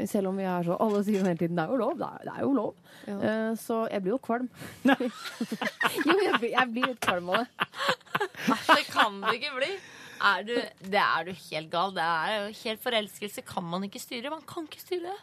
selv 0.10 0.32
om 0.32 0.38
vi 0.40 0.46
er 0.50 0.66
så 0.66 0.78
Alle 0.82 1.02
sier 1.06 1.20
jo 1.20 1.26
hele 1.28 1.40
tiden 1.40 1.58
det 1.60 1.66
er 1.66 1.74
jo 1.74 1.80
lov. 1.82 1.98
Det 2.00 2.08
er, 2.08 2.22
det 2.28 2.36
er 2.36 2.46
jo 2.46 2.54
lov. 2.58 2.72
Ja. 3.08 3.18
Uh, 3.18 3.50
så 3.60 3.82
jeg 3.92 4.06
blir 4.06 4.16
jo 4.16 4.22
kvalm. 4.24 4.48
jo, 4.90 6.16
jeg 6.20 6.40
blir, 6.40 6.50
jeg 6.54 6.72
blir 6.72 6.88
litt 6.94 7.04
kvalm 7.04 7.34
av 7.34 7.44
det. 7.44 7.68
Det 8.70 8.88
kan 8.90 9.20
du 9.22 9.30
ikke 9.34 9.54
bli. 9.58 9.74
Er 10.24 10.48
du, 10.48 10.56
det 10.88 11.04
er 11.04 11.28
du 11.28 11.34
helt 11.36 11.70
gal. 11.72 11.94
Det 11.96 12.08
er 12.08 12.34
jo 12.38 12.58
helt 12.64 12.84
forelskelse 12.84 13.44
kan 13.48 13.66
man 13.68 13.86
ikke 13.88 14.02
styre. 14.02 14.32
Man 14.32 14.44
kan 14.48 14.68
ikke 14.70 14.82
styre 14.82 15.12
det. 15.12 15.22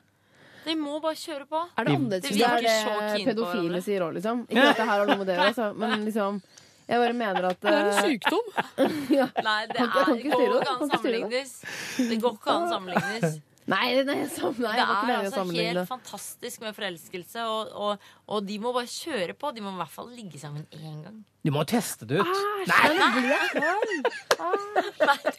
De 0.67 0.75
må 0.77 0.99
bare 1.01 1.17
kjøre 1.17 1.47
på. 1.49 1.61
Er 1.79 1.87
det 1.87 1.95
annerledes 1.97 2.27
Det 2.27 2.33
Det 2.37 2.41
det 2.41 2.73
er 2.73 2.89
er 2.91 3.15
det 3.17 3.29
pedofile 3.31 3.81
sier 3.85 4.05
òg, 4.05 4.17
liksom. 4.19 4.43
Ikke 4.51 4.67
at 4.75 4.81
det 4.81 4.89
her 4.91 4.99
har 4.99 5.07
noe 5.09 5.21
med 5.23 5.31
det 5.31 5.37
å 5.37 5.39
gjøre, 5.39 5.53
altså, 5.55 5.69
men 5.81 6.05
liksom 6.05 6.43
Jeg 6.91 6.99
bare 7.01 7.15
mener 7.15 7.47
at 7.53 7.69
eh, 7.71 8.01
sykdom? 8.03 8.49
ja. 9.21 9.29
Nei, 9.47 9.61
det, 9.71 9.79
er, 9.79 9.93
det 9.95 9.95
går 9.95 10.17
ikke 10.19 10.59
an 10.59 10.67
Kan 10.67 10.91
sammenlignes. 10.91 11.53
Det 11.97 12.19
går 12.21 12.37
ikke 12.37 12.57
an 12.57 12.69
sammenlignes. 12.75 13.41
Nei, 13.71 14.03
nei, 14.03 14.25
sam, 14.33 14.55
nei, 14.59 14.73
Det 14.75 14.83
er 14.83 15.13
altså 15.21 15.45
helt 15.47 15.79
det. 15.79 15.85
fantastisk 15.87 16.63
med 16.65 16.75
forelskelse, 16.75 17.45
og, 17.47 17.69
og, 17.71 18.09
og 18.35 18.47
de 18.49 18.57
må 18.63 18.73
bare 18.75 18.91
kjøre 18.91 19.37
på. 19.39 19.53
De 19.55 19.63
må 19.63 19.71
i 19.75 19.79
hvert 19.79 19.93
fall 19.95 20.09
ligge 20.11 20.41
sammen 20.43 20.65
én 20.75 21.03
gang. 21.05 21.21
Du 21.47 21.53
må 21.55 21.63
teste 21.65 22.05
det 22.09 22.19
ut. 22.21 22.41
Nei, 22.69 22.89
du 22.91 22.99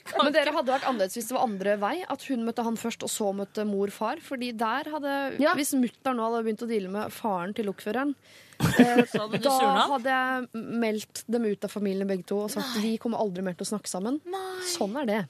kan 0.07 0.23
Men 0.23 0.33
dere 0.33 0.53
hadde 0.55 0.71
vært 0.73 0.87
annerledes 0.89 1.17
hvis 1.19 1.27
det 1.29 1.35
var 1.35 1.43
andre 1.45 1.75
vei. 1.81 1.93
At 2.09 2.23
hun 2.29 2.45
møtte 2.47 2.65
han 2.65 2.79
først, 2.79 3.03
og 3.05 3.11
så 3.11 3.29
møtte 3.37 3.65
mor-far. 3.69 4.21
Fordi 4.25 4.51
der 4.57 4.89
hadde 4.95 5.17
Ja. 5.41 5.53
Hvis 5.57 5.75
mutter'n 5.77 6.17
nå 6.17 6.29
hadde 6.29 6.45
begynt 6.47 6.63
å 6.65 6.69
deale 6.71 6.89
med 6.93 7.13
faren 7.13 7.53
til 7.57 7.67
lokføreren, 7.69 8.15
eh, 8.61 9.03
hadde 9.09 9.41
da 9.41 9.57
hadde 9.95 10.15
jeg 10.15 10.63
meldt 10.81 11.23
dem 11.27 11.45
ut 11.49 11.65
av 11.65 11.71
familien 11.73 12.09
begge 12.09 12.27
to 12.29 12.43
og 12.45 12.51
sagt 12.53 12.77
vi 12.81 12.95
kommer 13.01 13.21
aldri 13.21 13.43
mer 13.45 13.55
til 13.57 13.65
å 13.67 13.71
snakke 13.75 13.89
sammen. 13.91 14.19
Sånn 14.71 14.97
er 15.01 15.09
det. 15.09 15.21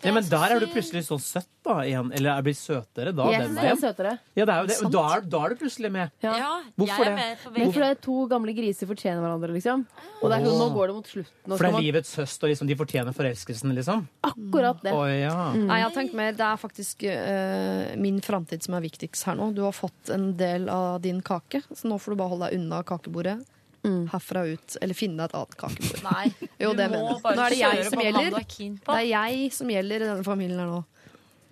Ja, 0.00 0.12
men 0.16 0.24
der 0.24 0.54
er 0.54 0.62
du 0.62 0.66
plutselig 0.72 1.02
sånn 1.04 1.20
søtt, 1.20 1.48
da, 1.66 1.74
igjen. 1.84 2.08
Eller 2.16 2.32
er 2.32 2.44
blitt 2.46 2.56
søtere 2.56 3.12
da, 3.12 3.26
Yes, 3.28 3.42
den 3.44 3.58
er 3.58 3.66
veien. 3.66 3.80
søtere. 3.82 4.12
Ja, 4.38 4.46
det 4.48 4.54
er 4.54 4.62
jo 4.62 4.68
det. 4.70 4.92
Da 4.94 5.02
er, 5.12 5.24
da 5.34 5.40
er 5.44 5.52
du 5.52 5.60
plutselig 5.60 5.90
med. 5.92 6.14
Ja. 6.24 6.32
Hvorfor 6.80 7.04
jeg 7.04 7.10
er 7.10 7.10
det? 7.10 7.16
med 7.18 7.42
på 7.42 7.52
Men 7.58 7.84
er 7.90 8.00
to 8.06 8.16
gamle 8.30 8.54
griser 8.56 8.88
fortjener 8.88 9.20
hverandre, 9.20 9.52
liksom. 9.58 9.84
Og 10.22 10.24
det 10.32 10.38
er 10.38 10.46
sånn, 10.48 10.58
nå 10.62 10.70
går 10.78 10.90
det 10.90 10.96
mot 10.96 11.12
slutten. 11.12 11.52
For 11.52 11.60
det 11.60 11.68
er 11.68 11.76
man 11.76 11.84
livets 11.84 12.14
høst, 12.16 12.40
og 12.42 12.52
liksom, 12.54 12.72
de 12.72 12.78
fortjener 12.80 13.16
forelskelsen, 13.20 13.76
liksom. 13.76 14.08
akkurat 14.30 14.82
det. 14.86 14.96
Å 14.96 15.04
ja. 15.12 15.36
Nei, 15.58 15.80
jeg 15.84 15.94
tenker 15.98 16.20
mer, 16.22 16.32
Det 16.40 16.48
er 16.48 16.56
faktisk 16.64 17.04
eh, 17.04 17.94
min 18.00 18.20
framtid 18.24 18.64
som 18.64 18.78
er 18.80 18.86
viktigst 18.88 19.28
her 19.28 19.36
nå. 19.36 19.52
Du 19.52 19.62
har 19.66 19.76
fått 19.76 20.14
en 20.16 20.30
del 20.40 20.68
av 20.72 21.00
din 21.04 21.20
kake, 21.20 21.60
så 21.68 21.92
nå 21.92 22.00
får 22.00 22.16
du 22.16 22.22
bare 22.22 22.32
holde 22.32 22.48
deg 22.48 22.62
unna 22.62 22.80
kakebordet. 22.88 23.40
Herfra 23.82 24.42
ut. 24.50 24.76
Eller 24.82 24.94
finne 24.98 25.24
et 25.24 25.34
annet 25.34 25.56
kakebord. 25.56 26.02
Nei, 26.04 26.26
Jo, 26.60 26.72
det 26.76 26.90
mener 26.92 27.14
jeg. 27.14 27.20
Nå 27.24 27.44
er 27.46 27.54
det 27.54 27.60
jeg 27.60 27.84
som 27.88 28.02
gjelder. 28.04 28.36
er. 28.40 28.44
Det 28.84 28.96
er 28.96 29.06
jeg 29.10 29.52
som 29.56 29.70
gjelder 29.72 30.04
i 30.04 30.10
denne 30.10 30.26
familien 30.26 30.58
her 30.60 30.66
nå. 30.74 30.82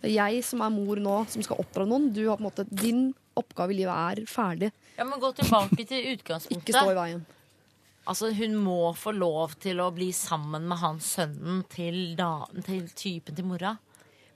Det 0.03 0.11
er 0.13 0.15
jeg 0.33 0.45
som 0.47 0.61
er 0.63 0.71
mor 0.71 1.01
nå, 1.03 1.15
som 1.33 1.43
skal 1.43 1.59
oppdra 1.65 1.87
noen. 1.89 2.13
Du 2.15 2.21
har 2.29 2.37
på 2.39 2.45
en 2.45 2.51
måte, 2.51 2.67
Din 2.71 3.09
oppgave 3.39 3.75
i 3.75 3.81
livet 3.81 3.95
er 4.21 4.25
ferdig. 4.31 4.71
Ja, 4.99 5.05
men 5.09 5.19
Gå 5.23 5.33
tilbake 5.39 5.85
til 5.89 6.13
utgangspunktet. 6.15 6.69
Ikke 6.69 6.77
stå 6.79 6.93
i 6.93 6.99
veien. 6.99 7.25
Altså, 8.09 8.31
Hun 8.33 8.55
må 8.57 8.95
få 8.97 9.13
lov 9.13 9.57
til 9.61 9.81
å 9.85 9.91
bli 9.93 10.13
sammen 10.17 10.65
med 10.69 10.79
han 10.81 10.99
sønnen 11.05 11.65
til, 11.69 12.15
da, 12.17 12.47
til 12.65 12.87
typen 12.97 13.37
til 13.37 13.45
mora. 13.45 13.75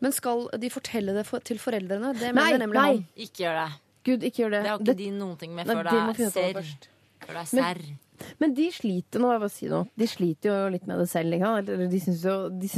Men 0.03 0.13
skal 0.13 0.49
de 0.59 0.69
fortelle 0.71 1.15
det 1.15 1.23
for, 1.29 1.41
til 1.47 1.61
foreldrene? 1.63 2.11
Det 2.19 2.33
Nei, 2.35 2.49
mener 2.51 2.59
nemlig 2.67 2.81
nei. 2.81 2.89
han. 2.91 3.05
Ikke 3.17 3.45
gjør 3.47 3.61
det. 3.61 3.69
Gud, 4.03 4.25
ikke 4.27 4.43
gjør 4.43 4.51
det. 4.57 4.63
Det 4.65 4.71
har 4.73 4.81
ikke 4.81 4.89
det 4.91 4.97
de 4.99 5.11
noen 5.15 5.37
ting 5.39 5.53
med 5.55 5.71
før 5.71 5.85
det 5.87 5.93
må 6.03 6.15
det 6.19 6.27
er 6.27 6.33
serr. 6.35 6.89
Først. 7.27 7.29
Før 7.29 7.35
det 7.35 7.43
er 7.43 7.57
Men- 7.57 7.65
serr. 7.83 7.99
Men 8.39 8.53
de 8.55 8.71
sliter 8.71 9.19
nå, 9.19 9.33
jeg 9.33 9.41
bare 9.43 9.51
si 9.51 9.67
noe. 9.67 9.89
De 9.99 10.07
sliter 10.07 10.47
jo 10.53 10.69
litt 10.71 10.87
med 10.87 10.99
det 11.01 11.09
selv. 11.11 11.33
Eller 11.35 11.89
de 11.91 11.99
syns 12.01 12.23
jo 12.23 12.35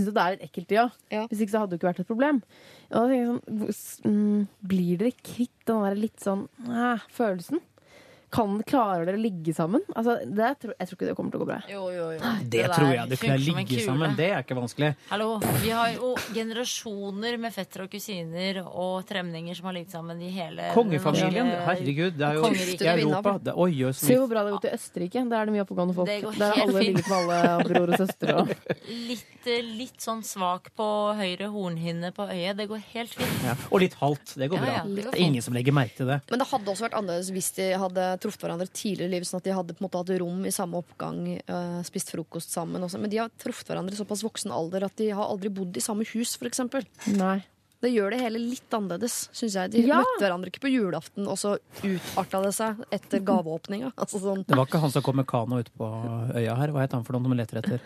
jo 0.09 0.13
det 0.15 0.23
er 0.23 0.37
litt 0.37 0.45
ekkelt, 0.49 0.71
ja. 0.73 0.89
Ja. 1.13 1.27
Hvis 1.29 1.43
ikke 1.45 1.51
så 1.53 1.59
hadde 1.61 1.71
det 1.75 1.81
jo 1.83 1.83
ikke 1.83 1.93
vært 1.93 2.01
et 2.01 2.09
problem. 2.09 2.43
Og 2.91 2.97
da 2.97 3.09
tenker 3.11 3.67
jeg 3.67 3.75
sånn, 3.77 4.15
mm, 4.15 4.49
Blir 4.67 4.97
dere 5.03 5.13
kvitt 5.23 5.67
den 5.67 5.83
der 5.85 5.95
litt 6.01 6.17
sånn 6.25 6.49
æh, 6.65 7.01
følelsen? 7.13 7.61
Kan, 8.35 8.57
klarer 8.67 9.07
dere 9.07 9.19
å 9.19 9.23
ligge 9.23 9.53
sammen? 9.55 9.85
Altså, 9.95 10.17
det, 10.27 10.49
tror- 10.59 10.75
jeg 10.75 10.89
tror 10.91 10.99
ikke 10.99 11.07
det 11.11 11.15
kommer 11.17 11.31
til 11.35 11.39
å 11.39 11.45
gå 11.45 11.47
bra. 11.53 11.59
Jo, 11.71 11.85
jo, 11.95 12.07
jo. 12.17 12.33
Det 12.43 12.51
det 12.65 12.71
tror 12.75 12.91
jeg 12.91 13.09
du 13.13 13.17
kunne 13.21 13.37
ligge 13.39 13.85
sammen. 13.85 14.17
Det 14.19 14.27
er 14.35 14.43
ikke 14.43 14.57
vanskelig. 14.59 14.89
Hallo, 15.13 15.29
Vi 15.63 15.71
har 15.71 15.93
jo 15.95 16.15
generasjoner 16.35 17.37
med 17.39 17.55
fettere 17.55 17.87
og 17.87 17.93
kusiner 17.93 18.59
og 18.65 19.05
tremninger 19.09 19.55
som 19.59 19.69
har 19.69 19.77
ligget 19.77 19.95
sammen 19.95 20.21
i 20.25 20.31
hele 20.35 20.71
Kongefamilien, 20.75 21.35
det 21.35 21.45
norske- 21.45 21.69
herregud. 21.69 22.17
Det 22.19 22.27
er 22.29 22.35
jo 22.39 22.43
Kongeriket 22.43 22.83
i 22.83 22.91
Europa. 23.05 23.35
Det, 23.45 23.55
oi, 23.55 23.71
oi, 23.87 23.93
Se 23.93 24.17
hvor 24.19 24.29
bra 24.31 24.45
det 24.49 24.53
går 24.57 24.65
til 24.67 24.75
Østerrike. 24.79 25.25
Der 25.31 25.37
er 25.41 25.45
det 25.51 25.55
mye 25.55 25.65
oppegående 25.65 25.95
folk. 25.95 26.09
Det 26.11 26.19
går 26.25 26.39
Der 26.39 26.53
har 26.55 26.63
alle 26.67 26.83
ligget 26.85 27.09
med 27.09 27.19
alle 27.19 27.69
bror 27.71 27.95
og 27.95 27.99
søstre. 28.03 28.35
Og. 28.35 28.49
Litt, 28.89 29.47
eh, 29.47 29.63
litt 29.79 30.01
sånn 30.03 30.23
svak 30.27 30.73
på 30.77 30.89
høyre 31.19 31.49
hornhinne 31.55 32.11
på 32.17 32.27
øyet. 32.31 32.57
Det 32.57 32.69
går 32.69 32.83
helt 32.95 33.15
fint. 33.15 33.43
ja. 33.45 33.55
Og 33.71 33.81
litt 33.81 33.95
halvt. 34.01 34.35
Det 34.39 34.51
går 34.51 34.59
Ja, 34.59 34.65
bra. 34.65 34.73
ja, 34.75 34.83
det 34.85 35.05
går 35.05 35.11
Det 35.13 35.21
er 35.21 35.25
ingen 35.29 35.43
som 35.43 35.55
legger 35.55 35.73
merke 35.73 35.97
til 35.97 36.07
det. 36.07 36.21
Men 36.31 36.39
det 36.43 36.49
hadde 36.49 36.67
også 36.75 36.89
vært 36.89 36.99
annerledes 36.99 37.31
hvis 37.31 37.53
de 37.55 37.71
hadde 37.79 38.19
truffet 38.25 38.45
hverandre 38.47 38.67
tidligere 38.73 39.11
i 39.13 39.15
livet, 39.19 39.29
sånn 39.31 39.43
at 39.43 39.47
de 39.47 39.55
hadde 39.55 39.77
på 39.77 39.83
en 39.85 39.87
måte 39.89 40.01
hatt 40.03 40.13
rom 40.25 40.45
i 40.49 40.53
samme 40.55 40.81
oppgang, 40.81 41.23
uh, 41.47 41.81
spist 41.87 42.11
frokost 42.15 42.51
sammen. 42.55 42.83
Også. 42.85 42.99
Men 43.03 43.13
de 43.13 43.21
har 43.23 43.33
truffet 43.41 43.69
hverandre 43.71 43.95
i 43.95 44.01
såpass 44.01 44.25
voksen 44.27 44.55
alder 44.55 44.89
at 44.89 44.97
de 45.01 45.11
har 45.15 45.29
aldri 45.29 45.53
bodd 45.53 45.77
i 45.77 45.85
samme 45.85 46.07
hus, 46.15 46.39
f.eks. 46.41 46.65
Det 47.85 47.91
gjør 47.93 48.15
det 48.15 48.21
hele 48.23 48.41
litt 48.41 48.73
annerledes, 48.73 49.27
syns 49.37 49.59
jeg. 49.59 49.71
De 49.75 49.83
Ja. 49.85 49.99
møtte 50.01 50.23
hverandre 50.23 50.49
ikke 50.49 50.63
på 50.65 50.73
julaften, 50.73 51.27
og 51.29 51.37
så 51.37 51.59
utarta 51.85 52.41
det 52.47 52.55
seg 52.57 52.81
etter 52.91 53.21
gaveåpninga. 53.21 53.93
Altså 54.01 54.23
sånn. 54.23 54.45
Det 54.49 54.57
var 54.57 54.65
ikke 54.65 54.81
han 54.81 54.95
som 54.95 55.05
kom 55.05 55.21
med 55.21 55.29
kano 55.29 55.61
ute 55.61 55.75
på 55.77 55.85
øya 56.33 56.57
her. 56.57 56.73
Hva 56.73 56.87
het 56.87 56.97
han 56.97 57.05
for 57.05 57.19
noen 57.19 57.29
de 57.35 57.43
leter 57.43 57.61
etter? 57.61 57.85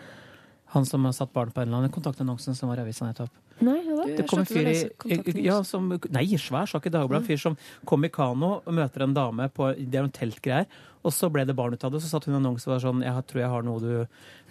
Han 0.71 0.85
som 0.85 1.03
har 1.03 1.11
satt 1.17 1.33
barn 1.33 1.51
på 1.51 1.59
en 1.61 1.67
eller 1.67 1.81
annen 1.81 1.91
kontaktannonsen 1.91 2.55
som 2.55 2.69
var 2.71 2.79
i 2.79 2.85
avisa 2.85 3.09
nettopp. 3.09 3.33
Nei, 3.65 3.77
ja 3.83 3.95
Det 4.05 4.21
jeg 4.21 4.27
kom 4.29 4.41
en 4.41 4.47
fyr 4.47 4.69
i 4.71 5.43
ja, 5.43 5.59
som, 5.67 5.89
Nei, 6.15 6.25
svær 6.39 6.69
sak 6.69 6.87
i 6.87 6.93
Dagbladet. 6.93 7.27
Fyr 7.27 7.41
som 7.41 7.57
kom 7.89 8.05
i 8.07 8.11
kano 8.13 8.59
og 8.63 8.75
møter 8.75 9.03
en 9.05 9.15
dame 9.17 9.49
på 9.51 9.73
Det 9.75 9.99
er 9.99 10.07
noen 10.07 10.15
teltgreier. 10.15 10.69
Og 11.03 11.15
så 11.15 11.29
ble 11.31 11.45
det 11.47 11.55
barn 11.55 11.75
ut 11.75 11.83
av 11.83 11.93
det. 11.93 12.01
Så 12.03 12.11
satt 12.11 12.27
hun 12.27 12.35
i 12.37 12.39
annonse 12.39 12.67
og 12.67 12.75
var 12.75 12.83
sånn 12.83 13.05
Jeg 13.05 13.25
tror 13.29 13.43
jeg 13.43 13.53
har 13.55 13.67
noe 13.67 13.83
du 13.83 13.93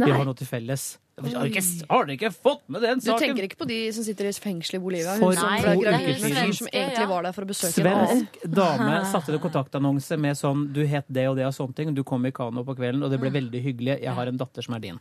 Vi 0.01 0.11
har 0.11 0.25
noe 0.29 0.39
til 0.39 0.49
felles. 0.49 0.91
Har 1.19 1.29
dere 1.35 1.51
ikke, 1.51 1.63
har 1.91 2.05
du 2.09 2.13
ikke 2.15 2.31
fått 2.35 2.63
med 2.69 2.85
den 2.85 3.01
saken? 3.03 3.19
Du 3.19 3.25
tenker 3.25 3.47
ikke 3.49 3.59
på 3.61 3.67
de 3.69 3.79
som 3.97 4.05
sitter 4.07 4.29
i 4.29 4.33
fengsel 4.33 4.79
i 4.79 4.81
Bolivia? 4.83 5.17
For 5.19 5.33
Hun 5.33 5.39
som 5.39 5.49
Nei, 5.51 5.61
to 5.65 5.73
uker 5.81 5.91
med 5.91 6.09
en 6.09 6.21
siden. 6.23 6.53
som 6.59 6.71
egentlig 6.73 7.09
var 7.11 7.27
der 7.27 7.37
for 7.37 7.47
å 7.47 7.51
besøke 7.51 7.83
en. 7.83 8.07
Svensk 8.07 8.39
dame 8.59 8.99
satte 9.13 9.35
det 9.35 9.41
kontaktannonse 9.43 10.19
med 10.21 10.39
sånn 10.39 10.67
Du 10.73 10.85
het 10.87 11.09
det 11.09 11.27
og 11.31 11.37
det 11.41 11.47
og 11.49 11.57
sånne 11.57 11.75
ting. 11.75 11.95
Du 11.95 12.05
kom 12.07 12.27
i 12.27 12.33
kano 12.35 12.65
på 12.65 12.77
kvelden, 12.79 13.03
og 13.03 13.11
det 13.11 13.21
ble 13.23 13.33
veldig 13.35 13.63
hyggelig. 13.65 13.99
Jeg 14.03 14.15
har 14.15 14.31
en 14.31 14.39
datter 14.41 14.63
som 14.63 14.75
er 14.79 14.85
din. 14.87 15.01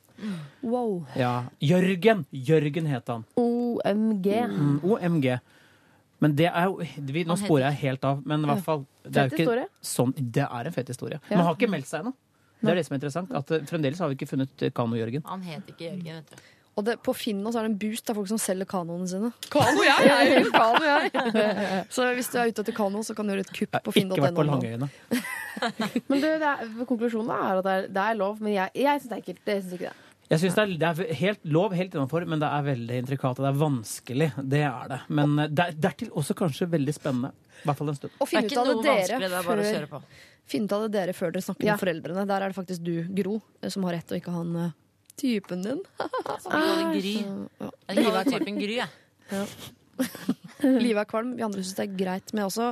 Wow. 0.64 1.06
Ja. 1.16 1.36
Jørgen! 1.62 2.26
Jørgen 2.32 2.90
het 2.90 3.08
han. 3.14 3.26
OMG. 3.38 4.28
Mm, 4.52 4.80
OMG. 4.84 5.40
Men 6.20 6.34
det 6.38 6.48
er 6.50 6.66
jo 6.66 6.80
vi, 6.82 7.24
Nå 7.30 7.36
sporer 7.38 7.68
jeg 7.70 7.82
helt 7.84 8.06
av, 8.10 8.24
men 8.26 8.46
i 8.46 8.50
hvert 8.50 8.64
fall 8.66 8.86
det 9.06 9.22
er, 9.22 9.30
Fett 9.30 9.44
jo 9.44 9.52
ikke 9.54 9.68
sånn, 9.86 10.14
det 10.18 10.48
er 10.48 10.70
en 10.70 10.74
fet 10.74 10.90
historie. 10.90 11.20
Men 11.30 11.38
Man 11.38 11.46
har 11.48 11.58
ikke 11.60 11.70
meldt 11.70 11.90
seg 11.90 12.02
ennå. 12.02 12.14
Det 12.62 12.74
er 12.74 12.80
det 12.80 12.86
som 12.88 12.96
er 12.96 13.02
interessant. 13.02 13.34
At 13.38 13.52
eh, 13.54 13.66
Fremdeles 13.70 14.00
har 14.02 14.12
vi 14.12 14.18
ikke 14.18 14.30
funnet 14.30 14.64
eh, 14.66 14.74
Kano-Jørgen. 14.74 15.26
Han 15.30 15.44
het 15.46 15.74
ikke 15.74 15.90
Jørgen, 15.90 16.22
vet 16.22 16.32
du. 16.32 16.54
Og 16.78 16.86
det, 16.86 16.94
på 17.02 17.14
Finn 17.18 17.40
nå 17.42 17.50
så 17.50 17.58
er 17.58 17.66
det 17.66 17.72
en 17.72 17.78
boost 17.82 18.12
av 18.12 18.20
folk 18.20 18.28
som 18.30 18.38
selger 18.42 18.68
kanoene 18.70 19.08
sine. 19.10 19.32
Kano, 19.50 19.82
jeg! 19.82 20.10
jeg, 20.12 20.44
kano, 20.54 20.84
jeg. 20.86 21.86
Så 21.94 22.06
hvis 22.14 22.30
du 22.30 22.36
er 22.38 22.52
ute 22.52 22.62
etter 22.62 22.76
kano, 22.78 23.02
så 23.06 23.16
kan 23.18 23.26
du 23.26 23.34
gjøre 23.34 23.48
et 23.48 23.54
kupp 23.56 23.80
på 23.88 23.94
Ikke 23.98 24.20
vært 24.22 24.38
på 24.38 24.44
finn.no. 24.46 24.46
Langøyene. 24.52 24.90
Men 26.12 26.22
du, 26.22 26.28
det 26.28 26.52
er, 26.52 26.68
konklusjonen 26.86 27.34
er 27.34 27.64
at 27.64 27.66
det 27.66 27.74
er, 27.80 27.88
det 27.98 28.04
er 28.04 28.20
lov, 28.20 28.38
men 28.44 28.54
jeg, 28.54 28.70
jeg 28.78 29.02
syns 29.02 29.10
det 29.10 29.16
er 29.16 29.24
ekkelt. 29.24 29.42
Det 29.48 29.56
syns 29.64 29.74
ikke 29.74 29.88
det. 29.88 29.96
Jeg 30.28 30.42
synes 30.44 30.56
det, 30.58 30.64
er, 30.64 30.72
det 30.78 30.88
er 31.08 31.18
helt 31.22 31.46
lov, 31.48 31.74
helt 31.74 31.94
innafor, 31.96 32.26
men 32.28 32.42
det 32.42 32.48
er 32.52 32.64
veldig 32.66 32.98
intrikat 33.02 33.38
og 33.40 33.46
det 33.46 33.50
er 33.50 33.60
vanskelig. 33.62 34.30
Det 34.54 34.64
er 34.70 34.90
det. 34.92 34.98
Men 35.18 35.38
eh, 35.40 35.54
er 35.64 35.78
dertil 35.88 36.10
også 36.20 36.36
kanskje 36.38 36.68
veldig 36.74 36.94
spennende. 36.94 37.32
I 37.62 37.70
hvert 37.70 37.80
fall 37.80 37.94
en 37.94 37.98
stund. 37.98 38.18
Å 38.20 38.28
er 38.28 38.50
ut 38.50 38.58
av 38.60 38.68
det 38.68 38.76
dere 38.76 38.98
vanskelig, 38.98 39.30
det 39.32 39.38
er 39.40 39.48
bare 39.48 39.64
å 39.64 39.64
før, 39.64 39.78
kjøre 39.78 39.90
på. 39.94 40.02
Finn 40.48 40.66
ut 40.68 40.74
av 40.78 40.86
det 40.88 40.94
dere 40.96 41.14
før 41.18 41.34
dere 41.36 41.44
snakker 41.46 41.68
Ja. 41.68 41.76
med 41.76 41.84
foreldrene. 41.84 42.26
Der 42.30 42.42
er 42.46 42.54
det 42.54 42.58
faktisk 42.58 42.84
du, 42.88 42.94
Gro, 43.18 43.38
som 43.68 43.84
har 43.88 43.98
rett, 44.00 44.12
og 44.12 44.20
ikke 44.22 44.32
han 44.36 44.54
eh, 44.64 44.72
typen 45.20 45.64
din. 45.66 45.82
Kaller 46.48 46.94
Gry. 46.96 47.16
Ja. 47.60 47.72
Jeg 47.90 48.04
kaller 48.08 48.32
typen 48.32 48.60
Gry, 48.62 48.78
jeg. 48.80 49.48
Livet 50.64 51.02
er 51.04 51.10
kvalm, 51.10 51.36
vi 51.38 51.46
andre 51.46 51.64
syns 51.64 51.78
det 51.78 51.86
er 51.88 51.98
greit. 52.00 52.32
Men 52.34 52.44
jeg, 52.46 52.52
også, 52.52 52.68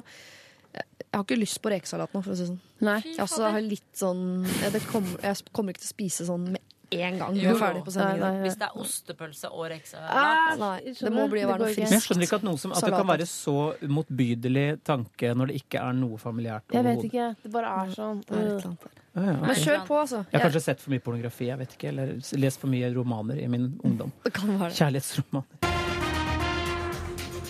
jeg 0.76 1.12
har 1.14 1.24
ikke 1.26 1.40
lyst 1.42 1.62
på 1.64 1.72
rekesalat 1.74 2.14
nå, 2.16 2.22
for 2.26 2.34
å 2.34 2.38
si 2.38 2.46
det 2.46 2.52
sånn. 2.54 2.62
Nei. 2.86 3.00
Jeg, 3.08 3.20
også 3.24 3.50
har 3.56 3.62
litt 3.66 3.92
sånn, 3.98 4.24
jeg, 4.62 4.72
det 4.76 4.82
kommer, 4.90 5.20
jeg 5.24 5.52
kommer 5.56 5.76
ikke 5.76 5.84
til 5.86 5.92
å 5.92 5.96
spise 5.96 6.28
sånn 6.28 6.48
med 6.56 6.72
en 6.92 7.18
gang 7.22 7.38
Jo, 7.40 7.56
ferdig 7.60 7.84
på 7.86 7.94
sendingen. 7.96 8.22
Nei, 8.22 8.32
nei. 8.36 8.44
Hvis 8.46 8.58
det 8.60 8.68
er 8.68 8.82
ostepølse 8.84 9.52
og 9.52 9.70
rekesalat. 9.72 10.12
Ah, 10.12 10.78
det 10.86 11.14
må 11.14 11.28
bli 11.32 11.46
å 11.46 11.50
være 11.52 11.64
noe 11.64 11.72
friskt. 11.72 11.86
Men 11.86 11.98
jeg 11.98 12.06
skjønner 12.06 12.28
ikke 12.28 12.40
at, 12.42 12.46
noe 12.50 12.62
som, 12.62 12.76
at 12.76 12.86
det 12.86 12.94
kan 12.96 13.10
være 13.10 13.28
så 13.30 13.56
motbydelig 14.00 14.68
tanke 14.86 15.34
når 15.38 15.52
det 15.52 15.62
ikke 15.64 15.82
er 15.82 15.98
noe 15.98 16.20
familiært. 16.22 16.76
Jeg 16.76 16.88
vet 16.90 17.08
ikke. 17.10 17.32
Det 17.44 17.52
bare 17.56 17.74
er 17.82 17.96
sånn. 17.96 18.22
Det 18.26 18.36
er 18.36 18.42
et 18.42 18.52
eller 18.52 18.70
annet 18.72 18.88
der. 18.88 19.02
Ja, 19.16 19.22
ja. 19.30 19.36
Men 19.40 19.56
kjør 19.56 19.86
på, 19.88 20.00
altså. 20.02 20.18
Jeg 20.28 20.36
har 20.36 20.44
kanskje 20.50 20.64
sett 20.66 20.82
for 20.84 20.92
mye 20.92 21.04
pornografi, 21.06 21.48
jeg 21.48 21.60
vet 21.62 21.78
ikke, 21.78 21.88
eller 21.94 22.12
lest 22.42 22.60
for 22.60 22.68
mye 22.74 22.90
romaner 22.92 23.40
i 23.40 23.48
min 23.48 23.70
ungdom. 23.88 24.12
Det 24.26 24.34
kan 24.36 24.52
være 24.60 24.74
det. 24.74 24.80
Kjærlighetsromaner. 24.82 25.72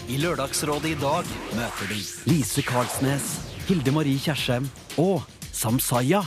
I 0.05 0.19
Lørdagsrådet 0.21 0.91
i 0.93 0.97
dag 1.01 1.25
møter 1.57 1.89
de 1.89 1.97
Lise 2.29 2.61
Karlsnes, 2.61 3.31
Hilde 3.65 3.89
Marie 3.95 4.21
Kjersheim 4.21 4.69
og 5.01 5.25
Samsaya. 5.49 6.21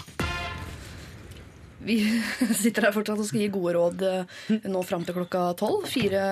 Vi 1.85 1.99
sitter 2.63 2.89
her 2.89 2.95
fortsatt 2.95 3.21
og 3.21 3.29
skal 3.29 3.45
gi 3.45 3.51
gode 3.55 3.75
råd 3.77 4.07
eh, 4.09 4.55
nå 4.71 4.85
fram 4.87 5.05
til 5.07 5.17
klokka 5.19 5.51
tolv. 5.59 5.87
Fire 5.91 6.23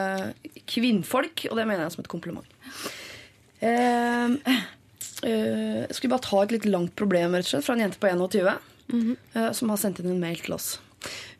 kvinnfolk, 0.66 1.46
og 1.50 1.60
det 1.60 1.66
mener 1.68 1.86
jeg 1.86 1.96
som 1.96 2.04
et 2.04 2.12
kompliment. 2.12 2.56
Eh, 3.64 4.56
eh, 5.24 5.84
jeg 5.86 5.94
skulle 5.96 6.14
bare 6.16 6.26
ta 6.26 6.42
et 6.42 6.56
litt 6.56 6.66
langt 6.68 6.96
problem 6.98 7.36
rett 7.36 7.46
og 7.46 7.54
slett, 7.54 7.68
fra 7.68 7.76
en 7.76 7.86
jente 7.86 8.02
på 8.02 8.10
21 8.10 8.50
eh, 8.92 9.52
som 9.56 9.72
har 9.72 9.80
sendt 9.80 10.02
inn 10.02 10.12
en 10.12 10.22
mail 10.22 10.42
til 10.42 10.58
oss. 10.58 10.76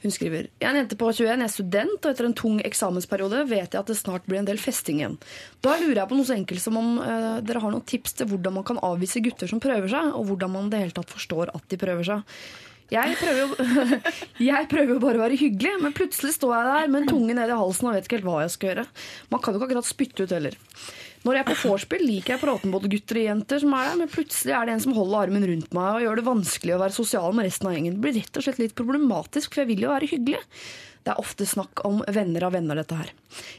Hun 0.02 0.12
skriver 0.14 0.46
Jeg 0.46 0.66
er 0.66 0.70
en 0.70 0.78
jente 0.82 0.98
på 0.98 1.08
21, 1.10 1.26
jeg 1.26 1.42
er 1.42 1.52
student, 1.52 1.96
og 1.98 2.10
etter 2.10 2.28
en 2.28 2.36
tung 2.36 2.60
eksamensperiode 2.64 3.42
vet 3.50 3.74
jeg 3.74 3.80
at 3.80 3.90
det 3.90 3.98
snart 3.98 4.26
blir 4.28 4.38
en 4.40 4.48
del 4.48 4.60
festing 4.62 5.00
igjen. 5.00 5.16
Da 5.64 5.74
lurer 5.80 6.02
jeg 6.02 6.10
på 6.10 6.18
noe 6.18 6.28
så 6.28 6.36
enkelt 6.36 6.62
som 6.62 6.78
om 6.80 7.00
eh, 7.02 7.40
dere 7.46 7.62
har 7.64 7.74
noen 7.74 7.86
tips 7.88 8.20
til 8.20 8.30
hvordan 8.30 8.58
man 8.58 8.66
kan 8.68 8.80
avvise 8.86 9.22
gutter 9.24 9.50
som 9.50 9.62
prøver 9.62 9.90
seg, 9.92 10.12
og 10.14 10.30
hvordan 10.30 10.54
man 10.54 10.70
i 10.70 10.74
det 10.74 10.84
hele 10.84 10.96
tatt 10.96 11.12
forstår 11.12 11.52
at 11.56 11.68
de 11.72 11.80
prøver 11.80 12.06
seg. 12.06 12.38
Jeg 12.92 13.16
prøver, 13.18 13.40
jo, 13.40 13.96
jeg 14.50 14.68
prøver 14.70 14.92
jo 14.94 15.00
bare 15.02 15.18
å 15.18 15.24
være 15.24 15.38
hyggelig, 15.40 15.72
men 15.82 15.94
plutselig 15.96 16.36
står 16.36 16.52
jeg 16.54 16.68
der 16.68 16.92
med 16.92 17.02
en 17.02 17.10
tunge 17.10 17.34
ned 17.34 17.50
i 17.50 17.58
halsen 17.58 17.88
og 17.90 17.96
vet 17.96 18.06
ikke 18.06 18.20
helt 18.20 18.28
hva 18.28 18.44
jeg 18.44 18.54
skal 18.54 18.70
gjøre. 18.70 18.86
Man 19.32 19.42
kan 19.42 19.52
jo 19.52 19.58
ikke 19.58 19.68
akkurat 19.70 19.88
spytte 19.88 20.26
ut 20.26 20.34
heller. 20.36 20.58
Når 21.26 21.34
jeg 21.34 21.42
er 21.42 21.48
på 21.48 21.70
vorspiel, 21.72 22.02
liker 22.06 22.32
jeg 22.32 22.38
å 22.38 22.44
prate 22.44 22.68
med 22.68 22.76
både 22.76 22.90
gutter 22.92 23.18
og 23.18 23.24
jenter 23.26 23.62
som 23.64 23.72
er 23.74 23.88
der, 23.88 23.96
men 23.98 24.10
plutselig 24.12 24.54
er 24.54 24.68
det 24.68 24.76
en 24.76 24.82
som 24.84 24.94
holder 24.94 25.24
armen 25.24 25.46
rundt 25.50 25.72
meg 25.74 25.96
og 25.96 26.04
gjør 26.04 26.20
det 26.20 26.26
vanskelig 26.28 26.76
å 26.76 26.82
være 26.84 26.94
sosial 26.94 27.34
med 27.34 27.48
resten 27.48 27.66
av 27.66 27.74
gjengen. 27.74 27.96
Det 27.96 28.04
blir 28.04 28.14
rett 28.20 28.38
og 28.38 28.46
slett 28.46 28.60
litt 28.62 28.76
problematisk, 28.78 29.50
for 29.50 29.64
jeg 29.64 29.72
vil 29.72 29.82
jo 29.88 29.90
være 29.90 30.10
hyggelig. 30.12 30.44
Det 31.06 31.14
er 31.14 31.22
ofte 31.22 31.46
snakk 31.46 31.82
om 31.86 32.00
venner 32.14 32.46
av 32.46 32.54
venner, 32.54 32.78
dette 32.78 32.98
her. 32.98 33.10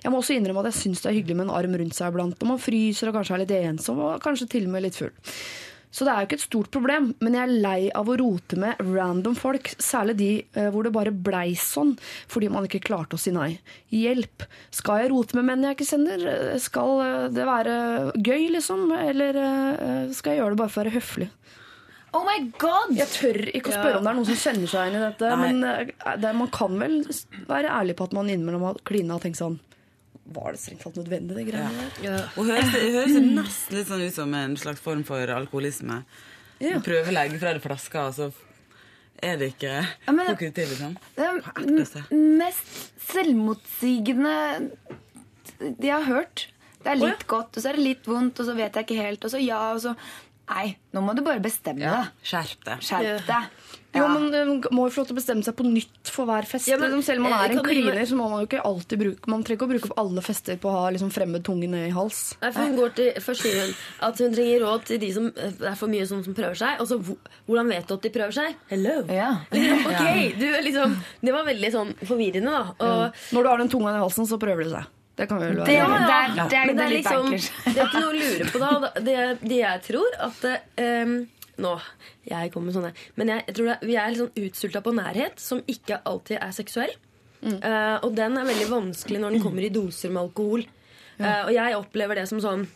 Jeg 0.03 0.11
må 0.11 0.21
også 0.21 0.35
innrømme 0.35 0.63
at 0.63 0.71
jeg 0.71 0.79
syns 0.81 1.03
det 1.03 1.11
er 1.11 1.17
hyggelig 1.19 1.37
med 1.39 1.49
en 1.49 1.55
arm 1.59 1.75
rundt 1.79 1.95
seg 1.95 2.11
iblant 2.11 2.39
når 2.39 2.53
man 2.53 2.63
fryser 2.63 3.11
og 3.11 3.19
kanskje 3.19 3.35
er 3.35 3.43
litt 3.43 3.53
ensom 3.59 4.01
og 4.03 4.23
kanskje 4.23 4.49
til 4.55 4.67
og 4.67 4.73
med 4.73 4.87
litt 4.87 4.99
full. 4.99 5.13
Så 5.97 6.05
det 6.05 6.13
er 6.13 6.21
jo 6.21 6.27
ikke 6.27 6.37
et 6.37 6.43
stort 6.43 6.67
problem, 6.75 7.07
men 7.25 7.33
jeg 7.33 7.41
er 7.41 7.53
lei 7.63 7.77
av 7.97 8.09
å 8.11 8.17
rote 8.19 8.57
med 8.61 8.77
random 8.85 9.33
folk, 9.37 9.71
særlig 9.81 10.13
de 10.19 10.27
eh, 10.53 10.67
hvor 10.73 10.85
det 10.85 10.91
bare 10.93 11.09
blei 11.09 11.55
sånn 11.57 11.95
fordi 12.29 12.51
man 12.53 12.67
ikke 12.67 12.83
klarte 12.85 13.17
å 13.17 13.21
si 13.21 13.33
nei. 13.33 13.55
Hjelp! 13.89 14.45
Skal 14.77 15.01
jeg 15.01 15.11
rote 15.15 15.39
med 15.39 15.47
menn 15.47 15.65
jeg 15.65 15.79
ikke 15.79 15.89
kjenner? 15.89 16.27
Eh, 16.29 16.59
Skal 16.61 17.01
eh, 17.01 17.25
det 17.33 17.47
være 17.49 17.77
gøy, 18.13 18.45
liksom? 18.59 18.91
Eller 18.93 19.41
skal 20.13 20.35
jeg 20.35 20.43
gjøre 20.43 20.53
det 20.53 20.61
bare 20.61 20.73
for 20.75 20.83
å 20.83 20.85
være 20.85 20.97
høflig? 20.99 21.29
Oh 22.13 22.21
my 22.27 22.37
god! 22.61 22.93
Jeg 22.97 23.09
tør 23.15 23.41
ikke 23.49 23.73
å 23.73 23.79
spørre 23.79 23.97
om 23.97 24.05
det 24.05 24.11
er 24.11 24.19
noen 24.19 24.29
som 24.29 24.41
kjenner 24.43 24.69
seg 24.69 24.85
igjen 24.85 24.99
i 24.99 25.05
dette, 25.07 25.31
Nei. 25.33 25.49
men 25.49 26.21
det, 26.21 26.35
man 26.37 26.53
kan 26.53 26.77
vel 26.79 26.99
være 27.49 27.73
ærlig 27.73 27.97
på 27.97 28.05
at 28.07 28.15
man 28.17 28.29
innimellom 28.29 28.69
har 28.69 28.79
klina 28.87 29.17
og 29.17 29.25
tenkt 29.25 29.41
sånn 29.41 29.57
Var 30.35 30.51
det 30.51 30.59
strengt 30.59 30.81
talt 30.83 30.97
nødvendig, 30.99 31.35
det 31.37 31.45
greiene 31.47 31.85
der? 32.03 32.25
Og 32.35 32.49
høres, 32.49 32.71
det 32.73 32.89
høres 32.95 33.13
nesten 33.23 33.77
litt 33.77 33.87
sånn 33.87 34.03
ut 34.07 34.13
som 34.17 34.33
en 34.35 34.57
slags 34.59 34.81
form 34.83 35.05
for 35.07 35.31
alkoholisme. 35.31 36.01
Ja. 36.59 36.73
Du 36.77 36.83
prøver 36.87 37.07
å 37.11 37.15
legge 37.15 37.39
fra 37.39 37.53
deg 37.55 37.63
flaska, 37.63 38.07
og 38.09 38.13
så 38.17 38.27
er 39.23 39.37
det 39.39 39.53
ikke 39.55 39.73
men- 40.13 40.27
Får 40.33 40.39
det 40.43 40.53
til, 40.57 40.67
liksom. 40.73 40.97
Det 41.15 41.23
er 41.25 42.13
mest 42.37 42.91
selvmotsigende 43.07 44.71
de 45.79 45.89
har 45.89 46.03
hørt. 46.05 46.47
Det 46.83 46.91
er 46.93 46.99
litt 47.01 47.25
godt, 47.27 47.57
og 47.57 47.63
så 47.63 47.69
er 47.71 47.79
det 47.79 47.83
litt 47.87 48.05
vondt, 48.07 48.39
og 48.39 48.45
så 48.49 48.55
vet 48.55 48.73
jeg 48.77 48.85
ikke 48.87 48.99
helt, 49.01 49.25
og 49.25 49.31
så 49.33 49.39
ja, 49.43 49.61
og 49.73 49.81
så 49.83 49.95
Nei, 50.47 50.77
nå 50.95 51.01
må 51.03 51.11
du 51.13 51.19
bare 51.25 51.41
bestemme 51.43 51.83
deg. 51.83 52.11
Skjerp 52.23 52.61
deg. 52.63 52.79
Skjerp 52.87 53.25
deg. 53.27 53.49
Jo, 53.97 54.07
men 54.13 54.61
må 54.73 54.87
jo 54.87 54.93
få 54.93 55.01
lov 55.03 55.09
til 55.09 55.15
å 55.15 55.19
bestemme 55.19 55.45
seg 55.45 55.55
på 55.57 55.65
nytt 55.67 56.11
for 56.13 56.29
hver 56.29 56.47
fest. 56.49 56.69
Ja, 56.69 56.77
men, 56.79 56.91
liksom, 56.91 57.03
selv 57.07 57.23
om 57.23 57.27
man 57.29 57.37
eh, 57.37 57.45
er 57.45 57.55
en 57.55 57.63
kliner, 57.65 58.01
så 58.09 58.17
må 58.19 58.29
man 58.31 58.43
jo 58.43 58.49
ikke 58.49 58.63
alltid 58.67 59.01
bruke 59.03 59.31
Man 59.33 59.45
trenger 59.45 59.59
ikke 59.59 59.67
å 59.67 59.71
bruke 59.73 59.89
opp 59.91 60.01
alle 60.03 60.23
fester 60.25 60.59
på 60.61 60.71
å 60.71 60.75
ha 60.77 60.89
liksom, 60.95 61.11
fremmed 61.13 61.45
tunge 61.47 61.69
ned 61.71 61.89
i 61.89 61.93
hals. 61.95 62.21
Nei, 62.41 62.51
for 62.55 62.63
hun 62.63 62.77
går 62.79 62.95
til, 62.97 63.21
Først 63.27 63.45
sier 63.45 63.61
hun 63.63 63.75
at 64.07 64.21
hun 64.23 64.35
trenger 64.35 64.65
råd 64.65 64.85
til 64.89 65.01
de 65.03 65.13
som 65.15 65.29
eh, 65.33 65.55
det 65.61 65.71
er 65.71 65.79
for 65.79 65.93
mye 65.93 66.09
som, 66.09 66.23
som 66.25 66.37
prøver 66.37 66.59
seg. 66.59 66.83
Og 66.83 66.89
så 66.89 66.99
hvordan 67.47 67.71
vet 67.73 67.87
du 67.87 67.95
at 67.97 68.05
de 68.05 68.13
prøver 68.19 68.37
seg? 68.37 68.59
Hello! 68.73 68.99
Ja. 69.13 69.31
Liksom, 69.57 69.87
ok, 69.91 70.35
du 70.37 70.45
liksom 70.63 70.93
Det 71.23 71.33
var 71.33 71.47
veldig 71.47 71.71
sånn 71.73 71.95
forvirrende, 72.05 72.53
da. 72.53 72.75
Og, 72.83 73.25
Når 73.35 73.43
du 73.43 73.49
har 73.51 73.63
den 73.63 73.71
tunga 73.71 73.95
i 73.95 74.01
halsen, 74.03 74.27
så 74.29 74.39
prøver 74.41 74.67
det 74.67 74.75
seg. 74.75 74.93
Det 75.17 75.25
kan 75.25 75.39
vi 75.41 75.47
vel 75.49 75.63
Det, 75.65 75.77
være 75.81 75.97
det, 75.97 76.13
er, 76.13 76.33
det, 76.37 76.57
er, 76.57 76.73
det 76.77 76.83
er 76.83 76.91
liksom. 76.93 77.31
Det 77.33 77.73
er 77.73 77.87
ikke 77.87 78.01
noe 78.03 78.11
å 78.11 78.17
lure 78.19 78.49
på 78.53 78.59
da. 78.61 78.91
Det, 79.01 79.15
det 79.41 79.57
jeg 79.63 79.81
tror 79.87 80.17
at 80.27 80.45
eh, 80.51 81.15
Nå, 81.57 81.73
jeg 82.29 82.51
kommer 82.53 82.69
med 82.69 82.75
sånne 82.77 82.91
Men 83.17 83.31
jeg, 83.33 83.43
jeg 83.47 83.55
tror 83.57 83.69
det, 83.71 83.77
vi 83.89 83.95
er 83.97 84.11
litt 84.13 84.21
sånn 84.21 84.43
utsulta 84.47 84.81
på 84.85 84.93
nærhet, 84.97 85.39
som 85.41 85.61
ikke 85.67 86.01
alltid 86.05 86.37
er 86.41 86.51
seksuell. 86.53 86.93
Eh, 87.43 87.97
og 88.03 88.15
den 88.17 88.37
er 88.37 88.45
veldig 88.49 88.67
vanskelig 88.71 89.19
når 89.21 89.35
den 89.37 89.43
kommer 89.45 89.65
i 89.65 89.69
doser 89.73 90.09
med 90.13 90.23
alkohol. 90.27 90.65
Eh, 91.17 91.41
og 91.47 91.53
jeg 91.55 91.75
opplever 91.79 92.15
det 92.21 92.27
som 92.29 92.41
sånn 92.43 92.67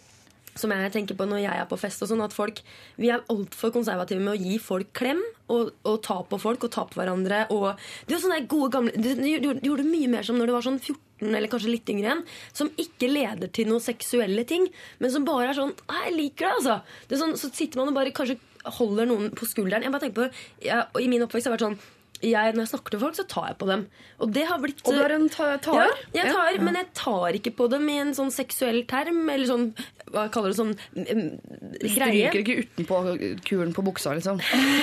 som 0.51 0.67
jeg 0.75 0.91
tenker 0.91 1.15
på 1.15 1.23
når 1.29 1.39
jeg 1.45 1.59
er 1.61 1.67
på 1.69 1.77
fest 1.79 2.01
og 2.03 2.09
sånn, 2.11 2.21
at 2.25 2.33
folk, 2.35 2.57
Vi 2.99 3.07
er 3.07 3.21
altfor 3.31 3.71
konservative 3.71 4.19
med 4.19 4.33
å 4.33 4.41
gi 4.41 4.57
folk 4.59 4.89
klem 4.97 5.21
og, 5.47 5.69
og 5.87 6.01
ta 6.03 6.17
på 6.27 6.39
folk 6.43 6.65
og 6.67 6.71
ta 6.75 6.83
på 6.89 6.99
hverandre. 6.99 7.45
Og, 7.55 7.69
det 8.09 8.17
er 8.17 8.19
sånne 8.25 8.41
gode 8.51 8.67
gamle 8.73 8.91
Du, 8.97 9.07
du, 9.15 9.23
gjorde- 9.29 9.61
du 9.61 9.69
gjorde 9.69 9.85
mye 9.87 10.09
mer 10.11 10.27
som 10.27 10.35
når 10.37 10.51
du 10.51 10.53
var 10.57 10.65
sånn 10.67 10.81
14 10.81 11.31
eller 11.37 11.47
kanskje 11.53 11.69
litt 11.71 11.87
yngre 11.93 12.07
igjen, 12.09 12.23
som 12.51 12.69
ikke 12.81 13.07
leder 13.07 13.47
til 13.53 13.67
noen 13.69 13.79
seksuelle 13.85 14.43
ting, 14.49 14.63
men 14.99 15.11
som 15.13 15.23
bare 15.23 15.51
er 15.53 15.57
sånn 15.59 15.71
Jeg 15.87 16.15
liker 16.17 16.47
det, 16.49 16.53
altså. 16.59 16.77
Det 17.07 17.19
sånn, 17.21 17.35
så 17.39 17.51
sitter 17.53 17.77
man 17.79 17.93
og 17.93 17.97
bare 18.01 18.11
kanskje 18.11 18.39
holder 18.65 19.05
noen 19.09 19.31
på 19.37 19.47
skulderen. 19.49 19.83
Jeg 19.83 19.91
bare 19.91 20.01
tenker 20.07 20.21
på, 20.21 20.45
jeg, 20.65 20.85
I 21.01 21.07
min 21.11 21.23
oppvekst 21.25 21.47
har 21.49 21.55
det 21.55 21.59
vært 21.61 21.67
sånn 21.71 21.81
jeg, 22.21 22.53
Når 22.53 22.61
jeg 22.67 22.69
snakker 22.69 22.93
til 22.93 22.99
folk, 23.01 23.15
så 23.17 23.23
tar 23.25 23.45
jeg 23.49 23.55
på 23.57 23.65
dem. 23.65 23.87
Og 24.21 24.29
det 24.35 24.43
har 24.45 24.59
blitt 24.61 24.83
Og 24.85 24.93
du 24.93 24.99
er 25.01 25.13
en 25.15 25.23
ta 25.33 25.47
tar? 25.57 25.79
ja, 26.13 26.19
jeg 26.19 26.33
tar, 26.35 26.59
men 26.61 26.75
jeg 26.77 26.87
tar 26.93 27.33
ikke 27.39 27.53
på 27.57 27.65
dem 27.71 27.87
i 27.89 27.95
en 27.97 28.11
sånn 28.13 28.29
seksuell 28.29 28.83
term, 28.85 29.23
eller 29.25 29.49
sånn 29.49 29.63
Hva 30.11 30.27
kaller 30.29 30.53
du 30.53 30.57
sånn 30.59 30.75
Du 30.93 31.87
greie. 31.87 32.29
stryker 32.29 32.43
ikke 32.43 32.57
utenpå 32.61 32.99
kulen 33.47 33.73
på 33.73 33.81
buksa, 33.89 34.13
liksom. 34.19 34.37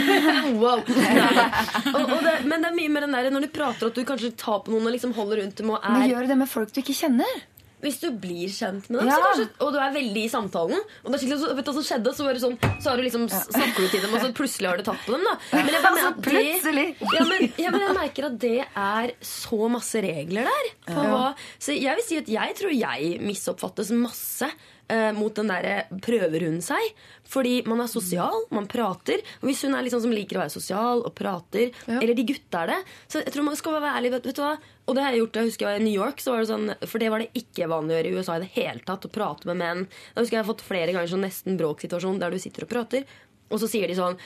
Wow. 0.59 0.83
Og, 0.83 2.03
og 2.03 2.19
det, 2.27 2.35
men 2.49 2.65
det 2.65 2.73
er 2.73 2.77
mye 2.81 2.91
mer 2.97 3.07
den 3.07 3.15
der 3.15 3.31
når 3.31 3.47
du 3.47 3.51
prater 3.55 3.93
at 3.93 3.95
du 3.95 4.03
kanskje 4.09 4.33
tar 4.41 4.65
på 4.67 4.75
noen 4.75 4.89
og 4.91 4.97
liksom 4.97 5.15
holder 5.15 5.45
rundt 5.45 5.63
dem 5.63 5.71
og 5.77 5.79
Men 5.87 6.03
er 6.09 6.11
gjør 6.17 6.27
du 6.27 6.33
det 6.35 6.39
med 6.43 6.51
folk 6.51 6.75
du 6.75 6.81
ikke 6.83 6.97
kjenner? 7.05 7.39
Hvis 7.81 8.01
du 8.03 8.09
blir 8.11 8.49
kjent 8.51 8.89
med 8.91 8.99
dem, 9.01 9.09
Ja. 9.09 9.15
så 9.15 9.27
kanskje, 9.29 9.45
og 9.63 9.73
du 9.73 9.79
er 9.79 9.93
veldig 9.95 10.23
i 10.25 10.31
samtalen 10.33 10.81
Og 11.05 11.13
det 11.13 11.15
er 11.15 11.21
skikkelig, 11.23 11.39
så, 11.45 11.51
vet 11.55 11.65
du 11.65 11.71
hva 11.71 11.75
som 11.77 11.87
skjedde? 11.87 12.15
Så, 12.19 12.25
var 12.27 12.33
det 12.35 12.43
sånn, 12.43 12.57
så 12.83 12.91
har 12.91 12.97
du 12.99 13.03
liksom 13.07 13.27
snakker 13.31 13.79
du 13.85 13.89
til 13.93 14.01
dem, 14.03 14.15
og 14.15 14.21
så 14.25 14.33
plutselig 14.35 14.69
har 14.73 14.77
du 14.81 14.83
tatt 14.89 15.05
på 15.07 15.13
dem. 15.15 15.23
da 15.29 15.35
Men 15.53 15.71
jeg, 15.75 15.83
bare 15.87 16.13
Plutselig. 16.29 16.87
det, 16.99 17.13
ja, 17.15 17.25
men, 17.29 17.53
ja, 17.59 17.71
men 17.71 17.81
jeg 17.87 17.95
merker 18.01 18.27
at 18.33 18.39
det 18.43 18.57
er 18.67 19.13
så 19.23 19.69
masse 19.71 20.03
regler 20.03 20.49
der. 20.51 20.73
Hva, 20.91 21.35
så 21.63 21.77
jeg 21.79 21.95
vil 22.01 22.05
si 22.09 22.19
at 22.19 22.29
jeg 22.35 22.57
tror 22.59 22.75
jeg 22.75 23.21
misoppfattes 23.23 23.91
masse. 23.95 24.51
Eh, 24.93 25.11
mot 25.17 25.35
den 25.37 25.51
derre 25.53 26.01
prøver 26.05 26.47
hun 26.49 26.59
seg. 26.65 26.93
Fordi 27.29 27.61
man 27.69 27.83
er 27.85 27.91
sosial, 27.93 28.47
man 28.55 28.69
prater. 28.71 29.23
Og 29.43 29.51
hvis 29.51 29.63
hun 29.67 29.77
er 29.77 29.85
liksom 29.87 30.03
som 30.05 30.15
liker 30.15 30.39
å 30.39 30.43
være 30.45 30.55
sosial 30.55 31.05
og 31.05 31.15
prater, 31.19 31.75
eller 31.99 32.17
de 32.17 32.27
gutta 32.29 32.65
er 32.65 32.73
det 32.73 32.79
Så 33.11 33.23
jeg 33.23 33.35
tror 33.35 33.49
man 33.51 33.59
skal 33.61 33.77
være 33.77 33.95
ærlig. 33.99 34.13
Vet, 34.17 34.29
vet 34.31 34.41
du 34.41 34.45
hva? 34.45 34.57
Og 34.89 34.97
det 34.97 35.05
har 35.05 35.13
jeg 35.13 35.21
gjort, 35.21 35.37
jeg 35.37 35.51
husker 35.51 35.67
jeg 35.67 35.71
var 35.71 35.83
i 35.83 35.85
New 35.85 35.99
York, 36.01 36.21
så 36.25 36.33
var 36.33 36.41
det 36.41 36.49
sånn, 36.49 36.71
for 36.89 37.03
det 37.03 37.13
var 37.13 37.21
det 37.21 37.31
ikke 37.37 37.69
vanlig 37.69 37.93
å 37.93 37.99
gjøre 37.99 38.11
i 38.11 38.17
USA 38.17 38.37
i 38.39 38.45
det 38.47 38.53
hele 38.57 38.85
tatt. 38.89 39.05
Å 39.05 39.13
prate 39.13 39.51
med 39.51 39.61
menn. 39.61 39.87
Da 40.15 40.23
husker 40.23 40.39
jeg 40.39 40.39
jeg 40.39 40.47
har 40.47 40.53
fått 40.53 40.65
flere 40.65 40.95
ganger 40.95 41.13
sånn 41.13 41.27
nesten 41.27 41.59
bråksituasjon 41.61 42.21
der 42.23 42.33
du 42.33 42.41
sitter 42.41 42.65
og 42.65 42.73
prater, 42.73 43.09
og 43.49 43.61
så 43.61 43.69
sier 43.71 43.91
de 43.91 43.97
sånn 43.99 44.17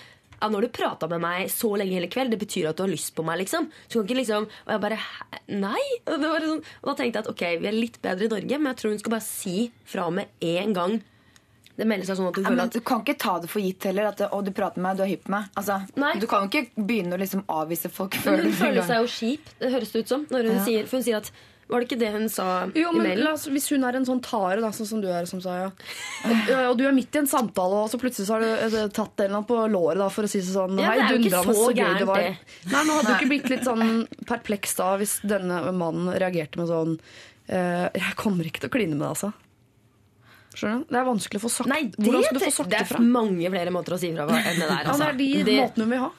ja, 0.43 0.49
nå 0.51 0.59
har 0.59 0.67
du 0.67 0.73
prata 0.75 1.07
med 1.09 1.23
meg 1.23 1.47
så 1.55 1.71
lenge 1.79 1.95
hele 1.95 2.11
kveld, 2.11 2.35
det 2.35 2.41
betyr 2.43 2.69
at 2.73 2.77
du 2.77 2.83
har 2.83 2.91
lyst 2.91 3.15
på 3.15 3.23
meg. 3.25 3.39
liksom 3.45 3.71
Så 3.87 3.95
du 3.95 4.01
kan 4.03 4.09
ikke 4.11 4.19
liksom 4.25 4.49
Og 4.67 4.75
jeg 4.75 4.83
bare 4.83 4.99
Nei? 5.55 5.85
Og, 6.11 6.19
det 6.19 6.29
var 6.35 6.45
sånn, 6.51 6.61
og 6.83 6.91
da 6.91 6.95
tenkte 6.99 7.21
jeg 7.21 7.25
at 7.25 7.31
ok, 7.33 7.47
vi 7.63 7.71
er 7.71 7.79
litt 7.79 8.01
bedre 8.03 8.27
i 8.27 8.33
Norge, 8.35 8.59
men 8.59 8.73
jeg 8.75 8.81
tror 8.83 8.91
hun 8.97 9.01
skal 9.07 9.15
bare 9.17 9.27
si 9.31 9.57
fra 9.95 10.11
med 10.11 10.29
en 10.53 10.75
gang 10.77 10.99
det 11.73 11.87
melder 11.89 12.05
seg 12.05 12.19
sånn 12.19 12.27
at 12.29 12.35
du 12.37 12.43
Ja, 12.43 12.49
føler 12.51 12.59
men 12.61 12.69
at 12.69 12.75
du 12.77 12.83
kan 12.85 13.01
ikke 13.01 13.15
ta 13.17 13.39
det 13.41 13.49
for 13.49 13.63
gitt 13.65 13.87
heller. 13.89 14.11
At 14.11 14.21
å, 14.29 14.43
du 14.45 14.51
prater 14.53 14.77
med 14.83 14.91
meg, 14.91 14.99
du 14.99 15.03
er 15.07 15.09
hypp 15.15 15.23
på 15.25 15.33
meg. 15.33 15.47
Altså, 15.57 15.79
Nei. 15.97 16.11
du 16.21 16.27
kan 16.29 16.45
jo 16.45 16.51
ikke 16.53 16.85
begynne 16.85 17.17
å 17.17 17.21
liksom 17.23 17.47
avvise 17.49 17.89
folk 17.89 18.19
Men 18.19 18.23
før 18.27 18.43
hun 18.43 18.51
du 18.53 18.59
føler 18.59 18.85
seg 18.91 19.01
jo 19.01 19.09
kjip, 19.15 19.49
det 19.63 19.71
høres 19.73 19.95
det 19.95 20.03
ut 20.05 20.13
som. 20.13 20.27
Hun 20.29 20.51
Ja. 20.53 20.59
sier, 20.67 20.85
hun 20.93 21.07
sier 21.07 21.17
at 21.23 21.31
Var 21.71 21.81
det 21.81 21.87
ikke 21.89 21.99
det 22.03 22.11
hun 22.13 22.27
sa 22.29 22.47
Jo, 22.77 22.91
i 22.93 23.01
mailen? 23.01 23.37
Hvis 23.55 23.69
hun 23.73 23.85
er 23.89 23.97
en 23.97 24.05
sånn 24.05 24.21
tare, 24.25 24.59
da, 24.61 24.69
sånn 24.77 24.89
som 24.89 25.01
du 25.01 25.07
er, 25.09 25.25
som 25.31 25.41
sa 25.41 25.55
ja. 25.57 25.69
og, 26.27 26.51
og 26.73 26.75
du 26.81 26.85
er 26.89 26.93
midt 26.97 27.15
i 27.17 27.21
en 27.23 27.29
samtale, 27.31 27.85
og 27.85 27.89
så 27.93 28.01
plutselig 28.03 28.27
så 28.29 28.37
har 28.37 28.45
du 28.45 28.77
eh, 28.81 28.89
tatt 28.93 29.23
en 29.25 29.39
på 29.49 29.61
låret 29.73 30.03
da, 30.03 30.09
for 30.13 30.29
å 30.29 30.31
si 30.31 30.43
sånn 30.45 30.77
Ja, 30.83 30.91
Hei, 30.91 30.99
det 30.99 31.07
er 31.07 31.15
jo 31.15 31.21
ikke 31.23 31.31
dundrende 31.33 31.55
så 31.55 31.69
så 31.69 31.77
gøy 31.79 31.95
det 32.03 32.09
var. 32.11 32.27
Nei, 32.27 32.83
men 32.83 32.93
Hadde 32.99 33.07
du 33.07 33.15
ikke 33.17 33.31
blitt 33.31 33.49
litt 33.55 33.65
sånn 33.69 33.87
perpleks 34.29 34.77
da 34.83 34.91
hvis 35.01 35.15
denne 35.25 35.63
mannen 35.73 36.13
reagerte 36.19 36.61
med 36.61 36.69
sånn 36.69 36.99
eh, 37.49 37.87
Jeg 37.97 38.19
kommer 38.21 38.51
ikke 38.51 38.67
til 38.67 38.73
å 38.73 38.77
kline 38.77 38.99
med 38.99 39.07
deg, 39.07 39.15
altså. 39.15 39.33
Skjønner 40.53 40.83
du? 40.83 40.91
Det 40.93 40.99
er 41.01 41.07
vanskelig 41.09 41.41
å 41.41 41.45
få 41.47 41.51
sagt. 41.53 41.71
Nei, 41.73 41.83
det, 41.89 42.03
Hvordan 42.05 42.27
skal 42.27 42.37
du 42.37 42.45
få 42.45 42.53
sagt 42.59 42.73
det 42.75 42.83
det 42.85 42.99
er 42.99 43.07
mange 43.15 43.53
flere 43.55 43.73
måter 43.73 43.97
å 43.97 44.01
si 44.03 44.13
fra 44.13 44.27
på 44.29 44.37
enn 44.37 44.59
det 44.61 44.67
der. 44.69 44.83
Ja, 44.83 44.91
Altså. 44.93 44.99
det 45.01 45.09
er 45.09 45.17
de 45.23 45.31
Det- 45.49 45.59
måtene 45.63 45.87
hun 45.87 45.95
vil 45.95 46.03
ha. 46.05 46.11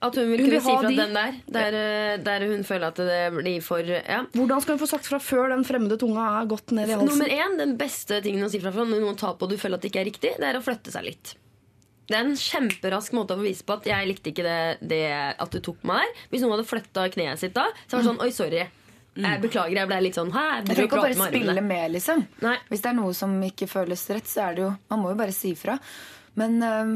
At 0.00 0.16
hun 0.18 0.30
vil 0.30 0.40
Hun 0.40 0.46
kunne 0.46 0.56
vil 0.56 0.64
si 0.64 0.74
fra 0.76 0.88
de. 0.88 0.96
den 1.00 1.14
der, 1.16 1.36
der, 1.56 1.76
eh, 1.80 2.16
der 2.26 2.46
hun 2.50 2.64
føler 2.68 2.86
at 2.92 3.00
det 3.00 3.20
blir 3.36 3.60
for 3.64 3.80
ja. 3.90 4.22
Hvordan 4.36 4.64
skal 4.64 4.76
hun 4.76 4.82
få 4.82 4.88
sagt 4.90 5.06
fra 5.10 5.20
før 5.22 5.52
den 5.54 5.64
fremmede 5.68 5.98
tunga 6.00 6.26
er 6.40 6.48
gått 6.50 6.72
ned 6.76 6.88
i 6.88 6.96
halsen? 6.96 7.10
Nummer 7.12 7.28
én, 7.36 7.58
den 7.60 7.76
beste 7.80 8.20
tingen 8.24 8.46
å 8.46 8.50
si 8.52 8.60
fra 8.62 8.72
for 8.74 8.88
når 8.88 9.04
noen 9.04 9.18
tar 9.20 9.36
på 9.40 9.48
og 9.48 9.54
du 9.54 9.58
føler 9.60 9.80
at 9.80 9.84
det 9.86 9.92
ikke 9.92 10.02
er 10.04 10.10
riktig, 10.12 10.34
det 10.40 10.48
er 10.50 10.58
å 10.58 10.64
flytte 10.64 10.92
seg 10.94 11.06
litt. 11.06 11.34
Det 12.10 12.18
er 12.18 12.26
en 12.26 12.34
kjemperask 12.34 13.12
måte 13.14 13.36
å 13.36 13.38
bevise 13.38 13.62
på 13.62 13.76
at 13.78 13.84
jeg 13.86 14.06
likte 14.08 14.32
ikke 14.32 14.42
det, 14.42 14.60
det 14.90 15.02
at 15.38 15.50
du 15.54 15.60
tok 15.62 15.84
meg 15.86 16.02
der. 16.02 16.24
Hvis 16.32 16.42
noen 16.42 16.56
hadde 16.56 16.66
flytta 16.66 17.04
kneet 17.14 17.38
sitt 17.38 17.54
da, 17.54 17.68
så 17.86 17.96
var 17.96 18.02
det 18.02 18.08
sånn 18.10 18.22
Oi, 18.24 18.30
sorry. 18.34 18.64
Jeg 19.20 19.40
beklager, 19.42 19.74
jeg 19.76 19.88
ble 19.90 19.96
litt 20.04 20.16
sånn 20.18 20.30
Hæ? 20.34 20.42
Jeg 20.60 20.66
trenger 20.66 20.86
ikke 20.86 20.98
å 20.98 21.02
bare 21.02 21.28
spille 21.30 21.62
med, 21.66 21.86
liksom. 21.96 22.20
Nei. 22.46 22.56
Hvis 22.70 22.82
det 22.82 22.90
er 22.92 22.96
noe 22.98 23.14
som 23.14 23.32
ikke 23.42 23.66
føles 23.70 24.04
rett, 24.14 24.26
så 24.30 24.44
er 24.48 24.54
det 24.58 24.62
jo 24.64 24.70
Man 24.90 25.02
må 25.02 25.10
jo 25.14 25.18
bare 25.18 25.34
si 25.34 25.50
fra. 25.58 25.74
Men 26.38 26.58
øhm, 26.62 26.92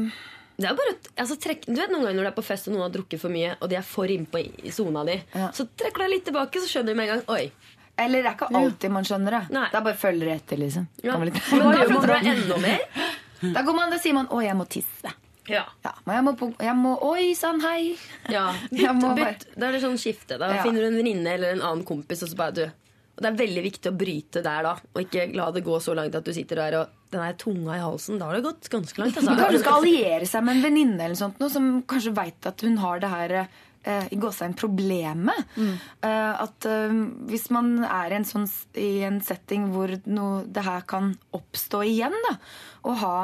Det 0.57 0.69
er 0.69 0.75
bare, 0.77 0.93
altså, 1.17 1.35
trekk, 1.41 1.65
du 1.67 1.75
vet 1.75 1.89
noen 1.91 2.05
ganger 2.05 2.15
når 2.21 2.23
du 2.23 2.27
er 2.31 2.35
på 2.37 2.43
fest 2.47 2.67
og 2.69 2.73
noen 2.75 2.85
har 2.87 2.93
drukket 2.95 3.19
for 3.19 3.29
mye, 3.29 3.55
og 3.61 3.69
de 3.69 3.75
er 3.75 3.81
for 3.83 4.05
innpå 4.07 4.39
i- 4.39 4.67
i 4.67 4.71
sona 4.71 5.03
di, 5.05 5.21
Ja. 5.33 5.49
så 5.51 5.67
trekker 5.67 5.97
du 5.97 6.03
deg 6.05 6.09
litt 6.13 6.25
tilbake, 6.25 6.61
så 6.63 6.67
skjønner 6.71 6.93
du 6.93 6.95
med 6.95 7.09
en 7.09 7.15
gang 7.19 7.23
Oi. 7.35 7.51
Eller 7.97 8.23
det 8.23 8.31
er 8.31 8.35
ikke 8.35 8.55
alltid 8.55 8.91
man 8.91 9.03
skjønner 9.03 9.31
det. 9.31 9.49
Nei. 9.51 9.69
Da 9.71 9.79
bare 9.81 9.95
følger 9.95 10.25
det 10.25 10.35
etter, 10.41 10.57
liksom. 10.57 10.87
Ja. 11.03 11.17
Men 11.17 11.29
da 11.31 11.39
flytter 11.39 12.01
du 12.01 12.07
deg 12.07 12.25
enda 12.35 12.57
mer. 12.57 12.79
Da 13.53 13.61
går 13.61 13.75
man, 13.75 13.89
da 13.91 13.97
sier 13.99 14.13
man 14.13 14.27
'Å, 14.27 14.41
jeg 14.43 14.55
må 14.55 14.65
tisse'. 14.67 15.13
Ja. 15.47 15.65
Ja, 15.83 15.91
men 16.05 16.15
jeg 16.15 16.23
må, 16.25 16.37
på, 16.39 16.55
jeg 16.59 16.75
må 16.75 16.97
Oi 17.03 17.33
sann, 17.35 17.59
hei! 17.61 17.95
Ja, 18.29 18.53
bytt, 18.71 19.15
bytt. 19.15 19.45
Da 19.59 19.67
er 19.67 19.71
det 19.73 19.81
sånn 19.83 19.99
skifte. 19.99 20.39
Da 20.39 20.55
Ja. 20.55 20.63
finner 20.63 20.81
du 20.81 20.87
en 20.87 20.97
venninne 21.03 21.27
eller 21.35 21.51
en 21.51 21.61
annen 21.61 21.85
kompis, 21.85 22.23
og 22.23 22.29
så 22.29 22.35
bare 22.35 22.51
du. 22.53 22.63
Og 22.63 23.21
det 23.21 23.25
er 23.27 23.45
veldig 23.45 23.63
viktig 23.63 23.91
å 23.91 23.97
bryte 23.97 24.41
der, 24.43 24.63
da. 24.63 24.73
Og 24.95 25.03
ikke 25.05 25.33
la 25.35 25.51
det 25.51 25.63
gå 25.63 25.77
så 25.79 25.93
langt 25.95 26.15
at 26.15 26.23
du 26.23 26.33
sitter 26.33 26.55
der 26.55 26.73
og 26.81 26.89
den 27.15 27.23
der 27.23 27.37
tunga 27.39 27.77
i 27.77 27.83
halsen. 27.83 28.19
Da 28.19 28.29
har 28.29 28.37
det 28.37 28.45
gått 28.45 28.69
ganske 28.71 29.01
langt. 29.01 29.15
Altså. 29.19 29.31
Kanskje 29.31 29.51
hun 29.51 29.63
skal 29.63 29.79
alliere 29.79 30.27
seg 30.29 30.43
med 30.45 30.57
en 30.57 30.65
venninne 30.65 31.05
eller 31.05 31.19
sånt, 31.19 31.39
noe, 31.41 31.51
som 31.53 31.69
kanskje 31.87 32.15
veit 32.17 32.49
at 32.49 32.65
hun 32.65 32.75
har 32.81 33.01
det 33.01 33.11
her 33.13 33.35
eh, 33.39 34.09
i 34.11 34.19
gåsehud 34.19 34.57
problemet. 34.59 35.55
Eh, 35.55 36.43
at 36.45 36.67
uh, 36.67 36.99
hvis 37.29 37.47
man 37.55 37.77
er 37.85 38.13
i 38.13 38.19
en, 38.19 38.27
sånn, 38.27 38.45
i 38.81 38.91
en 39.07 39.21
setting 39.23 39.69
hvor 39.73 39.95
noe, 40.05 40.43
det 40.45 40.65
her 40.67 40.85
kan 40.89 41.13
oppstå 41.35 41.85
igjen, 41.87 42.15
da, 42.29 42.37
å 42.85 42.99
ha 43.05 43.17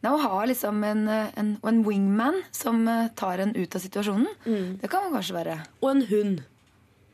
Nei, 0.00 0.14
å 0.16 0.16
ha 0.16 0.36
liksom 0.48 0.78
en, 0.80 1.02
en, 1.12 1.48
en 1.60 1.80
wingman 1.84 2.38
som 2.56 2.86
tar 3.20 3.42
en 3.44 3.50
ut 3.52 3.74
av 3.76 3.82
situasjonen, 3.84 4.30
det 4.80 4.88
kan 4.88 5.10
kanskje 5.12 5.34
være 5.36 5.56
Og 5.82 5.90
en 5.90 6.00
hund. 6.08 6.40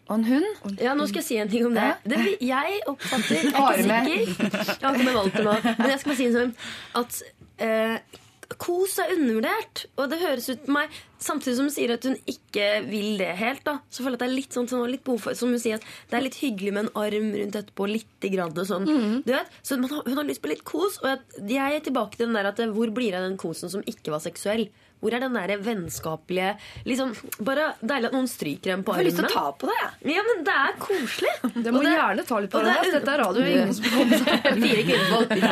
Og 0.07 0.15
en 0.21 0.27
hund. 0.29 0.77
Ja, 0.79 0.93
nå 0.95 1.09
skal 1.11 1.23
jeg 1.23 1.27
si 1.27 1.41
en 1.43 1.51
ting 1.51 1.67
om 1.67 1.75
det. 1.75 1.89
Det 2.07 2.21
jeg 2.47 2.83
oppfatter 2.87 3.41
Jeg 3.41 3.51
er 3.51 3.81
ikke 3.83 4.37
sikker. 4.37 4.61
Jeg 4.71 4.85
har 4.85 4.95
ikke 4.95 5.09
med 5.09 5.19
Walter 5.19 5.49
nå. 5.49 5.57
Men 5.67 5.91
jeg 5.91 5.99
skal 6.03 6.13
bare 6.13 6.21
si 6.21 6.29
en 6.29 6.37
sånn 6.37 6.55
at 7.01 7.19
eh, 7.67 8.23
kos 8.63 8.95
er 9.03 9.11
undervurdert. 9.17 9.87
Og 9.99 10.11
det 10.13 10.21
høres 10.23 10.47
ut 10.53 10.65
på 10.69 10.75
meg 10.77 10.95
Samtidig 11.27 11.57
som 11.57 11.67
hun 11.67 11.73
sier 11.73 11.91
at 11.95 12.05
hun 12.05 12.15
ikke 12.29 12.65
vil 12.87 13.17
det 13.19 13.31
helt, 13.39 13.63
da, 13.65 13.79
så 13.89 14.03
føler 14.05 14.15
jeg 14.15 14.19
at 14.19 14.23
det 14.23 14.27
er 14.29 14.35
litt 14.37 14.53
sånn, 14.55 14.67
sånn 14.69 14.91
litt 14.93 15.03
behov 15.07 15.31
Som 15.35 15.55
hun 15.55 15.63
sier, 15.63 15.81
at 15.81 16.11
det 16.13 16.19
er 16.19 16.27
litt 16.27 16.37
hyggelig 16.43 16.75
med 16.77 16.85
en 16.85 16.91
arm 17.01 17.31
rundt 17.33 17.57
etterpå, 17.57 17.87
lite 17.89 18.31
grann 18.35 18.53
og 18.53 18.69
sånn. 18.69 18.85
Du 19.25 19.33
vet? 19.33 19.55
Så 19.65 19.79
man 19.81 19.91
har, 19.91 20.05
hun 20.05 20.21
har 20.21 20.29
lyst 20.29 20.43
på 20.45 20.53
litt 20.53 20.63
kos. 20.69 21.01
Og 21.03 21.09
jeg, 21.09 21.47
jeg 21.57 21.79
er 21.81 21.87
tilbake 21.89 22.21
til 22.21 22.29
den 22.29 22.37
der 22.37 22.51
at 22.53 22.61
eh, 22.63 22.69
hvor 22.77 22.93
blir 22.95 23.17
det 23.17 23.23
av 23.23 23.27
den 23.31 23.41
kosen 23.41 23.73
som 23.73 23.83
ikke 23.89 24.13
var 24.15 24.23
seksuell? 24.23 24.69
Hvor 25.01 25.13
er 25.13 25.21
den 25.21 25.35
der 25.37 25.59
vennskapelige 25.61 26.55
liksom, 26.89 27.11
Bare 27.45 27.67
deilig 27.85 28.07
at 28.09 28.15
noen 28.17 28.29
stryker 28.33 28.73
en 28.73 28.81
på 28.87 28.93
Jeg 28.97 29.03
har 29.03 29.07
lyst 29.11 29.19
til 29.21 29.29
å 29.29 29.35
ta 29.35 29.43
på 29.61 29.65
det, 29.69 29.77
jeg. 29.83 29.91
Ja, 30.17 30.23
men 30.29 30.37
det 30.47 30.55
er 30.57 30.73
koselig. 30.81 31.33
Det 31.67 31.71
må 31.75 31.81
det- 31.85 31.93
gjerne 31.93 32.23
ta 32.27 32.37
litt 32.41 32.51
på 32.55 32.59
og 32.59 32.63
det. 32.65 32.73
det 32.73 32.77
er- 32.87 32.95
Dette 32.97 33.11
er 33.13 33.19
radio. 33.23 33.41
Ingen 33.45 33.75
som 33.77 33.85
får 33.93 34.05
seg 34.17 34.29
Fire 34.65 34.83
kvinnfolk. 34.89 35.31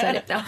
Sorry. 0.00 0.20
Ja. 0.28 0.42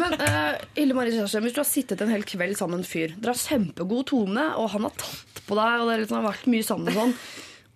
Men 0.00 0.12
uh, 0.20 0.54
Ille 0.80 0.94
Marie 0.96 1.14
Kjerstheim, 1.14 1.44
hvis 1.46 1.56
du 1.56 1.60
har 1.62 1.68
sittet 1.68 2.02
en 2.04 2.12
hel 2.12 2.24
kveld 2.28 2.56
sammen 2.58 2.78
med 2.80 2.84
en 2.84 2.90
fyr 2.90 3.14
Dere 3.16 3.34
har 3.34 3.40
kjempegod 3.42 4.08
tone, 4.10 4.46
og 4.60 4.70
han 4.74 4.86
har 4.88 4.94
tatt 5.00 5.42
på 5.46 5.58
deg, 5.58 5.74
og 5.82 5.88
dere 5.90 6.02
liksom 6.04 6.20
har 6.20 6.28
vært 6.30 6.48
mye 6.52 6.66
sammen 6.66 6.90
og 6.92 6.98
sånn, 7.00 7.14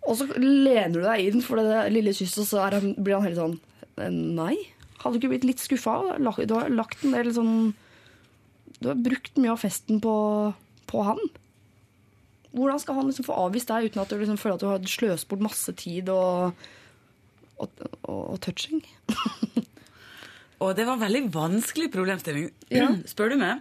og 0.04 0.18
så 0.20 0.24
lener 0.38 0.96
du 0.98 1.02
deg 1.06 1.18
inn 1.30 1.42
for 1.44 1.60
det 1.60 1.84
lille 1.94 2.12
kysset, 2.14 2.42
og 2.44 2.48
så 2.50 2.62
er 2.66 2.78
han, 2.78 2.86
blir 2.98 3.16
han 3.18 3.26
helt 3.28 3.40
sånn 3.40 3.56
eh, 3.98 4.12
Nei. 4.12 4.56
Hadde 5.04 5.14
du 5.14 5.20
ikke 5.20 5.32
blitt 5.34 5.46
litt 5.46 5.62
skuffa? 5.62 5.98
Du 6.18 6.54
har 6.56 6.70
lagt 6.72 7.04
en 7.04 7.12
del 7.14 7.28
sånn 7.36 7.54
Du 8.80 8.88
har 8.90 8.96
brukt 9.04 9.36
mye 9.38 9.52
av 9.54 9.60
festen 9.62 10.00
på, 10.02 10.14
på 10.90 11.02
han. 11.06 11.20
Hvordan 12.54 12.80
skal 12.82 12.98
han 12.98 13.08
liksom 13.10 13.26
få 13.26 13.36
avvist 13.46 13.68
deg 13.70 13.90
uten 13.90 14.00
at 14.02 14.10
du 14.12 14.16
liksom 14.20 14.38
føler 14.40 14.56
at 14.56 14.62
du 14.64 14.68
har 14.70 14.88
sløst 14.88 15.28
bort 15.30 15.42
masse 15.44 15.72
tid 15.78 16.08
og, 16.12 16.54
og, 17.58 17.84
og, 18.04 18.20
og 18.34 18.40
touching? 18.44 18.82
Og 20.64 20.70
det 20.78 20.84
var 20.86 20.94
en 20.96 21.02
veldig 21.02 21.22
vanskelig 21.34 21.90
problemstilling, 21.92 22.46
Ja. 22.72 22.86
spør 23.10 23.34
du 23.34 23.40
meg. 23.40 23.60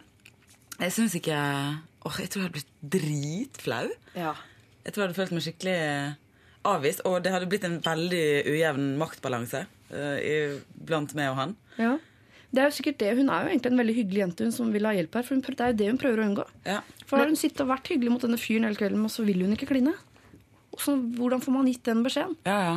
Jeg 0.79 0.93
syns 0.95 1.15
ikke 1.17 1.35
Åh, 2.05 2.17
Jeg 2.21 2.29
tror 2.31 2.41
jeg 2.41 2.45
hadde 2.45 2.55
blitt 2.57 2.73
dritflau. 2.95 3.89
Ja. 4.15 4.33
Jeg 4.85 4.93
tror 4.93 5.01
jeg 5.03 5.07
hadde 5.09 5.17
følt 5.17 5.33
meg 5.35 5.43
skikkelig 5.45 5.77
avvist, 6.67 7.01
og 7.07 7.17
det 7.25 7.31
hadde 7.33 7.47
blitt 7.51 7.65
en 7.67 7.77
veldig 7.83 8.23
ujevn 8.53 8.85
maktbalanse 9.01 9.65
eh, 9.93 10.17
i- 10.19 10.61
blant 10.89 11.13
meg 11.15 11.29
og 11.31 11.35
han. 11.37 11.55
Ja. 11.77 11.97
Det 12.53 12.61
er 12.61 12.69
jo 12.69 12.75
sikkert 12.77 12.97
det. 13.01 13.11
Hun 13.17 13.29
er 13.33 13.43
jo 13.45 13.49
egentlig 13.53 13.71
en 13.71 13.79
veldig 13.81 13.95
hyggelig 13.97 14.19
jente 14.21 14.43
hun 14.45 14.51
som 14.53 14.71
vil 14.73 14.85
ha 14.85 14.91
hjelp 14.93 15.15
her. 15.17 15.23
For 15.25 15.33
hun, 15.35 15.41
det 15.41 15.59
er 15.61 15.71
jo 15.71 15.77
det 15.79 15.87
hun 15.89 15.97
prøver 16.01 16.21
å 16.21 16.27
unngå. 16.29 16.47
Ja. 16.69 16.81
For 17.09 17.17
har 17.17 17.25
hun 17.31 17.35
sittet 17.39 17.61
og 17.65 17.71
vært 17.71 17.87
hyggelig 17.89 18.11
mot 18.13 18.21
denne 18.21 18.37
fyren 18.37 18.67
hele 18.67 18.77
kvelden, 18.77 19.03
og 19.07 19.09
så 19.13 19.25
vil 19.25 19.41
hun 19.41 19.55
ikke 19.55 19.69
kline. 19.71 19.93
Så 20.77 20.93
hvordan 21.17 21.41
får 21.41 21.53
man 21.55 21.65
gitt 21.69 21.83
den 21.85 22.03
beskjeden? 22.05 22.35
Ja, 22.45 22.59
ja. 22.67 22.75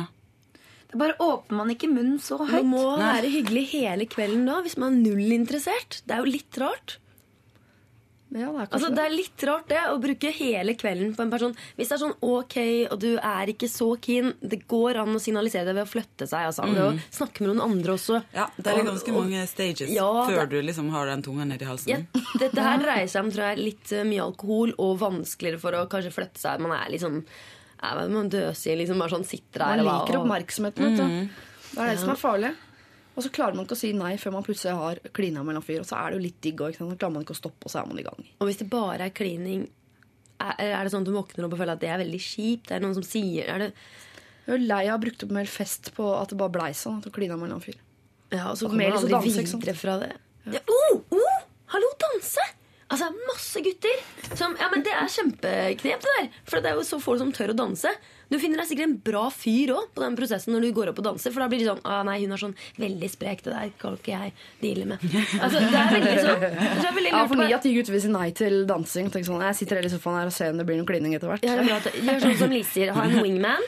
Det 0.87 0.97
bare 1.01 1.17
åpner 1.19 1.57
man 1.59 1.69
ikke 1.73 1.89
munnen 1.91 2.17
så 2.23 2.37
høyt. 2.39 2.63
Man 2.63 2.69
må 2.71 2.83
være 2.97 3.29
hyggelig 3.29 3.65
hele 3.73 4.05
kvelden 4.07 4.45
da, 4.47 4.61
hvis 4.63 4.77
man 4.79 4.93
er 4.97 5.09
null 5.11 5.33
interessert. 5.35 6.01
Det 6.07 6.15
er 6.15 6.23
jo 6.23 6.31
litt 6.31 6.57
rart. 6.61 6.97
Ja, 8.29 8.49
det 8.51 8.59
er 8.59 8.67
Altså, 8.75 8.89
det 8.93 9.03
er 9.05 9.13
litt 9.15 9.43
rart 9.47 9.67
det, 9.69 9.79
å 9.87 9.99
bruke 10.03 10.31
hele 10.35 10.73
kvelden 10.75 11.13
på 11.15 11.21
en 11.23 11.29
person. 11.31 11.53
Hvis 11.77 11.87
det 11.87 11.95
er 11.95 12.01
sånn 12.01 12.15
ok, 12.21 12.57
og 12.91 12.99
du 12.99 13.17
er 13.17 13.47
ikke 13.53 13.69
så 13.71 13.87
keen, 14.03 14.33
det 14.41 14.67
går 14.67 14.99
an 14.99 15.15
å 15.15 15.21
signalisere 15.23 15.63
det 15.69 15.75
ved 15.77 15.85
å 15.87 15.91
flytte 15.91 16.27
seg. 16.27 16.43
Altså. 16.49 16.67
Ved 16.67 16.83
å 16.83 16.99
snakke 17.15 17.41
med 17.45 17.55
noen 17.55 17.63
andre 17.71 17.93
også. 17.95 18.19
ja 18.33 18.49
det 18.57 18.67
er 18.73 18.83
ganske 18.83 19.13
og- 19.13 19.21
mange 19.23 19.47
stages 19.47 19.89
Ja, 19.89 20.09
før 20.27 20.43
det- 20.43 20.49
du 20.49 20.61
liksom 20.67 20.89
har 20.91 21.05
den 21.05 21.21
tunga 21.23 21.45
nedi 21.45 21.65
halsen. 21.65 21.87
Ja, 21.87 22.21
dette 22.37 22.59
her 22.61 22.77
dreier 22.83 23.07
seg 23.07 23.23
om 23.23 23.31
tror 23.31 23.55
jeg, 23.55 23.57
litt 23.63 23.91
eh, 23.93 24.03
mye 24.03 24.23
alkohol 24.27 24.73
og 24.77 24.99
vanskeligere 24.99 25.59
for 25.59 25.71
å 25.71 25.87
kanskje 25.87 26.11
flytte 26.11 26.37
seg. 26.37 26.59
Man 26.59 26.71
er 26.75 26.91
liksom 26.91 27.23
er 27.79 28.07
man 28.09 28.27
døsig, 28.29 28.75
liksom 28.77 28.97
bare 28.99 29.09
sånn 29.15 29.25
sitter 29.25 29.59
der 29.63 29.83
Man 29.83 29.85
liker 29.85 30.17
og- 30.17 30.25
oppmerksomheten. 30.27 30.83
Vet 30.83 30.97
du. 30.97 31.29
Det 31.75 31.79
er 31.79 31.91
det 31.95 31.99
som 31.99 32.09
er 32.09 32.15
farlig. 32.15 32.55
Og 33.17 33.25
så 33.25 33.31
klarer 33.33 33.57
man 33.57 33.65
ikke 33.65 33.73
å 33.73 33.79
si 33.79 33.89
nei 33.97 34.11
før 34.21 34.35
man 34.35 34.45
plutselig 34.45 34.75
har 34.77 34.99
klina 35.17 35.41
med 35.45 35.57
en 35.57 35.65
fyr. 35.65 35.81
Og 35.81 35.87
så 35.89 35.97
er 35.97 36.13
det 36.13 36.19
jo 36.19 36.25
litt 36.27 36.37
digg 36.45 36.61
òg. 36.61 36.75
Så 36.77 36.85
klarer 36.93 37.15
man 37.15 37.25
ikke 37.25 37.33
å 37.33 37.39
stoppe, 37.39 37.65
og 37.65 37.73
så 37.73 37.81
er 37.81 37.89
man 37.89 37.97
i 37.97 38.05
gang. 38.05 38.27
Og 38.37 38.49
hvis 38.49 38.59
det 38.61 38.67
bare 38.69 39.07
er 39.07 39.15
klining, 39.17 39.63
er, 40.37 40.53
er 40.67 40.85
det 40.85 40.93
sånn 40.93 41.01
at 41.01 41.09
du 41.09 41.15
våkner 41.15 41.47
opp 41.47 41.55
og 41.57 41.63
føler 41.63 41.73
at 41.73 41.81
det 41.81 41.89
er 41.89 42.03
veldig 42.03 42.21
kjipt? 42.21 42.69
Er 42.69 42.77
det 42.77 42.85
noen 42.85 42.99
som 42.99 43.07
sier 43.07 43.49
er 43.49 43.65
det, 43.65 43.71
Jeg 44.45 44.53
er 44.59 44.67
lei 44.69 44.83
av 44.85 44.99
å 44.99 45.03
bruke 45.07 45.25
opp 45.25 45.33
hel 45.41 45.49
fest 45.49 45.89
på 45.97 46.11
at 46.19 46.29
det 46.29 46.37
bare 46.39 46.53
blei 46.59 46.69
sånn. 46.77 47.01
At 47.01 47.09
du 47.09 47.15
klina 47.15 47.39
med 47.41 47.55
en 47.55 47.63
fyr. 47.63 47.81
Ja, 48.29 48.51
og 48.51 48.59
så 48.59 48.69
kommer 48.69 48.85
man 48.85 48.99
aldri 48.99 49.15
å 49.15 49.23
danse, 49.23 49.47
videre 49.57 49.75
fra 49.79 49.97
det. 50.03 50.13
Ja. 50.53 50.61
Oh, 50.69 51.01
oh, 51.17 51.41
hallo, 51.73 51.89
danse! 52.03 52.45
Altså, 52.87 53.09
masse 53.27 53.59
gutter 53.65 53.97
som 54.39 54.53
Ja, 54.61 54.69
men 54.71 54.83
det 54.85 54.93
er 54.95 55.09
kjempeknep, 55.11 56.05
det 56.05 56.13
der. 56.19 56.29
For 56.47 56.63
det 56.63 56.71
er 56.71 56.77
jo 56.79 56.85
så 56.87 57.01
få 57.03 57.17
som 57.19 57.33
tør 57.35 57.51
å 57.51 57.57
danse. 57.65 57.91
Du 58.27 58.37
finner 58.41 58.59
deg 58.61 58.69
sikkert 58.69 58.89
en 58.89 58.97
bra 59.07 59.23
fyr 59.31 59.71
òg 59.75 59.91
på 59.95 60.03
den 60.03 60.17
prosessen 60.19 60.53
når 60.55 60.67
du 60.67 60.69
går 60.75 60.91
opp 60.91 61.01
og 61.01 61.07
danser. 61.09 61.33
For 61.33 61.43
da 61.43 61.47
blir 61.51 61.63
det 61.63 61.69
sånn 61.69 61.81
ah, 61.87 62.01
nei, 62.07 62.17
hun 62.23 62.35
er 62.35 62.41
sånn 62.41 62.55
veldig 62.79 63.09
sprek, 63.13 63.43
det 63.45 63.55
der 63.55 63.73
kan 63.79 63.97
ikke 63.99 64.13
jeg 64.13 64.35
deale 64.63 64.89
med. 64.93 65.07
Altså, 65.43 65.61
det 65.63 65.79
er 65.79 65.91
veldig 65.95 66.13
sånn 66.25 66.45
så 66.77 66.89
er 66.89 66.95
veldig 66.99 67.13
Ja, 67.13 67.23
for 67.29 67.39
ni 67.39 67.49
av 67.55 67.63
ti 67.63 67.73
gutter 67.77 67.95
vil 67.95 68.03
si 68.03 68.11
nei 68.11 68.29
til 68.37 68.61
dansing. 68.69 69.11
Tenk 69.13 69.27
sånn, 69.27 69.43
jeg 69.47 69.59
sitter 69.61 69.79
her 69.79 69.89
i 69.89 69.91
sofaen 69.93 70.21
her 70.21 70.31
og 70.31 70.35
ser 70.35 70.53
om 70.53 70.61
det 70.61 70.67
blir 70.67 70.79
noe 70.81 70.89
klining 70.89 71.15
etter 71.17 71.31
hvert. 71.31 71.45
Ja, 71.47 71.57
det 71.57 71.93
er 71.93 71.99
Gjør 72.07 72.25
sånn 72.27 72.39
som 72.43 72.55
Lise 72.55 72.73
sier. 72.75 72.93
Ha 72.95 73.07
en 73.07 73.19
wingman 73.23 73.63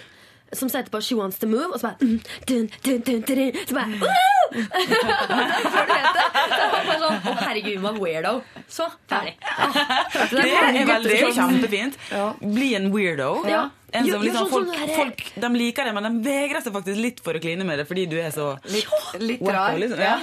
som 0.52 0.70
setter 0.70 0.90
på 0.90 1.02
'She 1.02 1.16
Wants 1.16 1.38
To 1.40 1.48
Move', 1.48 1.74
og 1.74 1.80
så 1.80 1.92
bare 1.92 1.98
mm, 2.02 2.20
dun, 2.50 2.70
dun, 2.84 3.02
dun, 3.22 3.54
Så 3.68 3.76
bare 3.76 4.00
«Woo!» 4.02 4.39
Før 4.50 5.86
du 5.86 5.94
vet 5.94 6.14
det, 6.16 6.28
så 6.34 6.60
er 6.60 6.70
man 6.74 6.86
bare 6.90 7.00
sånn 7.00 7.18
Å, 7.20 7.36
herregud, 7.46 7.82
man 7.84 8.00
weirdo. 8.02 8.36
Så 8.70 8.88
ferdig. 9.10 9.36
Det 9.40 10.46
mange 10.46 10.54
er, 10.54 10.86
veldig, 10.86 10.86
det 10.86 10.86
er 10.86 10.94
veldig 10.94 11.34
som- 11.34 11.52
kjempefint. 11.58 12.00
Bli 12.42 12.72
en 12.80 12.90
weirdo. 12.94 13.34
Ja. 13.50 13.68
En 13.90 14.06
som 14.06 14.20
jo, 14.22 14.28
liksom, 14.28 14.44
sånn 14.46 14.52
folk, 14.54 14.76
sånn 14.78 14.90
folk 14.94 15.22
de 15.42 15.48
liker 15.58 15.88
det, 15.88 15.94
men 15.98 16.06
de 16.06 16.30
vegrer 16.30 16.62
seg 16.62 16.76
faktisk 16.76 17.00
litt 17.02 17.22
for 17.26 17.34
å 17.34 17.40
kline 17.42 17.66
med 17.66 17.80
det 17.82 17.88
fordi 17.90 18.04
du 18.06 18.20
er 18.22 18.30
så 18.30 18.52
Litt, 18.70 18.86
litt 19.18 19.42
wacko. 19.42 19.56
rar. 19.56 19.80
Liksom. 19.82 19.98
Ja. 19.98 20.20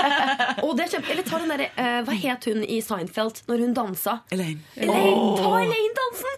oh, 0.62 0.70
det 0.78 0.84
er 0.84 0.92
kjempe, 0.92 1.10
Eller 1.16 1.26
ta 1.26 1.40
den 1.42 1.50
derre 1.50 1.66
uh, 1.74 2.04
Hva 2.06 2.14
het 2.22 2.46
hun 2.46 2.62
i 2.62 2.78
Seinfeld 2.86 3.40
når 3.50 3.64
hun 3.64 3.74
dansa? 3.74 4.14
Elaine. 4.30 4.62
Elaine, 4.78 5.26
ta 5.40 5.50
Elaine-dansen! 5.58 6.36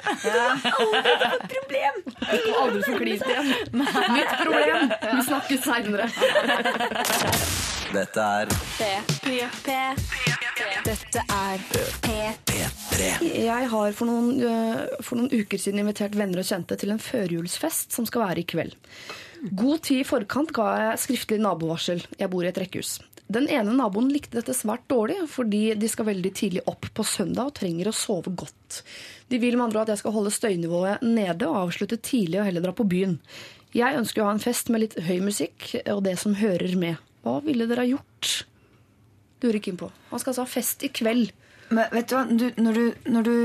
Aldri 0.72 1.12
få 1.12 1.28
et 1.28 1.45
problem! 1.53 2.01
Aldri 2.62 2.80
få 2.89 2.97
klint 3.03 3.28
igjen. 3.28 3.53
Nytt 4.16 4.33
problem. 4.41 4.89
Vi 5.12 5.26
snakkes 5.28 5.61
seinere. 5.68 6.09
Dette 7.93 8.23
er 8.25 8.49
Dette 10.83 11.23
er 11.23 11.61
Jeg 13.23 13.68
har 13.70 13.93
for 13.95 14.09
noen, 14.09 14.41
øh, 14.43 14.81
for 15.05 15.20
noen 15.20 15.31
uker 15.31 15.61
siden 15.61 15.83
invitert 15.83 16.16
venner 16.18 16.43
og 16.43 16.49
kjente 16.49 16.79
til 16.81 16.95
en 16.95 17.03
førjulsfest 17.03 17.95
som 17.95 18.09
skal 18.09 18.25
være 18.25 18.43
i 18.43 18.49
kveld. 18.49 18.75
God 19.55 19.85
tid 19.87 20.03
i 20.03 20.09
forkant 20.09 20.51
ga 20.57 20.66
jeg 20.81 21.03
skriftlig 21.05 21.39
nabovarsel. 21.45 22.03
Jeg 22.18 22.31
bor 22.33 22.47
i 22.47 22.51
et 22.51 22.59
rekkehus. 22.62 22.97
Den 23.33 23.47
ene 23.49 23.77
naboen 23.77 24.11
likte 24.12 24.41
dette 24.41 24.55
svært 24.57 24.85
dårlig, 24.91 25.20
fordi 25.31 25.62
de 25.79 25.89
skal 25.89 26.11
veldig 26.11 26.33
tidlig 26.37 26.66
opp 26.68 26.91
på 26.95 27.07
søndag 27.07 27.53
og 27.53 27.57
trenger 27.61 27.89
å 27.89 27.97
sove 27.97 28.35
godt. 28.35 28.83
De 29.31 29.39
vil 29.41 29.57
med 29.57 29.68
andre 29.68 29.81
ord 29.81 29.89
at 29.89 29.95
jeg 29.95 30.03
skal 30.03 30.16
holde 30.18 30.35
støynivået 30.35 31.07
nede 31.07 31.49
og 31.49 31.68
avslutte 31.68 32.03
tidlig 32.03 32.43
og 32.43 32.51
heller 32.51 32.66
dra 32.66 32.75
på 32.77 32.89
byen. 32.89 33.16
Jeg 33.73 33.97
ønsker 33.97 34.20
å 34.20 34.29
ha 34.29 34.35
en 34.37 34.43
fest 34.43 34.68
med 34.68 34.85
litt 34.85 34.99
høy 35.07 35.23
musikk 35.25 35.70
og 35.87 36.05
det 36.05 36.18
som 36.20 36.37
hører 36.37 36.77
med. 36.77 37.01
Hva 37.23 37.39
ville 37.45 37.68
dere 37.70 37.85
ha 37.85 37.91
gjort? 37.93 38.33
Lurer 39.43 39.62
Kim 39.62 39.79
på. 39.79 39.91
Han 40.11 40.23
skal 40.23 40.33
altså 40.33 40.45
ha 40.47 40.51
fest 40.51 40.83
i 40.87 40.91
kveld. 40.95 41.33
Men 41.73 41.89
vet 41.95 42.11
du 42.11 42.16
hva, 42.16 42.25
du, 42.27 42.45
når, 42.62 42.79
du, 42.79 43.09
når 43.14 43.29
du 43.29 43.37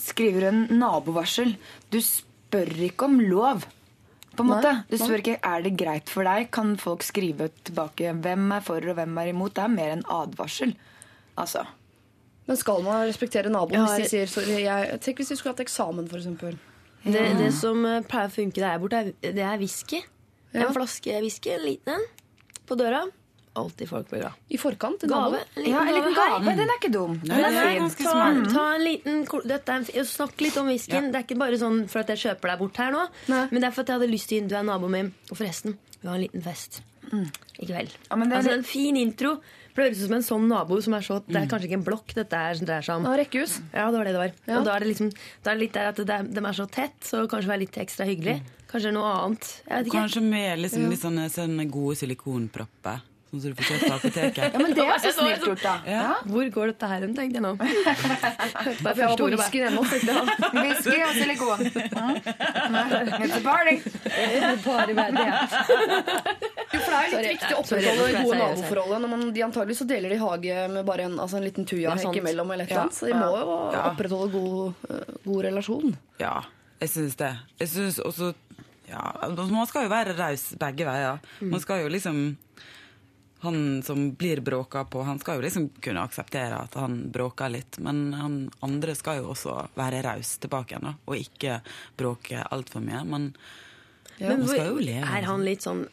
skriver 0.00 0.48
en 0.50 0.60
nabovarsel 0.76 1.54
Du 1.92 1.98
spør 2.04 2.70
ikke 2.88 3.08
om 3.08 3.18
lov. 3.22 3.64
På 4.36 4.44
en 4.44 4.50
måte. 4.52 4.72
Du 4.90 4.98
spør 5.00 5.22
ikke 5.22 5.38
er 5.40 5.64
det 5.64 5.72
greit 5.80 6.12
for 6.12 6.28
deg. 6.28 6.50
Kan 6.52 6.76
folk 6.80 7.06
skrive 7.06 7.48
tilbake 7.64 8.12
hvem 8.12 8.50
er 8.58 8.64
for 8.64 8.84
og 8.84 8.98
hvem 8.98 9.18
er 9.22 9.32
imot. 9.32 9.56
Det 9.56 9.64
er 9.64 9.72
mer 9.72 9.94
en 9.94 10.06
advarsel. 10.18 10.74
Altså. 11.40 11.64
Men 12.46 12.58
skal 12.60 12.82
man 12.84 13.06
respektere 13.08 13.50
naboen 13.50 13.80
Ja, 13.80 13.86
hvis 13.88 14.06
de 14.06 14.12
sier 14.12 14.30
sorry? 14.30 14.60
Jeg, 14.62 14.98
tenk 15.02 15.22
hvis 15.22 15.32
de 15.32 15.38
skulle 15.38 15.54
hatt 15.56 15.64
eksamen, 15.64 16.06
f.eks. 16.06 16.28
Det, 17.06 17.24
det 17.38 17.48
som 17.54 17.82
eh, 17.86 18.02
pleier 18.06 18.30
å 18.30 18.34
funke 18.34 18.62
der 18.62 18.78
borte, 18.82 19.00
er, 19.02 19.34
det 19.34 19.42
er 19.42 19.58
whisky. 19.58 20.02
Ja. 20.56 20.66
En 20.68 20.74
flaske 20.74 21.20
whisky, 21.22 21.50
en 21.54 21.64
liten 21.66 21.94
en, 21.94 22.04
på 22.66 22.76
døra. 22.80 23.04
Alltid 23.56 23.88
folk 23.88 24.08
blir 24.10 24.20
glad. 24.20 24.32
I 24.52 24.58
forkant. 24.60 25.00
Gave. 25.08 25.38
En 25.56 25.62
liten 25.62 25.72
Ja, 25.72 25.80
en 25.86 25.94
liten 25.94 26.14
her. 26.14 26.32
gave. 26.40 26.56
Den 26.58 26.68
er 26.68 26.76
ikke 26.76 26.90
dum. 26.92 27.14
Den 27.24 27.38
er 27.38 27.46
er 27.46 27.68
fin. 27.70 27.78
ganske 27.80 28.04
Ta, 28.04 28.10
smart. 28.12 28.50
ta 28.52 28.64
en 28.74 28.82
liten 28.84 29.22
Dette 29.48 29.72
er 29.72 29.76
en, 29.96 30.04
Snakk 30.04 30.40
litt 30.44 30.56
om 30.60 30.66
whiskyen. 30.68 31.08
Det 31.12 31.22
er 31.22 31.24
ikke 31.24 31.38
bare 31.40 31.56
sånn 31.62 31.78
for 31.88 32.00
at 32.04 32.08
jeg 32.12 32.18
kjøper 32.26 32.52
deg 32.52 32.58
bort 32.60 32.76
her 32.82 32.92
nå. 32.92 33.06
Nei. 33.32 33.46
Men 33.50 33.60
det 33.62 33.70
er 33.70 33.72
for 33.72 33.80
at 33.86 33.88
jeg 33.94 33.96
hadde 34.00 34.10
lyst 34.12 34.28
til 34.28 34.48
Du 34.48 34.54
er 34.58 34.62
naboen 34.68 34.92
min. 34.92 35.08
Og 35.30 35.38
forresten, 35.40 35.78
vi 36.02 36.08
har 36.08 36.14
en 36.18 36.20
liten 36.26 36.42
fest 36.44 36.82
i 37.62 37.66
kveld. 37.70 37.92
Ja, 38.10 38.16
men 38.16 38.28
det 38.28 38.36
altså 38.42 38.52
En 38.58 38.64
fin 38.64 38.96
intro. 39.00 39.38
For 39.76 39.82
Det 39.84 39.90
høres 39.90 39.98
ut 40.00 40.08
som 40.08 40.14
en 40.16 40.22
sånn 40.24 40.44
nabo 40.48 40.78
som 40.80 40.94
er 40.96 41.04
så 41.04 41.18
Det 41.26 41.36
er 41.36 41.48
kanskje 41.50 41.68
ikke 41.68 41.76
en 41.76 41.82
blokk 41.84 42.14
dette 42.16 42.38
er, 42.40 42.56
dreier 42.64 42.84
seg 42.86 42.96
om. 42.96 43.04
Ja, 43.04 43.16
rekkehus. 43.20 43.58
Ja, 43.74 43.90
det 43.92 43.98
var 44.00 44.08
det 44.08 44.14
det 44.16 44.22
var. 44.22 44.30
Ja. 44.48 44.54
Og 44.56 44.64
da 44.64 44.72
er 44.72 44.80
det 44.86 44.88
liksom 44.94 45.10
Da 45.12 45.50
er 45.52 45.58
det 45.58 45.62
litt 45.66 45.74
der 45.76 45.90
at 45.90 46.00
det 46.00 46.20
de 46.32 46.44
er 46.48 46.56
så 46.56 46.64
tett, 46.72 46.96
så 47.04 47.26
kanskje 47.28 47.50
være 47.52 47.62
litt 47.66 47.76
ekstra 47.84 48.06
hyggelig. 48.08 48.38
Kanskje 48.70 48.94
noe 48.96 49.10
annet. 49.18 49.50
Jeg 49.66 49.76
vet 49.76 49.90
ikke. 49.90 49.98
Kanskje 50.00 50.22
med 50.24 50.64
liksom, 50.64 50.88
litt 50.88 51.04
sånne, 51.04 51.28
sånne 51.36 51.68
gode 51.68 52.00
silikonpropper. 52.00 53.04
Sånn 53.26 53.42
som 53.42 53.52
du 53.52 53.58
får 53.58 53.68
kjøpt 53.68 53.84
på 53.84 53.94
apoteket. 53.98 54.44
Ja, 54.54 54.58
men 54.62 54.74
det 54.78 54.84
er 54.86 55.00
så 55.02 55.10
snilt 55.18 55.44
gjort, 55.44 55.62
da. 55.66 55.74
Ja. 55.90 56.08
Hvor 56.30 56.50
går 56.56 56.72
dette 56.72 56.90
her 56.90 57.04
hen, 57.04 57.14
tenkte 57.18 57.36
jeg 57.36 57.44
nå. 57.44 57.52
Hørte 57.60 58.82
bare 58.86 58.96
jeg 58.96 58.96
var 58.96 59.00
første 59.02 59.20
på 59.20 59.28
ordet. 59.28 59.38
bare, 59.44 59.66
ennå. 59.68 59.82
Whisky 60.62 60.98
og 61.04 61.12
silikon. 61.20 61.60
Mm. 61.68 62.16
It's 63.26 63.36
a 63.36 63.44
party. 63.44 63.76
It's 64.08 64.52
a 64.52 64.58
party, 64.64 64.92
det 64.96 66.54
er 66.96 67.10
litt 67.10 67.14
Sorry. 67.16 67.32
viktig 67.36 67.52
å 67.56 67.60
opprettholde 67.62 68.22
gode 68.24 68.38
naboforhold. 68.40 69.00
Når 69.04 69.08
man, 69.14 69.24
de 69.32 69.42
antagelig 69.46 69.76
så 69.80 69.86
deler 69.88 70.08
de 70.14 70.16
hage 70.22 70.68
med 70.72 70.84
bare 70.86 71.06
en, 71.08 71.18
altså 71.18 71.36
en 71.40 71.44
liten 71.46 71.64
tuja 71.66 71.90
tujahekk 71.90 72.02
sant. 72.08 72.16
imellom. 72.22 72.52
Eller 72.52 72.64
et 72.64 72.70
Ja. 72.70 72.76
eller 72.76 72.82
annet, 72.88 72.94
så 72.94 73.06
de 73.06 73.12
må 73.14 73.30
jo 73.36 73.72
Ja. 73.72 73.82
opprettholde 73.90 74.32
god, 74.32 74.74
eh, 74.90 75.14
god 75.24 75.44
relasjon. 75.44 75.96
Ja, 76.18 76.42
jeg 76.80 76.88
syns 76.90 77.16
det. 77.16 77.32
Jeg 77.60 77.68
syns 77.68 77.98
også 78.00 78.34
ja, 78.88 79.02
altså, 79.20 79.50
Man 79.50 79.66
skal 79.66 79.82
jo 79.82 79.88
være 79.90 80.16
raus 80.16 80.54
begge 80.58 80.84
veier. 80.86 81.18
Mm. 81.40 81.50
Man 81.50 81.60
skal 81.60 81.82
jo 81.82 81.88
liksom 81.88 82.36
Han 83.42 83.82
som 83.82 84.12
blir 84.16 84.40
bråka 84.40 84.84
på, 84.88 85.02
han 85.04 85.18
skal 85.18 85.36
jo 85.36 85.42
liksom 85.42 85.68
kunne 85.80 86.00
akseptere 86.02 86.56
at 86.58 86.74
han 86.74 87.10
bråker 87.12 87.50
litt. 87.52 87.78
Men 87.78 88.12
han 88.14 88.50
andre 88.62 88.94
skal 88.94 89.18
jo 89.20 89.28
også 89.34 89.68
være 89.76 90.02
raus 90.02 90.38
tilbake 90.38 90.72
igjen, 90.72 90.82
da. 90.82 90.94
Og 91.06 91.16
ikke 91.20 91.60
bråke 91.98 92.42
altfor 92.50 92.80
mye. 92.82 93.04
Men 93.04 93.34
Men 94.18 94.38
man 94.40 94.48
skal 94.48 94.66
jo 94.72 94.78
leve. 94.80 95.04
er 95.04 95.22
han 95.28 95.44
litt 95.44 95.60
sånn 95.60 95.86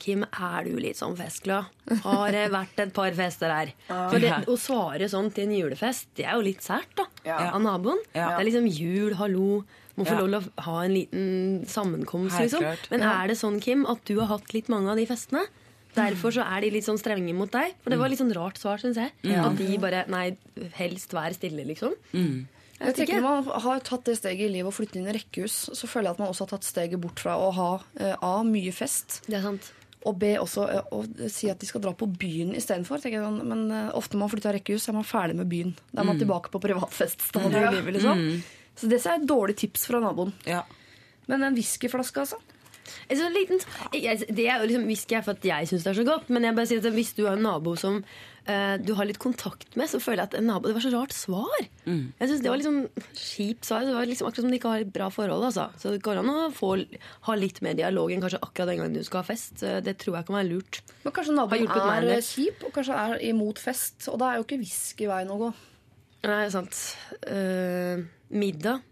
Kim, 0.00 0.24
er 0.32 0.64
du 0.66 0.72
litt 0.80 0.96
sånn 0.98 1.14
festglad? 1.18 1.68
Har 2.02 2.32
det 2.34 2.46
vært 2.52 2.78
et 2.82 2.92
par 2.96 3.12
fester 3.18 3.52
her? 3.52 3.72
For 3.86 4.18
det, 4.22 4.32
Å 4.50 4.56
svare 4.58 5.08
sånn 5.12 5.30
til 5.36 5.44
en 5.48 5.54
julefest, 5.58 6.08
det 6.18 6.24
er 6.26 6.34
jo 6.38 6.46
litt 6.48 6.64
sært, 6.64 6.90
da. 6.98 7.06
Ja. 7.26 7.38
Av 7.54 7.60
naboen. 7.62 8.00
Ja. 8.14 8.32
Det 8.36 8.40
er 8.40 8.48
liksom 8.50 8.68
jul, 8.72 9.14
hallo. 9.20 9.62
Må 9.98 10.06
få 10.06 10.16
Ja. 10.16 10.26
lov 10.26 10.44
til 10.48 10.52
å 10.56 10.62
ha 10.64 10.76
en 10.86 10.94
liten 10.94 11.64
sammenkomst, 11.68 12.32
Helt 12.38 12.50
liksom. 12.52 12.60
klart. 12.64 12.90
Men 12.90 13.00
Ja. 13.00 13.22
er 13.22 13.28
det 13.28 13.36
sånn, 13.36 13.60
Kim, 13.60 13.84
at 13.86 14.04
du 14.06 14.18
har 14.20 14.28
hatt 14.38 14.54
litt 14.54 14.68
mange 14.68 14.88
av 14.88 14.96
de 14.96 15.04
festene? 15.06 15.44
Derfor 15.94 16.30
så 16.30 16.44
er 16.46 16.60
de 16.62 16.70
litt 16.70 16.84
sånn 16.86 16.98
strenge 16.98 17.34
mot 17.34 17.50
deg. 17.50 17.74
For 17.82 17.90
det 17.90 17.98
var 17.98 18.08
litt 18.08 18.20
sånn 18.20 18.32
rart 18.34 18.56
svar, 18.56 18.78
syns 18.78 18.94
jeg. 18.96 19.10
Ja. 19.24 19.44
At 19.50 19.56
de 19.58 19.76
bare 19.76 20.04
Nei, 20.08 20.36
helst 20.78 21.10
vær 21.10 21.34
stille, 21.34 21.66
liksom. 21.66 21.94
Mm. 22.14 22.46
Jeg 22.80 22.94
tenker. 22.96 23.20
Når 23.20 23.44
man 23.44 23.60
har 23.60 23.80
tatt 23.80 24.04
det 24.04 24.16
steget 24.16 24.48
i 24.48 24.52
livet 24.54 24.72
å 24.72 24.72
flytte 24.72 24.96
inn 24.96 25.08
i 25.08 25.12
rekkehus, 25.12 25.68
så 25.76 25.86
føler 25.90 26.04
jeg 26.04 26.10
at 26.12 26.18
man 26.20 26.28
også 26.28 26.46
har 26.46 26.52
tatt 26.54 26.64
steget 26.64 26.98
bort 27.02 27.18
fra 27.20 27.34
å 27.36 27.50
ha 27.52 27.74
uh, 28.00 28.16
A. 28.22 28.42
mye 28.42 28.72
fest, 28.72 29.20
Det 29.26 29.36
er 29.36 29.42
sant. 29.42 29.72
Og 30.06 30.18
be 30.18 30.30
også 30.40 30.64
og 30.92 31.06
si 31.28 31.50
at 31.52 31.58
de 31.60 31.66
skal 31.68 31.80
dra 31.84 31.92
på 31.92 32.06
byen 32.08 32.54
istedenfor. 32.56 33.02
jeg. 33.04 33.20
Men 33.44 33.70
eh, 33.70 33.90
ofte 33.94 34.14
når 34.16 34.20
man 34.24 34.30
flytter 34.32 34.48
av 34.48 34.54
rekkehus, 34.56 34.88
er 34.88 34.92
man 34.96 35.04
ferdig 35.04 35.36
med 35.36 35.48
byen. 35.48 35.74
Da 35.92 36.00
er 36.02 36.04
man 36.08 36.16
Mm. 36.16 36.20
tilbake 36.24 36.50
på 36.50 36.60
privatfeststadiet 36.60 37.72
i 37.72 37.74
livet. 37.76 37.92
liksom. 37.98 38.18
Mm. 38.18 38.42
Så 38.76 38.88
det 38.88 39.04
er 39.06 39.14
et 39.18 39.26
dårlig 39.28 39.56
tips 39.56 39.86
fra 39.86 40.00
naboen. 40.00 40.32
Ja. 40.46 40.62
Men 41.28 41.42
en 41.42 41.54
whiskyflaske, 41.54 42.16
altså? 42.20 42.36
Sånn 43.10 43.36
liten, 43.36 43.62
jeg, 43.96 44.26
det 44.28 44.48
er 44.48 44.60
jo 44.60 44.68
liksom 44.70 44.90
Whisky 44.90 45.16
jeg 45.16 45.26
for 45.26 45.38
at 45.38 45.46
jeg 45.46 45.70
syns 45.70 45.86
det 45.86 45.92
er 45.92 46.00
så 46.00 46.08
godt, 46.08 46.28
men 46.32 46.46
jeg 46.46 46.56
bare 46.56 46.70
sier 46.70 46.82
at 46.82 46.94
hvis 46.94 47.14
du 47.16 47.24
har 47.26 47.38
en 47.38 47.46
nabo 47.46 47.74
som 47.78 47.98
uh, 48.00 48.76
du 48.80 48.92
har 48.98 49.08
litt 49.08 49.20
kontakt 49.22 49.76
med, 49.78 49.90
så 49.90 50.00
føler 50.02 50.24
jeg 50.24 50.30
at 50.30 50.36
en 50.40 50.48
nabo 50.50 50.70
Det 50.70 50.76
var 50.76 50.84
så 50.84 50.92
rart 50.94 51.14
svar. 51.16 51.64
Mm. 51.84 52.12
Jeg 52.18 52.30
synes 52.30 52.44
Det 52.44 52.52
var 52.52 52.60
liksom 52.62 53.06
kjipt 53.14 53.70
svar. 53.70 53.86
Det 53.86 53.96
var 53.96 54.10
liksom 54.10 54.28
akkurat 54.30 54.46
som 54.46 54.52
de 54.52 54.60
ikke 54.60 54.74
har 54.74 54.84
et 54.86 54.92
bra 54.98 55.08
forhold. 55.14 55.48
Altså. 55.50 55.68
Så 55.80 55.94
det 55.94 56.02
går 56.06 56.20
an 56.22 56.32
å 56.32 56.50
få, 56.54 56.74
ha 57.28 57.38
litt 57.38 57.62
mer 57.66 57.78
dialog 57.78 58.12
enn 58.12 58.22
kanskje 58.24 58.42
akkurat 58.42 58.72
den 58.72 58.82
gangen 58.82 58.98
du 58.98 59.06
skal 59.06 59.22
ha 59.22 59.30
fest. 59.30 59.60
Det 59.60 59.96
tror 60.02 60.20
jeg 60.20 60.28
kan 60.28 60.40
være 60.40 60.50
lurt. 60.50 60.82
Men 61.04 61.16
kanskje 61.16 61.36
naboen 61.36 61.66
er 61.70 62.12
eh, 62.16 62.22
kjip, 62.24 62.66
og 62.68 62.74
kanskje 62.76 63.00
er 63.06 63.18
imot 63.30 63.60
fest. 63.62 64.06
Og 64.12 64.20
da 64.20 64.32
er 64.32 64.40
jo 64.40 64.46
ikke 64.48 64.60
whisky 64.62 65.10
veien 65.10 65.32
å 65.32 65.40
gå. 65.40 65.50
Nei, 66.28 66.44
sant. 66.52 66.76
Uh, 67.24 68.04
middag. 68.28 68.84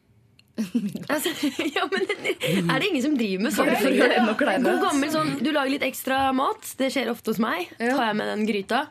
altså, 1.13 1.31
ja, 1.71 1.87
men 1.93 2.05
Er 2.09 2.81
det 2.81 2.89
ingen 2.89 3.03
som 3.05 3.17
driver 3.19 3.47
med 3.47 3.55
sånt? 3.55 3.73
For 3.79 3.91
å 3.91 3.95
gjøre 3.95 4.13
det 4.13 4.21
enda 4.25 4.37
kleinere. 4.39 4.75
God 4.75 4.87
gammel 4.89 5.13
sånn 5.15 5.33
Du 5.41 5.51
lager 5.55 5.73
litt 5.77 5.87
ekstra 5.87 6.21
mat. 6.37 6.75
Det 6.79 6.91
skjer 6.95 7.11
ofte 7.13 7.33
hos 7.35 7.43
meg. 7.43 7.71
Tar 7.79 8.05
jeg 8.11 8.19
med 8.19 8.33
den 8.33 8.47
gryta. 8.49 8.85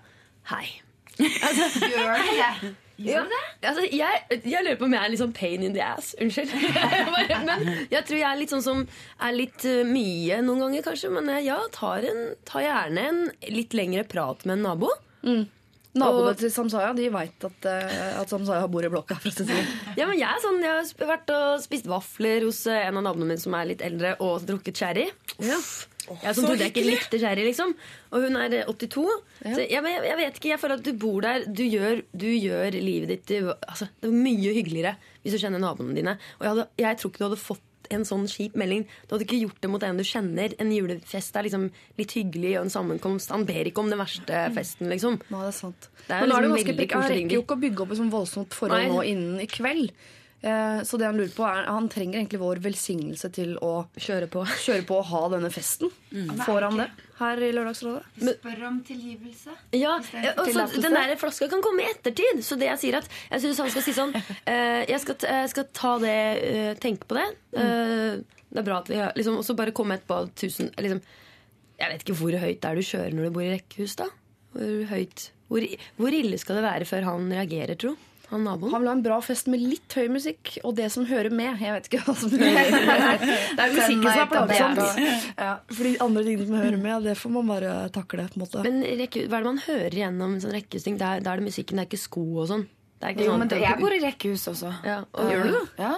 Hei. 0.52 0.66
Altså, 1.20 1.68
Gjør 2.98 3.28
det 3.30 3.40
ja, 3.62 3.70
altså, 3.70 3.84
jeg, 3.94 4.22
jeg 4.50 4.64
lurer 4.66 4.78
på 4.80 4.88
om 4.88 4.94
jeg 4.96 5.06
er 5.06 5.12
litt 5.14 5.22
sånn 5.22 5.34
pain 5.38 5.66
in 5.68 5.76
the 5.76 5.84
ass. 5.86 6.16
Unnskyld. 6.22 6.50
Men 7.50 7.68
jeg 7.92 8.02
tror 8.08 8.18
jeg 8.18 8.26
er 8.26 8.40
litt 8.40 8.54
sånn 8.56 8.64
som 8.66 8.82
er 9.22 9.36
litt 9.36 9.66
eh, 9.70 9.84
mye 9.86 10.40
noen 10.46 10.64
ganger, 10.66 10.86
kanskje. 10.88 11.12
Men 11.14 11.30
jeg, 11.36 11.46
ja, 11.52 11.60
tar, 11.76 12.08
en, 12.10 12.24
tar 12.50 12.66
gjerne 12.66 13.04
en 13.12 13.22
litt 13.54 13.78
lengre 13.78 14.02
prat 14.10 14.42
med 14.50 14.58
en 14.58 14.66
nabo. 14.66 14.90
Naboene 16.00 16.38
til 16.40 16.54
Samsaya 16.54 16.94
de 16.98 17.10
veit 17.14 17.48
at, 17.50 17.68
eh, 17.72 18.14
at 18.22 18.32
Samsaya 18.32 18.70
bor 18.72 18.86
i 18.86 18.92
blokka. 18.94 19.18
For 19.22 19.32
å 19.32 19.36
si 19.36 19.46
det 19.48 19.58
sånn. 19.58 19.76
Ja, 20.00 20.08
men 20.10 20.20
jeg 20.20 20.44
sånn, 20.44 20.62
jeg 20.64 20.74
har 20.74 21.12
vært 21.12 21.36
og 21.36 21.62
spist 21.64 21.90
vafler 21.90 22.48
hos 22.48 22.64
eh, 22.72 22.86
en 22.88 23.00
av 23.02 23.08
naboene 23.10 23.32
mine 23.32 23.44
som 23.44 23.56
er 23.58 23.70
litt 23.74 23.84
eldre, 23.86 24.16
og 24.24 24.48
drukket 24.48 24.84
sherry. 24.84 25.08
Uff. 25.42 25.88
Jeg 26.08 26.38
som 26.38 26.46
trodde 26.46 26.64
jeg 26.64 26.72
ikke 26.72 26.86
likte 26.88 27.20
sherry, 27.20 27.44
liksom. 27.50 27.74
Og 28.16 28.24
hun 28.28 28.40
er 28.40 28.54
eh, 28.62 28.70
82. 28.72 29.06
Så 29.44 29.60
jeg, 29.60 29.70
jeg, 29.76 30.04
jeg 30.08 30.20
vet 30.22 30.40
ikke, 30.40 30.52
jeg 30.54 30.62
føler 30.62 30.80
at 30.80 30.88
du 30.88 30.94
bor 30.98 31.20
der. 31.26 31.48
Du 31.52 31.64
gjør, 31.66 32.04
du 32.16 32.28
gjør 32.32 32.78
livet 32.80 33.12
ditt 33.12 33.34
du, 33.34 33.52
altså, 33.58 33.90
Det 34.00 34.12
er 34.12 34.16
mye 34.16 34.56
hyggeligere 34.56 34.96
hvis 35.24 35.36
du 35.36 35.42
kjenner 35.42 35.60
naboene 35.60 35.98
dine. 35.98 36.16
Og 36.40 36.46
jeg, 36.46 36.54
hadde, 36.54 36.68
jeg 36.80 37.00
tror 37.02 37.12
ikke 37.12 37.24
du 37.24 37.28
hadde 37.28 37.42
fått 37.42 37.64
en 37.94 38.04
sånn 38.06 38.28
kjip 38.28 38.56
melding. 38.60 38.86
Du 39.08 39.16
hadde 39.16 39.26
ikke 39.28 39.40
gjort 39.42 39.62
det 39.62 39.70
mot 39.70 39.84
en 39.84 39.98
du 39.98 40.04
kjenner. 40.04 40.54
En 40.60 40.72
julefest 40.72 41.36
er 41.36 41.44
liksom 41.48 41.70
litt 41.98 42.12
hyggelig, 42.18 42.58
og 42.60 42.66
en 42.66 42.74
sammenkomst. 42.74 43.32
Han 43.32 43.46
ber 43.46 43.66
ikke 43.72 43.80
om 43.84 43.90
den 43.90 44.00
verste 44.00 44.44
festen, 44.56 44.90
liksom. 44.90 45.20
Nå 45.30 45.42
er 45.42 45.46
det 45.52 45.56
sant. 45.58 45.90
Det 46.08 46.16
er 46.16 46.22
Men 46.22 46.30
nå 46.30 46.38
er 46.38 46.42
det 46.48 46.52
liksom 46.56 46.78
ganske. 46.78 46.94
Han 47.02 47.12
rekker 47.16 47.36
jo 47.38 47.42
ikke 47.44 47.58
å 47.58 47.64
bygge 47.66 47.82
opp 47.86 47.92
et 47.92 47.98
sånn 48.04 48.12
voldsomt 48.14 48.54
forhold 48.54 48.84
Nei. 48.84 48.88
nå 48.94 49.04
innen 49.06 49.40
i 49.42 49.48
kveld. 49.48 49.92
Eh, 50.44 50.82
Så 50.86 51.00
det 51.02 51.08
han 51.10 51.18
lurer 51.18 51.34
på 51.34 51.44
er 51.50 51.66
Han 51.66 51.90
trenger 51.90 52.20
egentlig 52.20 52.40
vår 52.40 52.60
velsignelse 52.62 53.32
til 53.34 53.56
å 53.58 53.88
Kjøre 53.98 54.28
på. 54.30 54.44
kjøre 54.46 54.86
på 54.86 55.00
og 55.00 55.06
ha 55.06 55.30
denne 55.30 55.50
festen. 55.50 55.90
Får 56.46 56.62
han 56.62 56.78
det 56.78 56.90
her 57.20 57.42
i 57.42 57.52
Lørdagsrådet? 57.56 58.04
Spør 58.22 58.64
om 58.70 58.80
tilgivelse. 58.86 59.54
Ja, 59.76 59.98
og 59.98 60.50
så. 60.54 60.66
Den 60.78 60.96
der 60.96 61.16
flaska 61.20 61.50
kan 61.52 61.64
komme 61.66 61.86
i 61.86 61.92
ettertid. 61.92 62.42
Så 62.46 62.58
det 62.60 62.70
jeg 62.70 62.82
sier 62.84 63.00
at 63.02 63.08
Jeg 63.32 63.44
synes 63.46 63.62
han 63.64 63.72
skal 63.74 63.86
si 63.86 63.94
sånn 63.98 64.14
uh, 64.16 64.82
jeg, 64.88 65.00
skal, 65.04 65.18
jeg 65.26 65.54
skal 65.54 65.70
ta 65.76 65.94
det 66.04 66.18
uh, 66.42 66.74
Tenke 66.82 67.10
på 67.10 67.18
det. 67.18 67.28
Uh, 67.58 68.20
det 68.48 68.62
er 68.62 68.68
bra 68.68 68.82
at 68.82 68.92
vi 68.92 69.00
har 69.00 69.18
liksom, 69.18 69.40
Og 69.42 69.48
så 69.48 69.58
bare 69.58 69.76
komme 69.76 69.98
etterpå 69.98 70.22
tusen 70.40 70.70
liksom, 70.78 71.02
Jeg 71.80 71.94
vet 71.94 72.06
ikke 72.06 72.20
hvor 72.22 72.38
høyt 72.44 72.62
det 72.62 72.70
er 72.70 72.78
du 72.78 72.90
kjører 72.92 73.18
når 73.18 73.28
du 73.28 73.36
bor 73.40 73.48
i 73.48 73.56
rekkehus, 73.56 73.98
da? 74.00 74.08
Hvor 74.54 74.86
høyt 74.94 75.32
hvor, 75.48 75.64
hvor 75.96 76.16
ille 76.16 76.38
skal 76.42 76.60
det 76.60 76.66
være 76.66 76.88
før 76.88 77.06
han 77.08 77.30
reagerer, 77.32 77.78
tro? 77.80 77.94
Han 78.30 78.44
naboen? 78.44 78.72
Han 78.74 78.82
vil 78.84 78.90
ha 78.90 78.94
en 78.98 79.04
bra 79.06 79.18
fest 79.24 79.48
med 79.48 79.62
litt 79.64 79.94
høy 79.96 80.10
musikk 80.12 80.58
og 80.68 80.74
det 80.76 80.90
som 80.92 81.06
hører 81.08 81.32
med. 81.32 81.62
Jeg 81.64 81.72
vet 81.78 81.86
ikke 81.88 82.02
hva 82.04 82.16
som 82.20 82.34
hører 82.42 82.74
med. 82.76 83.22
Det 83.24 83.64
er 83.64 83.76
musikken 83.78 84.04
som 84.04 84.24
er 84.24 84.32
plagsomt. 84.34 85.00
Ja, 85.38 85.54
for 85.72 85.84
de 85.88 85.94
andre 86.04 86.24
tingene 86.28 86.48
som 86.50 86.58
hører 86.60 86.82
med, 86.82 87.08
det 87.08 87.16
får 87.22 87.34
man 87.38 87.48
bare 87.54 87.76
takle. 87.96 88.26
på 88.28 88.40
en 88.42 88.44
måte. 88.44 88.64
Men 88.68 88.82
rekke, 89.00 89.24
hva 89.32 89.40
er 89.40 89.46
det 89.48 89.52
man 89.54 89.62
hører 89.68 89.96
gjennom 90.02 90.36
en 90.36 90.44
sånn 90.44 90.56
rekkehusting? 90.58 91.00
Da 91.00 91.14
er, 91.22 91.24
det 91.24 91.48
musikken, 91.48 91.80
det 91.80 91.86
er 91.86 91.90
ikke 91.92 92.02
sko 92.04 92.26
og 92.44 92.50
sånn. 92.52 92.68
Det 92.98 93.06
er 93.08 93.16
ikke 93.16 93.26
Jo, 93.28 93.32
sånn 93.32 93.44
men 93.46 93.52
det, 93.54 93.62
jeg 93.64 93.80
bor 93.80 93.94
i 93.96 94.02
rekkehus 94.04 94.48
også. 94.52 94.74
ja, 94.84 95.00
og, 95.14 95.32
Gjør 95.32 95.44
du 95.48 95.56
det? 95.56 95.66
Ja. 95.86 95.94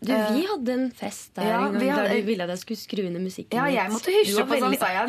Du, 0.00 0.12
vi 0.32 0.46
hadde 0.48 0.72
en 0.72 0.84
fest 0.96 1.34
der 1.36 1.44
Ja, 1.44 1.56
en 1.60 1.72
gang 1.74 1.80
vi 1.82 1.88
hadde- 1.92 2.08
der 2.08 2.20
du 2.22 2.26
ville 2.30 2.44
at 2.46 2.48
jeg 2.54 2.58
skulle 2.62 2.80
skru 2.80 3.02
ned 3.04 3.20
musikken. 3.20 3.58
Ja, 3.58 3.66
jeg 3.68 3.90
måtte 3.92 4.14
hysje 4.14 4.44
på 4.48 4.56
veldig- 4.56 4.78
sa 4.80 4.88
jeg. 4.94 5.08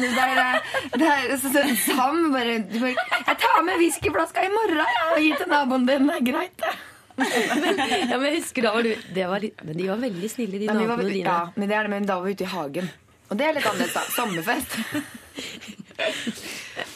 det 1.00 1.08
er, 1.08 1.36
så, 1.40 1.52
så, 1.54 1.62
Sam 1.86 2.32
bare, 2.34 2.58
du 2.68 2.76
bare 2.80 2.96
Jeg 3.28 3.38
tar 3.40 3.62
med 3.64 3.78
whiskyflaska 3.80 4.44
i 4.44 4.50
morgen 4.52 4.82
ja, 4.84 5.06
og 5.14 5.20
gir 5.24 5.38
til 5.40 5.48
naboen 5.54 5.86
din. 5.88 6.08
Det 6.12 6.16
er 6.20 6.26
greit, 6.32 6.58
det. 6.66 6.74
Ja, 7.22 8.18
men 8.18 8.26
jeg 8.34 8.42
husker 8.42 8.62
da 8.68 8.74
var 8.74 8.84
du 8.84 8.92
det 9.14 9.28
var 9.30 9.40
litt, 9.44 9.64
Men 9.64 9.78
de 9.78 9.88
var 9.88 9.98
veldig 10.04 10.30
snille, 10.32 10.60
de 10.60 10.68
Men, 10.68 10.78
var, 10.78 10.88
naboene 10.98 11.14
dine. 11.14 11.24
ja, 11.26 11.40
men 11.56 11.70
det 11.70 11.76
er 11.78 11.84
det, 11.88 11.90
men 11.96 12.06
da 12.12 12.16
var 12.20 12.26
vi 12.28 12.32
ute 12.36 12.44
i 12.48 12.52
hagen. 12.52 12.90
Og 13.32 13.38
det 13.40 13.48
er 13.48 13.54
litt 13.56 13.66
annerledes, 13.72 13.94
da. 13.94 14.04
Sommerfest. 14.12 14.72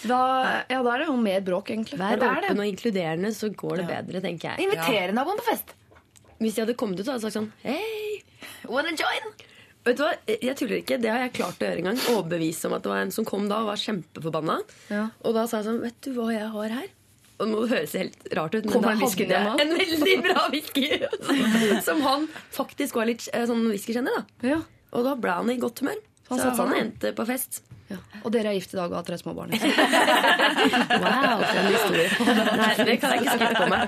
Da, 0.06 0.18
ja, 0.70 0.80
da 0.84 0.92
er 0.96 1.02
det 1.04 1.08
jo 1.10 1.16
mer 1.18 1.42
bråk, 1.46 1.70
egentlig. 1.74 1.98
Vær 2.00 2.18
åpen 2.22 2.60
og 2.62 2.66
inkluderende, 2.68 3.32
så 3.36 3.50
går 3.54 3.82
det 3.82 3.86
bedre, 3.90 4.22
tenker 4.24 4.52
jeg. 4.52 4.66
Invitere 4.68 5.14
naboen 5.18 5.38
på 5.42 5.46
fest. 5.50 5.74
Hvis 6.46 6.56
de 6.60 6.62
hadde 6.66 6.78
kommet 6.78 7.00
ut, 7.02 7.06
så 7.08 7.16
hadde 7.16 7.26
sagt 7.26 7.40
sånn 7.40 7.50
Hei! 7.66 8.22
Wanna 8.70 8.94
join? 8.98 9.32
Vet 9.86 9.98
du 10.00 10.04
hva, 10.06 10.12
Jeg 10.30 10.56
tuller 10.58 10.80
ikke. 10.82 10.98
Det 11.02 11.10
har 11.12 11.20
jeg 11.28 11.34
klart 11.38 11.60
å 11.62 11.68
gjøre 11.68 11.82
en 11.84 11.90
gang. 11.92 12.00
Overbevise 12.16 12.70
om 12.70 12.74
at 12.78 12.86
det 12.86 12.90
var 12.94 13.02
en 13.06 13.12
som 13.14 13.26
kom 13.28 13.44
da 13.50 13.60
og 13.62 13.68
var 13.70 13.82
kjempeforbanna. 13.82 14.56
Ja. 14.90 15.04
Og 15.26 15.36
da 15.38 15.44
sa 15.50 15.60
jeg 15.62 15.68
sånn 15.70 15.82
Vet 15.84 16.00
du 16.08 16.14
hva 16.18 16.30
jeg 16.34 16.48
har 16.56 16.74
her? 16.80 16.88
Og 17.36 17.50
nå 17.52 17.66
høres 17.68 17.92
det 17.92 18.00
helt 18.06 18.28
rart 18.40 18.54
ut, 18.56 18.64
men 18.72 18.80
da 18.80 18.94
hadde 18.96 19.26
jeg 19.28 19.66
en 19.66 19.74
veldig 19.76 20.14
bra 20.24 20.46
whisky. 20.54 20.86
Som 21.84 22.00
han 22.06 22.30
faktisk 22.56 22.96
var 22.96 23.10
litt 23.10 23.26
eh, 23.34 23.44
sånn 23.50 23.66
whiskykjenner. 23.74 24.22
da 24.22 24.54
Ja. 24.54 24.60
Og 24.96 25.04
da 25.04 25.18
ble 25.20 25.34
han 25.42 25.52
i 25.52 25.58
godt 25.60 25.82
humør. 25.84 26.00
Han 26.30 26.40
Så 26.40 26.46
satte 26.48 26.56
han 26.64 26.70
seg 26.72 26.72
ned. 26.72 26.86
endte 26.86 27.12
på 27.18 27.26
fest. 27.28 27.60
Ja. 27.92 27.98
Og 28.24 28.32
dere 28.34 28.50
er 28.50 28.56
gift 28.58 28.72
i 28.74 28.78
dag 28.80 28.88
og 28.90 28.96
har 28.98 29.04
tre 29.06 29.18
små 29.20 29.36
barn. 29.38 29.52
Wow, 30.96 31.44
for 31.44 31.60
en 31.60 31.68
historie. 31.76 32.10
Nei, 32.58 32.72
det 32.88 32.96
kan 33.04 33.12
jeg 33.14 33.22
ikke 33.22 33.36
skrive 33.36 33.56
på 33.60 33.68
meg. 33.70 33.84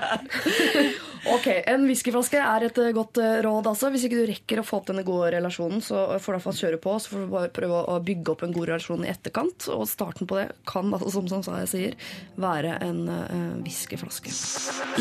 Ok, 1.34 1.46
En 1.68 1.84
whiskyflaske 1.88 2.38
er 2.40 2.66
et 2.68 2.78
eh, 2.82 2.90
godt 2.96 3.18
eh, 3.22 3.38
råd. 3.44 3.66
altså. 3.70 3.90
Hvis 3.92 4.06
ikke 4.08 4.20
du 4.20 4.26
rekker 4.30 4.60
å 4.62 4.64
få 4.66 4.80
opp 4.80 4.88
denne 4.90 5.04
gode 5.06 5.30
relasjonen, 5.34 5.82
så 5.84 6.04
får 6.16 6.24
du 6.24 6.34
i 6.34 6.36
hvert 6.38 6.46
fall 6.46 6.58
kjøre 6.60 6.80
på. 6.84 6.94
Så 7.02 7.12
får 7.12 7.24
du 7.24 7.32
bare 7.32 7.52
prøve 7.54 7.82
å 7.92 7.98
bygge 8.04 8.32
opp 8.34 8.44
en 8.46 8.54
god 8.56 8.68
relasjon 8.72 9.04
i 9.06 9.10
etterkant. 9.12 9.68
Og 9.74 9.84
starten 9.90 10.28
på 10.30 10.38
det 10.40 10.46
kan, 10.68 10.92
altså, 10.96 11.12
som, 11.28 11.42
som 11.44 11.58
jeg 11.62 11.70
sier, 11.72 11.96
være 12.40 12.76
en 12.86 13.02
uh, 13.10 13.56
whiskyflaske. 13.64 14.32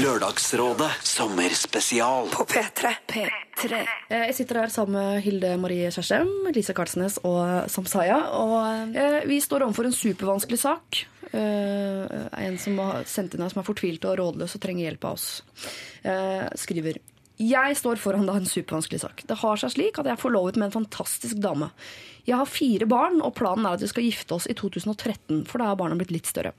Lørdagsrådet 0.02 0.91
sommerspesial. 1.08 2.30
På 2.34 2.45
P3. 2.49 2.94
P3. 3.08 3.84
Eh, 4.10 4.28
Jeg 4.28 4.36
sitter 4.38 4.62
her 4.64 4.74
sammen 4.74 4.98
med 4.98 5.22
Hilde 5.26 5.56
Marie 5.62 5.90
Kjerstheim, 5.94 6.30
Lise 6.56 6.76
Karlsnes 6.78 7.20
og 7.28 7.70
Samsaya. 7.72 8.20
Og 8.38 8.95
eh, 8.98 9.22
vi 9.30 9.40
står 9.44 9.66
overfor 9.68 9.90
en 9.90 9.95
supervanskelig 9.95 10.60
sak. 10.62 11.06
Eh, 11.32 12.28
en 12.48 12.58
som 12.62 12.80
har 12.80 13.06
sendt 13.10 13.36
inn 13.36 13.44
her 13.44 13.52
som 13.54 13.62
er 13.62 13.68
fortvilt 13.68 14.06
og 14.08 14.18
rådløs 14.20 14.58
og 14.58 14.64
trenger 14.64 14.88
hjelp 14.88 15.08
av 15.08 15.18
oss. 15.18 15.30
Eh, 16.04 16.48
skriver 16.56 16.99
Jeg 17.38 17.78
står 17.78 17.99
foran 18.02 18.26
da 18.26 18.38
en 18.40 18.49
supervanskelig 18.49 19.02
sak. 19.04 19.24
Det 19.30 19.38
har 19.44 19.60
seg 19.62 19.76
slik 19.76 19.99
at 19.99 20.08
jeg 20.10 20.16
er 20.16 20.22
forlovet 20.22 20.58
med 20.58 20.70
en 20.70 20.80
fantastisk 20.80 21.38
dame. 21.44 21.70
Jeg 22.28 22.36
har 22.36 22.49
fire 22.49 22.88
barn, 22.90 23.22
og 23.22 23.36
planen 23.38 23.66
er 23.66 23.78
at 23.78 23.84
vi 23.86 23.91
skal 23.91 24.04
gifte 24.04 24.36
oss 24.36 24.49
i 24.52 24.56
2013, 24.58 25.45
for 25.48 25.62
da 25.62 25.70
er 25.72 25.78
barna 25.80 25.95
blitt 25.95 26.12
litt 26.12 26.28
større. 26.28 26.52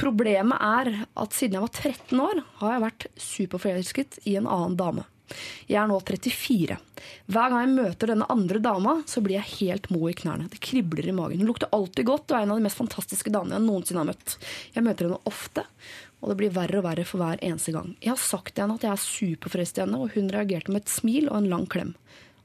Problemet 0.00 0.58
er 0.58 1.04
at 1.14 1.36
siden 1.36 1.58
jeg 1.58 1.66
var 1.66 1.74
13 1.76 2.24
år, 2.24 2.40
har 2.62 2.72
jeg 2.72 2.86
vært 2.86 3.06
superforelsket 3.28 4.18
i 4.24 4.34
en 4.40 4.48
annen 4.48 4.74
dame. 4.80 5.04
Jeg 5.66 5.78
er 5.82 5.88
nå 5.90 5.98
34. 6.00 6.76
Hver 7.26 7.52
gang 7.52 7.62
jeg 7.64 7.74
møter 7.74 8.12
denne 8.12 8.28
andre 8.32 8.60
dama, 8.62 8.96
så 9.10 9.22
blir 9.24 9.38
jeg 9.38 9.56
helt 9.60 9.88
mo 9.94 10.06
i 10.10 10.16
knærne. 10.16 10.48
Det 10.52 10.62
kribler 10.62 11.08
i 11.08 11.14
magen. 11.16 11.42
Hun 11.42 11.50
lukter 11.50 11.72
alltid 11.74 12.08
godt 12.08 12.30
og 12.30 12.38
er 12.38 12.46
en 12.46 12.54
av 12.54 12.60
de 12.60 12.66
mest 12.66 12.80
fantastiske 12.80 13.32
damene 13.34 13.58
jeg 13.58 13.66
noensinne 13.66 14.02
har 14.02 14.10
møtt. 14.10 14.36
Jeg 14.76 14.86
møter 14.86 15.08
henne 15.08 15.20
ofte, 15.28 15.66
og 16.22 16.32
det 16.32 16.38
blir 16.40 16.54
verre 16.54 16.80
og 16.80 16.86
verre 16.86 17.06
for 17.08 17.22
hver 17.22 17.42
eneste 17.44 17.74
gang. 17.74 17.94
Jeg 18.04 18.14
har 18.14 18.22
sagt 18.22 18.54
til 18.54 18.64
henne 18.64 18.78
at 18.78 18.86
jeg 18.86 18.94
er 18.94 19.06
superforelsket 19.06 19.82
i 19.82 19.86
henne, 19.86 20.02
og 20.02 20.16
hun 20.16 20.32
reagerte 20.34 20.74
med 20.74 20.84
et 20.84 20.94
smil 20.94 21.30
og 21.30 21.40
en 21.40 21.50
lang 21.52 21.66
klem. 21.70 21.94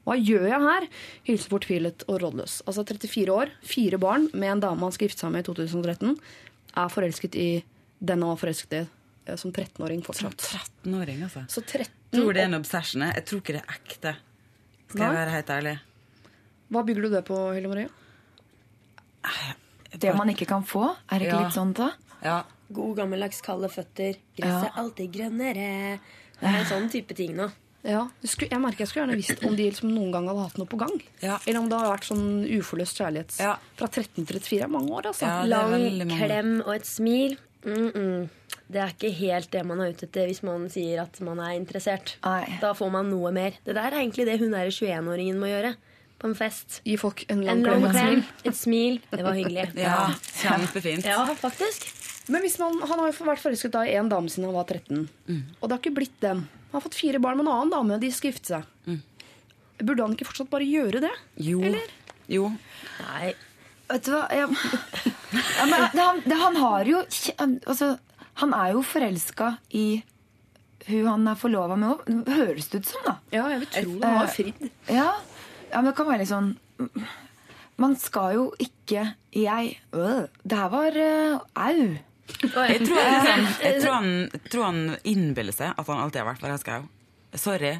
Hva 0.02 0.16
gjør 0.18 0.48
jeg 0.50 0.64
her? 0.64 0.88
Hilsen 1.28 1.52
fortvilet 1.52 2.02
og 2.08 2.18
rådløs. 2.24 2.56
Altså 2.66 2.82
34 2.88 3.34
år, 3.34 3.52
fire 3.62 4.00
barn, 4.02 4.26
med 4.34 4.56
en 4.56 4.64
dame 4.64 4.82
han 4.82 4.94
skal 4.94 5.06
gifte 5.06 5.22
seg 5.22 5.34
med 5.34 5.44
i 5.44 5.46
2013, 5.46 6.16
er 6.82 6.90
forelsket 6.90 7.38
i 7.38 7.50
den 8.02 8.24
han 8.24 8.32
var 8.32 8.40
forelsket 8.40 8.74
i 8.80 8.82
som 9.38 9.52
13-åring 9.52 10.02
fortsatt. 10.04 10.36
13-åring, 10.84 11.22
altså. 11.22 11.44
Så 11.48 11.62
13 11.62 11.86
Jeg 12.12 12.20
tror 12.20 12.32
det 12.34 12.42
er 12.42 12.50
en 12.50 12.58
obsession. 12.58 13.02
Jeg 13.06 13.24
tror 13.28 13.40
ikke 13.40 13.54
det 13.56 13.62
er 13.62 13.74
ekte. 13.76 14.14
Skal 14.88 15.00
Nei. 15.00 15.08
jeg 15.08 15.16
være 15.20 15.34
helt 15.36 15.52
ærlig. 15.56 15.74
Hva 16.72 16.82
bygger 16.88 17.02
du 17.02 17.08
det 17.14 17.24
på, 17.28 17.38
Hilde 17.54 17.68
Marie? 17.68 17.88
Det 19.92 20.12
man 20.16 20.32
ikke 20.32 20.48
kan 20.48 20.64
få, 20.64 20.88
er 21.10 21.18
det 21.20 21.28
ikke 21.28 21.38
Ja. 21.38 21.46
litt 21.46 21.56
sånn 21.56 21.72
da? 21.76 21.90
Ja. 22.24 22.42
God 22.72 22.96
gammeldags 22.96 23.40
kalde 23.44 23.68
føtter. 23.68 24.16
Gresset 24.36 24.70
er 24.70 24.78
alltid 24.80 25.12
grønnere. 25.12 25.98
Det 26.40 26.48
er 26.48 26.58
en 26.58 26.66
sånn 26.66 26.90
type 26.90 27.14
ting 27.14 27.36
nå. 27.36 27.50
Ja, 27.82 28.08
jeg, 28.22 28.60
merker 28.62 28.84
jeg 28.84 28.88
skulle 28.88 29.06
gjerne 29.06 29.16
visst 29.18 29.42
om 29.44 29.56
de 29.56 29.64
liksom 29.68 29.90
noen 29.90 30.12
gang 30.12 30.28
hadde 30.30 30.44
hatt 30.44 30.58
noe 30.60 30.66
på 30.70 30.78
gang. 30.78 31.02
Ja. 31.20 31.38
Eller 31.46 31.58
om 31.58 31.68
det 31.68 31.78
har 31.78 31.90
vært 31.90 32.06
sånn 32.06 32.46
uforløst 32.46 33.00
kjærlighet 33.00 33.40
Ja. 33.40 33.56
fra 33.76 33.88
13 33.88 34.24
til 34.24 34.38
34. 34.38 34.68
Mange 34.70 34.90
år, 34.90 35.02
altså. 35.10 35.26
Ja, 35.26 35.42
er 35.42 35.48
Lang 35.48 36.08
klem 36.08 36.60
og 36.64 36.74
et 36.76 36.86
smil. 36.86 37.38
Mm 37.64 37.90
-mm. 37.90 38.28
Det 38.72 38.80
er 38.80 38.92
ikke 38.94 39.12
helt 39.18 39.50
det 39.52 39.62
man 39.68 39.80
er 39.84 39.92
ute 39.92 40.06
etter 40.08 40.28
hvis 40.30 40.42
man 40.46 40.68
sier 40.72 41.02
at 41.04 41.18
man 41.24 41.40
er 41.44 41.56
interessert. 41.58 42.16
Ai. 42.24 42.58
Da 42.62 42.72
får 42.76 42.92
man 42.94 43.10
noe 43.12 43.32
mer. 43.34 43.58
Det 43.66 43.74
der 43.76 43.90
er 43.90 44.00
egentlig 44.00 44.26
det 44.28 44.38
hun 44.40 44.54
der 44.54 44.70
21-åringen 44.72 45.40
må 45.40 45.50
gjøre 45.50 45.74
på 46.22 46.30
en 46.30 46.36
fest. 46.38 46.80
Gi 46.86 46.96
folk 47.00 47.24
en 47.32 47.42
lang 47.44 47.60
En 47.60 47.66
klem. 47.66 47.84
lang 47.84 47.90
et 47.90 47.98
smil. 47.98 48.22
klem, 48.22 48.50
et 48.52 48.58
smil. 48.60 49.00
Det 49.10 49.26
var 49.26 49.38
hyggelig. 49.38 49.66
ja. 49.86 49.98
Kjempefint. 50.40 51.08
Ja, 51.10 51.20
faktisk. 51.38 51.88
Men 52.30 52.44
hvis 52.46 52.56
man, 52.62 52.76
han 52.86 53.00
har 53.02 53.10
jo 53.10 53.26
vært 53.26 53.42
forelsket 53.42 53.80
i 53.90 53.96
en 53.98 54.08
dame 54.12 54.30
siden 54.30 54.46
han 54.46 54.54
var 54.54 54.68
13. 54.70 55.08
Og 55.58 55.64
det 55.66 55.72
har 55.74 55.80
ikke 55.82 55.96
blitt 55.96 56.20
dem. 56.22 56.44
Han 56.70 56.78
har 56.78 56.84
fått 56.86 56.96
fire 57.00 57.18
barn 57.20 57.40
med 57.40 57.48
en 57.48 57.52
annen 57.56 57.72
dame. 57.74 57.98
De 58.00 58.12
skal 58.14 58.30
gifte 58.30 58.54
seg. 58.54 59.00
Burde 59.82 60.04
han 60.06 60.14
ikke 60.14 60.28
fortsatt 60.30 60.50
bare 60.52 60.68
gjøre 60.68 61.00
det? 61.02 61.10
Jo. 61.42 61.58
jo. 62.30 62.52
Nei. 63.02 63.32
Vet 63.90 64.06
du 64.06 64.12
hva? 64.14 64.22
Ja, 64.32 64.46
ja, 65.58 65.64
men 65.68 65.82
det, 65.92 66.00
han, 66.00 66.20
det, 66.24 66.38
han 66.38 66.56
har 66.62 66.88
jo 66.88 67.00
altså, 67.02 67.88
Han 68.40 68.54
er 68.56 68.72
jo 68.76 68.82
forelska 68.86 69.56
i 69.76 70.02
hun 70.88 71.06
han 71.06 71.28
er 71.30 71.38
forlova 71.38 71.76
med 71.78 71.92
òg. 71.94 72.08
Høres 72.26 72.70
det 72.72 72.82
ut 72.82 72.88
som, 72.90 73.02
da. 73.06 73.16
Ja, 73.34 73.44
jeg 73.52 73.60
vil 73.62 73.68
tro 73.74 73.92
det. 73.92 74.06
Han 74.08 74.16
har 74.18 74.32
fridd. 74.32 74.62
Ja, 74.88 75.10
ja, 75.70 75.76
men 75.80 75.90
det 75.90 75.96
kan 75.96 76.08
være 76.08 76.20
litt 76.20 76.28
sånn 76.28 76.50
Man 77.80 77.94
skal 77.96 78.34
jo 78.36 78.42
ikke 78.60 79.06
Jeg 79.32 79.70
øh, 79.96 80.26
Det 80.44 80.58
her 80.58 80.72
var 80.72 80.98
øh, 81.00 81.38
au. 81.54 81.86
Jeg 82.42 82.82
tror, 82.84 82.98
liksom, 82.98 83.46
jeg 83.62 83.78
tror 83.82 83.94
han, 83.94 84.10
jeg 84.32 84.50
tror 84.52 84.64
han 84.66 84.82
innbiller 85.08 85.54
seg 85.56 85.72
at 85.76 85.88
han 85.88 86.02
alltid 86.02 86.22
har 86.22 86.28
vært 86.30 86.42
forelska 86.42 86.72
i 86.72 86.76
henne. 86.80 87.38
Sorry. 87.40 87.72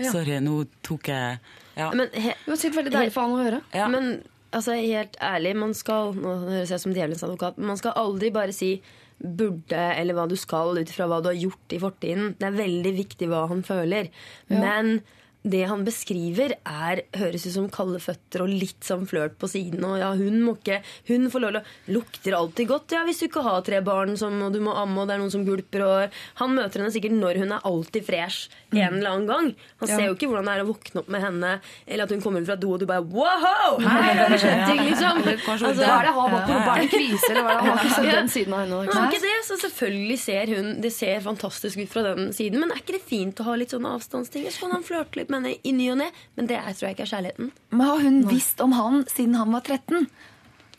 Ja. 0.00 0.12
Sorry, 0.14 0.38
nå 0.42 0.54
tok 0.86 1.10
jeg 1.10 1.40
ja. 1.76 1.90
Men, 1.94 2.08
he, 2.12 2.34
Det 2.44 2.50
var 2.50 2.60
sikkert 2.60 2.80
veldig 2.80 2.92
deilig 2.94 3.12
for 3.14 3.26
han 3.26 3.34
å 3.34 3.42
høre. 3.44 3.60
Ja. 3.76 3.86
men 3.92 4.08
altså, 4.50 4.74
helt 4.78 5.18
ærlig, 5.22 5.54
man 5.58 5.74
skal 5.78 6.14
Nå 6.18 6.34
høres 6.48 6.72
jeg 6.74 6.82
som 6.82 6.94
djevelens 6.96 7.24
advokat, 7.26 7.58
men 7.60 7.72
man 7.72 7.80
skal 7.80 7.96
aldri 8.00 8.32
bare 8.34 8.54
si 8.56 8.72
burde 9.20 9.80
eller 9.94 10.16
hva 10.16 10.26
du 10.30 10.36
skal 10.40 10.78
ut 10.78 10.90
ifra 10.90 11.08
hva 11.10 11.20
du 11.22 11.30
har 11.30 11.38
gjort 11.38 11.76
i 11.76 11.80
fortiden. 11.82 12.34
Det 12.40 12.48
er 12.48 12.60
veldig 12.60 12.92
viktig 12.96 13.28
hva 13.30 13.46
han 13.50 13.62
føler. 13.66 14.10
Men 14.50 15.00
det 15.42 15.62
han 15.70 15.84
beskriver, 15.86 16.54
er, 16.64 17.02
høres 17.16 17.46
ut 17.46 17.54
som 17.54 17.68
kalde 17.72 18.00
føtter 18.02 18.44
og 18.44 18.52
litt 18.52 18.84
sånn 18.84 19.06
flørt 19.08 19.38
på 19.40 19.48
siden. 19.50 19.84
Og 19.86 19.98
ja, 20.00 20.10
hun 20.16 20.40
må 20.44 20.56
ikke 20.58 20.80
Hun 21.08 21.28
får 21.32 21.42
lov 21.42 21.54
til 21.56 21.94
Lukter 21.94 22.36
alltid 22.36 22.68
godt, 22.68 22.94
ja, 22.94 23.04
hvis 23.06 23.22
du 23.22 23.26
ikke 23.26 23.44
har 23.44 23.62
tre 23.66 23.80
barn 23.84 24.16
som, 24.20 24.36
og 24.44 24.52
du 24.54 24.60
må 24.64 24.74
amme, 24.76 25.02
og 25.02 25.08
det 25.08 25.16
er 25.16 25.22
noen 25.22 25.32
som 25.32 25.44
gulper 25.46 25.84
og 25.86 26.18
Han 26.40 26.56
møter 26.56 26.82
henne 26.82 26.94
sikkert 26.94 27.16
når 27.16 27.40
hun 27.42 27.54
er 27.56 27.66
alltid 27.70 28.06
fresh 28.06 28.50
en 28.70 28.98
eller 29.00 29.10
annen 29.10 29.28
gang. 29.28 29.48
Han 29.80 29.90
ser 29.90 30.04
jo 30.06 30.16
ikke 30.16 30.28
hvordan 30.30 30.46
det 30.46 30.56
er 30.56 30.64
å 30.64 30.68
våkne 30.68 31.02
opp 31.02 31.08
med 31.10 31.24
henne, 31.24 31.54
eller 31.86 32.06
at 32.06 32.14
hun 32.14 32.22
kommer 32.22 32.44
fra 32.46 32.58
do, 32.60 32.74
og 32.74 32.82
du 32.82 32.86
bare 32.88 33.04
Wow! 33.10 33.80
Her 33.80 34.20
det 34.30 34.40
skjedd 34.42 34.62
ting, 34.68 34.82
liksom. 34.86 35.22
Altså, 35.24 35.72
Hva 35.80 35.96
er 35.96 36.08
det 36.08 36.14
han 36.16 36.36
har 36.36 36.46
på? 36.46 36.58
Er 36.60 36.84
det 36.84 36.90
kvise, 36.92 37.32
eller 37.32 37.46
hva 37.46 37.54
er 37.54 37.60
det? 37.60 37.66
Han 37.70 37.80
har 37.80 37.94
sett 37.96 38.10
den 38.14 38.30
siden 38.30 38.54
av 38.56 38.62
henne. 38.64 38.82
Ikke 38.86 39.10
ikke 39.10 39.22
det, 39.24 39.36
så 39.46 39.56
selvfølgelig 39.60 40.18
ser 40.20 40.52
hun 40.56 40.70
Det 40.82 40.92
ser 40.94 41.20
fantastisk 41.24 41.80
ut 41.80 41.92
fra 41.92 42.04
den 42.06 42.32
siden. 42.36 42.60
Men 42.62 42.72
er 42.72 42.82
ikke 42.82 42.96
det 42.96 43.04
fint 43.06 43.40
å 43.40 43.46
ha 43.48 43.56
litt 43.58 43.74
sånne 43.74 43.92
avstandsting? 43.98 44.46
Så 44.50 44.64
kan 44.64 44.74
han 44.76 44.86
flørte 44.86 45.20
litt 45.20 45.29
med 45.30 45.40
henne 45.40 45.54
i 45.62 45.72
ny 45.76 45.88
og 45.94 46.00
ne, 46.02 46.10
men 46.36 46.50
det 46.50 46.58
er, 46.58 46.72
tror 46.72 46.88
jeg 46.88 46.96
ikke 46.96 47.06
er 47.06 47.12
kjærligheten. 47.14 47.52
Men 47.72 47.86
har 47.88 48.04
hun 48.04 48.20
visst 48.30 48.60
om 48.64 48.74
han 48.76 49.04
siden 49.10 49.38
han 49.38 49.54
var 49.54 49.64
13? 49.66 50.08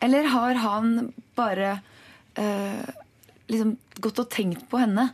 Eller 0.02 0.30
har 0.34 0.60
han 0.64 1.12
bare 1.38 1.74
øh, 2.42 2.86
liksom 3.52 3.76
gått 4.02 4.22
og 4.24 4.32
tenkt 4.34 4.68
på 4.72 4.82
henne 4.82 5.12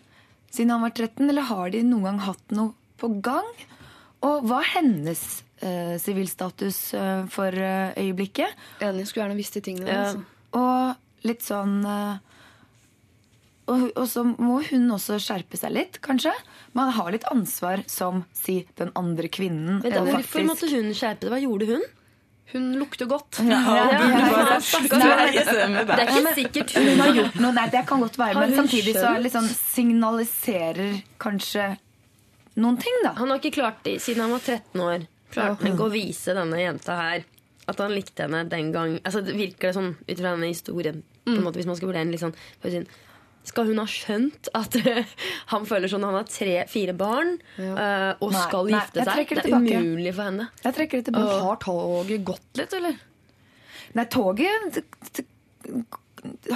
siden 0.52 0.76
han 0.76 0.86
var 0.86 0.96
13? 0.96 1.28
Eller 1.30 1.50
har 1.50 1.74
de 1.74 1.84
noen 1.86 2.08
gang 2.12 2.22
hatt 2.28 2.56
noe 2.56 2.74
på 2.98 3.12
gang? 3.26 3.50
Og 4.26 4.48
hva 4.50 4.62
er 4.64 4.72
hennes 4.80 5.24
øh, 5.62 5.98
sivilstatus 6.02 6.80
øh, 6.98 7.28
for 7.30 7.54
øh, 7.54 7.92
øyeblikket? 7.98 8.56
Enig, 8.82 9.08
skulle 9.08 9.26
gjerne 9.28 9.38
visst 9.38 9.60
de 9.60 9.62
tingene. 9.62 9.92
Ja. 9.92 10.08
Altså. 10.08 10.24
Og 10.58 11.28
litt 11.28 11.46
sånn 11.46 11.84
øh, 11.86 12.18
og, 13.68 13.84
og 14.00 14.08
så 14.10 14.24
må 14.28 14.62
hun 14.70 14.88
også 14.96 15.18
skjerpe 15.22 15.60
seg 15.60 15.74
litt, 15.76 16.00
kanskje. 16.06 16.32
Man 16.78 16.92
har 16.96 17.12
litt 17.14 17.28
ansvar 17.32 17.84
som, 17.92 18.24
si, 18.36 18.62
den 18.80 18.94
andre 19.00 19.28
kvinnen. 19.32 19.82
Men 19.84 19.96
da, 19.96 20.04
hvorfor 20.08 20.46
måtte 20.48 20.70
hun 20.72 20.94
skjerpe 20.96 21.28
det? 21.28 21.34
Hva 21.36 21.42
gjorde 21.44 21.70
hun? 21.74 21.86
Hun 22.54 22.68
lukter 22.80 23.10
godt. 23.12 23.42
Ja, 23.44 23.60
Ja, 23.68 23.82
ja, 23.92 24.60
Det 25.84 25.98
er 26.00 26.12
ikke 26.14 26.36
sikkert 26.38 26.72
hun 26.78 27.02
har 27.02 27.12
gjort 27.18 27.42
noe. 27.44 27.52
Nei, 27.58 27.66
det 27.74 27.82
kan 27.90 28.04
godt 28.06 28.16
være, 28.20 28.40
men 28.40 28.56
samtidig 28.56 28.94
så 28.96 29.12
liksom 29.20 29.50
signaliserer 29.52 31.02
kanskje 31.22 31.74
noen 32.58 32.80
ting, 32.82 33.02
da. 33.04 33.12
Han 33.20 33.30
har 33.34 33.42
ikke 33.42 33.58
klart 33.60 33.84
det 33.86 33.98
siden 34.02 34.24
han 34.26 34.34
var 34.38 34.46
13 34.46 34.86
år. 34.86 35.06
Klarte 35.34 35.60
han 35.66 35.74
ikke 35.74 35.90
å 35.90 35.92
vise 35.92 36.34
denne 36.38 36.62
jenta 36.62 36.96
her 36.98 37.26
at 37.68 37.82
han 37.84 37.92
likte 37.92 38.24
henne 38.24 38.46
den 38.48 38.72
gang. 38.72 38.96
Altså, 39.04 39.20
det 39.28 39.36
Virker 39.36 39.70
det 39.70 39.76
sånn 39.76 39.92
ut 40.00 40.16
fra 40.16 40.32
denne 40.32 40.48
historien, 40.54 41.02
på 41.28 41.36
en 41.36 41.44
måte, 41.44 41.60
hvis 41.60 41.68
man 41.68 41.76
skal 41.76 41.90
vurdere 41.92 42.06
den 42.08 42.14
litt 42.16 42.24
sånn 42.24 42.36
Skal 43.48 43.70
hun 43.70 43.80
ha 43.80 43.88
skjønt 43.88 44.50
at 44.58 44.74
han 45.54 45.68
føler 45.70 45.92
sånn 45.92 46.04
han 46.08 46.18
har 46.20 46.28
tre-fire 46.28 46.96
barn 46.98 47.38
ja. 47.56 48.16
og 48.20 48.34
Nei, 48.34 48.42
skal 48.44 48.74
gifte 48.74 49.06
nei, 49.06 49.14
seg? 49.14 49.32
Det 49.32 49.46
det 49.48 49.54
er 49.56 49.88
umulig 49.88 50.14
for 50.18 50.28
henne. 50.28 50.50
Jeg 50.66 50.78
trekker 50.82 51.02
det 51.02 51.10
tilbake. 51.10 51.40
har 51.48 51.62
toget 51.64 52.28
gått 52.28 52.60
litt, 52.60 52.76
eller? 52.78 53.00
Nei, 53.96 54.06
toget 54.12 55.24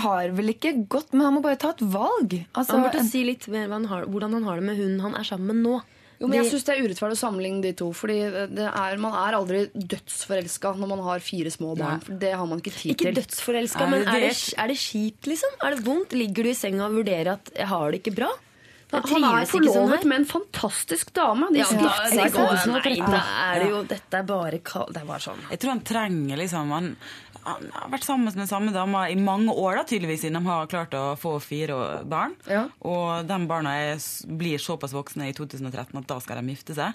har 0.03 0.33
vel 0.35 0.53
ikke 0.53 0.73
gått, 0.91 1.13
men 1.13 1.27
han 1.27 1.35
må 1.37 1.41
bare 1.43 1.59
ta 1.61 1.71
et 1.75 1.83
valg. 1.93 2.35
Altså, 2.51 2.75
Han 2.75 2.85
burde 2.87 3.03
si 3.07 3.23
litt 3.27 3.47
mer 3.51 3.69
han 3.71 3.87
har, 3.91 4.07
hvordan 4.09 4.37
han 4.37 4.47
har 4.47 4.59
det 4.59 4.67
med 4.67 4.79
hun 4.81 4.99
han 5.03 5.17
er 5.17 5.27
sammen 5.27 5.51
med 5.51 5.65
nå. 5.65 5.81
Jo, 6.21 6.27
men 6.29 6.37
jeg 6.37 6.45
De- 6.45 6.51
syns 6.53 6.65
det 6.67 6.73
er 6.77 6.83
urettferdig 6.85 7.17
å 7.17 7.21
sammenligne 7.23 7.61
de 7.65 7.71
to. 7.73 7.87
Fordi 7.97 8.17
det 8.53 8.67
er, 8.69 8.97
Man 9.01 9.15
er 9.17 9.33
aldri 9.39 9.63
dødsforelska 9.73 10.75
når 10.77 10.87
man 10.93 11.01
har 11.07 11.19
fire 11.25 11.49
små 11.49 11.73
barn. 11.79 11.99
For 12.05 12.13
det 12.21 12.33
har 12.37 12.45
man 12.45 12.61
ikke 12.61 12.75
tid 12.75 12.93
Ikke 12.93 13.09
til. 13.09 13.17
dødsforelska, 13.23 13.87
Nei, 13.89 13.89
men 13.89 14.07
er 14.07 14.19
det, 14.27 14.53
er 14.57 14.67
det 14.71 14.77
kjipt, 14.77 15.25
liksom? 15.31 15.57
Er 15.65 15.75
det 15.75 15.83
vondt? 15.87 16.13
Ligger 16.13 16.43
du 16.45 16.49
i 16.53 16.53
senga 16.53 16.85
og 16.85 16.93
vurderer 17.01 17.33
at 17.33 17.49
'jeg 17.55 17.67
har 17.67 17.91
det 17.91 18.03
ikke 18.03 18.15
bra'? 18.15 18.31
Han 18.91 18.99
er 19.01 19.45
ikke 19.45 19.47
sånn 19.47 19.63
forlovet 19.71 20.03
med 20.03 20.19
en 20.19 20.25
fantastisk 20.25 21.13
dame. 21.13 21.47
De 21.53 21.59
Ja, 21.59 21.65
da, 21.71 22.09
det 22.11 22.11
seg 22.11 22.25
i 22.27 22.29
går, 22.35 22.51
nei, 22.51 22.81
2013. 22.81 23.11
da 23.11 23.21
er 23.55 23.59
det 23.63 23.69
jo 23.71 23.83
Dette 23.87 24.13
er 24.19 24.23
bare 24.23 24.59
kald... 24.59 24.93
Det 24.93 25.01
er 25.01 25.05
bare 25.05 25.19
sånn. 25.23 25.39
Jeg 25.49 25.59
tror 25.59 25.69
han 25.71 25.79
trenger 25.79 26.37
liksom 26.37 26.69
han, 26.75 26.97
han 27.45 27.67
har 27.73 27.89
vært 27.93 28.03
sammen 28.07 28.25
med 28.29 28.35
den 28.41 28.47
samme 28.49 28.73
dama 28.75 29.07
i 29.09 29.15
mange 29.15 29.53
år, 29.53 29.75
da, 29.81 29.83
tydeligvis, 29.89 30.21
siden 30.25 30.39
de 30.41 30.45
har 30.49 30.67
klart 30.71 30.93
å 30.97 31.15
få 31.19 31.35
fire 31.41 32.03
barn. 32.05 32.35
Ja. 32.49 32.67
Og 32.85 33.25
de 33.27 33.39
barna 33.49 33.75
er, 33.89 33.97
blir 34.27 34.57
såpass 34.61 34.93
voksne 34.93 35.29
i 35.29 35.33
2013 35.37 35.97
at 36.01 36.07
da 36.07 36.19
skal 36.19 36.41
de 36.41 36.53
gifte 36.55 36.75
seg. 36.77 36.93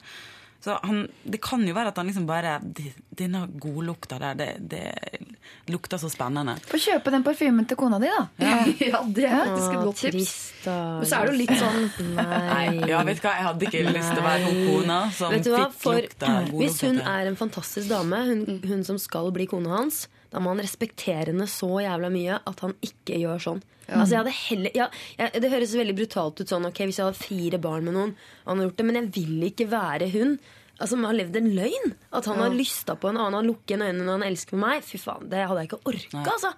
Så 0.66 0.73
han, 0.82 1.05
Det 1.23 1.39
kan 1.44 1.60
jo 1.68 1.74
være 1.77 1.89
at 1.93 1.97
han 2.01 2.06
liksom 2.09 2.24
bare 2.27 2.59
"Det- 2.64 2.94
Denne 3.14 3.47
godlukta 3.60 4.18
der, 4.18 4.35
det, 4.35 4.48
det 4.68 5.20
lukter 5.68 5.97
så 6.01 6.09
spennende. 6.10 6.56
Få 6.66 6.77
kjøpe 6.81 7.10
den 7.12 7.23
parfymen 7.24 7.66
til 7.68 7.77
kona 7.78 7.98
di, 8.02 8.09
da. 8.10 8.24
Ja, 8.40 9.02
det 9.16 9.24
er 9.24 9.44
faktisk 9.44 9.77
et 9.77 9.85
godt 9.85 10.01
tips. 10.01 10.35
Men 10.66 11.06
så 11.06 11.20
er 11.20 11.27
det 11.27 11.32
jo 11.32 11.39
litt 11.39 11.55
sånn 11.62 12.16
Nei. 12.16 12.89
Ja, 12.90 13.02
vet 13.06 13.20
du 13.20 13.28
hva, 13.28 13.35
Jeg 13.36 13.47
hadde 13.47 13.68
ikke 13.68 13.85
lyst 13.93 14.10
til 14.10 14.20
å 14.20 14.27
være 14.27 14.51
hun 14.51 14.60
kona 14.73 14.98
som 15.16 15.31
Vet 15.36 15.44
du 15.47 15.51
hva? 15.55 15.62
fikk 15.70 16.02
lukta 16.02 16.27
godlukta. 16.27 16.59
hvis 16.60 16.81
hun 16.89 17.01
er 17.01 17.27
en 17.31 17.36
fantastisk 17.36 17.89
dame, 17.89 18.20
hun, 18.32 18.60
hun 18.66 18.85
som 18.85 18.98
skal 18.98 19.31
bli 19.36 19.47
kona 19.47 19.77
hans, 19.77 20.06
da 20.36 20.42
må 20.44 20.52
han 20.52 20.60
respektere 20.60 21.30
henne 21.32 21.46
så 21.48 21.70
jævla 21.80 22.10
mye 22.12 22.36
at 22.44 22.60
han 22.60 22.76
ikke 22.84 23.16
gjør 23.22 23.40
sånn. 23.40 23.64
Altså 23.86 24.16
jeg 24.16 24.20
hadde 24.20 24.34
heller, 24.36 24.72
ja, 24.74 24.86
jeg, 25.16 25.40
Det 25.40 25.50
høres 25.52 25.72
veldig 25.78 25.94
brutalt 25.96 26.40
ut 26.42 26.50
sånn, 26.52 26.66
ok, 26.68 26.80
hvis 26.90 26.98
jeg 27.00 27.06
hadde 27.06 27.22
fire 27.22 27.60
barn 27.62 27.86
med 27.86 27.94
noen, 27.96 28.14
og 28.44 28.50
han 28.50 28.60
har 28.60 28.68
gjort 28.68 28.80
det, 28.80 28.86
men 28.88 28.98
jeg 29.00 29.10
vil 29.14 29.48
ikke 29.48 29.68
være 29.72 30.10
hun. 30.12 30.36
Altså, 30.76 30.98
Man 30.98 31.08
har 31.08 31.16
levd 31.16 31.36
en 31.40 31.48
løgn. 31.56 31.92
At 32.12 32.26
han 32.28 32.36
har 32.42 32.52
lysta 32.52 32.96
på 33.00 33.08
en 33.08 33.16
annen, 33.16 33.38
han 33.38 33.46
lukker 33.48 33.72
igjen 33.72 33.84
øynene 33.86 34.04
når 34.04 34.18
han 34.18 34.26
elsker 34.26 34.60
meg. 34.60 34.84
Fy 34.84 34.98
faen, 35.00 35.28
Det 35.32 35.40
hadde 35.48 35.62
jeg 35.62 35.70
ikke 35.70 35.78
orka. 35.88 36.24
Altså. 36.34 36.50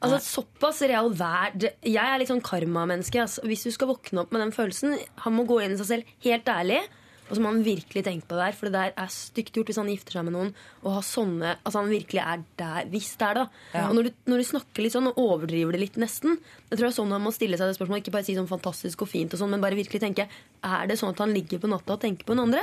Altså, 0.00 0.20
Såpass 0.24 0.80
real 0.88 1.10
verd 1.12 1.66
Jeg 1.84 2.00
er 2.00 2.18
litt 2.22 2.32
sånn 2.32 2.40
karmamenneske. 2.44 3.20
Altså. 3.20 3.44
Hvis 3.44 3.66
du 3.68 3.74
skal 3.74 3.90
våkne 3.92 4.24
opp 4.24 4.32
med 4.32 4.40
den 4.46 4.54
følelsen 4.56 4.96
Han 5.26 5.36
må 5.36 5.44
gå 5.44 5.60
inn 5.60 5.76
i 5.76 5.80
seg 5.82 5.90
selv 5.90 6.14
helt 6.24 6.48
ærlig. 6.48 6.80
Og 7.24 7.36
så 7.38 7.40
må 7.40 7.48
han 7.54 7.62
virkelig 7.64 8.02
tenke 8.04 8.26
på 8.28 8.36
det 8.36 8.42
der, 8.44 8.56
for 8.58 8.68
det 8.68 8.74
der 8.76 8.90
er 9.00 9.08
stygt 9.12 9.54
gjort 9.56 9.70
hvis 9.70 9.78
han 9.80 9.88
gifter 9.88 10.18
seg 10.18 10.26
med 10.26 10.34
noen. 10.36 10.50
Og 10.84 10.92
har 10.98 11.04
sånne, 11.08 11.54
altså 11.64 11.80
han 11.80 11.88
virkelig 11.88 12.20
er 12.20 12.42
der, 12.60 12.90
hvis 12.92 13.14
det 13.16 13.28
er 13.30 13.38
da. 13.38 13.44
Og 13.88 13.94
når 13.96 14.08
du, 14.08 14.10
når 14.28 14.42
du 14.42 14.46
snakker 14.50 14.84
litt 14.84 14.92
sånn 14.92 15.08
og 15.08 15.20
overdriver 15.22 15.72
det 15.72 15.80
litt 15.86 15.96
nesten, 16.02 16.36
jeg 16.68 16.74
tror 16.76 16.84
det 16.84 16.90
er 16.92 16.98
sånn 16.98 17.14
han 17.16 17.24
må 17.24 17.32
stille 17.32 17.56
seg 17.56 17.70
det 17.72 17.78
spørsmålet. 17.78 18.04
Ikke 18.04 18.14
bare 18.18 18.28
si 18.28 18.36
sånn 18.36 18.50
fantastisk 18.50 19.06
og 19.06 19.08
fint, 19.14 19.32
og 19.32 19.40
sånn, 19.40 19.54
men 19.56 19.64
bare 19.64 19.78
virkelig 19.78 20.02
tenke 20.04 20.26
Er 20.60 20.86
det 20.90 20.98
sånn 21.00 21.14
at 21.16 21.22
han 21.24 21.32
ligger 21.32 21.62
på 21.64 21.70
natta 21.72 21.96
og 21.96 22.02
tenker 22.04 22.28
på 22.28 22.36
den 22.36 22.44
andre? 22.44 22.60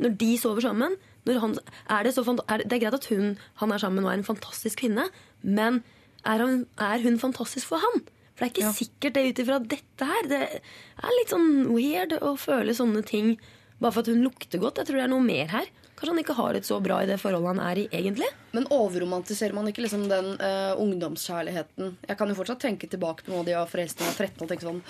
Når 0.00 0.16
de 0.24 0.30
sover 0.40 0.64
sammen 0.64 0.96
når 1.28 1.40
han, 1.42 1.54
er 1.92 2.06
det, 2.08 2.14
så, 2.16 2.22
fant- 2.24 2.40
er, 2.48 2.62
det 2.64 2.72
er 2.78 2.80
greit 2.86 2.94
at 2.96 3.10
hun 3.12 3.34
han 3.60 3.72
er 3.76 3.82
sammen 3.82 4.00
med 4.00 4.08
er 4.14 4.22
en 4.22 4.24
fantastisk 4.24 4.80
kvinne, 4.80 5.04
men 5.44 5.82
er, 6.24 6.40
han, 6.40 6.62
er 6.80 7.02
hun 7.04 7.18
fantastisk 7.20 7.68
for 7.68 7.84
han? 7.84 8.00
For 8.32 8.46
det 8.46 8.48
er 8.48 8.54
ikke 8.54 8.70
sikkert 8.78 9.18
det 9.18 9.24
ut 9.28 9.42
ifra 9.44 9.58
dette 9.60 10.06
her. 10.08 10.28
Det 10.30 10.38
er 10.48 11.16
litt 11.18 11.34
sånn 11.34 11.50
weird 11.74 12.14
å 12.24 12.32
føle 12.40 12.72
sånne 12.72 13.02
ting 13.04 13.34
bare 13.80 13.94
for 13.94 14.04
at 14.04 14.10
hun 14.12 14.24
lukter 14.24 14.60
godt. 14.62 14.80
Jeg 14.80 14.88
tror 14.88 15.00
det 15.00 15.06
er 15.06 15.12
noe 15.12 15.24
mer 15.24 15.50
her. 15.52 15.70
Kanskje 16.00 16.14
han 16.14 16.22
ikke 16.22 16.36
har 16.38 16.56
det 16.56 16.64
så 16.64 16.78
bra 16.80 17.02
i 17.04 17.08
det 17.08 17.18
forholdet 17.20 17.52
han 17.52 17.62
er 17.64 17.82
i, 17.82 17.86
egentlig. 17.92 18.28
Men 18.56 18.68
overromantiserer 18.72 19.56
man 19.56 19.68
ikke 19.68 19.84
liksom 19.84 20.06
den 20.08 20.32
uh, 20.40 20.72
ungdomskjærligheten? 20.80 21.96
Jeg 22.08 22.16
kan 22.20 22.32
jo 22.32 22.36
fortsatt 22.38 22.62
tenke 22.64 22.88
tilbake 22.88 23.26
på 23.26 23.34
noe 23.34 23.44
de 23.44 23.56
var 23.58 23.68
forelsket 23.68 24.00
da 24.00 24.08
jeg 24.08 24.16
var 24.16 24.30
13 24.30 24.44
og 24.46 24.52
tenke 24.52 24.68
sånn 24.68 24.84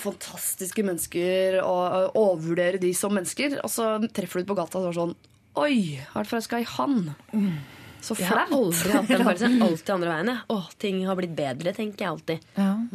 fantastiske 0.00 0.80
mennesker, 0.86 1.58
og 1.60 2.16
overvurdere 2.16 2.80
de 2.80 2.94
som 2.96 3.12
mennesker. 3.12 3.58
Og 3.60 3.72
så 3.72 3.90
treffer 4.16 4.40
du 4.40 4.46
ut 4.46 4.52
på 4.54 4.58
gata 4.62 4.80
og 4.80 4.86
så 4.86 4.92
er 4.94 5.00
sånn 5.02 5.16
Oi, 5.60 6.00
har 6.10 6.26
skal 6.26 6.64
jeg 6.64 6.66
i 6.66 6.72
han. 6.80 6.96
Så 8.04 8.14
Jeg 8.20 8.28
har 8.28 8.44
flaut. 8.44 8.52
aldri 8.58 8.92
hatt 8.92 9.08
den 9.08 9.24
følelsen. 9.28 9.56
Alltid 9.64 9.92
andre 9.94 10.12
veien. 10.12 10.32
Åh, 10.52 10.66
ting 10.84 10.98
har 11.08 11.16
blitt 11.16 11.34
bedre, 11.38 11.72
tenker 11.76 12.04
jeg 12.04 12.12
alltid. 12.12 12.48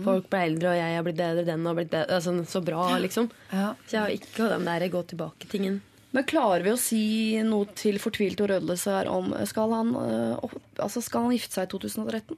Folk 0.06 0.27
ble 0.30 0.41
eldre, 0.52 0.73
og 0.76 0.77
jeg 0.77 0.98
har 0.99 1.06
blitt 1.07 1.18
bedre, 1.19 1.45
den 1.48 1.65
har 1.65 1.77
blitt 1.80 1.90
bedre. 1.94 2.19
Altså, 2.19 2.36
så 2.53 2.61
bra, 2.65 2.84
liksom. 3.02 3.30
Ja. 3.49 3.72
Så 3.88 3.98
jeg 3.98 4.03
har 4.03 4.14
ikke 4.19 4.49
den 4.53 4.68
der 4.69 4.86
gå 4.94 5.02
tilbake-tingen. 5.10 5.80
Men 6.14 6.26
klarer 6.26 6.64
vi 6.65 6.72
å 6.73 6.77
si 6.81 7.02
noe 7.45 7.68
til 7.77 7.99
fortvilte 8.02 8.41
og 8.45 8.49
rødløse 8.49 8.90
her 8.95 9.10
om 9.14 9.27
Skal 9.45 9.73
han, 9.77 9.91
eh, 9.94 10.56
altså 10.81 11.03
skal 11.06 11.27
han 11.27 11.36
gifte 11.36 11.53
seg 11.60 11.68
i 11.68 11.72
2013? 11.76 12.38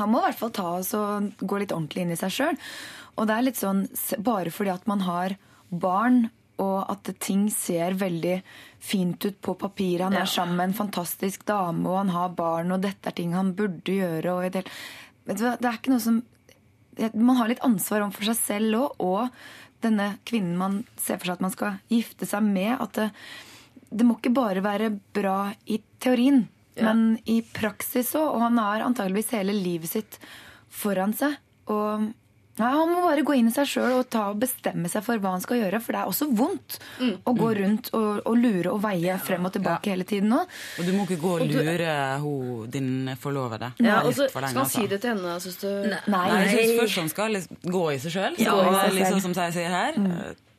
Han 0.00 0.08
må 0.08 0.22
i 0.22 0.26
hvert 0.30 0.38
fall 0.40 0.52
ta 0.56 0.68
oss 0.78 0.94
og 0.96 1.32
gå 1.44 1.58
litt 1.60 1.74
ordentlig 1.76 2.06
inn 2.06 2.14
i 2.14 2.16
seg 2.20 2.32
sjøl. 2.32 2.60
Og 3.20 3.28
det 3.28 3.34
er 3.36 3.44
litt 3.44 3.60
sånn 3.60 3.82
bare 4.24 4.52
fordi 4.54 4.72
at 4.72 4.86
man 4.88 5.04
har 5.04 5.34
barn, 5.68 6.30
og 6.62 6.78
at 6.92 7.10
ting 7.20 7.48
ser 7.52 7.96
veldig 8.00 8.38
fint 8.82 9.24
ut 9.24 9.40
på 9.40 9.54
papiret. 9.54 10.08
Han 10.08 10.18
er 10.18 10.26
sammen 10.26 10.58
med 10.58 10.70
en 10.70 10.76
fantastisk 10.76 11.44
dame, 11.46 11.86
og 11.86 12.00
han 12.00 12.12
har 12.16 12.36
barn, 12.36 12.74
og 12.74 12.82
dette 12.82 13.10
er 13.10 13.14
ting 13.14 13.34
han 13.36 13.54
burde 13.58 13.94
gjøre. 13.94 14.34
Og 14.34 14.56
det, 14.56 14.64
det 15.30 15.42
er 15.46 15.76
ikke 15.76 15.94
noe 15.94 16.02
som 16.02 16.22
Man 17.16 17.38
har 17.38 17.48
litt 17.48 17.62
ansvar 17.64 18.02
overfor 18.04 18.26
seg 18.28 18.36
selv 18.36 18.74
òg, 18.76 18.98
og 19.00 19.82
denne 19.82 20.10
kvinnen 20.28 20.58
man 20.60 20.74
ser 21.00 21.16
for 21.16 21.30
seg 21.30 21.38
at 21.38 21.44
man 21.46 21.54
skal 21.54 21.78
gifte 21.88 22.28
seg 22.28 22.44
med. 22.44 22.74
At 22.84 22.98
det, 22.98 23.06
det 23.88 24.04
må 24.04 24.18
ikke 24.18 24.34
bare 24.36 24.64
være 24.64 24.90
bra 25.16 25.54
i 25.64 25.78
teorien, 26.02 26.44
men 26.76 27.16
i 27.24 27.38
praksis 27.54 28.12
òg. 28.18 28.26
Og 28.34 28.44
han 28.44 28.60
har 28.60 28.84
antageligvis 28.84 29.32
hele 29.38 29.56
livet 29.56 29.94
sitt 29.94 30.20
foran 30.68 31.16
seg. 31.16 31.38
Og 31.72 32.10
nei, 32.60 32.70
Han 32.72 32.92
må 32.92 33.02
bare 33.06 33.24
gå 33.26 33.36
inn 33.38 33.48
i 33.50 33.54
seg 33.54 33.68
sjøl 33.68 33.96
og 34.00 34.16
og 34.22 34.38
bestemme 34.42 34.90
seg 34.92 35.04
for 35.06 35.20
hva 35.22 35.32
han 35.36 35.44
skal 35.44 35.60
gjøre. 35.62 35.80
For 35.82 35.96
det 35.96 36.02
er 36.02 36.10
også 36.10 36.28
vondt 36.36 36.78
å 37.24 37.34
gå 37.36 37.48
rundt 37.58 37.90
og, 37.96 38.22
og 38.28 38.36
lure 38.38 38.72
og 38.74 38.82
veie 38.84 39.16
frem 39.22 39.48
og 39.48 39.54
tilbake 39.56 39.92
hele 39.92 40.06
tiden 40.08 40.32
nå. 40.32 40.42
Og 40.78 40.86
du 40.86 40.92
må 40.96 41.06
ikke 41.06 41.20
gå 41.22 41.34
og 41.38 41.46
lure 41.48 41.96
ho, 42.22 42.34
din 42.72 43.12
forlovede. 43.20 43.72
Ja, 43.82 44.02
og 44.02 44.12
så 44.14 44.26
litt 44.28 44.36
for 44.36 44.44
lenge, 44.44 44.52
Skal 44.52 44.64
han 44.66 44.72
si 44.72 44.80
altså. 44.84 44.92
det 44.92 45.00
til 45.02 45.14
henne, 45.14 45.36
syns 45.46 45.60
du? 45.62 45.68
Nei, 45.92 46.00
Nei, 46.12 46.22
jeg 46.44 46.54
synes 46.54 46.80
først 46.82 47.02
han 47.02 47.12
skal 47.16 47.36
liksom 47.38 47.74
gå 47.76 47.84
i 47.92 48.00
seg 48.04 48.16
sjøl. 48.16 48.40
Ja, 48.42 48.56
liksom 49.00 49.22
som 49.26 49.36
jeg 49.42 49.56
sier 49.58 49.76
her. 49.78 50.00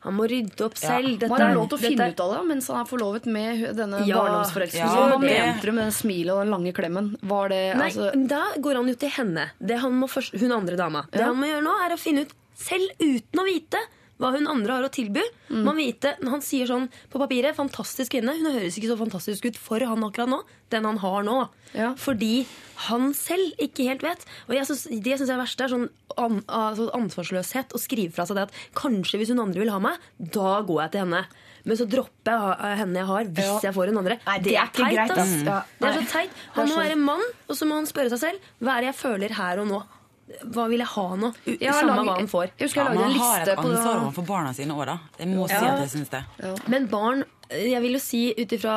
Han 0.04 0.14
må 0.18 0.26
rydde 0.28 0.60
opp 0.66 0.74
Ja. 0.76 0.88
selv. 0.94 1.18
Dette 1.18 1.30
Man 1.32 1.40
har 1.40 1.54
lov 1.54 1.68
til 1.70 1.78
å 1.78 1.80
finne 1.80 2.08
ut 2.12 2.20
av 2.20 2.32
det 2.34 2.40
mens 2.48 2.66
han 2.68 2.76
er 2.82 2.88
forlovet 2.90 3.26
med 3.26 3.62
denne 3.76 4.06
Ja. 4.06 4.18
barndomsforelskelsen. 4.20 4.94
Ja, 4.94 5.08
Hva 5.08 5.18
mente 5.20 5.62
du 5.64 5.72
med 5.72 5.84
den 5.84 5.96
smilet 5.96 6.32
og 6.34 6.44
den 6.44 6.52
lange 6.54 6.72
klemmen? 6.76 7.16
Var 7.22 7.48
det 7.48 7.76
Nei, 7.76 7.88
altså 7.90 8.28
Da 8.28 8.42
går 8.60 8.74
han 8.76 8.88
jo 8.88 8.94
til 8.94 9.08
henne. 9.10 9.50
Det 9.64 9.78
han 9.80 9.92
må 9.98 10.06
først, 10.08 10.38
hun 10.38 10.52
andre 10.52 10.76
dama. 10.76 11.06
Det 11.10 11.22
han 11.24 11.36
må 11.36 11.48
gjøre 11.48 11.64
nå, 11.64 11.74
er 11.86 11.94
å 11.96 11.98
finne 11.98 12.20
ut, 12.26 12.32
selv 12.54 12.90
uten 13.00 13.40
å 13.40 13.44
vite 13.48 13.78
hva 14.20 14.30
hun 14.32 14.46
andre 14.46 14.72
har 14.78 14.84
å 14.86 14.92
tilby 14.92 15.22
Mm. 15.50 15.62
Man 15.64 15.76
vite, 15.76 16.16
Han 16.24 16.40
sier 16.40 16.66
sånn 16.66 16.88
på 17.12 17.18
papiret 17.20 17.54
'fantastisk 17.54 18.10
kvinne'. 18.10 18.34
Hun 18.40 18.52
høres 18.52 18.78
ikke 18.78 18.88
så 18.88 18.96
fantastisk 18.98 19.44
ut 19.44 19.56
for 19.56 19.78
han 19.78 20.00
akkurat 20.02 20.28
nå. 20.28 20.42
Den 20.70 20.84
han 20.84 20.96
har 20.98 21.22
nå. 21.22 21.48
Ja. 21.74 21.94
Fordi 21.94 22.46
han 22.88 23.12
selv 23.12 23.52
ikke 23.58 23.84
helt 23.86 24.00
vet. 24.02 24.24
Og 24.48 24.54
jeg 24.56 24.64
synes, 24.66 24.84
Det 25.02 25.18
syns 25.18 25.28
jeg 25.28 25.36
er 25.36 25.42
verst. 25.44 25.56
Det 25.58 25.64
er 25.70 25.76
sånn 25.76 25.88
an, 26.16 26.40
altså 26.48 26.90
ansvarsløshet 26.94 27.68
å 27.74 27.78
skrive 27.78 28.12
fra 28.12 28.24
seg 28.26 28.36
det 28.36 28.42
at 28.48 28.52
kanskje 28.74 29.18
hvis 29.18 29.28
hun 29.28 29.38
andre 29.40 29.60
vil 29.60 29.70
ha 29.70 29.78
meg, 29.78 29.98
da 30.18 30.62
går 30.62 30.82
jeg 30.82 30.90
til 30.92 31.00
henne. 31.04 31.26
Men 31.66 31.76
så 31.76 31.86
dropper 31.88 32.56
jeg 32.60 32.78
henne 32.78 32.94
jeg 32.94 33.06
har, 33.06 33.24
hvis 33.24 33.44
Ja. 33.44 33.60
jeg 33.70 33.74
får 33.74 33.88
en 33.88 33.98
andre. 33.98 34.18
Nei, 34.26 34.38
det 34.38 34.54
er 34.54 34.66
ikke 34.66 34.84
teit, 34.84 34.94
greit, 34.94 35.10
ass. 35.18 35.42
Ja. 35.44 35.62
Det 35.80 35.88
er 35.88 36.00
så 36.02 36.10
teit. 36.10 36.30
Han 36.54 36.68
må 36.68 36.76
er 36.78 36.88
være 36.88 36.98
mann, 36.98 37.22
og 37.48 37.56
så 37.56 37.66
må 37.66 37.74
han 37.74 37.86
spørre 37.86 38.10
seg 38.10 38.18
selv 38.20 38.38
hva 38.62 38.76
er 38.76 38.80
det 38.80 38.94
jeg 38.94 39.00
føler 39.04 39.30
her 39.32 39.58
og 39.60 39.68
nå. 39.68 39.82
Hva 40.24 40.64
vil 40.70 40.80
jeg 40.80 40.88
ha 40.88 41.04
nå? 41.20 41.28
U 41.34 41.50
Jeg 41.52 41.68
har 41.68 41.80
Samme 41.82 41.96
laget- 41.96 42.06
hva 42.08 42.16
han 42.16 42.28
får. 42.28 42.50
Jeg 42.58 42.68
husker 42.68 42.80
Ja, 42.80 42.84
jeg 42.84 42.96
lagde 42.96 43.04
man 43.04 43.12
en 43.12 43.20
har 43.20 43.40
et 43.40 43.58
ansvar 43.58 44.00
overfor 44.00 44.26
barna 44.26 44.52
sine 44.54 44.72
òg, 44.74 44.86
da. 44.86 44.98
Jeg 45.18 45.28
må 45.28 45.46
si 45.48 45.54
at 45.54 45.80
jeg 45.80 45.90
syns 45.92 46.10
det. 46.10 46.24
Men 46.68 46.86
barn, 46.88 47.24
jeg 47.50 47.82
vil 47.82 47.92
jo 47.92 47.98
si 47.98 48.34
ut 48.38 48.48
ifra 48.56 48.76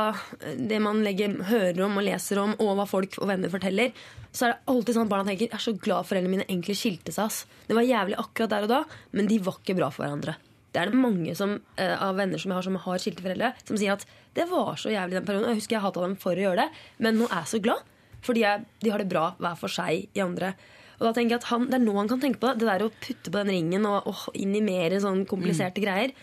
det 0.67 0.81
man 0.81 1.03
legger, 1.03 1.37
hører 1.47 1.85
om 1.85 1.97
og 1.97 2.03
leser 2.03 2.37
om, 2.43 2.51
og 2.59 2.75
hva 2.77 2.85
folk 2.87 3.17
og 3.21 3.27
venner 3.29 3.49
forteller, 3.49 3.93
så 4.33 4.47
er 4.47 4.51
det 4.53 4.59
alltid 4.67 4.93
sånn 4.95 5.05
at 5.07 5.09
barna 5.09 5.23
tenker 5.29 5.47
jeg 5.47 5.53
er 5.53 5.63
så 5.63 5.73
glad 5.79 6.05
foreldrene 6.05 6.29
mine 6.29 6.45
egentlig 6.49 6.75
skilte 6.75 7.13
seg. 7.13 7.25
ass. 7.25 7.45
Det 7.67 7.75
var 7.75 7.83
jævlig 7.83 8.17
akkurat 8.19 8.49
der 8.49 8.63
og 8.63 8.67
da, 8.69 8.83
men 9.13 9.27
de 9.27 9.39
var 9.39 9.53
ikke 9.63 9.75
bra 9.77 9.89
for 9.89 10.03
hverandre. 10.05 10.35
Det 10.73 10.81
er 10.81 10.91
det 10.91 10.99
mange 10.99 11.33
som, 11.35 11.61
uh, 11.79 11.97
av 12.03 12.15
venner 12.17 12.37
som 12.37 12.51
jeg 12.51 12.55
har 12.57 12.61
som 12.63 12.75
har 12.75 12.97
skilte 12.99 13.23
foreldre, 13.23 13.53
som 13.65 13.77
sier 13.77 13.93
at 13.93 14.05
det 14.35 14.49
var 14.49 14.75
så 14.75 14.91
jævlig 14.91 15.11
den 15.15 15.25
perioden. 15.25 15.47
Jeg 15.55 15.61
husker 15.63 15.77
jeg 15.79 15.81
hata 15.81 16.01
dem 16.01 16.15
for 16.17 16.35
å 16.35 16.43
gjøre 16.43 16.57
det, 16.67 16.69
men 16.99 17.17
nå 17.17 17.25
er 17.31 17.39
jeg 17.45 17.53
så 17.55 17.61
glad. 17.63 17.81
Fordi 18.21 18.41
jeg, 18.41 18.65
de 18.81 18.89
har 18.89 18.97
det 18.99 19.09
bra 19.09 19.31
hver 19.39 19.55
for 19.57 19.69
seg 19.69 20.07
i 20.13 20.19
andre. 20.19 20.53
Og 20.97 21.05
da 21.05 21.13
tenker 21.13 21.35
jeg 21.35 21.43
at 21.43 21.49
han, 21.51 21.65
Det 21.69 21.77
er 21.77 21.83
nå 21.85 21.93
han 21.97 22.07
kan 22.09 22.19
tenke 22.21 22.39
på 22.41 22.49
det. 22.51 22.59
Det 22.63 22.69
der 22.71 22.85
å 22.87 22.91
putte 22.93 23.31
på 23.31 23.41
den 23.43 23.53
ringen 23.53 23.85
og, 23.85 24.07
og 24.09 24.37
inn 24.37 24.55
i 24.57 24.61
mer 24.65 24.95
sånn 25.03 25.25
kompliserte 25.29 25.81
greier. 25.83 26.13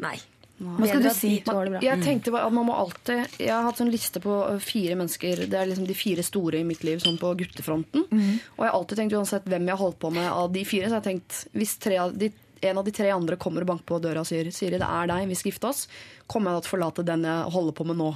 Nei. 0.00 0.16
Hva 0.62 0.86
skal 0.86 1.02
du 1.02 1.08
si? 1.16 1.30
Jeg 1.82 2.02
tenkte 2.04 2.30
at 2.38 2.52
man 2.54 2.66
må 2.68 2.74
alltid 2.78 3.24
Jeg 3.40 3.50
har 3.50 3.64
hatt 3.66 3.80
sånn 3.80 3.90
liste 3.90 4.20
på 4.22 4.36
fire 4.62 4.94
mennesker. 4.94 5.46
Det 5.50 5.58
er 5.58 5.66
liksom 5.66 5.88
de 5.88 5.96
fire 5.98 6.22
store 6.22 6.60
i 6.60 6.64
mitt 6.68 6.84
liv 6.86 7.00
sånn 7.02 7.18
på 7.18 7.32
guttefronten. 7.40 8.04
Og 8.54 8.62
jeg 8.62 8.70
har 8.70 8.76
alltid 8.78 9.00
tenkt 9.00 9.16
uansett 9.18 9.44
hvem 9.50 9.66
jeg 9.66 9.74
har 9.74 9.82
holdt 9.82 9.98
på 9.98 10.12
med 10.14 10.28
av 10.30 10.52
de 10.54 10.62
fire, 10.64 10.86
så 10.86 10.96
jeg 10.96 11.00
har 11.00 11.08
tenkt 11.08 11.40
hvis 11.58 11.74
tre 11.82 11.98
av 11.98 12.14
de, 12.14 12.30
en 12.62 12.78
av 12.78 12.84
de 12.86 12.92
tre 12.94 13.10
andre 13.10 13.36
kommer 13.36 13.62
og 13.66 13.72
banker 13.72 13.88
på 13.90 13.98
døra 14.04 14.22
og 14.22 14.28
sier 14.28 14.46
Siri, 14.54 14.78
det 14.78 14.86
er 14.86 15.10
deg, 15.10 15.26
vi 15.26 15.34
skal 15.34 15.50
gifte 15.50 15.66
oss, 15.72 15.88
kommer 16.30 16.52
jeg 16.52 16.60
da 16.60 16.62
til 16.62 16.70
å 16.70 16.74
forlate 16.76 17.06
den 17.10 17.26
jeg 17.26 17.50
holder 17.56 17.72
på 17.80 17.88
med 17.90 17.98
nå. 17.98 18.12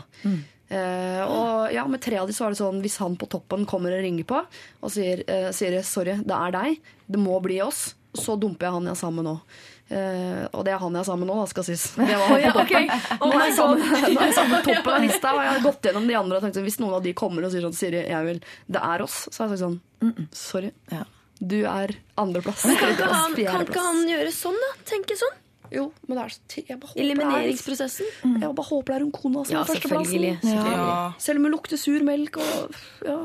Eh, 0.68 1.22
og 1.22 1.70
ja, 1.74 1.84
med 1.86 2.02
tre 2.02 2.18
av 2.18 2.26
de 2.26 2.34
så 2.34 2.47
er 2.47 2.55
det 2.55 2.59
sånn 2.59 2.80
hvis 2.82 2.98
han 2.98 3.14
på 3.18 3.28
toppen 3.30 3.62
kommer 3.70 3.94
og 3.94 4.02
ringer 4.02 4.26
på 4.26 4.40
og 4.43 4.90
sier 4.90 5.22
eh, 5.30 5.52
sier 5.55 5.78
sorry, 5.86 6.16
det 6.26 6.34
er 6.34 6.56
deg, 6.56 6.93
det 7.06 7.20
må 7.22 7.38
bli 7.44 7.60
oss, 7.62 7.93
så 8.18 8.34
dumper 8.40 8.66
jeg 8.66 8.74
han 8.78 8.88
jeg 8.88 8.97
er 8.97 9.01
sammen 9.05 9.28
nå. 9.28 9.38
Uh, 9.86 10.43
og 10.51 10.64
det 10.66 10.72
er 10.74 10.80
han 10.82 10.97
jeg 10.97 11.05
er 11.05 11.06
sammen 11.06 11.22
med 11.22 11.30
nå, 11.30 11.34
da, 11.38 11.51
skal 11.52 11.66
sies. 11.68 11.84
Det 11.94 12.16
var 12.18 12.32
han 12.32 12.40
på 12.43 12.55
toppen. 12.59 12.88
Nå 13.20 13.28
er 13.28 13.44
jeg 13.47 13.55
sammen, 13.55 13.84
nå 13.86 14.01
er 14.01 14.24
jeg 14.24 14.34
sammen 14.34 14.56
på 14.56 14.72
toppen 14.72 14.97
av 14.97 15.05
lista, 15.05 15.34
og 15.36 15.44
jeg 15.44 15.52
har 15.52 15.62
gått 15.68 15.86
gjennom 15.86 16.09
de 16.10 16.16
andre 16.18 16.40
og 16.40 16.47
tenkt 16.47 16.59
sånn, 16.59 16.66
hvis 16.66 16.80
noen 16.82 16.97
av 16.98 17.05
de 17.05 17.12
kommer 17.20 17.47
og 17.47 17.55
sier 17.55 17.62
sånn 17.62 17.76
Siri, 17.76 18.02
jeg 18.10 18.26
vil, 18.26 18.40
det 18.74 18.82
er 18.82 19.05
oss, 19.06 19.20
så 19.30 19.44
har 19.44 19.55
jeg 19.55 19.60
sagt 19.60 19.62
sånn 19.62 19.78
mm, 20.02 20.10
mm, 20.10 20.28
sorry. 20.43 20.72
Ja. 20.90 21.05
Du 21.38 21.59
er 21.68 21.94
andreplass. 22.18 22.66
Kan 22.80 22.97
kan 23.36 23.62
ikke 23.62 23.86
han 23.86 24.02
gjøre 24.09 24.34
sånn, 24.34 24.59
da? 24.59 24.72
Tenke 24.88 25.18
sånn? 25.20 25.38
Jo, 25.72 25.93
men 26.06 26.18
det 26.18 26.24
er 26.24 26.34
så 26.34 26.62
jeg 26.68 26.78
bare 26.80 26.90
håper 26.90 26.94
det 26.94 27.01
er- 27.01 27.06
Elimineringsprosessen? 27.06 28.06
Jeg 28.40 28.55
bare 28.55 28.66
håper 28.70 28.86
det 28.93 28.97
er 28.97 29.05
hun 29.06 29.12
kona 29.12 29.44
som 29.44 29.55
Ja, 29.56 29.60
er 29.60 29.64
førsteplassen. 29.70 30.22
Ja. 30.43 31.12
Selv 31.18 31.38
om 31.38 31.44
hun 31.48 31.52
lukter 31.56 31.76
sur 31.80 32.01
melk 32.06 32.36
og 32.38 32.74
ja. 33.05 33.18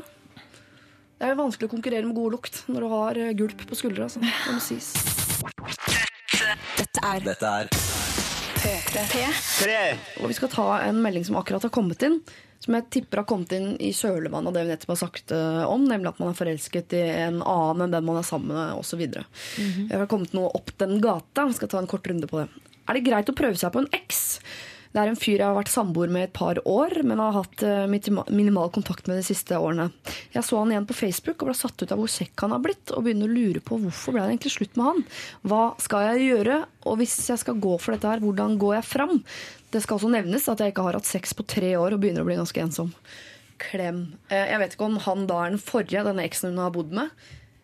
Det 1.22 1.28
er 1.28 1.34
jo 1.36 1.42
vanskelig 1.44 1.68
å 1.68 1.70
konkurrere 1.70 2.04
med 2.08 2.16
god 2.16 2.32
lukt 2.34 2.64
når 2.68 2.80
du 2.80 2.88
har 2.88 3.18
eh, 3.22 3.32
gulp 3.38 3.60
på 3.70 3.76
skuldra. 3.78 4.08
Det 4.10 4.52
må 4.52 4.58
sies. 4.60 4.92
Dette 6.76 7.04
er 7.06 7.20
Dette 7.20 7.46
er 7.46 7.68
P3. 8.62 9.22
Og 10.22 10.30
vi 10.30 10.36
skal 10.38 10.50
ta 10.52 10.66
en 10.86 11.00
melding 11.02 11.24
som 11.26 11.36
akkurat 11.40 11.64
har 11.66 11.72
kommet 11.74 12.02
inn. 12.06 12.20
Som 12.62 12.76
jeg 12.76 12.86
tipper 12.94 13.22
har 13.22 13.26
kommet 13.26 13.50
inn 13.56 13.72
i 13.82 13.90
kjølvannet 13.96 14.52
av 14.52 14.54
det 14.54 14.62
vi 14.62 14.70
nettopp 14.70 14.92
har 14.94 15.00
sagt 15.00 15.32
eh, 15.34 15.62
om. 15.66 15.82
Nemlig 15.90 16.12
at 16.12 16.20
man 16.22 16.30
er 16.30 16.38
forelsket 16.38 16.94
i 16.94 17.00
en 17.24 17.40
annen 17.42 17.88
enn 17.88 17.96
den 17.96 18.06
man 18.06 18.20
er 18.20 18.26
sammen 18.26 18.54
med, 18.54 18.76
osv. 18.78 19.02
Det 19.90 19.98
har 19.98 20.06
kommet 20.10 20.36
noe 20.36 20.52
opp 20.54 20.70
den 20.78 21.00
gata. 21.02 21.48
Vi 21.50 21.58
skal 21.58 21.72
ta 21.72 21.80
en 21.82 21.90
kort 21.90 22.06
runde 22.06 22.30
på 22.30 22.38
det. 22.38 22.46
Er 22.86 22.98
det 22.98 23.06
greit 23.08 23.32
å 23.32 23.34
prøve 23.38 23.58
seg 23.58 23.74
på 23.74 23.82
en 23.82 23.90
eks? 23.98 24.22
Det 24.92 25.00
er 25.00 25.08
en 25.08 25.16
fyr 25.16 25.38
jeg 25.40 25.46
har 25.48 25.56
vært 25.56 25.70
samboer 25.72 26.10
med 26.12 26.26
et 26.26 26.32
par 26.36 26.58
år, 26.68 26.98
men 27.08 27.18
har 27.22 27.32
hatt 27.32 27.62
eh, 27.64 27.86
minimal 27.88 28.68
kontakt 28.74 29.06
med 29.08 29.16
de 29.16 29.24
siste 29.24 29.56
årene. 29.56 29.86
Jeg 30.34 30.44
så 30.44 30.58
han 30.60 30.70
igjen 30.74 30.84
på 30.90 30.96
Facebook 30.98 31.40
og 31.40 31.48
ble 31.48 31.56
satt 31.56 31.80
ut 31.80 31.94
av 31.94 31.98
hvor 32.02 32.10
kjekk 32.12 32.44
han 32.44 32.52
har 32.52 32.60
blitt, 32.66 32.92
og 32.92 33.06
begynner 33.06 33.30
å 33.30 33.32
lure 33.32 33.62
på 33.64 33.78
hvorfor 33.80 34.12
ble 34.18 34.26
det 34.26 34.34
egentlig 34.34 34.52
slutt 34.58 34.76
med 34.76 34.90
han. 34.90 35.02
Hva 35.48 35.62
skal 35.80 36.10
jeg 36.10 36.28
gjøre, 36.34 36.60
og 36.84 37.00
hvis 37.00 37.16
jeg 37.32 37.40
skal 37.40 37.56
gå 37.64 37.74
for 37.80 37.96
dette 37.96 38.12
her, 38.12 38.20
hvordan 38.20 38.58
går 38.60 38.76
jeg 38.82 38.88
fram? 38.90 39.18
Det 39.72 39.80
skal 39.80 39.96
også 39.96 40.12
nevnes 40.12 40.48
at 40.52 40.60
jeg 40.60 40.74
ikke 40.74 40.84
har 40.90 41.00
hatt 41.00 41.08
sex 41.08 41.32
på 41.38 41.46
tre 41.48 41.72
år 41.80 41.96
og 41.96 42.02
begynner 42.04 42.20
å 42.26 42.28
bli 42.28 42.36
ganske 42.42 42.60
ensom. 42.60 42.92
Klem. 43.62 44.02
Eh, 44.28 44.48
Jeg 44.52 44.58
vet 44.60 44.74
ikke 44.76 44.88
om 44.90 44.98
han 45.08 45.26
da 45.30 45.44
er 45.46 45.54
den 45.54 45.62
forrige, 45.62 46.04
denne 46.04 46.24
eksen 46.28 46.52
hun 46.52 46.58
har 46.66 46.72
bodd 46.74 46.92
med. 46.92 47.10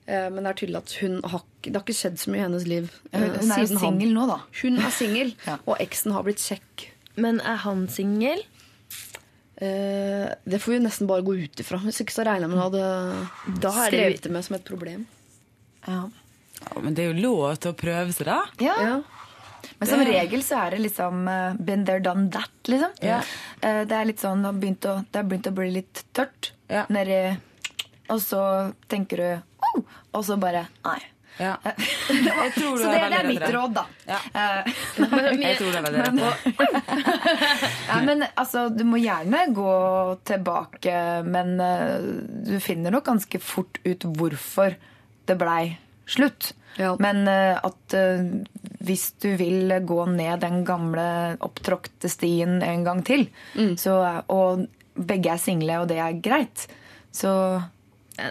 Eh, 0.09 0.31
Men 0.33 0.45
det 0.47 0.55
er 0.55 0.61
tydelig 0.65 0.81
at 0.81 0.93
hun 1.03 1.21
har, 1.29 1.43
det 1.61 1.75
har 1.77 1.85
ikke 1.85 2.01
skjedd 2.01 2.17
så 2.23 2.33
mye 2.33 2.41
i 2.41 2.47
hennes 2.49 2.65
liv. 2.71 2.89
Hun 3.13 3.21
hun 3.37 3.53
er 3.53 3.65
jo 3.67 3.81
singel 3.83 4.15
nå, 4.17 4.27
da. 4.31 4.39
Hun 4.63 4.79
er 4.81 4.95
singel, 4.97 5.35
og 5.69 5.77
eksen 5.85 6.15
har 6.17 6.25
blitt 6.25 6.41
kjekk. 6.41 6.89
Men 7.19 7.43
er 7.43 7.61
han 7.65 7.87
singel? 7.93 8.45
Uh, 9.59 10.31
det 10.47 10.61
får 10.63 10.77
vi 10.77 10.81
nesten 10.85 11.09
bare 11.11 11.25
gå 11.27 11.35
ut 11.35 11.61
ifra. 11.63 11.81
Hvis 11.83 12.01
ikke 12.05 12.15
så 12.15 12.25
regner 12.29 12.47
jeg 12.47 12.53
med 12.53 12.61
han 12.61 12.67
hadde 12.69 13.61
Da 13.63 13.73
er 13.73 13.91
det- 13.91 13.99
skrevet 13.99 14.23
det 14.23 14.35
med 14.37 14.45
som 14.47 14.57
et 14.57 14.65
problem. 14.69 15.07
Ja. 15.87 16.03
Ja, 16.59 16.81
men 16.83 16.95
det 16.95 17.05
er 17.05 17.13
jo 17.13 17.23
lov 17.23 17.57
til 17.59 17.73
å 17.73 17.79
prøve 17.79 18.13
seg, 18.15 18.27
da. 18.27 18.39
Ja. 18.63 19.01
Men 19.79 19.89
som 19.89 20.01
regel 20.01 20.43
så 20.43 20.59
er 20.67 20.71
det 20.75 20.81
liksom 20.87 21.27
uh, 21.29 21.55
been 21.55 21.85
there, 21.87 22.01
done 22.03 22.31
that, 22.31 22.51
liksom. 22.67 22.95
Ja. 23.03 23.21
Uh, 23.63 23.85
det 23.87 23.95
er 23.95 24.09
litt 24.11 24.23
sånn, 24.23 24.43
det 24.43 24.51
har 24.53 24.59
begynt 24.63 24.89
å, 24.91 24.95
det 25.07 25.21
har 25.21 25.29
begynt 25.31 25.51
å 25.51 25.55
bli 25.55 25.71
litt 25.75 26.05
tørt 26.15 26.53
nedi 26.93 27.39
Og 28.13 28.21
så 28.21 28.41
tenker 28.89 29.17
du 29.17 29.29
oh! 29.65 29.83
Og 30.13 30.25
så 30.25 30.37
bare 30.41 30.67
Nei. 30.85 31.01
Ja. 31.39 31.55
Jeg 32.09 32.53
tror 32.57 32.77
du 32.77 32.83
så 32.83 32.91
det, 32.93 33.01
det 33.13 33.19
er 33.21 33.27
mitt 33.29 33.43
det. 33.45 33.51
råd, 33.55 33.75
da. 33.77 33.85
Eh, 34.39 34.71
Jeg 34.99 35.59
tror 35.59 35.73
det 35.73 35.79
er 35.79 35.85
veldig 35.87 36.03
rett. 36.05 36.49
ja, 37.89 37.99
men 38.05 38.25
altså, 38.35 38.67
du 38.75 38.85
må 38.89 38.99
gjerne 39.03 39.45
gå 39.57 39.75
tilbake, 40.29 40.95
men 41.27 41.55
eh, 41.63 42.09
du 42.49 42.57
finner 42.65 42.95
nok 42.95 43.07
ganske 43.09 43.41
fort 43.43 43.79
ut 43.87 44.07
hvorfor 44.19 44.75
det 45.29 45.37
blei 45.41 45.77
slutt. 46.09 46.53
Men 47.03 47.25
eh, 47.29 47.59
at 47.59 47.95
hvis 48.87 49.09
du 49.23 49.33
vil 49.41 49.73
gå 49.87 50.01
ned 50.13 50.41
den 50.45 50.61
gamle 50.69 51.07
opptråkte 51.45 52.09
stien 52.13 52.61
en 52.63 52.85
gang 52.87 53.03
til, 53.07 53.27
så, 53.81 53.97
og 54.31 54.67
begge 54.99 55.33
er 55.35 55.43
single, 55.43 55.81
og 55.83 55.89
det 55.91 55.99
er 56.03 56.21
greit, 56.25 56.67
så 57.15 57.33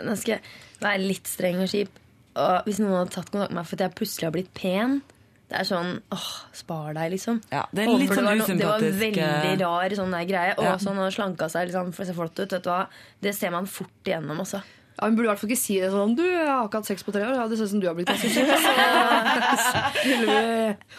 Nå 0.04 0.18
skal 0.20 0.34
jeg 0.38 0.42
være 0.84 1.00
litt 1.00 1.30
streng 1.32 1.62
og 1.64 1.70
kjip. 1.72 1.94
Og 2.38 2.68
hvis 2.68 2.82
noen 2.84 3.00
hadde 3.00 3.14
tatt 3.16 3.32
kontakt 3.34 3.54
med 3.54 3.62
meg 3.62 3.70
for 3.70 3.80
at 3.80 3.86
jeg 3.88 3.98
plutselig 3.98 4.28
har 4.30 4.36
blitt 4.36 4.52
pen 4.58 5.00
det 5.48 5.62
er 5.62 5.64
sånn 5.64 5.94
åh, 6.12 6.24
spar 6.52 6.90
deg, 6.98 7.14
liksom. 7.14 7.38
det 7.48 7.86
er 7.86 7.92
litt 7.96 8.12
sånn 8.12 8.26
det, 8.28 8.32
var 8.34 8.36
no, 8.36 8.48
det 8.60 8.66
var 8.68 8.82
veldig 9.00 9.22
eh, 9.24 9.54
rar 9.62 9.94
sånn 9.96 10.16
der 10.18 10.26
greie. 10.28 10.56
Og 10.58 10.66
Ja. 10.66 10.74
sånn 10.84 11.00
har 11.00 11.14
slanka 11.16 11.48
seg 11.54 11.70
liksom, 11.70 11.94
for 11.96 12.04
å 12.04 12.08
se 12.10 12.16
flott 12.18 12.42
ut. 12.42 12.52
Vet 12.52 12.66
du 12.66 12.70
hva? 12.70 12.82
Det 13.24 13.32
ser 13.38 13.54
man 13.56 13.70
fort 13.72 14.04
igjennom, 14.04 14.42
altså. 14.44 14.60
Ja, 14.98 15.06
Hun 15.06 15.16
burde 15.16 15.28
i 15.28 15.30
hvert 15.30 15.40
fall 15.44 15.50
ikke 15.52 15.62
si 15.62 15.76
det 15.80 15.92
sånn 15.94 16.16
Du, 16.18 16.24
jeg 16.26 16.48
har 16.50 16.66
ikke 16.66 16.80
hatt 16.82 16.88
sex 16.90 17.04
på 17.06 17.14
tre 17.14 17.22
år. 17.28 17.36
Ja, 17.38 17.44
det 17.52 17.58
ser 17.60 17.68
ut 17.68 17.74
som 17.76 17.82
du 17.84 17.86
har 17.88 17.94
blitt 17.98 18.10
kjekk. 18.18 18.34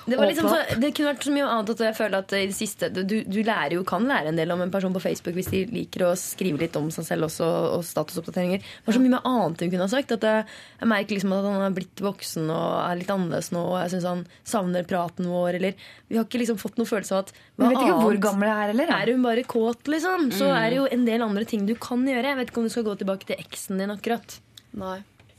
Det, 0.06 0.16
var 0.16 0.26
liksom 0.30 0.48
så, 0.48 0.58
det 0.80 0.90
kunne 0.94 1.10
vært 1.12 1.24
så 1.26 1.32
mye 1.34 1.46
annet 1.48 1.72
at 1.74 1.82
jeg 1.88 1.96
føler 1.98 2.22
at 2.22 2.34
i 2.38 2.42
det 2.48 2.56
siste 2.56 2.88
du, 2.94 3.02
du 3.26 3.38
lærer 3.44 3.74
jo, 3.76 3.82
kan 3.88 4.06
lære 4.08 4.30
en 4.32 4.38
del 4.38 4.52
om 4.54 4.62
en 4.64 4.72
person 4.72 4.94
på 4.94 5.02
Facebook 5.02 5.36
hvis 5.38 5.50
de 5.52 5.64
liker 5.72 6.04
å 6.08 6.12
skrive 6.18 6.60
litt 6.62 6.76
om 6.78 6.88
seg 6.94 7.06
selv 7.08 7.26
også, 7.28 7.48
og 7.78 7.84
statusoppdateringer. 7.86 8.62
Det 8.62 8.86
var 8.88 8.96
så 8.98 9.02
mye 9.04 9.20
annet 9.22 9.64
hun 9.66 9.72
kunne 9.74 9.86
ha 9.88 9.92
sagt. 9.92 10.14
At 10.16 10.26
jeg, 10.28 10.46
jeg 10.80 10.90
merker 10.94 11.18
liksom 11.18 11.34
at 11.36 11.48
han 11.48 11.66
er 11.68 11.76
blitt 11.76 12.04
voksen 12.04 12.48
og 12.54 12.68
er 12.84 13.00
litt 13.02 13.12
annerledes 13.12 13.50
nå. 13.54 13.64
Og 13.72 13.76
jeg 13.82 13.94
syns 13.96 14.08
han 14.08 14.24
savner 14.48 14.86
praten 14.88 15.28
vår. 15.30 15.58
Eller 15.60 15.76
vi 16.08 16.16
har 16.20 16.24
ikke 16.28 16.40
liksom 16.44 16.60
fått 16.62 16.78
noen 16.80 16.88
følelse 16.88 17.18
av 17.18 17.26
at 17.26 17.34
hva 17.58 17.68
vet 17.72 17.82
ikke 17.82 17.98
hvor 18.04 18.20
gammel 18.22 18.48
jeg 18.48 18.58
er 18.68 18.72
eller? 18.76 18.94
Er 18.98 19.12
hun 19.12 19.24
bare 19.26 19.44
kåt, 19.48 19.90
liksom? 19.90 20.30
Så 20.32 20.46
Mm. 20.48 20.56
er 20.56 20.70
det 20.70 20.76
jo 20.78 20.86
en 20.94 21.02
del 21.04 21.22
andre 21.26 21.44
ting 21.44 21.66
du 21.68 21.74
kan 21.76 22.00
gjøre. 22.06 22.24
Jeg 22.30 22.36
vet 22.38 22.48
ikke 22.52 22.60
om 22.62 22.68
du 22.68 22.72
skal 22.72 22.86
gå 22.86 22.94
tilbake 23.02 23.26
til 23.28 23.36
eksen 23.42 23.76
din 23.82 23.88
akkurat. 23.94 24.40
Nei. 24.78 24.98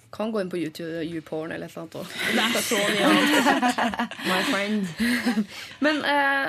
Kan 0.09 0.31
gå 0.33 0.39
inn 0.41 0.49
på 0.49 0.57
YouTube, 0.57 1.03
YouPorn 1.05 1.51
eller 1.53 1.67
et 1.69 1.75
eller 1.77 1.83
annet 1.83 1.97
òg. 1.99 2.07
My 4.29 4.39
friend. 4.47 4.87
Men 5.85 5.99
eh, 6.01 6.47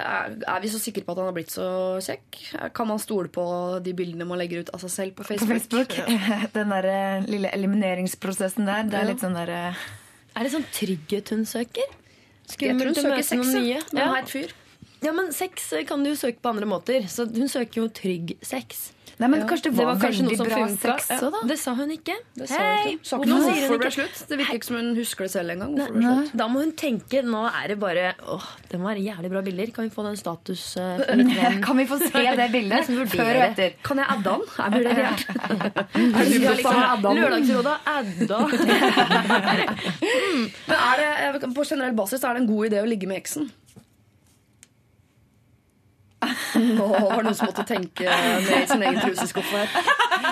er- 0.49 0.63
vi 0.65 0.71
så 0.73 0.81
sikre 0.81 1.05
på 1.05 1.13
at 1.13 1.21
han 1.21 1.29
har 1.29 1.37
blitt 1.37 1.53
så 1.53 1.67
kjekk? 2.01 2.39
Kan 2.77 2.89
man 2.89 3.03
stole 3.03 3.29
på 3.33 3.45
de 3.85 3.93
bildene 3.99 4.25
man 4.29 4.41
legger 4.41 4.65
ut 4.65 4.73
av 4.77 4.81
seg 4.87 4.95
selv 4.95 5.19
på 5.19 5.27
på 5.29 5.37
Facebook? 5.45 5.93
Ja. 5.99 6.41
Den 6.55 6.73
der 6.73 6.89
eh, 6.89 7.29
lille 7.29 7.53
elimineringsprosessen 7.53 8.65
der, 8.71 8.89
det 8.89 8.97
er 9.03 9.11
litt 9.13 9.21
sånn 9.25 9.37
derre 9.37 9.61
eh, 9.75 9.85
Er 10.39 10.47
det 10.49 10.55
sånn 10.57 10.67
trygghet 10.73 11.35
hun 11.37 11.45
søker? 11.49 11.93
Skummelt 12.51 12.97
å 12.99 13.05
møte 13.07 13.23
sex, 13.23 13.37
noen 13.37 13.63
nye. 13.63 13.83
med 13.93 14.03
en 14.07 14.15
heit 14.17 14.33
fyr. 14.33 14.57
Ja, 15.05 15.13
men 15.17 15.31
sex 15.37 15.69
kan 15.89 16.03
du 16.05 16.11
jo 16.11 16.17
søke 16.19 16.41
på 16.43 16.51
andre 16.51 16.67
måter. 16.69 17.05
Så 17.09 17.25
hun 17.29 17.49
søker 17.49 17.85
jo 17.85 17.91
trygg 17.95 18.35
sex. 18.45 18.89
Nei, 19.21 19.29
men 19.29 19.43
kanskje 19.45 19.69
det 19.69 19.85
var 19.85 19.99
kanskje 20.01 20.23
veldig 20.25 20.25
noe 20.31 20.37
som 20.41 20.47
bra 20.49 20.59
funka. 20.65 20.95
sex 20.97 21.11
òg, 21.21 21.31
da. 21.35 21.41
Ja, 21.43 21.49
Det 21.51 21.57
sa 21.61 21.75
hun 21.77 21.91
ikke. 21.93 22.15
Det 22.41 22.47
sa 22.49 22.57
hun 22.57 22.65
Hei! 22.65 22.93
ikke. 22.95 23.05
Sa 23.05 23.17
ikke 23.21 23.29
Hvorfor 23.29 23.51
hvorfor 23.51 23.75
det 23.75 23.81
ble 23.83 23.91
slutt. 23.97 24.17
Det 24.31 24.39
virker 24.41 24.55
ikke 24.61 24.69
som 24.71 24.77
hun 24.81 24.89
husker 24.97 25.27
det 25.27 25.33
selv 25.35 25.49
engang. 25.55 25.73
det. 25.77 26.31
Da 26.41 26.47
må 26.49 26.63
hun 26.65 26.73
tenke 26.73 27.21
Nå 27.27 27.43
er 27.51 27.69
det 27.69 27.77
bare 27.83 28.07
Åh, 28.25 28.47
det 28.71 28.81
må 28.81 28.89
være 28.89 29.03
jævlig 29.05 29.31
bra 29.35 29.43
bilder. 29.45 29.73
Kan 29.77 29.85
vi 29.85 29.93
få 29.95 30.03
den 30.09 30.17
status 30.17 30.65
venn? 30.81 31.61
Kan 31.67 31.77
vi 31.77 31.85
få 31.91 31.99
se 32.01 32.25
det 32.41 32.49
bildet 32.57 32.89
før 33.13 33.31
og 33.35 33.45
etter? 33.51 33.77
Kan 33.85 34.01
jeg 34.01 34.09
adde 34.17 34.31
han? 34.33 34.43
Jeg 34.57 34.69
burde 34.73 34.93
det. 34.97 35.05
Er 35.05 36.25
du 36.31 36.37
liksom, 36.41 36.81
adda? 36.81 37.09
Lørdagsrådet 37.21 37.77
adda. 37.97 38.39
Men 40.71 40.77
er 40.81 41.37
det, 41.37 41.51
på 41.55 41.65
generell 41.69 41.95
basis 41.99 42.25
er 42.25 42.35
det 42.37 42.43
en 42.45 42.49
god 42.51 42.71
idé 42.71 42.81
å 42.83 42.89
ligge 42.89 43.09
med 43.11 43.21
eksen? 43.21 43.51
Nå 46.79 46.87
var 46.87 47.17
det 47.17 47.25
noen 47.29 47.37
som 47.39 47.51
måtte 47.51 47.67
tenke 47.69 48.07
med 48.07 48.69
sin 48.71 48.83
egen 48.83 49.01
truseskuff 49.03 49.53
her. 49.55 49.71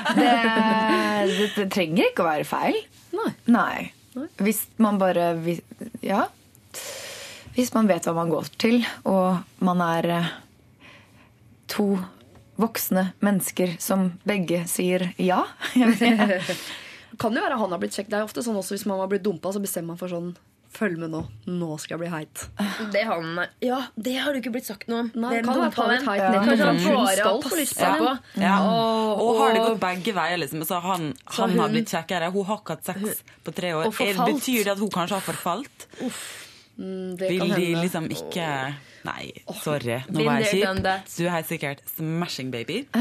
Det, 0.08 0.24
det, 0.24 1.46
det 1.56 1.64
trenger 1.72 2.08
ikke 2.10 2.22
å 2.22 2.28
være 2.28 2.44
feil. 2.48 2.76
Nei. 3.50 3.90
Hvis 4.40 4.62
man 4.80 4.98
bare 5.00 5.30
Ja. 6.04 6.26
Hvis 7.56 7.72
man 7.74 7.88
vet 7.90 8.06
hva 8.06 8.14
man 8.16 8.30
går 8.30 8.50
til, 8.60 8.84
og 9.08 9.40
man 9.64 9.82
er 9.82 10.08
eh, 10.14 10.28
to 11.70 11.88
voksne 12.58 13.08
mennesker 13.24 13.76
som 13.82 14.12
begge 14.26 14.64
sier 14.70 15.10
ja. 15.18 15.44
Kan 17.18 17.34
jo 17.34 17.42
være 17.42 17.58
han 17.58 17.72
har 17.74 17.80
blitt 17.82 17.96
sjekket. 17.96 18.12
Det 18.12 18.18
er 18.18 18.22
jo 18.24 18.28
ofte 18.30 18.44
sånn 18.46 18.58
også 18.60 18.76
Hvis 18.76 18.86
man 18.86 19.00
har 19.02 19.10
blitt 19.10 19.24
dumpa, 19.26 19.50
så 19.54 19.62
bestemmer 19.62 19.94
man 19.94 20.00
for 20.00 20.12
sånn 20.12 20.32
Følg 20.78 20.96
med 21.02 21.10
nå. 21.10 21.20
Nå 21.50 21.68
skal 21.82 21.96
jeg 21.96 22.00
bli 22.04 22.10
heit. 22.12 22.42
Det 22.94 23.02
han 23.08 23.40
Ja, 23.64 23.80
det 23.98 24.14
har 24.22 24.32
du 24.32 24.38
ikke 24.40 24.52
blitt 24.54 24.68
sagt 24.68 24.86
noe 24.88 25.00
om. 25.00 25.12
Nei, 25.14 25.32
Den 25.36 25.44
kan 25.44 25.60
han 25.60 25.70
den. 25.74 25.90
litt 25.98 26.06
heit 26.08 26.20
Ja. 26.22 26.32
Kanskje 26.44 26.66
han 26.68 26.76
fordi 26.78 26.84
hun 26.94 27.04
bare 27.04 27.16
skal 27.16 27.30
har 27.42 27.50
få 27.50 27.56
lyst 27.58 27.78
passa 27.78 27.98
på 27.98 28.04
på. 28.06 28.42
Ja. 28.42 28.56
Og, 28.62 29.22
Og 29.24 29.38
har 29.40 29.52
det 29.56 29.62
gått 29.66 29.80
begge 29.80 30.14
veier, 30.14 30.38
liksom. 30.38 30.62
Så 30.68 30.80
han, 30.82 31.14
Så 31.30 31.42
han 31.42 31.58
har 31.58 31.66
hun- 31.68 31.72
blitt 31.74 31.88
kjekkere. 31.90 32.30
Hun 32.32 32.44
har 32.44 32.58
ikke 32.62 32.76
hatt 32.76 32.84
sex 32.84 33.22
på 33.44 33.54
tre 33.54 33.72
år. 33.74 33.86
Er- 33.86 34.24
Betyr 34.32 34.64
det 34.64 34.72
at 34.72 34.78
hun 34.78 34.88
kanskje 34.90 35.18
har 35.18 35.20
forfalt? 35.32 35.86
Uff, 36.06 36.20
det 36.78 37.28
Vil 37.30 37.40
kan 37.40 37.48
de 37.48 37.64
hende. 37.74 37.82
liksom 37.82 38.08
ikke 38.08 38.74
Nei, 39.04 39.32
sorry. 39.62 40.02
Nå 40.10 40.24
var 40.24 40.40
jeg 40.42 40.62
kjip. 40.62 41.16
Du 41.16 41.24
er 41.26 41.42
sikkert 41.46 41.78
smashing 41.96 42.50
baby. 42.50 42.84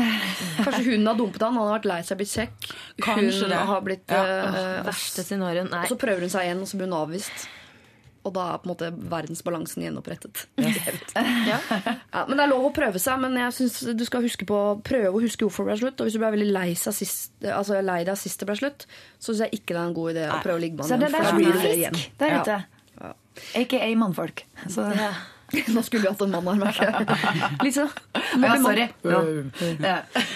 Kanskje 0.63 0.83
hun 0.95 1.05
har 1.05 1.15
dumpet 1.15 1.41
han, 1.41 1.53
han 1.57 1.67
har 1.67 1.79
vært 1.79 1.85
lei 1.89 2.01
seg, 2.05 2.17
blitt 2.17 2.31
kjekk. 2.31 2.71
Kanskje 3.01 3.41
hun 3.41 3.49
det. 3.49 3.57
har 3.57 3.81
blitt 3.81 4.07
Ja. 4.09 4.21
uh, 4.23 4.83
Verste 4.85 5.23
scenario. 5.25 5.63
Og 5.65 5.87
så 5.89 5.97
prøver 5.97 6.21
hun 6.21 6.29
seg 6.29 6.45
igjen, 6.47 6.61
og 6.61 6.67
så 6.69 6.77
blir 6.77 6.87
hun 6.87 6.93
avvist. 7.01 7.47
Og 8.27 8.33
da 8.35 8.43
er 8.51 8.59
på 8.59 8.67
en 8.67 8.73
måte 8.73 8.89
verdensbalansen 9.11 9.85
gjenopprettet. 9.85 10.41
ja. 10.59 11.59
Ja, 12.11 12.23
men 12.27 12.35
Det 12.35 12.43
er 12.43 12.51
lov 12.51 12.65
å 12.67 12.73
prøve 12.75 12.99
seg, 12.99 13.21
men 13.23 13.37
jeg 13.39 13.53
synes 13.55 13.77
du 13.97 14.03
skal 14.07 14.25
huske 14.25 14.47
på, 14.49 14.57
prøve 14.87 15.13
å 15.15 15.21
huske 15.23 15.47
hvorfor 15.47 15.63
det 15.63 15.71
ble 15.71 15.79
slutt. 15.85 16.01
Og 16.03 16.09
hvis 16.09 16.17
du 16.17 16.21
ble 16.23 16.33
veldig 16.35 16.49
lei, 16.51 16.67
sist, 16.75 17.31
altså 17.47 17.79
lei 17.85 18.01
deg 18.07 18.19
sist 18.19 18.43
det 18.43 18.49
ble 18.49 18.57
slutt, 18.59 18.87
så 19.17 19.31
syns 19.31 19.45
jeg 19.47 19.61
ikke 19.61 19.71
det 19.77 19.79
er 19.79 19.85
en 19.87 19.95
god 19.97 20.11
idé 20.15 20.25
å 20.27 20.41
prøve 20.43 20.59
å 20.59 20.63
ligge 20.65 20.81
med 20.81 20.89
Så 20.91 20.99
det 20.99 21.07
er 21.07 21.15
der 21.15 21.29
er 21.31 21.37
du 21.39 21.45
det 21.45 21.61
frisk 21.61 21.79
igjen. 21.79 22.01
der 22.19 22.35
Ja. 22.35 22.41
ute. 22.43 22.59
Aka 23.55 23.95
mannfolk. 23.95 24.43
Så, 24.67 24.81
Nå 25.75 25.81
skulle 25.83 26.03
vi 26.03 26.09
hatt 26.11 26.21
en 26.21 26.33
mann 26.33 26.47
her, 26.47 26.57
merker 26.59 26.89
jeg. 26.91 27.05
Lisa? 27.63 27.85
ja, 28.13 28.55
sorry. 28.59 28.87
Ja. 29.07 29.21
Ja. 29.79 29.93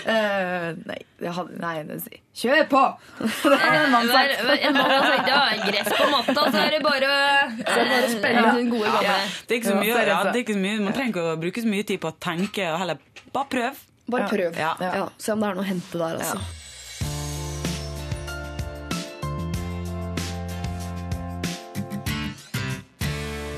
Eh, 0.07 0.67
nei, 0.87 0.99
jeg 1.19 1.33
hadde, 1.35 1.57
nei, 1.59 1.97
Kjør 2.41 2.61
på! 2.71 2.83
Det 3.51 3.57
er 3.57 3.75
en 3.81 3.91
mann 3.91 4.07
sagt. 4.07 4.45
En 4.55 4.77
mann 4.77 4.93
har 4.93 5.07
sagt 5.09 5.31
ja, 5.33 5.41
gress 5.65 5.91
på 5.97 6.07
matta, 6.13 6.45
så 6.47 6.63
er 6.63 6.77
det 6.77 6.81
bare 6.85 7.11
Så 7.59 7.75
det 7.75 7.85
bare 7.91 8.07
å 8.07 8.13
spille 8.15 8.45
den 8.55 8.71
gode 8.71 8.95
gamle. 8.95 9.19
Det 9.43 9.57
er 9.57 9.59
ikke 9.59 9.71
så 9.73 9.77
mye, 9.81 9.91
ja, 9.91 9.99
altså. 10.15 10.31
det 10.31 10.39
er 10.39 10.45
ikke 10.45 10.57
så 10.57 10.63
mye 10.63 10.79
Man 10.85 10.95
trenger 10.95 11.13
ikke 11.13 11.27
å 11.27 11.35
bruke 11.43 11.65
så 11.65 11.73
mye 11.75 11.89
tid 11.91 12.03
på 12.05 12.13
å 12.13 12.17
tenke, 12.29 12.71
og 12.71 12.81
heller 12.85 13.03
bare 13.35 13.51
prøv. 13.51 13.85
Bare 14.11 14.31
prøv. 14.31 14.57
Ja. 14.59 14.73
Ja. 14.79 15.05
Se 15.19 15.35
om 15.35 15.43
det 15.43 15.51
er 15.51 15.59
noe 15.59 15.67
å 15.67 15.71
hente 15.73 15.99
der, 15.99 16.23
altså. 16.23 16.60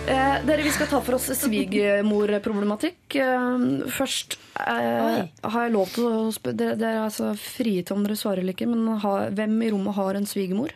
Eh, 0.08 0.38
dere, 0.46 0.64
Vi 0.64 0.72
skal 0.76 0.88
ta 0.92 1.00
for 1.02 1.16
oss 1.16 1.30
svigermorproblematikk. 1.40 3.16
Eh, 3.16 3.66
først 3.96 4.36
eh, 4.60 5.22
har 5.48 5.64
jeg 5.64 5.72
lov 5.74 5.92
til 5.96 6.08
å 6.10 6.16
spørre 6.36 6.58
Dere, 6.60 6.76
dere 6.80 6.98
er 6.98 7.06
altså 7.06 7.30
frie 7.40 7.84
til 7.88 7.96
om 7.96 8.04
dere 8.04 8.18
svarer 8.20 8.44
eller 8.44 8.56
ikke, 8.56 8.68
men 8.68 9.00
har, 9.04 9.30
hvem 9.38 9.56
i 9.64 9.70
rommet 9.72 9.96
har 9.96 10.20
en 10.20 10.28
svigermor? 10.28 10.74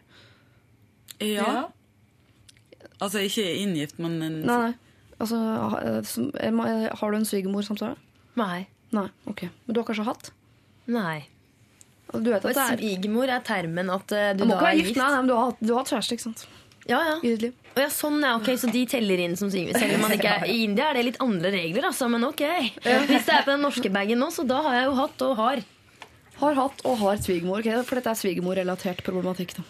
Ja. 1.20 1.66
Altså 3.04 3.20
ikke 3.28 3.46
inngift, 3.66 4.00
men 4.02 4.16
en 4.24 4.38
Nei, 4.48 4.58
nei. 4.70 4.74
Altså, 5.20 5.38
ha- 5.42 5.82
eh, 5.84 6.02
som- 6.08 6.32
eh, 6.40 6.48
eh, 6.54 6.90
har 6.96 7.12
du 7.12 7.18
en 7.18 7.26
svigermor, 7.26 7.64
samtidig? 7.68 7.98
Nei. 8.38 8.68
Nei, 8.96 9.08
ok. 9.28 9.42
Men 9.66 9.74
du 9.76 9.82
har 9.82 9.88
kanskje 9.90 10.06
hatt? 10.08 10.32
Nei. 10.88 11.26
Du 12.14 12.30
vet 12.32 12.46
at 12.46 12.54
det 12.54 12.56
er 12.56 12.78
svigermor 12.78 13.28
er 13.28 13.42
termen 13.44 13.90
at 13.92 14.12
eh, 14.16 14.32
du 14.34 14.46
Du 14.46 14.46
må 14.46 14.56
da 14.56 14.62
ikke 14.62 14.64
er 14.64 14.76
være 14.78 14.86
gift, 14.86 14.96
nei, 15.02 15.10
nei, 15.12 15.18
men 15.18 15.28
du 15.28 15.34
har, 15.36 15.52
hatt- 15.52 15.60
du 15.68 15.74
har 15.74 15.84
hatt 15.84 15.92
kjæreste, 15.92 16.14
ikke 16.16 16.28
sant? 16.30 16.48
Ja, 16.88 17.00
ja. 17.04 17.16
I 17.22 17.34
sitt 17.34 17.42
liv. 17.48 17.56
Oh, 17.76 17.82
ja, 17.84 17.90
sånn, 17.94 18.22
ja. 18.24 18.36
Ok, 18.40 18.48
Så 18.58 18.72
de 18.74 18.86
teller 18.90 19.20
inn 19.26 19.36
som 19.38 19.50
singel? 19.54 19.76
Selv 19.78 19.98
om 19.98 20.06
man 20.08 20.14
ikke 20.16 20.32
er 20.40 20.46
I 20.50 20.64
India 20.66 20.90
er 20.90 20.98
det 20.98 21.06
litt 21.12 21.20
andre 21.24 21.52
regler, 21.54 21.90
altså. 21.92 22.08
Men 22.10 22.24
ok. 22.30 22.44
Hvis 22.82 23.28
det 23.28 23.36
er 23.36 23.44
på 23.46 23.54
den 23.54 23.66
norske 23.66 23.92
bagen 23.94 24.22
nå, 24.24 24.32
så 24.34 24.46
da 24.48 24.62
har 24.66 24.80
jeg 24.80 24.88
jo 24.90 24.96
hatt 25.02 25.26
og 25.28 25.36
har. 25.42 25.64
Har 26.38 26.54
hatt 26.54 26.84
og 26.86 26.98
har 27.02 27.18
svigermor. 27.22 27.60
Okay, 27.64 27.84
For 27.84 28.00
dette 28.00 28.14
er 28.14 28.20
svigermorrelatert 28.24 29.04
problematikk. 29.06 29.56
da. 29.60 29.66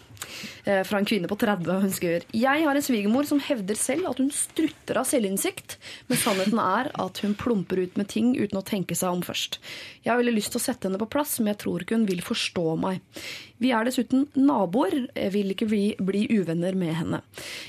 Eh, 0.64 0.82
Fra 0.84 0.98
en 0.98 1.08
kvinne 1.08 1.28
på 1.30 1.38
30. 1.38 1.80
Hun 1.82 1.92
skriver 1.94 2.26
Jeg 2.34 2.64
har 2.64 2.76
en 2.76 2.84
svigermor 2.84 3.26
som 3.28 3.40
hevder 3.40 3.78
selv 3.78 4.10
at 4.10 4.20
hun 4.20 4.30
strutter 4.34 5.00
av 5.00 5.08
selvinnsikt, 5.08 5.78
men 6.08 6.20
sannheten 6.20 6.60
er 6.62 6.90
at 6.98 7.22
hun 7.24 7.36
plumper 7.38 7.80
ut 7.82 7.96
med 8.00 8.10
ting 8.12 8.34
uten 8.36 8.60
å 8.60 8.64
tenke 8.66 8.96
seg 8.98 9.14
om 9.14 9.22
først. 9.24 9.58
Jeg 10.04 10.12
har 10.12 10.20
veldig 10.20 10.36
lyst 10.36 10.54
til 10.54 10.60
å 10.60 10.66
sette 10.66 10.88
henne 10.88 11.00
på 11.00 11.10
plass, 11.10 11.38
men 11.40 11.52
jeg 11.54 11.62
tror 11.64 11.84
ikke 11.84 11.98
hun 11.98 12.08
vil 12.08 12.24
forstå 12.24 12.66
meg. 12.80 13.00
Vi 13.58 13.72
er 13.74 13.88
dessuten 13.88 14.26
naboer. 14.38 15.08
Jeg 15.16 15.32
vil 15.34 15.54
ikke 15.54 15.66
bli, 15.70 15.82
bli 15.98 16.26
uvenner 16.30 16.76
med 16.78 16.94
henne. 16.94 17.22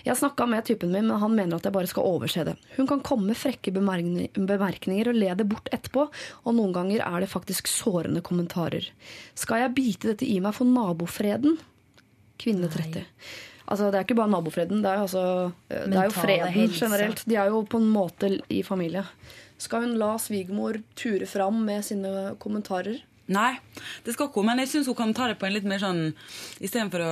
Jeg 0.06 0.20
snakka 0.20 0.46
med 0.50 0.68
typen 0.68 0.94
min, 0.94 1.08
men 1.10 1.22
han 1.24 1.34
mener 1.36 1.58
at 1.58 1.66
jeg 1.66 1.76
bare 1.76 1.90
skal 1.90 2.06
overse 2.06 2.46
det. 2.46 2.56
Hun 2.76 2.90
kan 2.90 3.02
komme 3.06 3.32
med 3.32 3.40
frekke 3.40 3.74
bemerkninger 3.74 5.10
og 5.10 5.18
le 5.18 5.34
det 5.40 5.48
bort 5.50 5.72
etterpå, 5.74 6.06
og 6.46 6.56
noen 6.56 6.76
ganger 6.76 7.04
er 7.08 7.24
det 7.24 7.32
faktisk 7.32 7.72
sårende 7.72 8.22
kommentarer. 8.26 8.92
Skal 9.40 9.66
jeg 9.66 9.76
bite 9.78 10.14
dette 10.14 10.30
i 10.30 10.38
meg 10.44 10.56
for 10.58 10.70
nabofreden? 10.70 11.58
Kvinne 12.40 12.70
30. 12.72 13.06
Altså, 13.70 13.92
det 13.92 14.00
er 14.00 14.08
ikke 14.08 14.18
bare 14.18 14.32
nabofreden, 14.34 14.82
det 14.82 14.90
er 14.90 15.04
altså, 15.04 15.24
det 15.70 15.94
er 15.94 16.08
jo 16.08 16.16
freden 16.16 16.54
helse. 16.56 16.80
generelt. 16.86 17.22
De 17.30 17.36
er 17.38 17.52
jo 17.52 17.62
på 17.70 17.78
en 17.78 17.90
måte 17.94 18.32
i 18.50 18.64
familie. 18.66 19.04
Skal 19.62 19.84
hun 19.86 19.98
la 20.00 20.16
svigermor 20.18 20.80
ture 20.98 21.28
fram 21.30 21.60
med 21.68 21.84
sine 21.86 22.34
kommentarer? 22.42 23.02
Nei, 23.30 23.52
det 24.06 24.16
skal 24.16 24.30
ikke 24.30 24.42
hun, 24.42 24.48
men 24.50 24.64
jeg 24.64 24.72
syns 24.72 24.88
hun 24.90 24.98
kan 24.98 25.14
ta 25.14 25.28
det 25.30 25.38
på 25.38 25.46
en 25.46 25.54
litt 25.54 25.68
mer 25.70 25.78
sånn 25.84 26.00
Istedenfor 26.58 27.04
å 27.06 27.12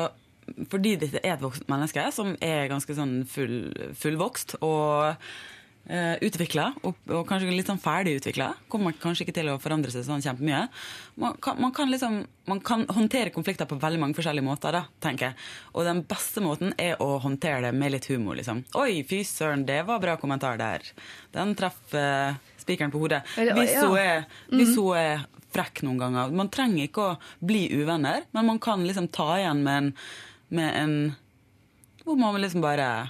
Fordi 0.72 0.96
dette 0.98 1.22
er 1.22 1.36
et 1.36 1.44
voksent 1.44 1.68
menneske 1.70 2.08
som 2.16 2.32
er 2.42 2.72
ganske 2.72 2.96
sånn 2.98 3.20
full, 3.30 3.70
fullvokst 4.00 4.56
og 4.66 5.20
utvikla, 5.88 6.72
og, 6.84 6.98
og 7.16 7.22
kanskje 7.30 7.54
litt 7.54 7.70
sånn 7.70 7.80
ferdig 7.80 8.18
utvikla. 8.18 8.50
Kommer 8.68 8.96
kanskje 9.00 9.24
ikke 9.24 9.38
til 9.38 9.54
å 9.54 9.60
forandre 9.62 9.94
seg 9.94 10.04
sånn 10.04 10.24
kjempemye. 10.26 10.66
Man 11.22 11.38
kan, 11.44 11.62
man 11.64 11.72
kan 11.76 11.92
liksom 11.92 12.26
man 12.48 12.60
kan 12.64 12.86
håndtere 12.88 13.32
konflikter 13.36 13.68
på 13.68 13.76
veldig 13.80 14.00
mange 14.00 14.16
forskjellige 14.16 14.46
måter, 14.48 14.76
da, 14.76 14.86
tenker 15.04 15.30
jeg. 15.30 15.48
Og 15.76 15.84
den 15.88 16.00
beste 16.08 16.44
måten 16.44 16.72
er 16.80 17.00
å 17.04 17.18
håndtere 17.24 17.66
det 17.66 17.74
med 17.76 17.92
litt 17.92 18.08
humor, 18.08 18.38
liksom. 18.40 18.62
Oi, 18.80 19.02
fy 19.08 19.20
søren, 19.28 19.66
det 19.68 19.82
var 19.88 20.00
bra 20.04 20.16
kommentar 20.20 20.60
der. 20.60 20.86
Den 21.36 21.52
traff 21.60 21.80
uh, 21.92 22.38
spikeren 22.60 22.94
på 22.94 23.02
hodet. 23.04 23.24
Hvis 23.36 23.76
hun 23.82 23.98
er, 24.00 24.24
hvis 24.54 24.76
hun 24.80 24.96
er 24.96 25.26
frekk 25.54 25.84
noen 25.88 26.00
ganger. 26.02 26.34
Man 26.36 26.52
trenger 26.54 26.88
ikke 26.88 27.04
å 27.04 27.18
bli 27.48 27.66
uvenner, 27.76 28.26
men 28.36 28.48
man 28.48 28.60
kan 28.64 28.84
liksom 28.88 29.10
ta 29.16 29.34
igjen 29.40 29.64
med 29.66 29.78
en, 29.82 29.94
med 30.60 30.82
en 30.82 30.98
Hvor 32.08 32.16
man 32.16 32.38
liksom 32.40 32.64
bare 32.64 33.10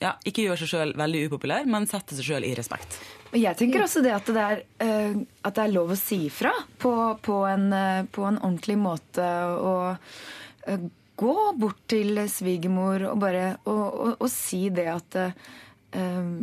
ja, 0.00 0.14
ikke 0.24 0.46
gjør 0.46 0.60
seg 0.62 0.70
sjøl 0.70 0.92
veldig 0.96 1.26
upopulær, 1.28 1.66
men 1.68 1.88
setter 1.88 2.16
seg 2.16 2.30
sjøl 2.30 2.46
i 2.48 2.54
respekt. 2.56 2.96
Jeg 3.36 3.52
tenker 3.58 3.84
også 3.84 4.02
det 4.02 4.14
at 4.16 4.30
det 4.32 4.44
er, 4.44 4.62
eh, 4.82 5.18
at 5.44 5.58
det 5.58 5.66
er 5.66 5.74
lov 5.74 5.92
å 5.92 5.98
si 5.98 6.24
ifra 6.30 6.52
på, 6.80 6.94
på, 7.22 7.36
en, 7.46 7.68
eh, 7.76 8.00
på 8.10 8.24
en 8.26 8.40
ordentlig 8.40 8.78
måte. 8.80 9.26
Og 9.60 10.72
eh, 10.72 10.88
gå 11.20 11.36
bort 11.60 11.84
til 11.92 12.24
svigermor 12.32 13.10
og 13.12 13.20
bare 13.20 13.44
og, 13.68 13.84
og, 13.84 14.16
og 14.16 14.32
si 14.32 14.64
det 14.72 14.88
at 14.90 15.20
eh, 15.20 16.34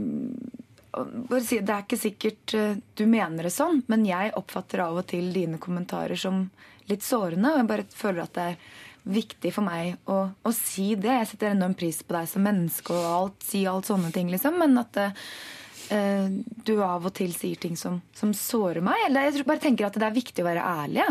bare 0.97 1.43
si, 1.45 1.59
Det 1.59 1.73
er 1.73 1.83
ikke 1.83 1.99
sikkert 1.99 2.53
du 2.97 3.03
mener 3.09 3.45
det 3.45 3.53
sånn, 3.53 3.83
men 3.91 4.05
jeg 4.07 4.33
oppfatter 4.37 4.85
av 4.85 5.01
og 5.01 5.09
til 5.09 5.27
dine 5.33 5.59
kommentarer 5.61 6.17
som 6.17 6.45
litt 6.89 7.03
sårende. 7.05 7.51
Og 7.51 7.61
jeg 7.61 7.69
bare 7.69 7.89
føler 7.91 8.23
at 8.23 8.37
det 8.37 8.45
er 8.53 8.61
viktig 9.07 9.51
for 9.55 9.67
meg 9.67 9.97
å, 10.09 10.23
å 10.31 10.55
si 10.55 10.91
det. 10.99 11.13
Jeg 11.21 11.29
setter 11.31 11.53
enorm 11.53 11.75
pris 11.77 12.01
på 12.03 12.15
deg 12.15 12.29
som 12.29 12.43
menneske 12.45 12.95
og 12.95 13.07
alt, 13.11 13.47
si 13.47 13.63
alt 13.69 13.89
sånne 13.89 14.11
ting, 14.15 14.31
liksom. 14.33 14.57
Men 14.59 14.77
at 14.81 14.99
uh, 15.01 16.27
du 16.67 16.73
av 16.83 17.07
og 17.07 17.13
til 17.15 17.33
sier 17.35 17.59
ting 17.61 17.77
som, 17.79 18.01
som 18.17 18.33
sårer 18.35 18.83
meg. 18.85 19.07
Eller 19.07 19.29
jeg 19.29 19.47
bare 19.47 19.63
tenker 19.63 19.87
at 19.87 19.97
det 19.97 20.07
er 20.07 20.17
viktig 20.17 20.43
å 20.43 20.49
være 20.49 20.65
ærlig. 20.83 21.05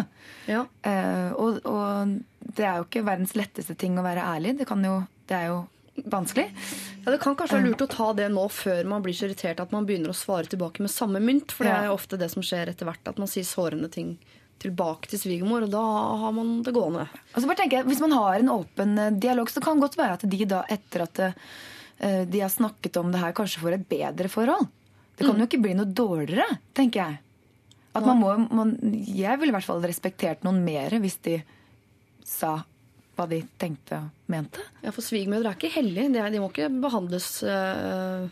Ja. 0.51 0.67
Eh, 0.87 1.31
og, 1.33 1.63
og 1.65 2.19
det 2.57 2.67
er 2.67 2.81
jo 2.81 2.89
ikke 2.89 3.07
verdens 3.07 3.35
letteste 3.39 3.77
ting 3.79 3.97
å 3.99 4.05
være 4.05 4.27
ærlig. 4.37 4.57
Det, 4.61 4.69
kan 4.69 4.85
jo, 4.85 4.99
det 5.31 5.39
er 5.39 5.49
jo 5.51 5.63
vanskelig. 6.13 6.47
Ja, 7.05 7.11
Det 7.11 7.21
kan 7.23 7.37
kanskje 7.39 7.59
være 7.59 7.71
lurt 7.71 7.87
å 7.87 7.91
ta 7.91 8.11
det 8.19 8.29
nå 8.33 8.47
før 8.53 8.89
man 8.91 9.05
blir 9.05 9.17
så 9.17 9.29
irritert 9.29 9.63
at 9.63 9.73
man 9.75 9.87
begynner 9.89 10.13
å 10.13 10.19
svare 10.19 10.51
tilbake 10.51 10.85
med 10.85 10.93
samme 10.93 11.23
mynt. 11.23 11.55
For 11.55 11.69
det 11.69 11.77
er 11.77 11.89
jo 11.89 11.97
ofte 11.97 12.21
det 12.21 12.31
som 12.35 12.45
skjer 12.45 12.73
etter 12.73 12.89
hvert, 12.89 13.05
at 13.09 13.21
man 13.23 13.31
sier 13.31 13.47
sårende 13.49 13.91
ting 13.93 14.17
tilbake 14.63 15.11
til 15.11 15.21
svigermor, 15.21 15.67
og 15.67 15.73
da 15.73 15.83
har 16.23 16.33
man 16.37 16.61
det 16.65 16.75
gående. 16.75 17.07
Og 17.35 17.39
så 17.41 17.49
bare 17.49 17.61
tenker 17.61 17.81
jeg, 17.81 17.89
Hvis 17.91 18.03
man 18.03 18.15
har 18.17 18.39
en 18.39 18.53
åpen 18.55 18.99
eh, 18.99 19.13
dialog, 19.13 19.51
så 19.53 19.61
kan 19.61 19.77
det 19.77 19.87
godt 19.87 19.99
være 20.01 20.17
at 20.19 20.27
de 20.33 20.49
da, 20.49 20.63
etter 20.73 21.05
at 21.05 21.23
eh, 21.27 22.25
de 22.29 22.41
har 22.43 22.53
snakket 22.53 22.97
om 23.01 23.13
det 23.13 23.21
her, 23.23 23.37
kanskje 23.37 23.63
får 23.63 23.79
et 23.79 23.89
bedre 23.89 24.33
forhold. 24.33 24.69
Det 25.17 25.25
kan 25.25 25.39
jo 25.41 25.47
ikke 25.49 25.63
bli 25.65 25.75
noe 25.77 25.89
dårligere, 25.89 26.59
tenker 26.77 27.03
jeg. 27.03 27.21
At 27.97 28.05
man 28.05 28.19
må, 28.21 28.33
man, 28.53 28.75
jeg 28.93 29.39
ville 29.41 29.55
i 29.55 29.57
hvert 29.57 29.65
fall 29.65 29.85
respektert 29.85 30.43
noen 30.45 30.61
mer 30.65 30.93
hvis 31.01 31.17
de 31.25 31.39
sa 32.27 32.59
hva 33.17 33.25
de 33.31 33.39
tenkte 33.57 33.97
og 33.97 34.33
mente. 34.33 34.61
Ja, 34.83 34.93
For 34.93 35.05
svigermødre 35.05 35.55
er 35.55 35.57
ikke 35.57 35.73
hellige. 35.79 36.11
De, 36.13 36.25
de 36.35 36.43
må 36.43 36.51
ikke 36.53 36.69
behandles 36.83 37.31
eh, 37.49 38.27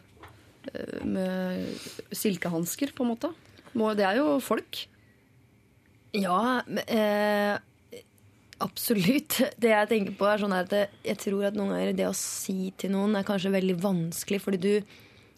eh, 0.74 0.98
med 1.08 2.12
silkehansker, 2.12 2.92
på 2.92 3.06
en 3.06 3.14
måte. 3.14 3.32
Det 3.72 4.04
er 4.04 4.20
jo 4.20 4.36
folk. 4.44 4.84
Ja, 6.14 6.62
eh, 6.86 7.56
absolutt. 8.62 9.40
Det 9.62 9.72
jeg 9.72 9.90
tenker 9.90 10.16
på 10.18 10.30
er 10.30 10.42
sånn 10.42 10.54
at 10.56 10.72
jeg 10.74 11.18
tror 11.22 11.50
at 11.50 11.58
noen 11.58 11.74
ganger 11.74 11.98
det 11.98 12.08
å 12.10 12.16
si 12.16 12.70
til 12.78 12.94
noen 12.94 13.18
er 13.18 13.26
kanskje 13.26 13.54
veldig 13.54 13.80
vanskelig, 13.82 14.42
fordi 14.44 14.62
du 14.62 14.74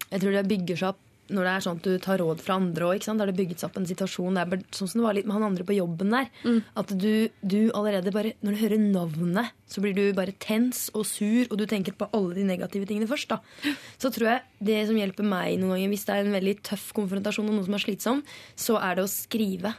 Jeg 0.07 0.23
tror 0.23 0.37
det 0.37 0.47
bygger 0.47 0.77
seg 0.79 0.93
opp 0.93 1.03
når 1.35 1.43
det 1.43 1.53
er 1.53 1.63
sånn 1.65 1.79
at 1.81 1.87
du 1.87 1.97
tar 1.99 2.21
råd 2.23 2.39
fra 2.39 2.55
andre 2.61 2.87
òg. 2.87 3.01
Da 3.03 3.15
har 3.19 3.31
det 3.31 3.35
bygget 3.35 3.59
seg 3.59 3.71
opp 3.71 3.79
en 3.81 3.89
situasjon 3.89 4.37
det 4.37 4.43
er 4.45 4.61
sånn 4.77 4.91
som 4.93 5.01
det 5.01 5.07
var 5.09 5.17
litt 5.17 5.27
med 5.27 5.35
han 5.35 5.47
andre 5.49 5.65
på 5.67 5.75
jobben 5.75 6.13
der. 6.15 6.29
At 6.79 6.93
du, 6.93 7.27
du 7.43 7.73
allerede 7.75 8.13
bare 8.15 8.37
Når 8.47 8.55
du 8.55 8.61
hører 8.61 8.83
navnet, 8.85 9.57
så 9.67 9.83
blir 9.83 9.97
du 9.97 10.05
bare 10.15 10.37
tens 10.39 10.85
og 10.95 11.03
sur, 11.09 11.49
og 11.51 11.57
du 11.59 11.65
tenker 11.67 11.97
på 11.99 12.07
alle 12.15 12.37
de 12.39 12.47
negative 12.47 12.87
tingene 12.87 13.11
først. 13.11 13.33
da. 13.35 13.41
Så 13.99 14.13
tror 14.15 14.29
jeg 14.31 14.69
det 14.71 14.79
som 14.87 15.01
hjelper 15.01 15.27
meg 15.27 15.59
noen 15.59 15.75
ganger, 15.75 15.91
hvis 15.97 16.07
det 16.07 16.15
er 16.15 16.23
en 16.23 16.39
veldig 16.39 16.55
tøff 16.71 16.93
konfrontasjon 16.95 17.51
og 17.51 17.59
noe 17.59 17.67
som 17.67 17.75
er 17.75 17.85
slitsom, 17.89 18.23
så 18.55 18.79
er 18.79 18.95
det 19.01 19.09
å 19.09 19.11
skrive. 19.11 19.75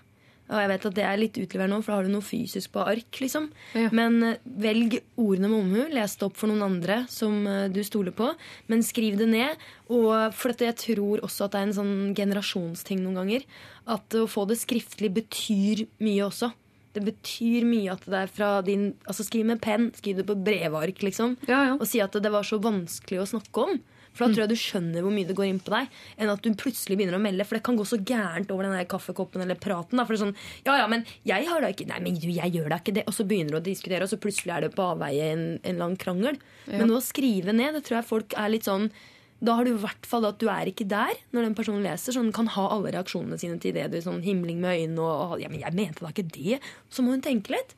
Og 0.48 0.62
jeg 0.62 0.70
vet 0.72 0.86
at 0.88 0.96
det 0.96 1.04
er 1.04 1.20
litt 1.20 1.38
utleverende 1.42 1.80
for 1.82 1.92
da 1.92 1.98
har 2.00 2.08
du 2.08 2.14
noe 2.14 2.26
fysisk 2.26 2.72
på 2.76 2.84
ark. 2.88 3.20
liksom. 3.20 3.50
Ja. 3.76 3.90
Men 3.96 4.22
eh, 4.24 4.38
velg 4.64 5.00
ordene 5.20 5.50
med 5.52 5.60
omhu. 5.60 5.82
Les 5.92 6.16
det 6.16 6.28
opp 6.28 6.38
for 6.40 6.52
noen 6.52 6.64
andre 6.64 7.02
som 7.12 7.42
eh, 7.48 7.66
du 7.74 7.82
stoler 7.84 8.16
på. 8.16 8.30
Men 8.72 8.86
skriv 8.86 9.18
det 9.20 9.28
ned. 9.34 9.66
Og 9.92 10.14
for 10.36 10.54
dette, 10.54 10.70
jeg 10.70 10.80
tror 10.96 11.26
også 11.28 11.48
at 11.48 11.56
det 11.56 11.60
er 11.60 11.68
en 11.68 11.78
sånn 11.82 11.98
generasjonsting 12.18 13.04
noen 13.04 13.20
ganger. 13.22 13.50
At 13.88 14.16
å 14.16 14.24
få 14.32 14.48
det 14.48 14.60
skriftlig 14.62 15.12
betyr 15.20 15.84
mye 16.04 16.24
også. 16.30 16.54
Det 16.96 17.04
betyr 17.06 17.68
mye 17.68 17.92
at 17.94 18.08
det 18.10 18.24
er 18.24 18.32
fra 18.32 18.48
din 18.66 18.88
Altså 19.06 19.26
Skriv 19.28 19.46
med 19.46 19.60
penn, 19.62 19.92
skriv 19.94 20.18
det 20.18 20.26
på 20.26 20.38
brevark, 20.48 21.04
liksom. 21.06 21.36
Ja, 21.50 21.60
ja. 21.70 21.76
Og 21.78 21.86
si 21.90 22.02
at 22.02 22.16
det 22.16 22.32
var 22.34 22.48
så 22.48 22.58
vanskelig 22.64 23.22
å 23.22 23.30
snakke 23.36 23.68
om. 23.68 23.78
For 24.18 24.26
da 24.26 24.34
tror 24.34 24.44
jeg 24.44 24.52
du 24.52 24.60
skjønner 24.60 25.06
hvor 25.06 25.14
mye 25.14 25.30
det 25.30 25.36
går 25.38 25.48
inn 25.48 25.62
på 25.64 25.74
deg, 25.74 25.92
enn 26.18 26.32
at 26.34 26.44
du 26.44 26.50
plutselig 26.58 26.98
begynner 26.98 27.20
å 27.20 27.24
melde. 27.24 27.46
For 27.48 27.60
det 27.60 27.66
kan 27.68 27.78
gå 27.80 27.86
så 27.88 28.00
gærent 28.02 28.54
over 28.54 28.68
den 28.68 28.78
der 28.78 28.88
kaffekoppen 28.90 29.44
eller 29.46 29.60
praten. 29.62 30.00
Da. 30.00 30.08
For 30.08 30.16
det 30.16 30.20
er 30.20 30.26
sånn 30.26 30.38
Ja, 30.68 30.80
ja, 30.82 30.88
men 30.92 31.06
jeg 31.28 31.50
har 31.50 31.64
da 31.64 31.72
ikke 31.74 31.88
Nei, 31.88 32.02
men 32.04 32.18
du, 32.20 32.28
jeg 32.34 32.56
gjør 32.56 32.72
da 32.74 32.82
ikke 32.82 32.96
det. 32.98 33.06
Og 33.08 33.16
så 33.16 33.28
begynner 33.28 33.56
du 33.56 33.62
å 33.62 33.68
diskutere, 33.68 34.04
og 34.04 34.12
så 34.12 34.20
plutselig 34.22 34.56
er 34.56 34.66
det 34.66 34.74
på 34.76 34.88
avveie 34.88 35.30
en, 35.36 35.46
en 35.64 35.84
lang 35.84 35.96
krangel. 36.00 36.42
Men 36.68 36.92
å 36.92 37.04
skrive 37.04 37.56
ned, 37.56 37.78
det 37.78 37.86
tror 37.88 38.02
jeg 38.02 38.10
folk 38.10 38.36
er 38.36 38.52
litt 38.52 38.68
sånn 38.68 38.90
da 39.38 39.54
har 39.54 39.68
du 39.68 39.76
i 39.76 39.78
hvert 39.78 40.08
fall 40.10 40.26
at 40.26 40.40
du 40.42 40.48
er 40.50 40.70
ikke 40.70 40.88
der 40.90 41.14
når 41.36 41.46
den 41.46 41.56
personen 41.58 41.84
leser. 41.86 42.16
Så 42.16 42.24
den 42.24 42.34
kan 42.34 42.50
ha 42.56 42.64
alle 42.74 42.90
reaksjonene 42.96 43.38
sine 43.38 43.60
til 43.62 43.76
det. 43.76 43.86
Du 43.94 44.00
sånn 44.02 44.24
himling 44.26 44.58
med 44.64 44.80
øynene 44.80 45.04
og, 45.04 45.36
og 45.38 45.44
ja, 45.44 45.52
men 45.52 45.62
'Jeg 45.62 45.78
mente 45.78 46.02
da 46.02 46.10
ikke 46.10 46.26
det.' 46.26 46.64
Så 46.90 47.06
må 47.06 47.14
hun 47.14 47.22
tenke 47.22 47.54
litt. 47.54 47.76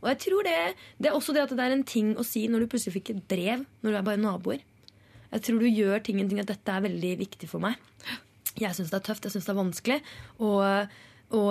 Og 0.00 0.08
jeg 0.08 0.18
tror 0.24 0.44
det, 0.44 0.56
det 0.96 1.10
er 1.10 1.16
også 1.16 1.34
det 1.36 1.44
at 1.44 1.52
det 1.56 1.64
er 1.64 1.76
en 1.76 1.84
ting 1.84 2.14
å 2.16 2.24
si 2.24 2.46
når 2.48 2.64
du 2.64 2.70
plutselig 2.72 2.96
fikk 2.98 3.10
et 3.14 3.24
brev 3.28 3.64
når 3.84 3.90
du 3.90 3.96
er 3.96 4.06
bare 4.06 4.20
naboer. 4.20 4.60
Jeg 5.32 5.44
tror 5.44 5.60
du 5.60 5.68
gjør 5.68 6.02
ting 6.04 6.22
en 6.22 6.30
ting 6.30 6.40
at 6.42 6.50
dette 6.50 6.72
er 6.72 6.84
veldig 6.86 7.12
viktig 7.20 7.50
for 7.50 7.62
meg. 7.64 7.76
Jeg 8.58 8.74
syns 8.74 8.90
det 8.90 8.98
er 8.98 9.06
tøft, 9.10 9.26
jeg 9.28 9.36
syns 9.36 9.48
det 9.48 9.54
er 9.54 9.60
vanskelig. 9.60 9.98
Og, 10.42 10.94
og, 11.36 11.50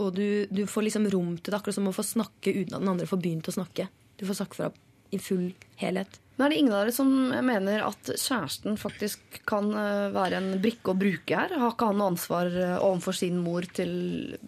og 0.00 0.08
du, 0.16 0.46
du 0.50 0.64
får 0.70 0.88
liksom 0.88 1.10
rom 1.12 1.34
til 1.38 1.52
det, 1.52 1.60
akkurat 1.60 1.76
som 1.76 1.90
å 1.90 1.96
få 1.96 2.06
snakke 2.06 2.54
uten 2.56 2.78
at 2.78 2.80
den 2.80 2.94
andre 2.94 3.10
får 3.10 3.20
begynt 3.20 3.50
å 3.52 3.56
snakke. 3.60 3.90
Du 4.16 4.26
får 4.28 4.40
sagt 4.42 4.58
fra 4.58 4.72
i 5.10 5.18
full 5.18 5.50
helhet. 5.80 6.20
Men 6.36 6.46
er 6.46 6.52
det 6.52 6.60
ingen 6.62 6.72
av 6.72 6.84
dere 6.84 6.94
som 6.94 7.10
mener 7.44 7.82
at 7.84 8.10
kjæresten 8.14 8.78
faktisk 8.80 9.42
kan 9.48 9.66
eh, 9.76 10.06
være 10.14 10.38
en 10.38 10.54
brikke 10.62 10.94
å 10.94 10.96
bruke 10.96 11.36
her? 11.36 11.52
Har 11.60 11.74
ikke 11.74 11.90
han 11.90 12.00
noe 12.00 12.14
ansvar 12.14 12.48
eh, 12.48 12.76
overfor 12.78 13.18
sin 13.18 13.42
mor 13.44 13.66
til, 13.76 14.38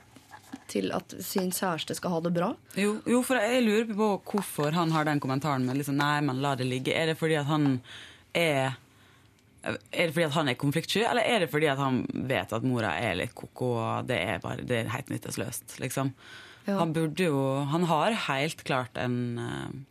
til 0.73 0.89
at 0.97 1.13
sin 1.21 1.51
kjæreste 1.53 1.99
skal 1.99 2.15
ha 2.15 2.23
det 2.25 2.33
bra? 2.39 2.49
Jo, 2.81 2.95
jo, 3.05 3.21
for 3.27 3.43
jeg 3.43 3.67
lurer 3.67 3.93
på 3.93 4.09
hvorfor 4.31 4.73
han 4.79 4.95
har 4.95 5.11
den 5.11 5.21
kommentaren 5.21 5.67
med 5.69 5.83
liksom, 5.83 5.99
nei, 6.01 6.17
men 6.25 6.41
la 6.45 6.55
det 6.57 6.71
ligge. 6.71 6.97
Er 6.97 7.13
det 7.13 7.19
fordi 7.21 7.37
at 7.43 7.51
han 7.51 7.75
er 8.35 8.79
Er 9.63 10.09
det 10.09 10.15
fordi 10.15 10.27
han 10.35 10.49
er 10.49 10.59
konfliktsky, 10.59 11.05
eller 11.07 11.23
er 11.23 11.45
det 11.45 11.51
fordi 11.53 11.69
han 11.79 12.01
vet 12.27 12.53
at 12.53 12.65
mora 12.67 12.97
er 12.99 13.15
litt 13.15 13.35
ko-ko, 13.39 13.77
og 13.79 14.09
det 14.09 14.17
er 14.19 14.41
bare 14.43 14.65
det 14.67 14.81
er 14.81 14.91
helt 14.91 15.13
nytteløst, 15.13 15.77
liksom? 15.79 16.11
Ja. 16.67 16.79
Han 16.81 16.93
burde 16.95 17.29
jo 17.29 17.65
Han 17.71 17.85
har 17.91 18.17
helt 18.29 18.65
klart 18.65 18.97
en, 18.99 19.39
eh, 19.39 19.69
en 19.71 19.85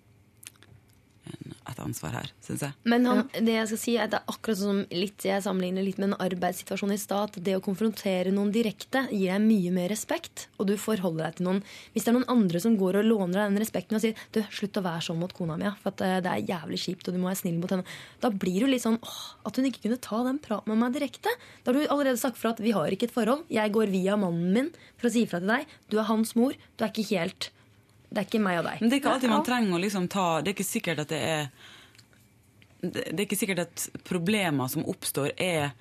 et 1.70 1.80
ansvar 1.82 2.16
her, 2.16 2.30
syns 2.44 2.64
jeg. 2.66 2.76
Men 2.90 3.06
han, 3.08 3.22
det 3.34 3.54
jeg 3.54 3.70
skal 3.72 3.80
si 3.80 3.94
er 3.96 4.06
at 4.06 4.14
det 4.14 4.20
er 4.22 4.34
akkurat 4.34 4.60
sånn 4.60 4.82
som 4.82 4.98
litt, 4.98 5.26
jeg 5.26 5.44
sammenligner 5.46 5.86
litt 5.86 6.00
med 6.02 6.12
en 6.12 6.18
arbeidssituasjon 6.24 6.94
i 6.96 7.00
stat. 7.00 7.38
Det 7.44 7.56
å 7.58 7.64
konfrontere 7.64 8.34
noen 8.34 8.52
direkte 8.54 9.04
gir 9.12 9.32
deg 9.32 9.44
mye 9.46 9.74
mer 9.76 9.92
respekt. 9.94 10.48
Og 10.58 10.70
du 10.70 10.76
forholder 10.82 11.28
deg 11.28 11.40
til 11.40 11.48
noen 11.48 11.62
Hvis 11.94 12.06
det 12.06 12.12
er 12.12 12.18
noen 12.18 12.30
andre 12.32 12.62
som 12.64 12.76
går 12.80 13.00
og 13.02 13.08
låner 13.08 13.38
deg 13.38 13.52
den 13.52 13.62
respekten 13.62 13.98
og 13.98 14.04
sier 14.04 14.18
du, 14.34 14.42
'slutt 14.42 14.80
å 14.80 14.86
være 14.86 15.06
sånn 15.06 15.20
mot 15.22 15.34
kona 15.36 15.58
mi', 15.60 15.68
ja, 15.68 15.76
for 15.82 15.94
at 15.94 16.04
eh, 16.06 16.20
det 16.24 16.32
er 16.32 16.50
jævlig 16.50 16.80
kjipt, 16.82 17.08
og 17.08 17.16
du 17.16 17.22
må 17.22 17.30
være 17.30 17.42
snill 17.44 17.60
mot 17.62 17.72
henne. 17.72 17.88
Da 18.24 18.32
blir 18.34 18.66
du 18.66 18.72
litt 18.72 18.86
sånn 18.86 19.00
åh, 19.02 19.22
at 19.46 19.58
hun 19.58 19.70
ikke 19.70 19.86
kunne 19.86 20.02
ta 20.02 20.24
den 20.28 20.42
praten 20.42 20.74
med 20.74 20.82
meg 20.82 20.98
direkte. 20.98 21.34
Da 21.64 21.72
har 21.72 21.80
du 21.80 21.88
allerede 21.88 22.22
sagt 22.22 22.40
fra 22.42 22.56
at 22.56 22.62
vi 22.64 22.76
har 22.76 22.92
ikke 22.92 23.10
et 23.10 23.16
forhold. 23.16 23.46
Jeg 23.52 23.74
går 23.76 23.94
via 23.94 24.18
mannen 24.20 24.54
min 24.56 24.70
for 24.98 25.10
å 25.10 25.14
si 25.14 25.26
ifra 25.26 25.42
til 25.42 25.54
deg. 25.54 25.68
Du 25.90 26.00
er 26.00 26.10
hans 26.10 26.36
mor. 26.36 26.56
Du 26.78 26.86
er 26.86 26.94
ikke 26.94 27.10
helt 27.14 27.52
Det 28.12 28.20
er 28.20 28.28
ikke 28.28 28.44
meg 28.44 28.60
og 28.60 28.68
deg. 28.68 28.82
Men 28.82 28.92
det 28.92 28.98
er 28.98 29.02
ikke 29.02 29.16
alltid 29.16 29.32
man 29.32 29.48
trenger 29.48 29.78
å 29.78 29.82
liksom 29.86 30.10
ta 30.12 30.28
Det 30.44 30.52
er 30.52 30.58
ikke 30.58 30.68
sikkert 30.68 31.06
at 31.06 31.14
det 31.14 31.22
er 31.24 31.50
Det 32.84 33.16
er 33.16 33.26
ikke 33.26 33.40
sikkert 33.40 33.66
at 33.66 33.88
problemer 34.08 34.68
som 34.74 34.84
oppstår, 34.90 35.32
er 35.40 35.72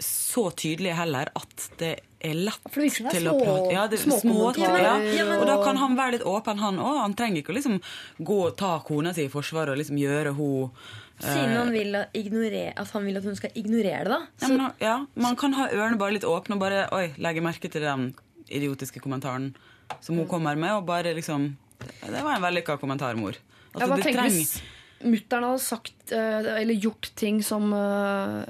så 0.00 0.46
tydelige 0.56 0.96
heller 0.96 1.28
at 1.36 1.66
det 1.78 1.90
er 2.24 2.38
lett 2.38 2.68
For 2.72 2.80
det 2.80 2.88
er 3.04 3.16
til 3.18 3.28
å 3.28 3.34
prate. 3.36 3.72
Ja, 3.74 3.82
det, 3.90 3.98
små 4.00 4.16
små, 4.22 4.46
ting. 4.56 4.64
ja. 4.64 4.94
Ja, 5.12 5.26
Og 5.36 5.44
da 5.48 5.58
kan 5.60 5.76
han 5.76 5.96
være 5.98 6.16
litt 6.16 6.24
åpen, 6.24 6.58
han 6.60 6.80
òg. 6.80 7.02
Han 7.02 7.16
trenger 7.18 7.42
ikke 7.42 7.52
å 7.52 7.58
liksom 7.58 7.76
gå 8.24 8.38
og 8.46 8.56
ta 8.60 8.78
kona 8.86 9.12
si 9.16 9.26
i 9.28 9.32
forsvar 9.32 9.72
og 9.72 9.80
liksom 9.80 10.00
gjøre 10.00 10.34
hun 10.38 10.72
Siden 11.20 11.50
eh, 11.52 11.58
han 11.58 11.72
vil 11.74 11.96
at, 11.98 12.14
ignorere, 12.16 12.72
at 12.80 12.92
han 12.96 13.04
vil 13.04 13.18
at 13.20 13.26
hun 13.28 13.36
skal 13.36 13.52
ignorere 13.60 14.06
det, 14.08 14.14
da. 14.14 14.20
ja, 14.40 14.48
men, 14.48 14.62
ja, 14.80 14.94
Man 15.20 15.36
kan 15.36 15.52
ha 15.58 15.66
ørene 15.68 16.00
bare 16.00 16.16
litt 16.16 16.24
åpne 16.24 16.56
og 16.56 16.62
bare 16.62 16.86
oi, 16.96 17.10
legge 17.20 17.44
merke 17.44 17.68
til 17.68 17.84
den 17.84 18.06
idiotiske 18.48 19.02
kommentaren 19.04 19.50
som 20.00 20.16
hun 20.20 20.28
kommer 20.30 20.56
med, 20.56 20.72
og 20.78 20.86
bare 20.86 21.14
liksom 21.16 21.56
Det 21.80 22.22
var 22.22 22.36
en 22.36 22.42
vellykka 22.44 22.76
kommentar, 22.80 23.14
mor. 23.16 23.34
Altså, 23.74 23.96
du 23.96 24.02
tenker 24.02 24.20
trenger- 24.20 24.30
Hvis 24.30 24.60
mutter'n 25.00 25.44
hadde 25.46 25.62
sagt 25.64 26.12
eh, 26.12 26.48
eller 26.60 26.74
gjort 26.76 27.10
ting 27.16 27.38
som 27.42 27.72
eh, 27.72 28.42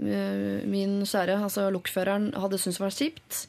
eh, 0.00 0.62
min 0.66 1.02
kjære, 1.04 1.36
altså 1.42 1.66
lokføreren, 1.74 2.30
hadde 2.34 2.58
syntes 2.58 2.80
var 2.80 2.94
kjipt, 2.96 3.46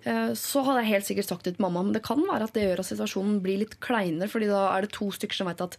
så 0.00 0.62
hadde 0.64 0.80
jeg 0.80 0.88
helt 0.94 1.04
sikkert 1.10 1.28
sagt 1.28 1.44
det 1.44 1.56
til 1.58 1.62
mamma. 1.66 1.82
Men 1.84 1.92
det 1.92 2.00
kan 2.06 2.22
være 2.24 2.46
at 2.46 2.54
det 2.56 2.62
gjør 2.64 2.80
at 2.80 2.88
situasjonen 2.88 3.42
blir 3.44 3.58
litt 3.60 3.74
kleinere, 3.84 4.30
fordi 4.32 4.46
da 4.48 4.62
er 4.72 4.86
det 4.86 4.92
to 4.96 5.10
stykker 5.12 5.36
som 5.36 5.50
vet 5.50 5.60
at 5.60 5.74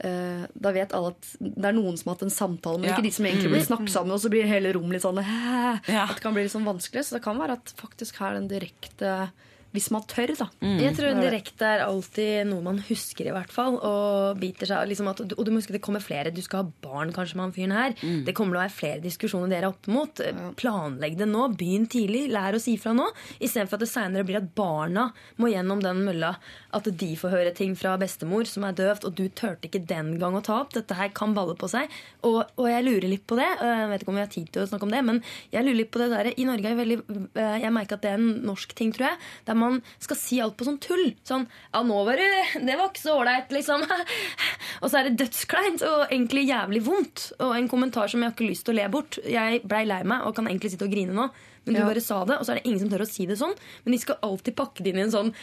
da 0.00 0.70
vet 0.72 0.94
alle 0.94 1.10
at 1.10 1.28
det 1.42 1.66
er 1.68 1.74
noen 1.76 1.98
som 1.98 2.08
har 2.08 2.14
hatt 2.16 2.22
en 2.22 2.32
samtale, 2.32 2.78
men 2.80 2.88
Ja. 2.88 2.94
ikke 2.96 3.02
de 3.08 3.10
som 3.12 3.26
egentlig 3.26 3.50
blir 3.52 3.66
snakket 3.66 3.90
sammen. 3.92 4.12
Og 4.14 4.20
så 4.22 4.30
blir 4.32 4.46
hele 4.48 4.72
rommet 4.72 4.96
litt 4.96 5.02
sånn 5.04 5.18
Ja. 5.90 6.06
At 6.06 6.14
det 6.16 6.22
kan 6.24 6.32
bli 6.32 6.46
litt 6.46 6.54
sånn 6.54 6.64
vanskelig. 6.64 7.02
Så 7.10 7.18
det 7.18 7.24
kan 7.26 7.36
være 7.36 7.58
at 7.58 7.74
faktisk 7.76 8.16
her 8.22 8.38
den 8.38 8.48
direkte 8.48 9.30
Hvis 9.74 9.90
man 9.92 10.02
tør, 10.08 10.30
da. 10.38 10.46
Jeg 10.64 10.94
tror 10.96 11.08
Det 11.08 11.12
er 11.12 11.18
det. 11.18 11.24
direkte 11.28 11.66
er 11.68 11.82
alltid 11.84 12.46
noe 12.48 12.62
man 12.64 12.78
husker, 12.88 13.26
i 13.28 13.34
hvert 13.36 13.52
fall. 13.52 13.76
Og 13.84 14.38
biter 14.40 14.66
seg 14.70 14.88
liksom 14.88 15.10
at, 15.10 15.20
Og 15.20 15.44
du 15.44 15.50
må 15.52 15.60
huske 15.60 15.74
det 15.76 15.82
kommer 15.84 16.00
flere. 16.00 16.32
Du 16.32 16.40
skal 16.40 16.62
ha 16.64 16.70
barn 16.82 17.12
kanskje 17.12 17.36
med 17.36 17.44
han 17.44 17.52
fyren 17.52 17.74
her. 17.76 17.94
Det 18.24 18.34
kommer 18.34 18.56
til 18.56 18.60
å 18.60 18.64
være 18.64 18.76
flere 18.78 19.02
diskusjoner 19.04 19.52
dere 19.52 19.68
er 19.68 19.74
opp 19.74 19.86
mot. 19.92 20.22
Planlegg 20.56 21.18
det 21.20 21.28
nå. 21.28 21.44
Begynn 21.58 21.86
tidlig. 21.90 22.26
Lær 22.32 22.56
å 22.56 22.62
si 22.62 22.76
fra 22.80 22.94
nå. 22.96 23.06
Istedenfor 23.44 23.76
at 23.78 23.84
det 23.84 23.90
seinere 23.92 24.24
blir 24.28 24.40
at 24.40 24.48
barna 24.56 25.10
må 25.36 25.50
gjennom 25.52 25.82
den 25.84 26.00
mølla. 26.06 26.32
At 26.72 26.88
de 26.88 27.10
får 27.16 27.32
høre 27.36 27.52
ting 27.56 27.76
fra 27.78 27.96
bestemor 28.00 28.48
som 28.48 28.64
er 28.68 28.72
døvt, 28.76 29.04
og 29.08 29.14
du 29.18 29.26
turte 29.28 29.68
ikke 29.68 29.84
den 29.88 30.14
gang 30.20 30.36
å 30.38 30.42
ta 30.44 30.60
opp. 30.62 30.72
Dette 30.76 30.96
her 30.98 31.12
kan 31.16 31.34
balle 31.36 31.54
på 31.58 31.68
seg. 31.70 31.92
Og, 32.24 32.40
og 32.56 32.66
jeg 32.70 32.84
lurer 32.88 33.08
litt 33.12 33.26
på 33.28 33.36
det. 33.38 33.48
Jeg 33.60 33.88
vet 33.92 34.02
ikke 34.04 34.12
om 34.14 34.18
vi 34.20 34.24
har 34.24 34.32
tid 34.32 34.50
til 34.54 34.64
å 34.64 34.68
snakke 34.70 34.88
om 34.88 34.92
det, 34.96 35.04
men 35.04 35.20
jeg 35.52 35.64
lurer 35.66 35.80
litt 35.82 35.92
på 35.92 36.02
det 36.02 36.10
der. 36.14 36.32
I 36.38 36.48
Norge 36.48 36.72
er 36.72 36.78
veldig 36.78 36.98
eh, 37.36 37.56
Jeg 37.64 37.74
merker 37.74 37.98
at 37.98 38.04
det 38.06 38.10
er 38.14 38.18
en 38.20 38.28
norsk 38.48 38.74
ting, 38.78 38.92
tror 38.96 39.10
jeg. 39.10 39.22
Der 39.48 39.57
man 39.60 39.80
skal 39.98 40.16
si 40.20 40.38
alt 40.40 40.56
på 40.58 40.66
sånn 40.68 40.78
tull. 40.82 41.12
Sånn 41.28 41.46
Ja, 41.74 41.82
nå 41.86 41.98
var 42.06 42.16
det 42.20 42.28
Det 42.64 42.76
var 42.78 42.88
ikke 42.92 43.02
så 43.04 43.16
ålreit, 43.18 43.52
liksom. 43.54 43.84
og 44.82 44.88
så 44.90 45.00
er 45.00 45.08
det 45.10 45.18
dødskleint 45.24 45.84
og 45.88 46.06
egentlig 46.08 46.46
jævlig 46.48 46.82
vondt. 46.86 47.28
Og 47.40 47.54
en 47.58 47.68
kommentar 47.70 48.08
som 48.10 48.22
jeg 48.22 48.30
har 48.30 48.36
ikke 48.36 48.48
lyst 48.50 48.66
til 48.68 48.74
å 48.76 48.80
le 48.80 48.88
bort. 48.94 49.18
Jeg 49.26 49.62
blei 49.68 49.84
lei 49.88 50.02
meg 50.08 50.26
og 50.26 50.34
kan 50.38 50.48
egentlig 50.50 50.72
sitte 50.74 50.88
og 50.88 50.94
grine 50.94 51.14
nå. 51.16 51.28
Men 51.66 51.74
du 51.74 51.80
Ja. 51.82 51.86
bare 51.90 52.00
sa 52.00 52.24
det, 52.24 52.38
og 52.38 52.46
så 52.46 52.52
er 52.52 52.60
det 52.60 52.66
ingen 52.66 52.80
som 52.80 52.88
tør 52.88 53.04
å 53.04 53.08
si 53.10 53.26
det 53.26 53.36
sånn. 53.36 53.54
Men 53.84 53.92
de 53.92 53.98
skal 53.98 54.16
alltid 54.22 54.56
pakke 54.56 54.82
det 54.82 54.94
inn 54.94 55.02
i 55.02 55.06
en 55.08 55.10
sånn 55.12 55.34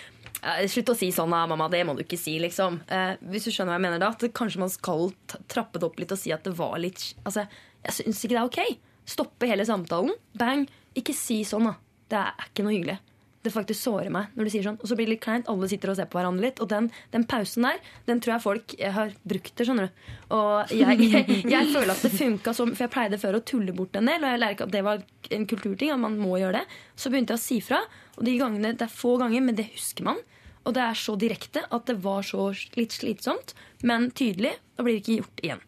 Slutt 0.67 0.89
å 0.91 0.95
si 0.97 1.07
sånn, 1.15 1.31
da, 1.31 1.45
mamma. 1.47 1.69
Det 1.71 1.79
må 1.87 1.95
du 1.95 2.03
ikke 2.03 2.19
si, 2.19 2.35
liksom. 2.43 2.75
Eh, 2.91 3.15
hvis 3.31 3.45
du 3.47 3.51
skjønner 3.51 3.71
hva 3.71 3.77
jeg 3.79 3.85
mener 3.85 3.99
da. 4.03 4.09
At 4.09 4.19
kanskje 4.35 4.59
man 4.61 4.69
skal 4.69 5.07
trappe 5.49 5.79
det 5.79 5.87
opp 5.87 5.97
litt 5.97 6.11
og 6.11 6.19
si 6.21 6.31
at 6.35 6.43
det 6.43 6.53
var 6.57 6.75
litt 6.77 7.15
Altså, 7.25 7.47
jeg 7.83 7.95
syns 7.97 8.19
ikke 8.25 8.35
det 8.35 8.41
er 8.43 8.49
ok. 8.51 8.77
Stoppe 9.07 9.47
hele 9.49 9.65
samtalen. 9.65 10.11
Bang. 10.37 10.67
Ikke 10.95 11.15
si 11.17 11.39
sånn, 11.47 11.65
da. 11.71 11.75
Det 12.11 12.19
er 12.19 12.45
ikke 12.51 12.65
noe 12.67 12.75
hyggelig. 12.75 12.99
Det 13.45 13.53
faktisk 13.53 13.85
sårer 13.85 14.09
meg 14.13 14.33
når 14.33 14.47
du 14.47 14.51
sier 14.53 14.65
sånn. 14.65 14.79
Og 14.81 14.89
så 14.89 14.97
blir 14.97 15.09
det 15.09 15.15
litt 15.15 15.23
kleint. 15.23 15.49
Alle 15.51 15.69
sitter 15.69 15.91
og 15.91 15.97
ser 15.99 16.09
på 16.09 16.17
hverandre 16.19 16.47
litt. 16.47 16.61
Og 16.63 16.69
den, 16.71 16.89
den 17.13 17.25
pausen 17.29 17.67
der, 17.67 17.81
den 18.09 18.21
tror 18.23 18.35
jeg 18.35 18.45
folk 18.45 18.75
jeg 18.79 18.93
har 18.95 19.13
brukt 19.27 19.53
det, 19.53 19.67
skjønner 19.67 19.89
du. 19.89 20.07
Og 20.35 20.73
jeg, 20.73 21.09
jeg, 21.15 21.41
jeg 21.51 21.73
føler 21.73 21.93
at 21.93 22.05
det 22.05 22.13
funka 22.15 22.55
som 22.57 22.73
For 22.73 22.87
jeg 22.87 22.93
pleide 22.95 23.21
før 23.21 23.39
å 23.39 23.43
tulle 23.45 23.75
bort 23.77 23.97
en 23.99 24.09
del, 24.09 24.23
og 24.23 24.33
jeg 24.33 24.41
lærer 24.41 24.57
ikke 24.57 24.69
at 24.69 24.73
det 24.75 24.85
var 24.87 25.03
en 25.35 25.45
kulturting, 25.49 25.93
at 25.93 26.01
man 26.01 26.17
må 26.21 26.39
gjøre 26.41 26.61
det. 26.61 26.79
Så 26.97 27.11
begynte 27.13 27.37
jeg 27.37 27.43
å 27.43 27.45
si 27.45 27.59
fra. 27.63 27.83
Og 28.15 28.25
de 28.25 28.39
gangene, 28.39 28.73
det 28.73 28.87
er 28.87 28.97
få 28.97 29.15
ganger, 29.21 29.45
men 29.45 29.59
det 29.59 29.69
husker 29.75 30.09
man. 30.09 30.19
Og 30.65 30.73
det 30.73 30.81
er 30.81 30.97
så 30.97 31.13
direkte 31.19 31.61
at 31.69 31.85
det 31.89 31.99
var 32.03 32.25
så 32.25 32.49
litt 32.77 32.95
slitsomt, 32.95 33.53
men 33.85 34.09
tydelig. 34.17 34.55
Da 34.75 34.85
blir 34.85 34.97
det 34.97 35.03
ikke 35.03 35.19
gjort 35.19 35.43
igjen. 35.45 35.63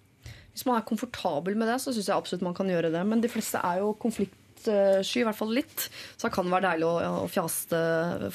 Hvis 0.57 0.65
man 0.65 0.79
er 0.79 0.87
komfortabel 0.89 1.53
med 1.53 1.69
det, 1.69 1.77
så 1.83 1.93
syns 1.93 2.09
jeg 2.09 2.17
absolutt 2.17 2.45
man 2.47 2.55
kan 2.57 2.69
gjøre 2.71 2.89
det. 2.89 3.03
Men 3.05 3.21
de 3.21 3.29
fleste 3.29 3.61
er 3.61 3.83
jo 3.83 3.91
konfliktsky, 4.67 5.21
i 5.21 5.27
hvert 5.27 5.39
fall 5.39 5.53
litt. 5.55 5.87
Så 6.17 6.27
det 6.27 6.33
kan 6.35 6.49
være 6.51 6.71
deilig 6.71 6.87
å, 6.87 6.95
å 7.23 7.27
fjaste, 7.31 7.81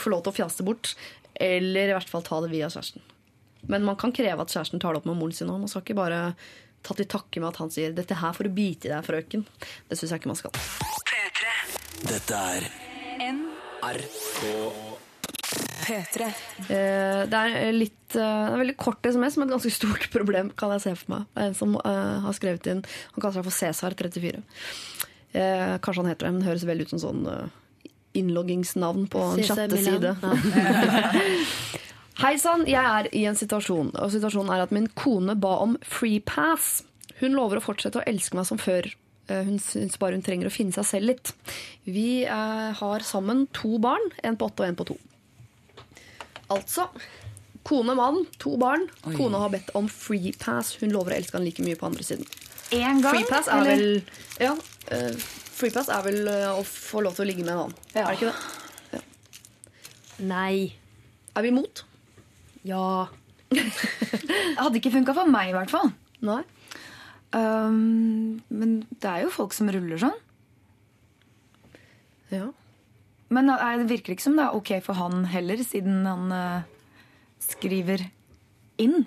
få 0.00 0.12
lov 0.12 0.24
til 0.24 0.32
å 0.32 0.36
fjaste 0.40 0.66
bort. 0.66 0.94
Eller 1.42 1.90
i 1.90 1.96
hvert 1.96 2.10
fall 2.10 2.24
ta 2.26 2.40
det 2.44 2.50
via 2.52 2.70
kjæresten. 2.72 3.02
Men 3.70 3.84
man 3.86 3.96
kan 4.00 4.12
kreve 4.14 4.42
at 4.42 4.52
kjæresten 4.52 4.82
tar 4.82 4.94
det 4.94 5.02
opp 5.02 5.08
med 5.10 5.18
moren 5.20 5.36
sin 5.36 5.50
òg. 5.52 5.60
Man 5.62 5.70
skal 5.70 5.84
ikke 5.84 5.98
bare 5.98 6.22
ta 6.82 6.96
til 6.98 7.06
takke 7.06 7.38
med 7.40 7.52
at 7.52 7.60
han 7.62 7.70
sier 7.70 7.92
'dette 7.94 8.18
her 8.18 8.32
får 8.34 8.48
du 8.48 8.54
bite 8.56 8.88
i 8.88 8.90
deg, 8.90 9.04
frøken'. 9.06 9.44
Det 9.88 9.98
syns 9.98 10.10
jeg 10.10 10.20
ikke 10.20 10.32
man 10.32 10.40
skal. 10.40 10.50
Dette 12.02 12.34
er 12.34 12.66
NRK. 13.22 14.42
P3. 15.82 16.26
Eh, 16.70 17.22
Det 17.28 17.38
er 17.38 17.72
litt 17.74 18.16
eh, 18.16 18.22
det 18.22 18.54
er 18.54 18.60
veldig 18.62 18.76
kort 18.80 19.06
SMS, 19.06 19.36
men 19.36 19.48
et 19.48 19.54
ganske 19.56 19.72
stort 19.74 20.08
problem 20.16 20.50
kan 20.58 20.74
jeg 20.76 20.84
se 20.86 20.94
for 21.02 21.14
meg. 21.16 21.26
Det 21.34 21.42
er 21.42 21.50
en 21.50 21.58
som 21.58 21.74
eh, 21.78 22.18
har 22.26 22.36
skrevet 22.38 22.68
inn 22.70 22.82
Han 22.84 23.20
kaller 23.20 23.38
seg 23.38 23.46
for 23.48 23.58
Cæsar34. 23.58 24.42
Eh, 25.32 25.74
kanskje 25.80 26.02
han 26.02 26.10
heter 26.12 26.26
det, 26.26 26.32
men 26.34 26.40
det 26.42 26.48
høres 26.50 26.66
veldig 26.68 26.84
ut 26.86 26.92
som 26.94 27.00
sånn 27.02 27.22
eh, 27.32 27.90
innloggingsnavn 28.20 29.06
på 29.12 29.18
en 29.30 29.44
chatteside. 29.48 30.10
Hei 32.22 32.34
sann, 32.38 32.66
jeg 32.68 32.82
er 32.84 33.08
i 33.16 33.22
en 33.26 33.38
situasjon, 33.38 33.94
og 33.96 34.10
situasjonen 34.12 34.52
er 34.52 34.60
at 34.66 34.74
min 34.74 34.88
kone 34.98 35.34
ba 35.40 35.54
om 35.64 35.78
free 35.86 36.20
pass. 36.20 36.82
Hun 37.22 37.32
lover 37.38 37.58
å 37.58 37.64
fortsette 37.64 37.98
å 38.02 38.04
elske 38.06 38.36
meg 38.36 38.44
som 38.50 38.60
før. 38.60 38.84
Eh, 39.30 39.42
Hun 39.48 39.56
syns 39.62 39.96
bare 40.02 40.18
hun 40.18 40.24
trenger 40.26 40.50
å 40.50 40.52
finne 40.52 40.74
seg 40.76 40.84
selv 40.90 41.08
litt. 41.14 41.32
Vi 41.88 42.24
eh, 42.26 42.68
har 42.78 43.06
sammen 43.06 43.46
to 43.56 43.78
barn, 43.82 44.04
en 44.22 44.36
på 44.36 44.50
åtte 44.50 44.66
og 44.66 44.68
en 44.68 44.76
på 44.78 44.84
to. 44.92 44.98
Altså, 46.52 46.84
kone, 47.64 47.94
mann, 47.96 48.26
to 48.42 48.58
barn. 48.60 48.84
Oi. 49.08 49.14
Kona 49.16 49.40
har 49.46 49.50
bedt 49.54 49.70
om 49.78 49.88
free 49.88 50.34
pass. 50.36 50.74
Hun 50.82 50.92
lover 50.92 51.14
å 51.14 51.16
elske 51.22 51.38
han 51.38 51.46
like 51.48 51.64
mye 51.64 51.78
på 51.80 51.88
andre 51.88 52.04
siden. 52.04 52.26
En 52.76 53.00
gang? 53.04 53.14
Free 53.16 53.28
pass 53.30 53.48
er 53.48 53.62
eller? 53.62 53.72
vel 53.72 53.86
Ja, 54.40 54.52
eh, 54.90 55.14
free 55.18 55.72
er 55.72 56.04
vel 56.06 56.28
eh, 56.30 56.48
å 56.50 56.62
få 56.66 57.02
lov 57.04 57.16
til 57.16 57.26
å 57.26 57.28
ligge 57.30 57.44
med 57.46 57.54
en 57.54 57.62
annen. 57.66 57.76
Ja. 57.94 58.06
Er 58.06 58.12
det 58.12 58.18
ikke 58.18 58.32
det? 58.32 59.02
Nei. 60.22 60.72
Er 61.34 61.44
vi 61.44 61.52
imot? 61.52 61.84
Ja. 62.66 63.08
Hadde 64.62 64.78
ikke 64.80 64.94
funka 64.94 65.14
for 65.16 65.30
meg, 65.30 65.52
i 65.52 65.56
hvert 65.56 65.72
fall. 65.72 65.92
Nei. 66.24 66.42
Um, 67.32 68.42
men 68.52 68.82
det 69.00 69.08
er 69.08 69.24
jo 69.24 69.32
folk 69.32 69.54
som 69.56 69.70
ruller 69.72 70.00
sånn. 70.02 70.18
Ja. 72.32 72.50
Men 73.32 73.48
er, 73.52 73.80
det 73.80 73.88
virker 73.88 74.14
ikke 74.14 74.26
som 74.26 74.36
det 74.36 74.44
er 74.44 74.56
ok 74.56 74.74
for 74.84 74.98
han 74.98 75.24
heller, 75.32 75.60
siden 75.64 76.04
han 76.08 76.32
uh, 76.32 76.68
skriver 77.40 78.04
inn 78.82 79.06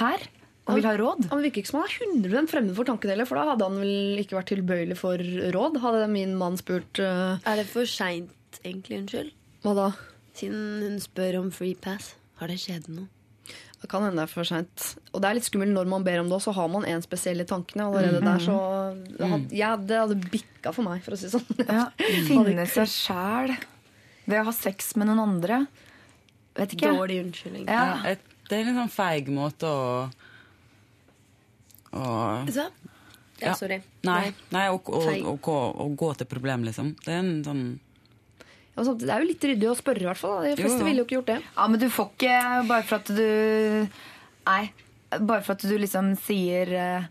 her 0.00 0.24
og 0.70 0.78
vil 0.78 0.86
ha 0.88 0.94
råd. 1.00 1.28
Han 1.32 1.42
virker 1.44 1.62
ikke 1.64 1.70
som 1.72 1.80
han 1.82 1.90
er 1.90 2.30
100 2.30 2.50
fremmed 2.50 2.76
for 2.78 2.88
tanken 2.88 3.10
heller, 3.12 3.28
for 3.28 3.40
da 3.40 3.48
hadde 3.52 3.66
han 3.68 3.78
vel 3.82 4.22
ikke 4.22 4.38
vært 4.38 4.50
tilbøyelig 4.54 4.96
for 5.00 5.20
råd. 5.56 5.80
Hadde 5.84 6.06
min 6.14 6.36
mann 6.40 6.56
spurt 6.60 7.00
Uh, 7.02 7.36
Er 7.44 7.60
det 7.60 7.66
for 7.70 7.84
seint, 7.88 8.60
egentlig? 8.64 9.02
Unnskyld? 9.04 9.32
hva 9.64 9.74
da? 9.76 9.88
Siden 10.38 10.80
hun 10.86 11.00
spør 11.02 11.40
om 11.42 11.50
free 11.52 11.74
pass. 11.76 12.14
Har 12.40 12.48
det 12.48 12.56
skjedd 12.62 12.86
noe? 12.88 13.10
Det 13.80 13.88
kan 13.88 14.02
hende 14.04 14.20
det 14.20 14.26
er 14.28 14.32
for 14.32 14.44
seint. 14.48 14.86
Og 15.12 15.20
det 15.20 15.28
er 15.30 15.36
litt 15.38 15.46
skummelt 15.48 15.72
når 15.72 15.88
man 15.88 16.04
ber 16.04 16.20
om 16.20 16.28
det, 16.28 16.36
og 16.36 16.42
så 16.44 16.52
har 16.56 16.68
man 16.72 16.84
en 16.88 17.00
spesiell 17.04 17.40
i 17.40 17.46
tankene 17.48 17.86
allerede 17.88 18.20
der, 18.24 18.42
så 18.44 18.56
hadde, 19.20 19.56
ja, 19.56 19.70
det 19.76 19.96
hadde 20.02 20.16
bikka 20.32 20.72
for 20.76 20.84
meg, 20.84 21.00
for 21.04 21.16
å 21.16 21.20
si 21.20 21.28
det 21.28 21.32
sånn. 21.32 21.62
Ja, 21.64 21.86
Finne 22.28 22.66
seg 22.68 22.88
sjæl 22.92 23.54
ved 24.28 24.36
å 24.42 24.46
ha 24.50 24.52
sex 24.56 24.92
med 25.00 25.08
noen 25.08 25.22
andre. 25.24 25.62
Vet 26.60 26.76
ikke. 26.76 26.92
Dårlig 26.92 27.20
unnskyldning. 27.24 27.64
Ja. 27.72 27.84
Ja, 28.04 28.14
det 28.50 28.56
er 28.58 28.60
en 28.64 28.68
litt 28.68 28.80
sånn 28.82 28.92
feig 28.92 29.28
måte 29.32 29.68
å 29.70 29.84
Ja, 33.40 33.54
sorry. 33.56 33.80
Nei, 34.04 34.32
nei 34.52 34.66
å, 34.68 34.76
å, 34.76 35.36
gå- 35.40 35.74
å 35.80 35.86
gå 35.96 36.10
til 36.20 36.28
problem, 36.28 36.66
liksom. 36.68 36.92
Det 37.04 37.14
er 37.14 37.22
en 37.22 37.30
sånn 37.46 37.62
Ja, 38.76 38.84
samtidig, 38.84 39.06
det 39.08 39.14
er 39.14 39.22
jo 39.24 39.28
litt 39.30 39.46
ryddig 39.48 39.70
å 39.70 39.76
spørre, 39.78 40.04
i 40.04 40.08
hvert 40.10 40.20
fall. 40.20 40.34
da. 40.42 40.50
De 40.54 40.60
fleste 40.60 40.82
jo. 40.82 40.88
ville 40.90 41.00
jo 41.02 41.06
ikke 41.08 41.16
gjort 41.18 41.30
det. 41.32 41.38
Ja, 41.56 41.66
men 41.72 41.80
du 41.80 41.86
får 41.90 42.10
ikke 42.14 42.34
bare 42.68 42.84
for 42.86 43.00
at 43.00 43.10
du 43.16 43.24
Nei. 44.50 44.60
Bare 45.26 45.42
for 45.42 45.56
at 45.56 45.64
du 45.66 45.72
liksom 45.78 46.12
sier 46.22 46.70
eh, 46.78 47.08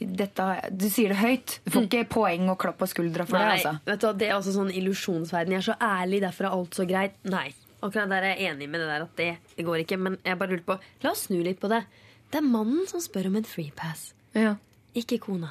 dette, 0.00 0.44
Du 0.70 0.86
sier 0.92 1.10
det 1.14 1.18
høyt. 1.18 1.56
Du 1.64 1.72
får 1.74 1.88
ikke 1.88 2.04
poeng 2.12 2.46
og 2.52 2.60
klapp 2.62 2.78
på 2.80 2.86
skuldra 2.92 3.26
for 3.28 3.40
Nei, 3.40 3.56
det. 3.56 3.56
altså. 3.58 3.72
vet 3.88 4.00
du, 4.04 4.06
hva, 4.06 4.12
det 4.20 4.28
er 4.28 4.36
også 4.36 4.54
sånn 4.54 4.70
illusjonsverden. 4.70 5.56
Jeg 5.56 5.64
er 5.64 5.68
så 5.72 5.78
ærlig, 5.82 6.20
derfor 6.22 6.46
er 6.48 6.54
alt 6.60 6.78
så 6.78 6.86
greit. 6.88 7.16
Nei. 7.24 7.48
Akkurat 7.80 8.12
der 8.12 8.28
er 8.28 8.36
jeg 8.36 8.52
enig 8.52 8.68
med 8.68 8.80
det 8.84 8.88
der 8.92 9.04
at 9.08 9.16
det, 9.18 9.30
det 9.56 9.64
går 9.66 9.82
ikke. 9.86 9.96
Men 9.98 10.18
jeg 10.24 10.38
bare 10.40 10.52
lurer 10.54 10.66
på 10.68 10.78
La 11.04 11.10
oss 11.16 11.26
snu 11.30 11.40
litt 11.42 11.58
på 11.62 11.68
det. 11.72 11.82
Det 12.30 12.38
er 12.38 12.46
mannen 12.46 12.84
som 12.86 13.00
spør 13.02 13.26
om 13.32 13.40
en 13.40 13.48
free 13.48 13.72
pass, 13.74 14.12
Ja. 14.34 14.54
ikke 14.94 15.18
kona. 15.22 15.50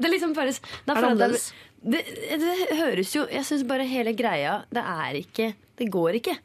Det 0.00 0.06
er 0.08 0.14
liksom 0.14 0.34
bare, 0.34 0.52
det 0.54 0.60
Er 0.88 0.94
det 0.94 1.04
annerledes? 1.10 1.48
det, 1.82 2.00
det, 2.40 2.76
høres 2.78 3.14
jo 3.14 3.26
Jeg 3.28 3.44
syns 3.44 3.64
bare 3.68 3.84
hele 3.88 4.12
greia 4.16 4.62
Det 4.72 4.80
er 4.80 5.18
ikke 5.20 5.54
Det 5.76 5.90
går 5.92 6.16
ikke. 6.20 6.36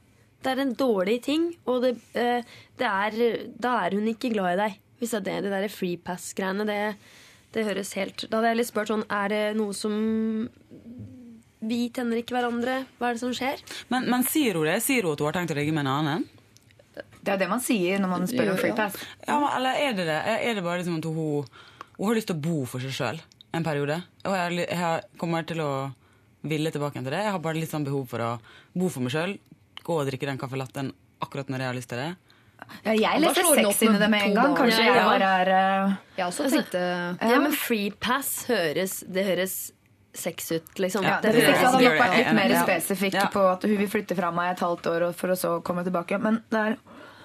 Det 0.43 0.51
er 0.51 0.61
en 0.61 0.73
dårlig 0.75 1.21
ting, 1.23 1.45
og 1.65 1.81
det, 1.83 1.93
eh, 2.13 2.43
det 2.77 2.85
er 2.87 3.47
Da 3.59 3.77
er 3.85 3.95
hun 3.95 4.07
ikke 4.11 4.31
glad 4.33 4.53
i 4.53 4.59
deg. 4.63 4.75
Hvis 4.99 5.11
det 5.11 5.21
er 5.21 5.25
det, 5.27 5.37
det 5.43 5.51
der 5.51 5.67
free 5.71 5.97
pass-greiene, 5.97 6.65
det, 6.67 6.95
det 7.55 7.65
høres 7.65 7.93
helt 7.95 8.25
Da 8.29 8.37
hadde 8.37 8.51
jeg 8.53 8.57
litt 8.61 8.67
spurt 8.71 8.91
sånn 8.91 9.05
Er 9.09 9.29
det 9.31 9.43
noe 9.57 9.73
som 9.73 9.95
Vi 11.65 11.79
tenner 11.95 12.19
ikke 12.21 12.35
hverandre? 12.35 12.81
Hva 12.99 13.09
er 13.09 13.15
det 13.17 13.23
som 13.23 13.33
skjer? 13.35 13.61
Men, 13.89 14.09
men 14.11 14.23
sier 14.27 14.57
hun 14.59 14.67
det? 14.67 14.81
Sier 14.85 15.03
hun 15.07 15.15
at 15.15 15.23
hun 15.23 15.29
har 15.31 15.37
tenkt 15.39 15.55
å 15.55 15.57
ligge 15.57 15.73
med 15.73 15.85
en 15.87 15.93
annen? 15.95 16.25
Det 17.25 17.33
er 17.33 17.39
det 17.41 17.47
man 17.49 17.63
sier 17.63 17.97
når 18.03 18.11
man 18.11 18.27
spør 18.29 18.51
om 18.53 18.59
free 18.59 18.75
pass. 18.77 18.99
Ja, 19.25 19.39
men- 19.41 19.49
eller 19.57 19.79
er 19.81 19.95
det 19.97 20.05
det? 20.05 20.17
Er 20.45 20.53
det 20.59 20.63
bare 20.63 20.83
liksom 20.83 20.99
at 20.99 21.07
hun, 21.09 21.47
hun 21.97 22.07
har 22.09 22.17
lyst 22.19 22.27
til 22.31 22.37
å 22.37 22.43
bo 22.43 22.65
for 22.69 22.83
seg 22.83 22.93
sjøl 22.95 23.21
en 23.55 23.63
periode? 23.65 24.01
Og 24.27 24.35
jeg, 24.35 24.67
jeg 24.69 25.19
kommer 25.21 25.45
til 25.47 25.61
å 25.63 25.71
ville 26.45 26.69
tilbake 26.71 27.01
til 27.01 27.09
det. 27.13 27.23
Jeg 27.25 27.33
har 27.33 27.41
bare 27.41 27.57
litt 27.57 27.71
sånn 27.71 27.85
behov 27.87 28.05
for 28.11 28.21
å 28.21 28.31
bo 28.77 28.89
for 28.93 29.05
meg 29.05 29.15
sjøl. 29.15 29.37
Gå 29.85 29.97
og 30.01 30.07
drikke 30.09 30.27
den 30.29 30.39
caffè 30.41 30.59
latten 30.59 30.91
akkurat 31.23 31.49
når 31.49 31.63
jeg 31.63 31.71
har 31.71 31.77
lyst 31.79 31.91
til 31.93 32.01
det. 32.01 32.11
Ja, 32.85 32.93
jeg 32.95 33.21
leste 33.21 33.43
sex 33.45 33.81
inn 33.85 33.95
i 33.97 34.01
det 34.01 34.09
med 34.09 34.23
en 34.29 34.35
gang. 34.37 34.53
Kanskje 34.57 34.81
Ja, 34.81 34.85
jeg 34.87 34.97
ja. 35.01 35.07
bare 35.09 35.31
er 35.41 35.49
uh... 35.53 35.95
Jeg 36.17 36.25
også 36.27 36.45
tenkte 36.49 36.81
Ja, 36.81 37.39
men 37.43 37.51
free 37.53 37.91
pass 37.91 38.29
høres 38.49 39.01
Det 39.11 39.25
høres 39.27 39.55
sex 40.15 40.47
ut, 40.55 40.69
liksom. 40.79 41.03
ja, 41.03 41.17
det 41.21 41.33
det 41.35 41.41
det. 41.43 41.55
hadde 41.59 41.81
nok 41.83 41.97
vært 41.99 42.13
litt 42.15 42.29
mer 42.37 42.53
spesifikt 42.55 42.85
spesifikk 42.85 43.17
Ja. 43.19 43.25
på 43.33 43.41
at 43.51 43.65
hun 43.67 43.75
vil 43.81 43.89
flytte 43.91 44.15
fra 44.15 44.29
meg 44.31 44.53
et 44.53 44.61
halvt 44.63 44.87
år 44.87 45.05
for 45.19 45.33
å 45.33 45.35
så 45.35 45.51
komme 45.67 45.83
tilbake. 45.83 46.15
Men 46.23 46.39
det 46.49 46.61
er 46.61 46.77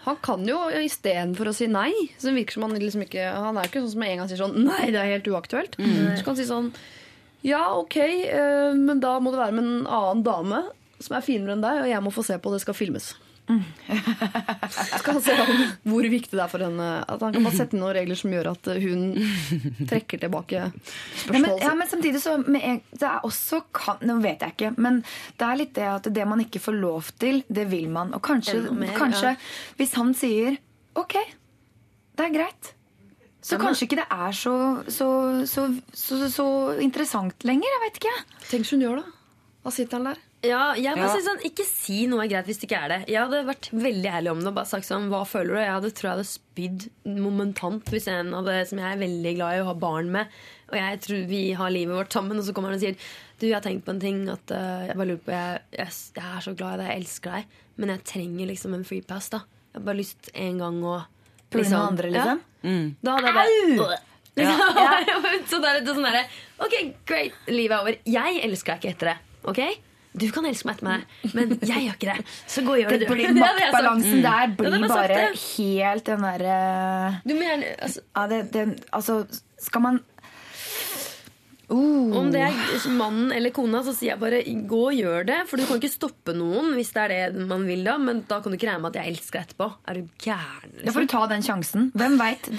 Han 0.06 0.16
kan 0.24 0.46
jo 0.48 0.56
istedenfor 0.80 1.50
å 1.50 1.52
si 1.52 1.66
nei 1.68 1.90
Så 2.16 2.32
virker 2.32 2.56
som 2.56 2.64
Han 2.64 2.78
liksom 2.80 3.02
ikke 3.04 3.26
Han 3.34 3.58
er 3.58 3.66
jo 3.66 3.72
ikke 3.72 3.82
sånn 3.84 3.92
som 3.92 4.04
en 4.06 4.20
gang 4.22 4.30
sier 4.30 4.40
sånn 4.40 4.56
Nei, 4.64 4.86
det 4.94 5.00
er 5.00 5.10
helt 5.16 5.28
uaktuelt. 5.28 5.76
Så 5.76 6.24
kan 6.24 6.32
han 6.32 6.38
si 6.38 6.46
sånn 6.48 6.70
Ja, 7.44 7.62
ok, 7.76 7.96
eh, 8.00 8.76
men 8.76 9.00
da 9.04 9.14
må 9.20 9.32
det 9.32 9.42
være 9.42 9.56
med 9.56 9.64
en 9.66 9.88
annen 9.88 10.24
dame 10.24 10.62
som 11.00 11.16
er 11.16 11.24
finere 11.24 11.54
enn 11.56 11.62
deg, 11.64 11.78
og 11.80 11.88
jeg 11.88 12.04
må 12.04 12.10
få 12.12 12.24
se 12.26 12.36
på, 12.36 12.50
det 12.52 12.60
skal 12.60 12.76
filmes. 12.76 13.14
skal 15.02 15.20
se 15.24 15.34
om 15.42 15.50
hvor 15.90 16.06
viktig 16.12 16.36
det 16.36 16.42
er 16.44 16.52
for 16.52 16.64
henne. 16.64 16.88
At 17.04 17.24
han 17.24 17.34
kan 17.34 17.46
bare 17.46 17.58
sette 17.58 17.78
noen 17.78 17.94
regler 17.96 18.18
som 18.18 18.34
gjør 18.34 18.50
at 18.52 18.70
hun 18.84 19.04
trekker 19.90 20.22
tilbake 20.24 20.64
spørsmålet 20.70 21.64
ja, 21.64 21.68
ja, 21.68 21.74
men 21.78 21.90
samtidig 21.90 22.22
så 22.22 22.36
med 22.40 22.64
en, 22.66 22.80
Det 22.90 23.06
er 23.08 23.26
også 23.26 23.62
kan, 23.76 24.00
Nå 24.06 24.18
vet 24.24 24.44
jeg 24.44 24.56
ikke, 24.56 24.72
men 24.80 25.02
det 25.40 25.46
er 25.46 25.60
litt 25.60 25.74
det 25.78 25.86
at 25.90 26.10
det 26.14 26.26
man 26.28 26.42
ikke 26.44 26.62
får 26.62 26.76
lov 26.80 27.12
til, 27.20 27.42
det 27.48 27.66
vil 27.70 27.88
man. 27.92 28.14
Og 28.16 28.22
kanskje, 28.24 28.62
mer, 28.74 28.92
kanskje 28.96 29.34
ja. 29.34 29.38
hvis 29.80 29.96
han 29.98 30.12
sier 30.16 30.58
OK, 30.98 31.16
det 32.18 32.26
er 32.26 32.34
greit. 32.34 32.74
Så 33.40 33.56
kanskje 33.60 33.86
ikke 33.86 34.00
det 34.02 34.08
er 34.12 34.34
så, 34.36 34.54
så, 34.92 35.06
så, 35.48 35.66
så, 35.96 36.18
så 36.28 36.46
interessant 36.82 37.46
lenger. 37.48 37.72
Jeg 37.72 37.82
vet 37.86 38.02
ikke. 38.02 38.16
Tenk 38.50 38.66
hvis 38.66 38.74
hun 38.76 38.84
gjør 38.84 39.00
det. 39.00 39.06
Da 39.64 39.72
sitter 39.74 39.98
han 39.98 40.10
der. 40.10 40.20
Ja, 40.42 40.72
jeg 40.72 40.96
bare 40.96 41.04
Ja. 41.04 41.12
synes 41.12 41.26
sånn, 41.28 41.42
Ikke 41.44 41.64
si 41.68 42.06
noe 42.08 42.24
er 42.24 42.28
greit 42.32 42.46
hvis 42.48 42.60
det 42.60 42.68
ikke 42.70 42.78
er 42.84 42.88
det. 42.88 42.98
Jeg 43.12 43.20
hadde 43.20 43.44
vært 43.44 43.68
veldig 43.76 44.08
ærlig 44.08 44.30
om 44.30 44.38
det 44.40 44.48
og 44.48 44.54
bare 44.56 44.70
sagt 44.70 44.86
sånn, 44.88 45.10
hva 45.12 45.20
føler 45.28 45.52
du? 45.52 45.60
Jeg 45.60 45.74
hadde, 45.74 45.90
tror 45.92 46.08
jeg 46.08 46.16
hadde 46.16 46.30
spydd 46.30 46.86
momentant 47.20 47.84
hvis 47.92 48.08
en 48.08 48.32
av 48.34 48.44
det 48.48 48.68
som 48.70 48.78
jeg 48.80 48.88
er 48.94 49.02
veldig 49.02 49.34
glad 49.36 49.56
i 49.58 49.60
å 49.60 49.66
ha 49.68 49.74
barn 49.74 50.10
med, 50.10 50.26
og 50.70 50.76
jeg 50.78 51.00
tror 51.04 51.26
vi 51.28 51.42
har 51.58 51.70
livet 51.74 51.96
vårt 51.98 52.12
sammen, 52.16 52.38
og 52.38 52.44
så 52.46 52.54
kommer 52.56 52.70
han 52.72 52.78
og 52.78 52.84
sier 52.84 52.96
du, 53.40 53.46
jeg 53.48 53.54
har 53.56 53.64
tenkt 53.64 53.84
på 53.84 53.92
en 53.92 54.00
ting 54.00 54.28
at 54.28 54.52
uh, 54.52 54.86
jeg 54.86 54.96
bare 54.96 55.08
lurer 55.10 55.24
på, 55.24 55.32
jeg, 55.32 55.60
jeg, 55.76 55.94
jeg 56.16 56.24
er 56.36 56.40
så 56.44 56.54
glad 56.56 56.74
i 56.74 56.80
deg, 56.82 56.88
jeg 56.92 57.00
elsker 57.02 57.36
deg, 57.36 57.44
men 57.76 57.88
jeg 57.94 58.04
trenger 58.04 58.46
liksom 58.46 58.74
en 58.76 58.84
free 58.84 59.02
pass. 59.02 59.28
da. 59.32 59.42
Jeg 59.72 59.80
har 59.80 59.86
bare 59.88 60.00
lyst 60.00 60.30
en 60.34 60.58
gang 60.58 60.80
å 60.84 60.96
Pule 61.50 61.66
med 61.66 61.78
andre, 61.80 62.10
liksom? 62.14 62.40
Mm. 62.62 62.96
Da 63.02 63.16
hadde 63.16 63.26
jeg 63.26 63.34
bare 63.34 64.00
Liksom. 64.36 64.60
så 65.50 65.58
det 65.60 65.68
er 65.68 65.78
litt 65.80 65.88
sånn 65.90 66.04
derre 66.06 66.20
Ok, 66.62 66.74
great, 67.04 67.32
livet 67.50 67.74
er 67.74 67.80
over. 67.82 67.96
Jeg 68.06 68.40
elsker 68.46 68.76
deg 68.76 68.84
ikke 68.84 68.92
etter 68.94 69.10
det. 69.10 69.16
Ok? 69.50 69.89
Du 70.12 70.24
kan 70.34 70.46
elske 70.48 70.66
meg 70.66 70.74
etter 70.80 70.86
meg, 70.88 71.04
men 71.38 71.52
jeg 71.62 71.84
gjør 71.86 71.94
ikke 71.94 72.14
det. 72.16 72.24
Så 72.50 72.64
gå 72.66 72.72
og 72.74 72.80
gjør 72.80 72.90
det, 72.90 73.00
Det 73.04 73.08
du. 73.08 73.14
blir. 73.14 73.34
Maktbalansen 73.38 74.22
der 74.24 74.54
blir 74.58 74.74
ja, 74.74 74.88
bare 74.90 75.18
helt 75.36 76.04
den 76.08 76.24
derre 76.26 77.20
Du 77.22 77.34
mener, 77.38 77.76
altså, 77.78 78.00
ja, 78.16 78.24
det, 78.32 78.40
det, 78.56 78.64
Altså, 78.90 79.20
skal 79.62 79.84
man 79.86 80.00
Om 81.70 82.32
det 82.34 82.40
er 82.42 82.88
mannen 82.98 83.30
eller 83.36 83.52
kona, 83.54 83.84
så 83.86 83.92
sier 83.94 84.16
jeg 84.16 84.18
bare 84.18 84.40
gå 84.66 84.80
og 84.88 84.96
gjør 84.98 85.28
det. 85.28 85.36
For 85.46 85.60
du 85.60 85.66
kan 85.68 85.78
ikke 85.78 85.92
stoppe 85.92 86.34
noen 86.34 86.72
hvis 86.74 86.90
det 86.96 87.04
er 87.04 87.14
det 87.30 87.46
man 87.46 87.62
vil 87.68 87.84
da. 87.86 87.94
Men 88.02 88.24
da 88.26 88.40
kan 88.42 88.50
du 88.50 88.58
ikke 88.58 88.66
regne 88.72 88.82
med 88.82 88.90
at 88.96 89.04
jeg 89.04 89.14
elsker 89.14 89.38
deg 89.38 89.46
etterpå. 89.52 89.68
Er 89.86 90.00
du 90.00 90.08
gæren? 90.26 90.74
Da 90.80 90.90
får 90.90 91.04
Liksom? 91.04 91.06
du 91.06 91.14
ta 91.14 91.22
den 91.30 91.46
sjansen. 91.46 91.90
Hvem 91.94 92.18
veit? 92.18 92.50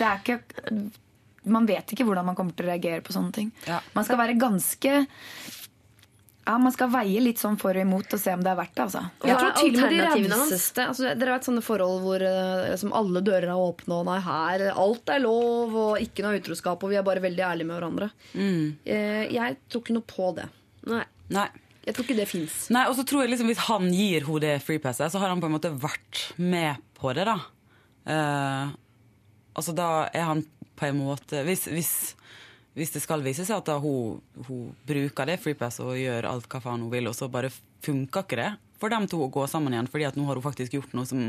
Man 1.51 1.65
vet 1.67 1.91
ikke 1.91 2.05
hvordan 2.07 2.27
man 2.31 2.37
kommer 2.37 2.53
til 2.55 2.67
å 2.67 2.71
reagere 2.71 3.01
på 3.03 3.11
sånne 3.15 3.33
ting. 3.35 3.51
Ja. 3.67 3.81
Man 3.97 4.05
skal 4.07 4.19
være 4.21 4.37
ganske 4.39 4.95
Ja, 6.45 6.57
man 6.57 6.73
skal 6.73 6.89
veie 6.89 7.21
litt 7.21 7.39
sånn 7.41 7.57
for 7.61 7.77
og 7.77 7.85
imot 7.85 8.15
og 8.15 8.19
se 8.19 8.33
om 8.33 8.41
det 8.41 8.49
er 8.49 8.57
verdt 8.57 8.73
det, 8.73 8.85
altså. 8.87 9.01
Jeg 9.29 9.37
tror 9.37 9.51
til 9.59 9.75
og 9.75 9.81
med 9.81 9.93
de 9.93 10.29
rauseste 10.31 10.85
altså, 10.89 11.11
Dere 11.13 11.35
vet 11.35 11.47
sånne 11.47 11.63
forhold 11.65 11.99
hvor 12.01 12.25
eh, 12.25 12.71
som 12.81 12.95
alle 12.97 13.21
dører 13.25 13.51
er 13.53 13.61
åpne, 13.61 13.99
og 13.99 14.07
nei, 14.09 14.19
her 14.25 14.67
alt 14.71 15.11
er 15.13 15.21
lov, 15.21 15.75
og 15.83 16.01
ikke 16.01 16.25
noe 16.25 16.41
utroskap, 16.41 16.81
og 16.81 16.93
vi 16.93 16.97
er 16.97 17.05
bare 17.05 17.23
veldig 17.23 17.45
ærlige 17.45 17.69
med 17.69 17.77
hverandre. 17.77 18.09
Mm. 18.33 18.63
Jeg, 18.89 19.27
Jeg 19.37 19.59
tror 19.69 19.85
ikke 19.85 19.97
noe 19.99 20.09
på 20.15 20.31
det. 20.39 20.47
Nei. 20.89 21.03
Nei. 21.31 21.49
Jeg 21.81 21.97
tror 21.97 22.05
ikke 22.05 22.19
det 22.19 22.29
fins. 22.29 22.55
Nei, 22.73 22.83
og 22.89 22.95
så 22.97 23.05
tror 23.07 23.23
jeg 23.23 23.31
liksom 23.33 23.49
Hvis 23.49 23.63
han 23.65 23.87
gir 23.89 24.25
henne 24.27 24.41
det 24.43 24.55
freepasset, 24.65 25.09
så 25.13 25.21
har 25.21 25.31
han 25.33 25.41
på 25.41 25.49
en 25.49 25.55
måte 25.55 25.73
vært 25.73 26.27
med 26.37 26.81
på 26.97 27.13
det, 27.17 27.25
da. 27.29 27.37
Uh, 28.05 28.73
altså, 29.57 29.73
da 29.77 29.89
er 30.13 30.27
han 30.29 30.43
på 30.77 30.87
en 30.87 30.97
måte 30.97 31.43
Hvis, 31.45 31.67
hvis, 31.69 31.91
hvis 32.77 32.93
det 32.95 33.01
skal 33.03 33.23
vise 33.25 33.43
seg 33.45 33.57
at 33.57 33.71
hun, 33.83 34.21
hun 34.47 34.69
bruker 34.87 35.27
det 35.27 35.39
freepasset 35.43 35.83
og 35.85 35.97
gjør 35.99 36.27
alt 36.29 36.47
hva 36.51 36.61
faen 36.63 36.85
hun 36.85 36.91
vil, 36.93 37.09
og 37.11 37.15
så 37.17 37.27
bare 37.31 37.51
funker 37.83 38.23
ikke 38.23 38.39
det 38.39 38.51
for 38.81 38.89
dem 38.93 39.05
to 39.11 39.19
å 39.21 39.29
gå 39.29 39.43
sammen 39.49 39.73
igjen, 39.75 39.89
fordi 39.91 40.07
at 40.07 40.15
nå 40.17 40.23
har 40.25 40.39
hun 40.39 40.45
faktisk 40.45 40.73
gjort 40.77 40.93
noe 40.97 41.05
som 41.05 41.27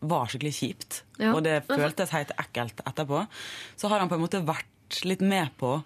var 0.00 0.26
skikkelig 0.28 0.52
kjipt, 0.56 1.02
Ja. 1.20 1.32
og 1.34 1.44
det 1.44 1.62
føltes 1.68 2.10
helt 2.12 2.32
ekkelt 2.40 2.80
etterpå, 2.84 3.26
så 3.76 3.88
har 3.88 4.00
han 4.02 4.08
på 4.10 4.16
en 4.18 4.24
måte 4.24 4.42
vært 4.44 5.04
litt 5.06 5.20
med 5.22 5.52
på 5.60 5.78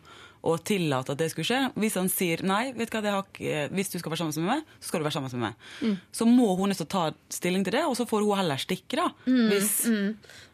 å 0.44 0.54
tillate 0.60 1.14
at 1.14 1.20
det 1.20 1.30
skulle 1.32 1.48
skje. 1.48 1.60
Hvis 1.80 1.96
han 1.98 2.10
sier 2.12 2.42
nei, 2.46 2.68
vet 2.76 2.90
du 2.90 2.98
hva, 2.98 3.02
det 3.04 3.12
har 3.14 3.70
hvis 3.74 3.92
du 3.92 3.96
skal 3.98 4.12
være 4.12 4.20
sammen 4.20 4.44
med 4.44 4.50
meg, 4.50 4.74
så 4.78 4.90
skal 4.90 5.00
du 5.00 5.06
være 5.06 5.16
sammen 5.16 5.32
med 5.32 5.42
meg. 5.46 5.68
Mm. 5.80 5.94
Så 6.18 6.26
må 6.28 6.48
hun 6.58 6.70
nesten 6.72 6.88
ta 6.90 7.06
stilling 7.32 7.64
til 7.64 7.76
det, 7.78 7.84
og 7.88 7.96
så 7.98 8.06
får 8.08 8.26
hun 8.26 8.38
heller 8.38 8.60
stikke, 8.60 8.98
da. 9.00 9.06
Mm, 9.24 9.46
Hvis, 9.52 9.72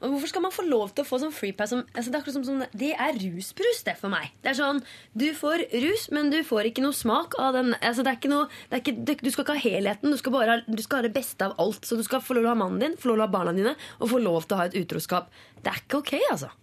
Og 0.01 0.15
hvorfor 0.15 0.31
skal 0.33 0.45
man 0.47 0.55
få 0.55 0.65
lov 0.69 0.95
til 0.95 1.05
å 1.05 1.09
få 1.09 1.21
sånn 1.23 1.35
free 1.35 1.57
pass 1.57 1.73
som, 1.75 1.83
altså 1.93 2.11
Det 2.11 2.17
er 2.17 2.23
akkurat 2.23 2.37
som, 2.39 2.47
som 2.47 2.62
Det 2.83 2.93
er 2.95 3.19
rusbrus, 3.21 3.83
det, 3.87 3.97
for 4.01 4.12
meg. 4.12 4.31
Det 4.45 4.53
er 4.53 4.59
sånn, 4.61 4.81
Du 5.12 5.27
får 5.37 5.67
rus, 5.85 6.07
men 6.15 6.31
du 6.33 6.39
får 6.47 6.71
ikke 6.71 6.85
noe 6.85 6.97
smak 6.97 7.37
av 7.43 7.59
den. 7.59 7.75
Altså, 7.81 8.07
det 8.07 8.15
er 8.15 8.21
ikke 8.21 8.33
noe, 8.33 8.49
det 8.71 8.79
er 8.79 8.85
ikke, 8.85 8.97
det, 9.11 9.19
du 9.25 9.31
skal 9.35 9.47
ikke 9.47 9.59
ha 9.59 9.65
helheten, 9.67 10.15
du 10.15 10.21
skal 10.21 10.37
bare 10.37 10.57
ha, 10.57 10.65
du 10.67 10.83
skal 10.85 11.03
ha 11.03 11.09
det 11.09 11.15
beste 11.17 11.47
av 11.47 11.59
alt. 11.61 11.85
Så 11.87 11.99
du 11.99 12.07
skal 12.07 12.23
få 12.25 12.39
lov 12.39 12.47
til 12.47 12.53
å 12.53 12.55
ha 12.55 12.62
mannen 12.62 12.83
din, 12.83 12.99
få 13.01 13.11
lov 13.11 13.19
til 13.19 13.27
å 13.27 13.29
ha 13.29 13.35
barna 13.35 13.57
dine, 13.57 13.77
og 13.99 14.15
få 14.15 14.23
lov 14.23 14.47
til 14.47 14.57
å 14.57 14.62
ha 14.62 14.71
et 14.71 14.79
utroskap. 14.81 15.31
Det 15.61 15.75
er 15.75 15.83
ikke 15.83 16.03
ok, 16.05 16.17
altså. 16.31 16.55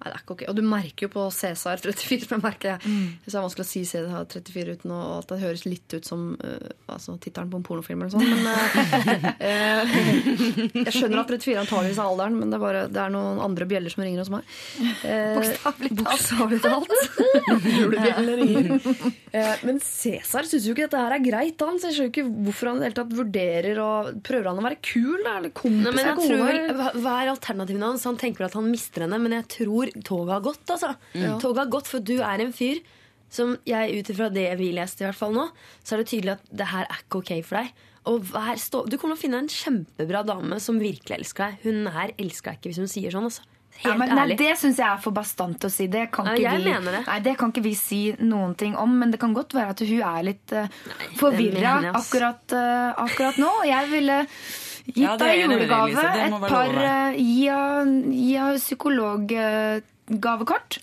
Nei, 0.00 0.08
det 0.08 0.16
er 0.16 0.22
ikke 0.22 0.32
ok. 0.32 0.42
Og 0.48 0.56
du 0.56 0.62
merker 0.64 1.04
jo 1.04 1.10
på 1.12 1.22
Cæsar 1.34 1.80
34 1.82 2.28
men 2.30 2.38
jeg 2.38 2.44
merker. 2.44 2.84
Mm. 2.88 3.08
Det 3.20 3.34
er 3.34 3.44
vanskelig 3.44 3.66
å 3.66 3.68
si 3.68 3.82
Cæsar 3.84 4.28
34 4.32 4.76
uten 4.78 4.94
å, 4.96 5.00
at 5.18 5.28
det 5.28 5.40
høres 5.42 5.64
litt 5.66 5.92
ut 5.92 6.08
som 6.08 6.22
uh, 6.40 6.70
altså, 6.88 7.18
tittelen 7.20 7.50
på 7.52 7.60
en 7.60 7.66
pornofilm 7.68 8.06
eller 8.06 8.14
sånn. 8.14 8.24
Men 8.24 8.46
eh, 9.36 9.92
jeg 10.86 10.94
skjønner 10.96 11.20
at 11.20 11.34
34 11.34 11.58
antakeligvis 11.66 12.00
er 12.00 12.06
alderen, 12.06 12.38
men 12.40 12.48
det 12.48 12.56
er, 12.56 12.64
bare, 12.64 12.86
det 12.88 13.02
er 13.02 13.12
noen 13.12 13.42
andre 13.44 13.68
bjeller 13.68 13.92
som 13.92 14.04
ringer 14.06 14.24
hos 14.24 14.32
meg. 14.32 14.48
Bokstavelig 16.00 16.62
talt. 16.64 16.96
Julebjeller 17.76 18.40
ringer. 18.40 18.80
Men 19.66 19.78
Cæsar 19.84 20.46
syns 20.48 20.64
jo 20.66 20.72
ikke 20.74 20.88
dette 20.88 20.98
her 20.98 21.14
er 21.14 21.22
greit. 21.22 21.60
Han 21.62 21.78
så 21.78 21.90
jeg 21.90 21.96
skjønner 21.96 22.10
ikke 22.10 22.24
hvorfor 22.48 22.70
han 22.70 22.80
i 22.80 22.82
det 22.82 22.88
hele 22.88 22.98
tatt 22.98 23.14
vurderer 23.14 23.80
og 23.84 24.08
Prøver 24.26 24.48
han 24.50 24.58
å 24.58 24.64
være 24.64 24.78
kul, 24.84 25.20
da? 25.22 25.36
Eller 25.38 25.52
kompis 25.54 25.84
Nei, 25.84 25.92
men 25.94 26.08
jeg 26.08 26.16
tror, 26.24 26.96
Hva 27.04 27.14
er 27.20 27.30
alternativene 27.32 27.90
hans? 27.92 28.06
Han 28.08 28.18
tenker 28.20 28.46
at 28.48 28.56
han 28.58 28.66
mister 28.70 29.04
henne, 29.06 29.20
men 29.22 29.36
jeg 29.38 29.46
tror 29.54 29.89
toget 30.06 30.34
har 30.36 30.46
gått. 30.46 30.64
altså. 30.68 30.94
Toget 31.42 31.62
har 31.64 31.70
gått, 31.76 31.90
For 31.90 32.02
du 32.04 32.18
er 32.18 32.42
en 32.42 32.54
fyr 32.56 32.82
som 33.30 33.54
jeg 33.68 34.00
ut 34.00 34.10
ifra 34.10 34.26
det 34.32 34.48
vi 34.58 34.72
leste, 34.74 35.04
i 35.04 35.06
hvert 35.06 35.18
fall 35.18 35.36
nå, 35.36 35.46
så 35.86 35.94
er 35.94 36.02
det 36.02 36.10
tydelig 36.10 36.34
at 36.34 36.50
det 36.50 36.66
her 36.72 36.88
er 36.88 37.04
ikke 37.04 37.22
ok 37.22 37.32
for 37.46 37.60
deg. 37.60 37.86
Stå 38.58 38.82
du 38.88 38.96
kommer 38.98 39.14
til 39.14 39.18
å 39.18 39.22
finne 39.22 39.42
en 39.44 39.52
kjempebra 39.52 40.24
dame 40.26 40.58
som 40.62 40.80
virkelig 40.82 41.20
elsker 41.20 41.50
deg. 41.52 41.64
Hun 41.66 41.90
her 41.94 42.14
elsker 42.18 42.50
deg 42.50 42.60
ikke 42.60 42.72
hvis 42.72 42.82
hun 42.82 42.90
sier 42.90 43.14
sånn. 43.14 43.28
altså. 43.30 43.46
Ja, 43.80 43.94
men, 43.96 44.10
nei, 44.12 44.34
det 44.36 44.50
syns 44.60 44.80
jeg 44.80 44.84
er 44.84 44.98
for 45.00 45.14
bastant 45.16 45.62
å 45.64 45.70
si. 45.72 45.86
Det 45.88 46.08
kan, 46.12 46.26
jeg 46.36 46.58
vi, 46.60 46.72
det. 46.84 47.02
Nei, 47.06 47.18
det 47.24 47.36
kan 47.40 47.52
ikke 47.52 47.62
vi 47.64 47.72
si 47.78 48.00
noen 48.20 48.52
ting 48.58 48.74
om. 48.76 48.92
Men 49.00 49.14
det 49.14 49.20
kan 49.22 49.32
godt 49.36 49.54
være 49.56 49.72
at 49.76 49.82
hun 49.86 50.02
er 50.04 50.26
litt 50.26 50.52
uh, 50.56 50.66
forvirra 51.20 51.62
jeg, 51.62 51.92
ass. 51.92 52.10
akkurat, 52.10 52.42
uh, 52.52 52.90
akkurat 53.06 53.40
nå. 53.40 53.52
Jeg 53.70 53.88
ville 53.94 54.18
gitt 54.86 54.96
Ja, 55.02 55.16
deg 55.20 55.42
julegave. 55.44 56.06
Et 56.24 56.40
par 56.48 56.72
uh, 56.74 57.12
Gi 57.16 57.46
henne- 57.50 58.56
psykologgavekort. 58.58 59.84
psykologgavekort. 60.10 60.80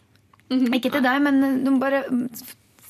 Mhm. 0.50 0.74
Ikke 0.78 0.92
til 0.94 1.04
deg, 1.04 1.20
men 1.26 1.44
uh, 1.44 1.58
du 1.66 1.72
må 1.76 1.80
bare 1.84 2.06
mm, 2.10 2.30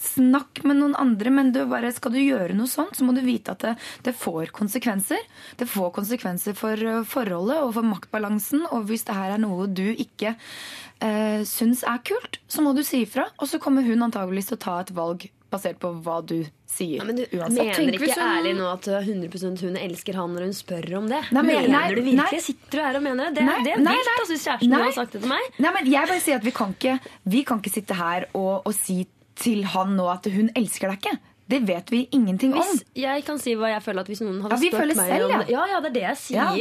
Snakk 0.08 0.62
med 0.64 0.78
noen 0.78 0.94
andre, 0.98 1.30
men 1.34 1.50
du 1.52 1.60
bare, 1.68 1.90
skal 1.92 2.14
du 2.14 2.20
gjøre 2.22 2.54
noe 2.56 2.70
sånt, 2.70 2.96
så 2.96 3.04
må 3.04 3.12
du 3.14 3.20
vite 3.26 3.52
at 3.52 3.64
det, 3.66 3.74
det 4.06 4.14
får 4.16 4.52
konsekvenser. 4.56 5.20
Det 5.60 5.68
får 5.68 5.90
konsekvenser 5.98 6.56
for 6.58 6.80
uh, 6.80 7.02
forholdet 7.06 7.58
og 7.66 7.74
for 7.76 7.86
maktbalansen. 7.86 8.64
Og 8.72 8.86
hvis 8.88 9.04
det 9.10 9.18
her 9.18 9.34
er 9.36 9.42
noe 9.42 9.68
du 9.68 9.84
ikke 9.92 10.36
uh, 10.38 11.42
syns 11.50 11.84
er 11.86 12.00
kult, 12.08 12.40
så 12.50 12.64
må 12.66 12.74
du 12.78 12.84
si 12.88 13.02
ifra. 13.04 13.28
Og 13.42 13.50
så 13.52 13.60
kommer 13.62 13.86
hun 13.86 14.06
antageligvis 14.08 14.54
til 14.54 14.58
å 14.58 14.64
ta 14.64 14.78
et 14.86 14.94
valg 14.96 15.28
basert 15.52 15.78
på 15.80 15.92
hva 16.04 16.18
du 16.26 16.42
sier. 16.68 16.98
Ja, 17.00 17.04
men 17.08 17.16
du 17.16 17.24
uansett. 17.26 17.56
mener 17.56 17.74
Tenk 17.74 17.94
ikke 18.02 18.16
hun- 18.18 18.32
ærlig 18.38 18.54
nå 18.58 18.66
at 18.74 18.88
100% 19.08 19.62
hun 19.62 19.76
elsker 19.78 20.16
han 20.16 20.34
når 20.36 20.42
hun 20.48 20.54
spør 20.58 20.98
om 20.98 21.08
det? 21.08 21.22
Nei, 21.32 21.42
men- 21.42 21.46
mener 21.56 21.68
nei, 21.70 21.88
du 21.94 22.02
virkelig? 22.02 22.16
nei. 22.16 22.40
Sitter 22.40 22.78
du 22.78 22.84
her 22.84 22.96
og 22.96 23.04
mener 23.04 23.26
det? 23.26 23.36
Det, 23.36 23.44
Nei, 23.46 23.64
det 23.64 23.74
er 23.74 23.80
nei, 23.80 23.94
vilt, 23.96 24.06
nei. 24.06 24.18
altså, 24.20 24.34
hvis 24.34 24.46
kjæresten 24.48 24.70
Nei. 24.70 24.78
din 24.78 24.86
har 24.86 24.92
sagt 25.00 25.12
det 25.14 25.22
til 25.22 25.30
meg. 25.30 25.42
Nei, 25.60 25.72
men 25.78 25.92
jeg 25.92 26.08
bare 26.08 26.20
sier 26.20 26.36
at 26.36 26.44
vi 26.44 26.52
kan 26.52 26.74
ikke, 26.76 27.00
vi 27.26 27.44
kan 27.44 27.62
ikke 27.62 27.72
sitte 27.74 27.96
her 27.96 28.26
og, 28.34 28.62
og 28.68 28.74
si 28.74 29.08
til 29.36 29.64
han 29.64 29.96
nå 29.96 30.08
at 30.12 30.26
hun 30.34 30.50
elsker 30.56 30.90
deg 30.90 31.00
ikke. 31.02 31.20
Det 31.48 31.62
vet 31.66 31.90
vi 31.90 32.10
ingenting 32.12 32.54
om. 32.54 32.60
Hvis 32.60 32.84
jeg 32.94 33.24
kan 33.24 33.38
si 33.40 33.54
hva 33.56 33.70
jeg 33.72 33.82
føler 33.82 34.02
at 34.02 34.08
hvis 34.08 34.20
noen 34.22 34.42
hadde 34.42 34.52
Ja, 34.52 34.58
vi 34.60 34.68
spurt 34.70 34.96
meg 34.98 35.08
selv, 35.08 35.32
om 35.32 35.40
det 35.40 35.50
Ja, 35.50 35.66
ja, 35.66 35.80
det 35.80 35.90
er 35.92 35.94
det 35.94 36.02
jeg 36.04 36.18
sier. 36.18 36.36
Ja. 36.36 36.52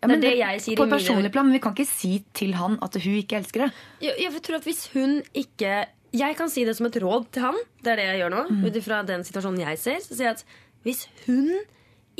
Ja, 0.00 0.08
det 0.08 0.16
er 0.16 0.20
det 0.30 0.38
jeg 0.38 0.60
sier 0.64 0.76
på 0.80 0.88
personlig 0.88 1.30
plan, 1.30 1.44
men 1.44 1.52
vi 1.52 1.58
kan 1.60 1.74
ikke 1.74 1.86
si 1.86 2.24
til 2.32 2.54
han 2.54 2.78
at 2.80 2.94
hun 2.94 3.16
ikke 3.20 3.36
elsker 3.36 3.66
det. 3.66 3.72
Jeg, 4.00 4.14
jeg 4.18 4.42
tror 4.42 4.56
at 4.56 4.64
hvis 4.64 4.86
hun 4.94 5.22
ikke 5.34 5.84
Jeg 6.16 6.36
kan 6.38 6.50
si 6.50 6.64
det 6.66 6.74
som 6.78 6.88
et 6.88 6.96
råd 7.02 7.28
til 7.34 7.44
han. 7.44 7.60
Det 7.84 7.92
er 7.92 8.00
det 8.00 8.08
jeg 8.08 8.22
gjør 8.24 8.32
nå. 8.34 8.46
Mm. 8.50 8.64
Ut 8.66 8.80
ifra 8.80 9.02
den 9.06 9.26
situasjonen 9.26 9.62
jeg 9.62 9.78
ser. 9.82 10.00
Så 10.02 10.16
sier 10.16 10.30
jeg 10.30 10.40
at 10.40 10.44
hvis 10.86 11.04
hun 11.26 11.52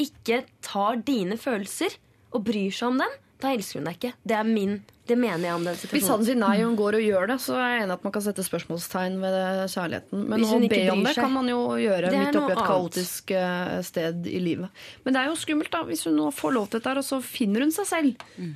ikke 0.01 0.45
tar 0.65 1.01
dine 1.07 1.37
følelser 1.41 1.97
og 2.31 2.45
bryr 2.47 2.71
seg 2.75 2.93
om 2.93 3.03
dem, 3.03 3.19
da 3.41 3.51
elsker 3.57 3.81
hun 3.81 3.89
deg 3.89 3.97
ikke. 3.97 4.13
Det 4.29 4.37
er 4.37 4.49
min 4.49 4.81
Det 5.09 5.17
mener 5.19 5.49
jeg 5.49 5.57
om 5.57 5.65
den 5.67 5.75
situasjonen. 5.75 5.97
Hvis 5.97 6.11
han 6.13 6.25
sier 6.29 6.37
nei 6.39 6.53
og 6.61 6.69
hun 6.69 6.77
går 6.79 6.97
og 7.01 7.03
gjør 7.03 7.31
det, 7.33 7.37
så 7.43 7.57
er 7.59 7.71
jeg 7.73 7.83
enig 7.83 7.95
at 7.97 8.05
man 8.07 8.13
kan 8.15 8.23
sette 8.23 8.45
spørsmålstegn 8.47 9.17
ved 9.25 9.39
kjærligheten. 9.73 10.25
Men 10.31 10.45
å 10.47 10.59
be 10.71 10.81
om 10.93 11.03
det 11.09 11.15
kan 11.19 11.33
man 11.35 11.51
jo 11.51 11.61
gjøre 11.81 12.13
midt 12.15 12.39
oppi 12.39 12.55
et 12.55 12.63
kaotisk 12.69 13.33
eh, 13.35 13.73
sted 13.89 14.29
i 14.31 14.43
livet. 14.45 14.85
Men 15.03 15.17
det 15.17 15.25
er 15.25 15.33
jo 15.33 15.41
skummelt 15.41 15.73
da, 15.75 15.83
hvis 15.89 16.05
hun 16.07 16.15
nå 16.21 16.29
får 16.37 16.55
lov 16.55 16.69
til 16.71 16.79
dette, 16.79 16.95
og 17.03 17.09
så 17.09 17.19
finner 17.27 17.67
hun 17.67 17.75
seg 17.75 17.89
selv. 17.91 18.29
Noen, 18.39 18.55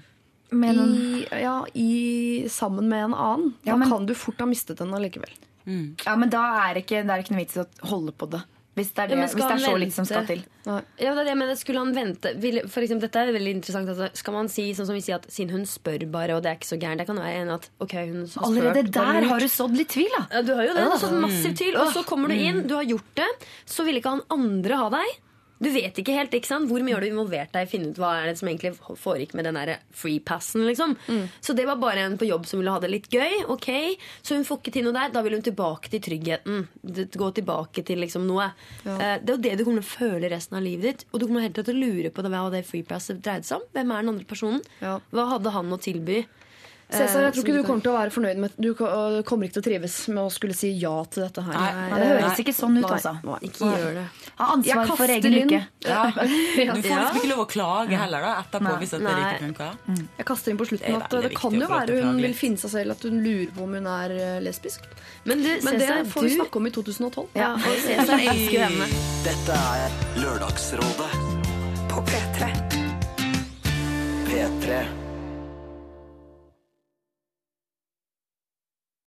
I, 0.94 1.26
ja, 1.42 1.56
i, 1.74 2.48
sammen 2.48 2.88
med 2.88 3.04
en 3.10 3.14
annen. 3.14 3.50
Da 3.64 3.70
Ja, 3.72 3.76
men- 3.76 3.90
kan 3.90 4.06
du 4.06 4.14
fort 4.14 4.38
ha 4.38 4.46
mistet 4.46 4.78
den 4.78 4.90
allikevel. 4.94 5.30
ja, 6.04 6.16
men 6.16 6.28
da 6.30 6.68
er 6.68 6.74
det 6.74 6.86
ikke, 6.86 7.02
det 7.06 7.10
er 7.10 7.22
ikke 7.22 7.32
noe 7.32 7.44
vits 7.44 7.56
i 7.56 7.60
å 7.62 7.66
holde 7.88 8.12
på 8.12 8.30
det. 8.30 8.42
Hvis 8.74 8.88
det 8.92 8.98
er, 9.04 9.06
det, 9.06 9.16
Ja, 9.16 9.22
hvis 9.22 9.34
det 9.38 9.44
er 9.54 9.58
så 9.62 9.78
litt 9.78 9.92
som 9.94 10.04
skal 10.04 10.26
til. 10.26 10.40
Ja, 10.66 10.80
det 10.98 11.06
er 11.06 11.14
det 11.14 11.26
jeg 11.30 11.38
mener. 11.38 11.54
Skulle 11.54 11.78
han 11.78 11.92
vente 11.94 12.32
for 12.68 12.82
eksempel, 12.82 13.06
Dette 13.06 13.20
er 13.22 13.30
veldig 13.32 13.52
interessant. 13.54 13.88
Altså, 13.88 14.08
skal 14.18 14.34
man 14.34 14.48
si 14.48 14.64
sånn 14.74 14.86
som 14.88 14.96
vi 14.96 15.00
sier 15.00 15.14
at 15.14 15.28
siden 15.30 15.50
hun 15.54 15.62
spør 15.62 16.10
bare, 16.10 16.34
og 16.34 16.42
det 16.42 16.50
er 16.50 16.56
ikke 16.58 16.72
så 16.74 16.78
gærent 16.82 16.98
Jeg 16.98 17.06
kan 17.06 17.16
være 17.16 17.36
enig 17.44 17.54
at 17.54 17.68
ok, 17.80 17.94
hun 18.10 18.26
har 18.26 18.42
Allerede 18.48 18.82
spurt, 18.82 18.92
der 18.98 19.28
har 19.30 19.38
du 19.38 19.46
sådd 19.46 19.76
litt 19.78 19.88
tvil, 19.94 20.10
da. 20.18 20.26
Ja, 20.32 20.42
du 20.42 20.54
har 20.56 20.64
jo 20.66 20.72
det. 20.74 20.82
Ja. 20.82 20.84
Du 20.84 20.90
har 20.90 20.98
sådd 21.04 21.20
massivt 21.22 21.56
tvil. 21.62 21.76
Og 21.78 21.92
så 21.94 22.02
kommer 22.04 22.28
du 22.28 22.34
inn, 22.34 22.66
du 22.66 22.74
har 22.74 22.82
gjort 22.82 23.14
det. 23.14 23.28
Så 23.64 23.84
vil 23.86 23.94
ikke 24.02 24.10
han 24.10 24.22
andre 24.28 24.74
ha 24.82 24.88
deg. 24.90 25.06
Du 25.62 25.68
vet 25.70 25.96
ikke 25.96 26.12
helt 26.16 26.32
ikke 26.34 26.48
sant? 26.50 26.68
hvor 26.68 26.82
mye 26.82 26.94
har 26.96 27.00
du 27.00 27.06
involvert 27.06 27.52
deg 27.54 27.66
i 27.66 27.70
finne 27.70 27.90
ut 27.94 27.98
hva 28.02 28.10
er 28.20 28.26
det 28.26 28.38
som 28.40 28.48
egentlig 28.50 28.74
foregikk 29.00 29.34
med 29.38 29.44
den 29.46 29.58
freepassen. 29.94 30.64
Liksom. 30.66 30.96
Så 31.40 31.54
det 31.56 31.64
var 31.66 31.76
bare 31.80 32.02
en 32.04 32.18
på 32.18 32.26
jobb 32.26 32.44
som 32.46 32.58
ville 32.60 32.70
ha 32.74 32.80
det 32.82 32.90
litt 32.90 33.08
gøy. 33.08 33.44
ok 33.48 33.68
Så 34.22 34.34
hun 34.34 34.44
får 34.44 34.58
ikke 34.60 34.72
til 34.72 34.84
noe 34.84 34.92
der. 34.92 35.12
Da 35.14 35.22
vil 35.22 35.32
hun 35.38 35.42
tilbake 35.46 35.88
til 35.92 36.00
tryggheten. 36.04 36.66
Gå 37.14 37.30
tilbake 37.38 37.84
til 37.86 37.98
liksom 38.02 38.26
noe. 38.26 38.50
Eh, 38.84 39.18
Det 39.22 39.30
er 39.30 39.36
jo 39.36 39.42
det 39.46 39.56
du 39.58 39.64
kommer 39.64 39.80
til 39.82 39.88
å 39.88 39.98
føle 40.10 40.30
resten 40.30 40.56
av 40.58 40.62
livet 40.66 40.82
ditt. 40.90 41.04
Og 41.12 41.20
du 41.20 41.26
kommer 41.26 41.40
helt 41.46 41.54
til 41.54 41.64
å 41.74 41.78
lure 41.78 42.10
på 42.10 42.22
det, 42.22 42.30
hva 42.34 42.50
det 42.50 42.64
freepasset 42.66 43.22
dreide 43.22 43.44
seg 43.46 43.60
om. 43.62 43.68
Hvem 43.72 43.90
er 43.94 44.02
den 44.02 44.14
andre 44.16 44.24
personen? 44.24 44.60
Ja. 44.82 44.98
Hva 45.14 45.28
hadde 45.36 45.50
han 45.54 45.70
å 45.72 45.78
tilby? 45.80 46.24
Cæsar, 46.84 47.22
jeg 47.24 47.30
Eh, 47.30 47.32
tror 47.32 47.44
ikke 47.44 47.54
du 47.56 47.62
kommer 47.66 47.80
til 47.82 47.92
å 47.92 47.96
være 47.96 48.12
fornøyd 48.12 48.36
med 48.38 48.52
Du 48.60 48.74
kommer 48.74 49.46
ikke 49.48 49.54
til 49.56 49.62
å 49.62 49.64
trives 49.64 50.08
med 50.12 50.20
å 50.22 50.30
skulle 50.30 50.54
si 50.54 50.68
ja 50.78 50.92
til 51.08 51.24
dette 51.24 51.42
her. 51.42 51.54
Nei, 51.56 51.88
Nei, 51.90 51.98
det 51.98 52.08
høres 52.12 52.38
ikke 52.44 52.52
sånn 52.54 52.76
ut, 52.78 52.84
altså. 52.84 53.14
nei. 53.24 53.38
Ikke 53.48 53.70
gjør 53.72 53.94
det 53.94 54.04
har 54.36 54.52
ansvar 54.56 54.96
for 54.96 55.14
egen 55.16 55.38
inn. 55.40 55.50
uke. 55.52 55.62
Ja. 55.84 56.06
Du 56.16 56.20
får 56.56 56.78
liksom 56.78 57.18
ikke 57.20 57.28
lov 57.28 57.42
å 57.42 57.48
klage 57.48 57.98
heller 58.00 58.24
da, 58.24 58.30
etterpå 58.40 58.64
Nei. 58.64 58.76
hvis 58.80 58.94
det 58.94 59.00
ikke 59.04 59.42
funker. 59.42 59.74
Mm. 59.84 60.00
Jeg 60.16 60.26
kaster 60.30 60.54
inn 60.54 60.60
på 60.62 60.68
slutten 60.70 60.96
at 60.96 61.16
det, 61.26 61.32
kan 61.36 61.58
jo 61.58 61.68
være 61.68 61.98
hun 62.00 62.22
vil 62.24 62.36
finne 62.38 62.62
seg 62.62 62.72
selv 62.72 62.96
at 62.96 63.04
hun 63.04 63.20
lurer 63.20 63.52
på 63.52 63.66
om 63.66 63.76
hun 63.76 63.90
er 63.92 64.16
eh, 64.16 64.40
lesbisk. 64.44 64.88
Men, 65.28 65.44
det, 65.44 65.58
Men 65.66 65.78
det 65.78 65.90
Cesar, 65.90 66.10
får 66.16 66.28
vi 66.28 66.34
snakke 66.38 66.62
om 66.62 66.70
i 66.70 66.74
2012. 66.80 67.28
Ja, 67.36 67.52
og 67.52 67.86
elsker 67.92 68.66
henne. 68.66 68.90
Dette 69.28 69.62
er 69.76 69.96
Lørdagsrådet 70.24 71.14
på 71.92 72.04
P3. 72.10 72.52
P3. 74.32 75.03